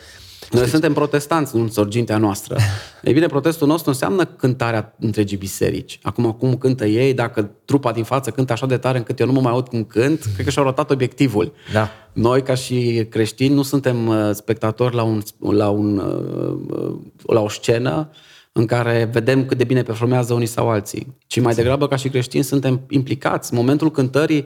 Noi 0.52 0.60
Știți? 0.60 0.70
suntem 0.70 0.94
protestanți, 0.94 1.58
nu 1.58 1.68
sorgintea 1.68 2.18
noastră. 2.18 2.58
Ei 3.04 3.14
bine, 3.14 3.26
protestul 3.26 3.68
nostru 3.68 3.90
înseamnă 3.90 4.26
cântarea 4.26 4.96
întregii 5.00 5.38
biserici. 5.38 6.00
Acum, 6.04 6.32
cum 6.32 6.58
cântă 6.58 6.86
ei, 6.86 7.14
dacă 7.14 7.52
trupa 7.66 7.92
din 7.92 8.04
față 8.04 8.30
cântă 8.30 8.54
așa 8.54 8.66
de 8.66 8.78
tare 8.78 8.98
încât 8.98 9.20
eu 9.20 9.26
nu 9.26 9.32
mă 9.32 9.42
mai 9.42 9.52
aud 9.52 9.68
cum 9.68 9.84
cânt, 9.84 10.30
cred 10.34 10.46
că 10.46 10.52
și-au 10.52 10.66
rotat 10.66 10.92
obiectivul. 10.92 11.54
Da. 11.74 11.90
Noi, 12.14 12.42
ca 12.44 12.56
și 12.56 13.08
creștini, 13.10 13.54
nu 13.54 13.62
suntem 13.62 14.08
uh, 14.08 14.30
spectatori 14.34 14.96
la, 14.96 15.04
un, 15.04 15.22
la, 15.40 15.70
un, 15.70 15.98
uh, 15.98 16.78
uh, 16.80 16.96
la 17.26 17.42
o 17.42 17.50
scenă 17.50 18.10
în 18.52 18.66
care 18.66 19.10
vedem 19.12 19.46
cât 19.46 19.58
de 19.58 19.64
bine 19.64 19.84
performează 19.84 20.34
unii 20.34 20.48
sau 20.48 20.70
alții, 20.70 21.16
ci 21.28 21.40
mai 21.40 21.54
degrabă 21.54 21.88
ca 21.88 21.96
și 21.96 22.10
creștini 22.10 22.44
suntem 22.44 22.82
implicați. 22.90 23.54
În 23.54 23.58
momentul 23.58 23.92
cântării, 23.92 24.46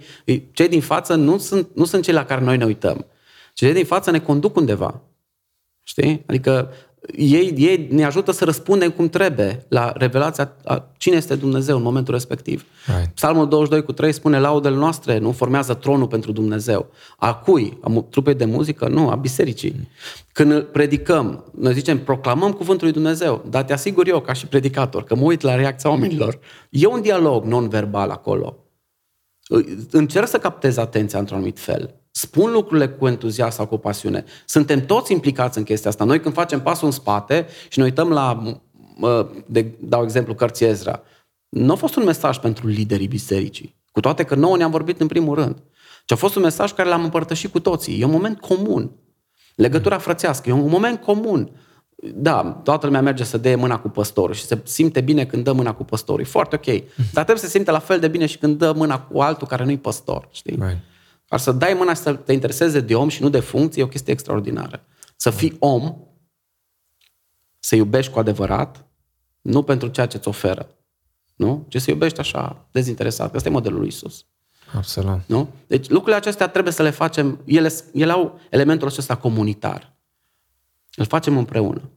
cei 0.51 0.67
din 0.67 0.81
față 0.81 1.15
nu 1.15 1.37
sunt, 1.37 1.67
nu 1.73 1.85
sunt 1.85 2.03
cei 2.03 2.13
la 2.13 2.25
care 2.25 2.41
noi 2.41 2.57
ne 2.57 2.65
uităm. 2.65 3.05
Cei 3.53 3.73
din 3.73 3.85
față 3.85 4.11
ne 4.11 4.19
conduc 4.19 4.55
undeva. 4.55 5.01
Știi? 5.89 6.23
Adică 6.27 6.71
ei, 7.15 7.53
ei 7.57 7.87
ne 7.91 8.05
ajută 8.05 8.31
să 8.31 8.45
răspundem 8.45 8.89
cum 8.89 9.09
trebuie 9.09 9.65
la 9.69 9.93
revelația 9.95 10.55
a 10.63 10.91
cine 10.97 11.15
este 11.15 11.35
Dumnezeu 11.35 11.77
în 11.77 11.83
momentul 11.83 12.13
respectiv. 12.13 12.65
Right. 12.85 13.13
Psalmul 13.13 13.47
22 13.47 13.83
cu 13.83 13.91
3 13.91 14.11
spune 14.11 14.39
laudele 14.39 14.75
noastre 14.75 15.17
nu 15.17 15.31
formează 15.31 15.73
tronul 15.73 16.07
pentru 16.07 16.31
Dumnezeu. 16.31 16.89
A 17.17 17.33
cui? 17.33 17.77
A 17.81 18.05
trupei 18.09 18.33
de 18.33 18.45
muzică? 18.45 18.87
Nu, 18.87 19.09
a 19.09 19.15
bisericii. 19.15 19.73
Mm. 19.77 19.87
Când 20.31 20.61
predicăm, 20.61 21.43
noi 21.57 21.73
zicem, 21.73 21.99
proclamăm 21.99 22.51
cuvântul 22.51 22.83
lui 22.83 22.95
Dumnezeu, 22.95 23.45
dar 23.49 23.63
te 23.63 23.73
asigur 23.73 24.07
eu, 24.07 24.21
ca 24.21 24.33
și 24.33 24.47
predicator, 24.47 25.03
că 25.03 25.15
mă 25.15 25.23
uit 25.23 25.41
la 25.41 25.55
reacția 25.55 25.89
oamenilor. 25.89 26.39
E 26.69 26.85
un 26.85 27.01
dialog 27.01 27.43
non-verbal 27.43 28.09
acolo. 28.09 28.57
Încerc 29.91 30.27
să 30.27 30.37
captez 30.37 30.77
atenția 30.77 31.19
într-un 31.19 31.37
anumit 31.37 31.59
fel 31.59 31.99
spun 32.19 32.51
lucrurile 32.51 32.89
cu 32.89 33.07
entuziasm 33.07 33.55
sau 33.55 33.67
cu 33.67 33.77
pasiune. 33.77 34.23
Suntem 34.45 34.85
toți 34.85 35.11
implicați 35.11 35.57
în 35.57 35.63
chestia 35.63 35.89
asta. 35.89 36.03
Noi 36.03 36.19
când 36.19 36.33
facem 36.33 36.61
pasul 36.61 36.87
în 36.87 36.93
spate 36.93 37.47
și 37.69 37.77
ne 37.77 37.83
uităm 37.83 38.09
la, 38.09 38.41
de, 39.45 39.77
dau 39.79 40.03
exemplu, 40.03 40.33
cărții 40.33 40.65
Ezra, 40.65 41.01
nu 41.49 41.71
a 41.71 41.75
fost 41.75 41.95
un 41.95 42.03
mesaj 42.03 42.37
pentru 42.37 42.67
liderii 42.67 43.07
bisericii. 43.07 43.75
Cu 43.91 43.99
toate 43.99 44.23
că 44.23 44.35
nouă 44.35 44.57
ne-am 44.57 44.71
vorbit 44.71 45.01
în 45.01 45.07
primul 45.07 45.35
rând. 45.35 45.63
ci 46.05 46.11
a 46.11 46.15
fost 46.15 46.35
un 46.35 46.41
mesaj 46.41 46.71
care 46.71 46.89
l-am 46.89 47.03
împărtășit 47.03 47.51
cu 47.51 47.59
toții. 47.59 48.01
E 48.01 48.05
un 48.05 48.11
moment 48.11 48.39
comun. 48.39 48.91
Legătura 49.55 49.97
frățească, 49.97 50.49
e 50.49 50.53
un 50.53 50.69
moment 50.69 51.01
comun. 51.01 51.51
Da, 52.15 52.61
toată 52.63 52.85
lumea 52.85 53.01
merge 53.01 53.23
să 53.23 53.37
dea 53.37 53.57
mâna 53.57 53.79
cu 53.79 53.89
păstorul 53.89 54.35
și 54.35 54.45
se 54.45 54.61
simte 54.63 55.01
bine 55.01 55.25
când 55.25 55.43
dă 55.43 55.51
mâna 55.51 55.73
cu 55.73 55.83
păstorul. 55.83 56.21
E 56.21 56.23
foarte 56.23 56.55
ok. 56.55 56.65
Dar 56.95 57.23
trebuie 57.23 57.37
să 57.37 57.45
se 57.45 57.51
simte 57.51 57.71
la 57.71 57.79
fel 57.79 57.99
de 57.99 58.07
bine 58.07 58.25
și 58.25 58.37
când 58.37 58.57
dă 58.57 58.73
mâna 58.75 58.99
cu 58.99 59.19
altul 59.19 59.47
care 59.47 59.63
nu-i 59.63 59.77
păstor. 59.77 60.27
Știi? 60.31 60.57
Right. 60.59 60.77
Ar 61.29 61.39
să 61.39 61.51
dai 61.51 61.73
mâna 61.73 61.93
să 61.93 62.13
te 62.13 62.33
intereseze 62.33 62.79
de 62.79 62.95
om 62.95 63.09
și 63.09 63.21
nu 63.21 63.29
de 63.29 63.39
funcție 63.39 63.81
e 63.81 63.85
o 63.85 63.89
chestie 63.89 64.13
extraordinară. 64.13 64.83
Să 65.15 65.29
fii 65.29 65.55
om, 65.59 65.97
să 67.59 67.75
iubești 67.75 68.11
cu 68.11 68.19
adevărat, 68.19 68.85
nu 69.41 69.63
pentru 69.63 69.87
ceea 69.87 70.05
ce 70.05 70.17
îți 70.17 70.27
oferă. 70.27 70.69
Nu? 71.35 71.65
Ce 71.67 71.79
să 71.79 71.89
iubești 71.89 72.19
așa, 72.19 72.67
dezinteresat. 72.71 73.35
Asta 73.35 73.49
e 73.49 73.51
modelul 73.51 73.79
lui 73.79 73.87
Isus. 73.87 74.25
Absolut. 74.75 75.19
Nu? 75.25 75.49
Deci 75.67 75.89
lucrurile 75.89 76.15
acestea 76.15 76.47
trebuie 76.47 76.73
să 76.73 76.83
le 76.83 76.89
facem, 76.89 77.41
ele, 77.45 77.71
ele 77.93 78.11
au 78.11 78.39
elementul 78.49 78.87
acesta 78.87 79.15
comunitar. 79.15 79.93
Îl 80.95 81.05
facem 81.05 81.37
împreună. 81.37 81.89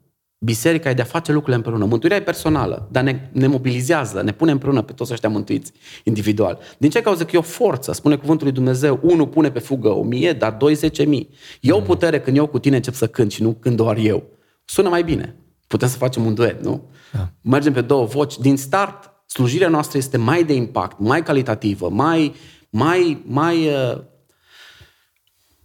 Biserica 0.44 0.90
e 0.90 0.94
de 0.94 1.02
a 1.02 1.05
face 1.05 1.32
lucrurile 1.32 1.56
împreună. 1.56 1.85
Mântuirea 1.85 2.16
e 2.16 2.23
personală, 2.23 2.89
dar 2.90 3.02
ne, 3.02 3.28
ne 3.32 3.47
mobilizează, 3.47 4.23
ne 4.23 4.32
pune 4.32 4.51
împreună 4.51 4.82
pe 4.82 4.93
toți 4.93 5.12
ăștia 5.12 5.28
mântuiți 5.28 5.73
individual. 6.05 6.59
Din 6.78 6.90
ce 6.90 7.01
cauză? 7.01 7.24
Că 7.24 7.31
e 7.35 7.39
o 7.39 7.43
forță. 7.43 7.93
Spune 7.93 8.16
cuvântul 8.16 8.47
lui 8.47 8.55
Dumnezeu, 8.55 9.01
unul 9.02 9.27
pune 9.27 9.51
pe 9.51 9.59
fugă 9.59 9.89
o 9.89 10.02
mie, 10.02 10.32
dar 10.32 10.52
doi 10.52 10.74
zece 10.74 11.02
mii. 11.02 11.28
E 11.60 11.73
o 11.73 11.78
mm. 11.78 11.85
putere 11.85 12.20
când 12.20 12.36
eu 12.36 12.47
cu 12.47 12.59
tine 12.59 12.77
încep 12.77 12.94
să 12.94 13.06
cânt 13.06 13.32
și 13.32 13.43
nu 13.43 13.52
când 13.52 13.77
doar 13.77 13.97
eu. 13.97 14.23
Sună 14.64 14.89
mai 14.89 15.05
bine. 15.05 15.36
Putem 15.66 15.89
să 15.89 15.97
facem 15.97 16.24
un 16.24 16.35
duet, 16.35 16.62
nu? 16.62 16.90
Da. 17.12 17.32
Mergem 17.40 17.73
pe 17.73 17.81
două 17.81 18.05
voci. 18.05 18.39
Din 18.39 18.56
start, 18.56 19.12
slujirea 19.27 19.69
noastră 19.69 19.98
este 19.98 20.16
mai 20.16 20.44
de 20.44 20.55
impact, 20.55 20.98
mai 20.98 21.23
calitativă, 21.23 21.89
mai, 21.90 22.35
mai, 22.70 23.23
mai, 23.27 23.66
uh, 23.66 24.01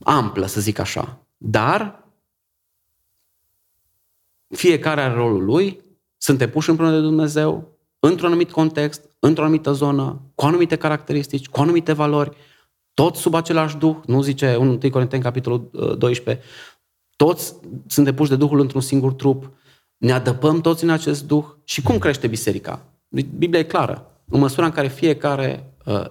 amplă, 0.04 0.45
să 0.45 0.62
zic 0.62 0.80
așa. 0.80 1.28
Dar 1.38 2.06
fiecare 4.56 5.02
are 5.02 5.14
rolul 5.14 5.44
lui, 5.44 5.82
suntem 6.18 6.49
puși 6.49 6.69
împreună 6.69 6.95
de 6.95 7.02
Dumnezeu, 7.02 7.78
într-un 7.99 8.28
anumit 8.28 8.52
context, 8.52 9.10
într-o 9.19 9.44
anumită 9.44 9.72
zonă, 9.72 10.22
cu 10.36 10.45
anumite 10.45 10.76
caracteristici, 10.76 11.48
cu 11.48 11.61
anumite 11.61 11.94
valori, 11.94 12.38
tot 12.94 13.15
sub 13.15 13.34
același 13.34 13.78
Duh, 13.78 13.95
nu 14.06 14.22
zice 14.22 14.56
1 14.56 14.80
Corinteni, 14.91 15.24
capitolul 15.24 15.69
12, 15.98 16.44
uh, 16.44 16.49
toți 17.15 17.56
suntem 17.88 18.15
puși 18.15 18.30
de 18.30 18.36
Duhul 18.36 18.60
într-un 18.60 18.82
singur 18.82 19.14
trup, 19.14 19.52
ne 19.98 20.11
adăpăm 20.11 20.61
toți 20.61 20.84
în 20.84 20.90
acest 20.90 21.28
Duh. 21.28 21.45
Și 21.64 21.82
cum 21.82 21.98
crește 21.98 22.28
biserica? 22.28 22.86
Biblia 23.10 23.60
e 23.60 23.64
clară. 23.64 24.11
În 24.30 24.40
măsura 24.40 24.65
în 24.65 24.72
care 24.72 24.88
fiecare 24.88 25.74
uh, 25.86 26.06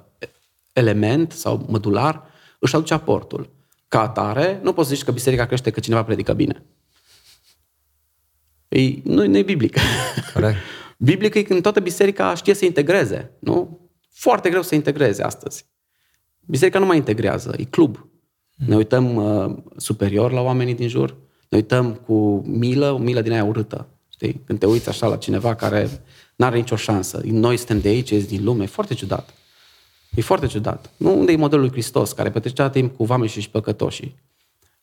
element 0.73 1.33
sau 1.33 1.65
mădular 1.69 2.23
își 2.59 2.75
aduce 2.75 2.95
aportul. 2.95 3.51
Ca 3.89 4.01
atare, 4.01 4.61
nu 4.63 4.73
poți 4.73 4.89
să 4.89 4.95
zici 4.95 5.05
că 5.05 5.13
biserica 5.13 5.47
crește 5.47 5.71
că 5.71 5.81
cineva 5.81 6.05
predică 6.05 6.33
bine. 6.33 6.65
E, 8.77 9.01
nu, 9.03 9.27
nu 9.27 9.37
e 9.37 9.43
biblic. 9.43 9.77
Corect. 10.33 10.57
Biblic 10.99 11.35
e 11.35 11.43
când 11.43 11.63
toată 11.63 11.81
biserica 11.81 12.35
știe 12.35 12.55
să 12.55 12.65
integreze. 12.65 13.31
Nu? 13.39 13.81
Foarte 14.11 14.49
greu 14.49 14.63
să 14.63 14.75
integreze 14.75 15.23
astăzi. 15.23 15.67
Biserica 16.41 16.79
nu 16.79 16.87
mai 16.87 16.97
integrează, 16.97 17.55
e 17.59 17.65
club. 17.65 18.09
Ne 18.55 18.77
uităm 18.77 19.15
uh, 19.15 19.57
superior 19.77 20.33
la 20.33 20.41
oamenii 20.41 20.75
din 20.75 20.89
jur, 20.89 21.17
ne 21.49 21.57
uităm 21.57 21.95
cu 21.95 22.43
milă, 22.47 22.93
o 22.93 22.99
milă 22.99 23.21
din 23.21 23.33
aia 23.33 23.45
urâtă. 23.45 23.89
Știi? 24.09 24.43
Când 24.47 24.59
te 24.59 24.67
uiți 24.67 24.89
așa 24.89 25.07
la 25.07 25.17
cineva 25.17 25.55
care 25.55 26.05
nu 26.37 26.47
are 26.47 26.57
nicio 26.57 26.77
șansă. 26.77 27.21
Noi 27.25 27.57
suntem 27.57 27.81
de 27.81 27.89
aici, 27.89 28.11
ești 28.11 28.29
din 28.29 28.45
lume. 28.45 28.63
E 28.63 28.67
foarte 28.67 28.95
ciudat. 28.95 29.35
E 30.15 30.21
foarte 30.21 30.47
ciudat. 30.47 30.91
Nu 30.97 31.19
unde 31.19 31.33
e 31.33 31.37
modelul 31.37 31.65
lui 31.65 31.73
Hristos, 31.73 32.13
care 32.13 32.31
petrecea 32.31 32.71
timp 32.71 32.97
cu 32.97 33.05
vame 33.05 33.27
și 33.27 33.51
păcătoșii. 33.51 34.15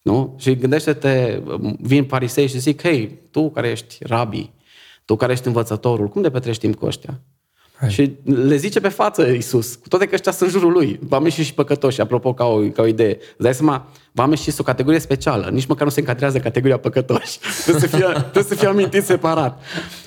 Nu? 0.03 0.35
Și 0.39 0.55
gândește-te, 0.55 1.41
vin 1.79 2.03
parisei 2.03 2.47
și 2.47 2.59
zic, 2.59 2.81
hei, 2.81 3.19
tu 3.31 3.49
care 3.49 3.69
ești 3.69 3.97
rabi, 3.99 4.51
tu 5.05 5.15
care 5.15 5.31
ești 5.31 5.47
învățătorul, 5.47 6.07
cum 6.07 6.21
de 6.21 6.31
petrești 6.31 6.61
timp 6.61 6.75
cu 6.75 6.85
ăștia? 6.85 7.19
Right. 7.79 7.93
Și 7.93 8.11
le 8.23 8.55
zice 8.55 8.79
pe 8.79 8.87
față 8.87 9.27
Iisus, 9.27 9.75
cu 9.75 9.87
toate 9.87 10.05
că 10.05 10.13
ăștia 10.13 10.31
sunt 10.31 10.53
în 10.53 10.59
jurul 10.59 10.73
lui, 10.73 10.99
vame 11.01 11.29
și 11.29 11.43
și 11.43 11.53
păcătoși, 11.53 12.01
apropo, 12.01 12.33
ca 12.33 12.45
o, 12.45 12.59
ca 12.59 12.81
o 12.81 12.85
idee. 12.85 13.17
Îți 13.19 13.37
dai 13.37 13.53
seama, 13.53 13.87
vame 14.11 14.35
și 14.35 14.53
o 14.57 14.63
categorie 14.63 14.99
specială, 14.99 15.49
nici 15.49 15.65
măcar 15.65 15.83
nu 15.83 15.89
se 15.89 15.99
încadrează 15.99 16.39
categoria 16.39 16.77
păcătoși. 16.77 17.39
trebuie, 17.63 17.89
să 17.89 17.95
fie, 17.97 18.05
trebuie 18.05 18.43
să 18.43 18.55
fie 18.55 18.67
amintit 18.67 19.03
separat. 19.03 19.61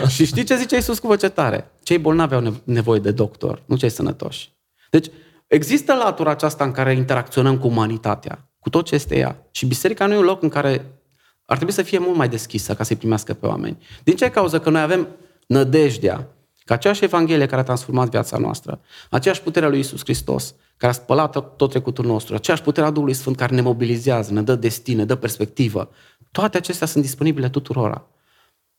și 0.09 0.27
știi 0.27 0.45
ce 0.45 0.57
zice 0.57 0.75
Iisus 0.75 0.99
cu 0.99 1.07
voce 1.07 1.29
tare? 1.29 1.71
Cei 1.83 1.99
bolnavi 1.99 2.35
au 2.35 2.55
nevoie 2.65 3.01
de 3.01 3.11
doctor, 3.11 3.63
nu 3.67 3.77
cei 3.77 3.89
sănătoși. 3.89 4.53
Deci, 4.91 5.07
există 5.47 5.95
latura 5.95 6.31
aceasta 6.31 6.65
în 6.65 6.71
care 6.71 6.93
interacționăm 6.93 7.59
cu 7.59 7.67
umanitatea, 7.67 8.49
cu 8.67 8.73
tot 8.73 8.85
ce 8.85 8.95
este 8.95 9.17
ea. 9.17 9.47
Și 9.51 9.67
biserica 9.67 10.07
nu 10.07 10.15
e 10.15 10.17
un 10.17 10.25
loc 10.25 10.43
în 10.43 10.49
care 10.49 10.99
ar 11.45 11.57
trebui 11.57 11.75
să 11.75 11.83
fie 11.83 11.99
mult 11.99 12.17
mai 12.17 12.29
deschisă 12.29 12.75
ca 12.75 12.85
să-i 12.85 12.97
primească 12.97 13.35
pe 13.35 13.47
oameni. 13.47 13.79
Din 14.05 14.17
ce 14.17 14.31
cauză? 14.31 14.61
Că 14.61 14.71
noi 14.71 14.81
avem 14.81 15.09
nădejdea 15.47 16.29
că 16.65 16.73
aceeași 16.73 17.05
Evanghelie 17.05 17.47
care 17.47 17.61
a 17.61 17.65
transformat 17.65 18.09
viața 18.09 18.39
noastră, 18.39 18.81
aceeași 19.11 19.43
putere 19.43 19.67
a 19.67 19.69
lui 19.69 19.79
Isus 19.79 20.01
Hristos, 20.01 20.55
care 20.77 20.93
a 20.93 20.95
spălat 20.95 21.57
tot 21.57 21.71
trecutul 21.71 22.05
nostru, 22.05 22.35
aceeași 22.35 22.63
putere 22.63 22.87
a 22.87 22.91
Duhului 22.91 23.15
Sfânt 23.15 23.37
care 23.37 23.55
ne 23.55 23.61
mobilizează, 23.61 24.33
ne 24.33 24.43
dă 24.43 24.55
destin, 24.55 24.97
ne 24.97 25.05
dă 25.05 25.15
perspectivă, 25.15 25.91
toate 26.31 26.57
acestea 26.57 26.87
sunt 26.87 27.03
disponibile 27.03 27.49
tuturora. 27.49 28.07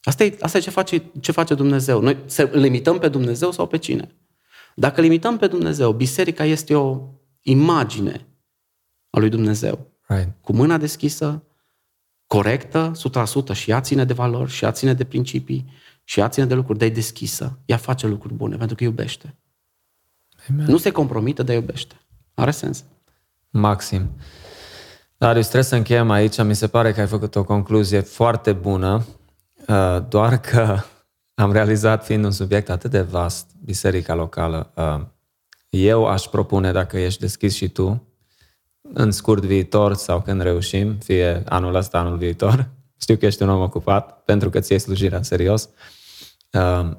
Asta 0.01 0.23
e, 0.23 0.38
asta 0.39 0.57
e 0.57 0.61
ce, 0.61 0.69
face, 0.69 1.03
ce 1.19 1.31
face 1.31 1.53
Dumnezeu. 1.53 2.01
Noi 2.01 2.18
să 2.26 2.49
limităm 2.53 2.99
pe 2.99 3.07
Dumnezeu 3.07 3.51
sau 3.51 3.68
pe 3.68 3.77
cine? 3.77 4.15
Dacă 4.76 5.01
limităm 5.01 5.38
pe 5.38 5.47
Dumnezeu, 5.47 5.91
biserica 5.91 6.45
este 6.45 6.76
o 6.76 6.99
imagine 7.41 8.27
a 9.18 9.19
lui 9.19 9.30
Dumnezeu. 9.30 9.91
Right. 10.07 10.30
Cu 10.41 10.53
mâna 10.53 10.77
deschisă, 10.77 11.44
corectă, 12.27 12.91
100% 13.52 13.53
și 13.53 13.72
ea 13.72 13.81
ține 13.81 14.06
de 14.06 14.14
valori, 14.14 14.52
și 14.52 14.64
ea 14.64 14.72
ține 14.72 14.94
de 14.94 15.03
principii, 15.03 15.72
și 16.03 16.19
ea 16.19 16.30
ține 16.30 16.45
de 16.45 16.53
lucruri, 16.53 16.80
dar 16.80 16.88
e 16.88 16.91
deschisă. 16.91 17.60
Ea 17.65 17.77
face 17.77 18.07
lucruri 18.07 18.34
bune, 18.34 18.56
pentru 18.56 18.76
că 18.76 18.84
iubește. 18.84 19.35
Amen. 20.49 20.65
Nu 20.65 20.77
se 20.77 20.91
compromite, 20.91 21.44
dar 21.44 21.56
iubește. 21.56 21.95
Are 22.34 22.52
sens. 22.52 22.84
Maxim. 23.49 24.10
Darius, 25.18 25.44
trebuie 25.44 25.64
să 25.64 25.76
încheiem 25.76 26.10
aici. 26.10 26.44
Mi 26.44 26.56
se 26.56 26.68
pare 26.68 26.94
că 26.94 26.99
ai 26.99 27.07
făcut 27.07 27.35
o 27.35 27.44
concluzie 27.44 27.99
foarte 27.99 28.53
bună, 28.53 29.06
uh, 29.68 29.98
doar 30.10 30.39
că 30.39 30.80
am 31.44 31.52
realizat, 31.52 32.06
fiind 32.06 32.23
un 32.23 32.31
subiect 32.31 32.69
atât 32.69 32.91
de 32.91 33.02
vast, 33.02 33.49
biserica 33.64 34.15
locală, 34.15 34.72
uh, 34.76 35.06
eu 35.69 36.07
aș 36.07 36.23
propune, 36.23 36.72
dacă 36.72 36.98
ești 36.98 37.19
deschis 37.19 37.56
și 37.56 37.69
tu, 37.69 38.06
în 38.93 39.11
scurt 39.11 39.43
viitor 39.43 39.93
sau 39.93 40.21
când 40.21 40.41
reușim, 40.41 40.95
fie 41.03 41.43
anul 41.45 41.75
ăsta, 41.75 41.97
anul 41.97 42.17
viitor, 42.17 42.69
știu 43.01 43.15
că 43.15 43.25
ești 43.25 43.43
un 43.43 43.49
om 43.49 43.61
ocupat, 43.61 44.23
pentru 44.25 44.49
că 44.49 44.59
ți 44.59 44.73
ai 44.73 44.79
slujirea 44.79 45.17
în 45.17 45.23
serios, 45.23 45.69
Ehm, 46.49 46.97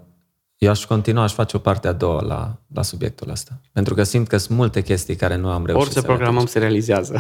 eu 0.59 0.71
aș 0.71 0.85
continua, 0.85 1.23
aș 1.23 1.33
face 1.33 1.57
o 1.57 1.59
parte 1.59 1.89
a 1.89 1.93
doua 1.93 2.23
la, 2.23 2.57
la 2.75 2.83
subiectul 2.83 3.31
ăsta. 3.31 3.61
Pentru 3.73 3.95
că 3.95 4.03
simt 4.03 4.29
că 4.29 4.37
sunt 4.37 4.59
multe 4.59 4.83
chestii 4.83 5.17
care 5.17 5.37
nu 5.37 5.49
am 5.49 5.67
reușit 5.67 5.87
Orice 5.87 6.01
să 6.01 6.07
programăm 6.07 6.47
se 6.47 6.59
realizează. 6.59 7.19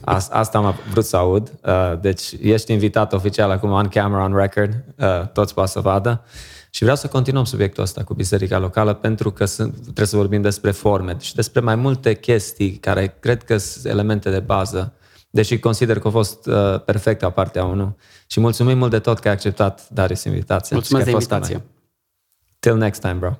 Asta 0.30 0.58
am 0.58 0.74
vrut 0.90 1.04
să 1.04 1.16
aud. 1.16 1.52
Uh, 1.64 2.00
deci 2.00 2.32
ești 2.40 2.72
invitat 2.72 3.12
oficial 3.12 3.50
acum 3.50 3.70
on 3.70 3.88
camera, 3.88 4.24
on 4.24 4.34
record. 4.36 4.84
Uh, 4.96 5.28
toți 5.32 5.54
poate 5.54 5.70
să 5.70 5.80
vadă. 5.80 6.24
Și 6.70 6.82
vreau 6.82 6.96
să 6.96 7.06
continuăm 7.06 7.44
subiectul 7.44 7.82
ăsta 7.82 8.04
cu 8.04 8.14
biserica 8.14 8.58
locală 8.58 8.94
pentru 8.94 9.30
că 9.30 9.44
sunt, 9.44 9.80
trebuie 9.82 10.06
să 10.06 10.16
vorbim 10.16 10.42
despre 10.42 10.70
forme 10.70 11.16
și 11.20 11.34
despre 11.34 11.60
mai 11.60 11.74
multe 11.74 12.14
chestii 12.14 12.70
care 12.70 13.16
cred 13.20 13.42
că 13.44 13.56
sunt 13.56 13.84
elemente 13.84 14.30
de 14.30 14.40
bază, 14.40 14.92
deși 15.30 15.58
consider 15.58 15.98
că 15.98 16.08
a 16.08 16.10
fost 16.10 16.46
uh, 16.46 16.80
perfectă 16.84 17.28
partea 17.28 17.64
1 17.64 17.96
și 18.26 18.40
mulțumim 18.40 18.78
mult 18.78 18.90
de 18.90 18.98
tot 18.98 19.18
că 19.18 19.28
ai 19.28 19.34
acceptat, 19.34 19.88
Darius, 19.88 20.24
invitația. 20.24 20.76
Mulțumesc 20.76 21.04
de 21.04 21.10
invitație. 21.10 21.64
Till 22.58 22.76
next 22.76 23.00
time, 23.00 23.14
bro. 23.14 23.38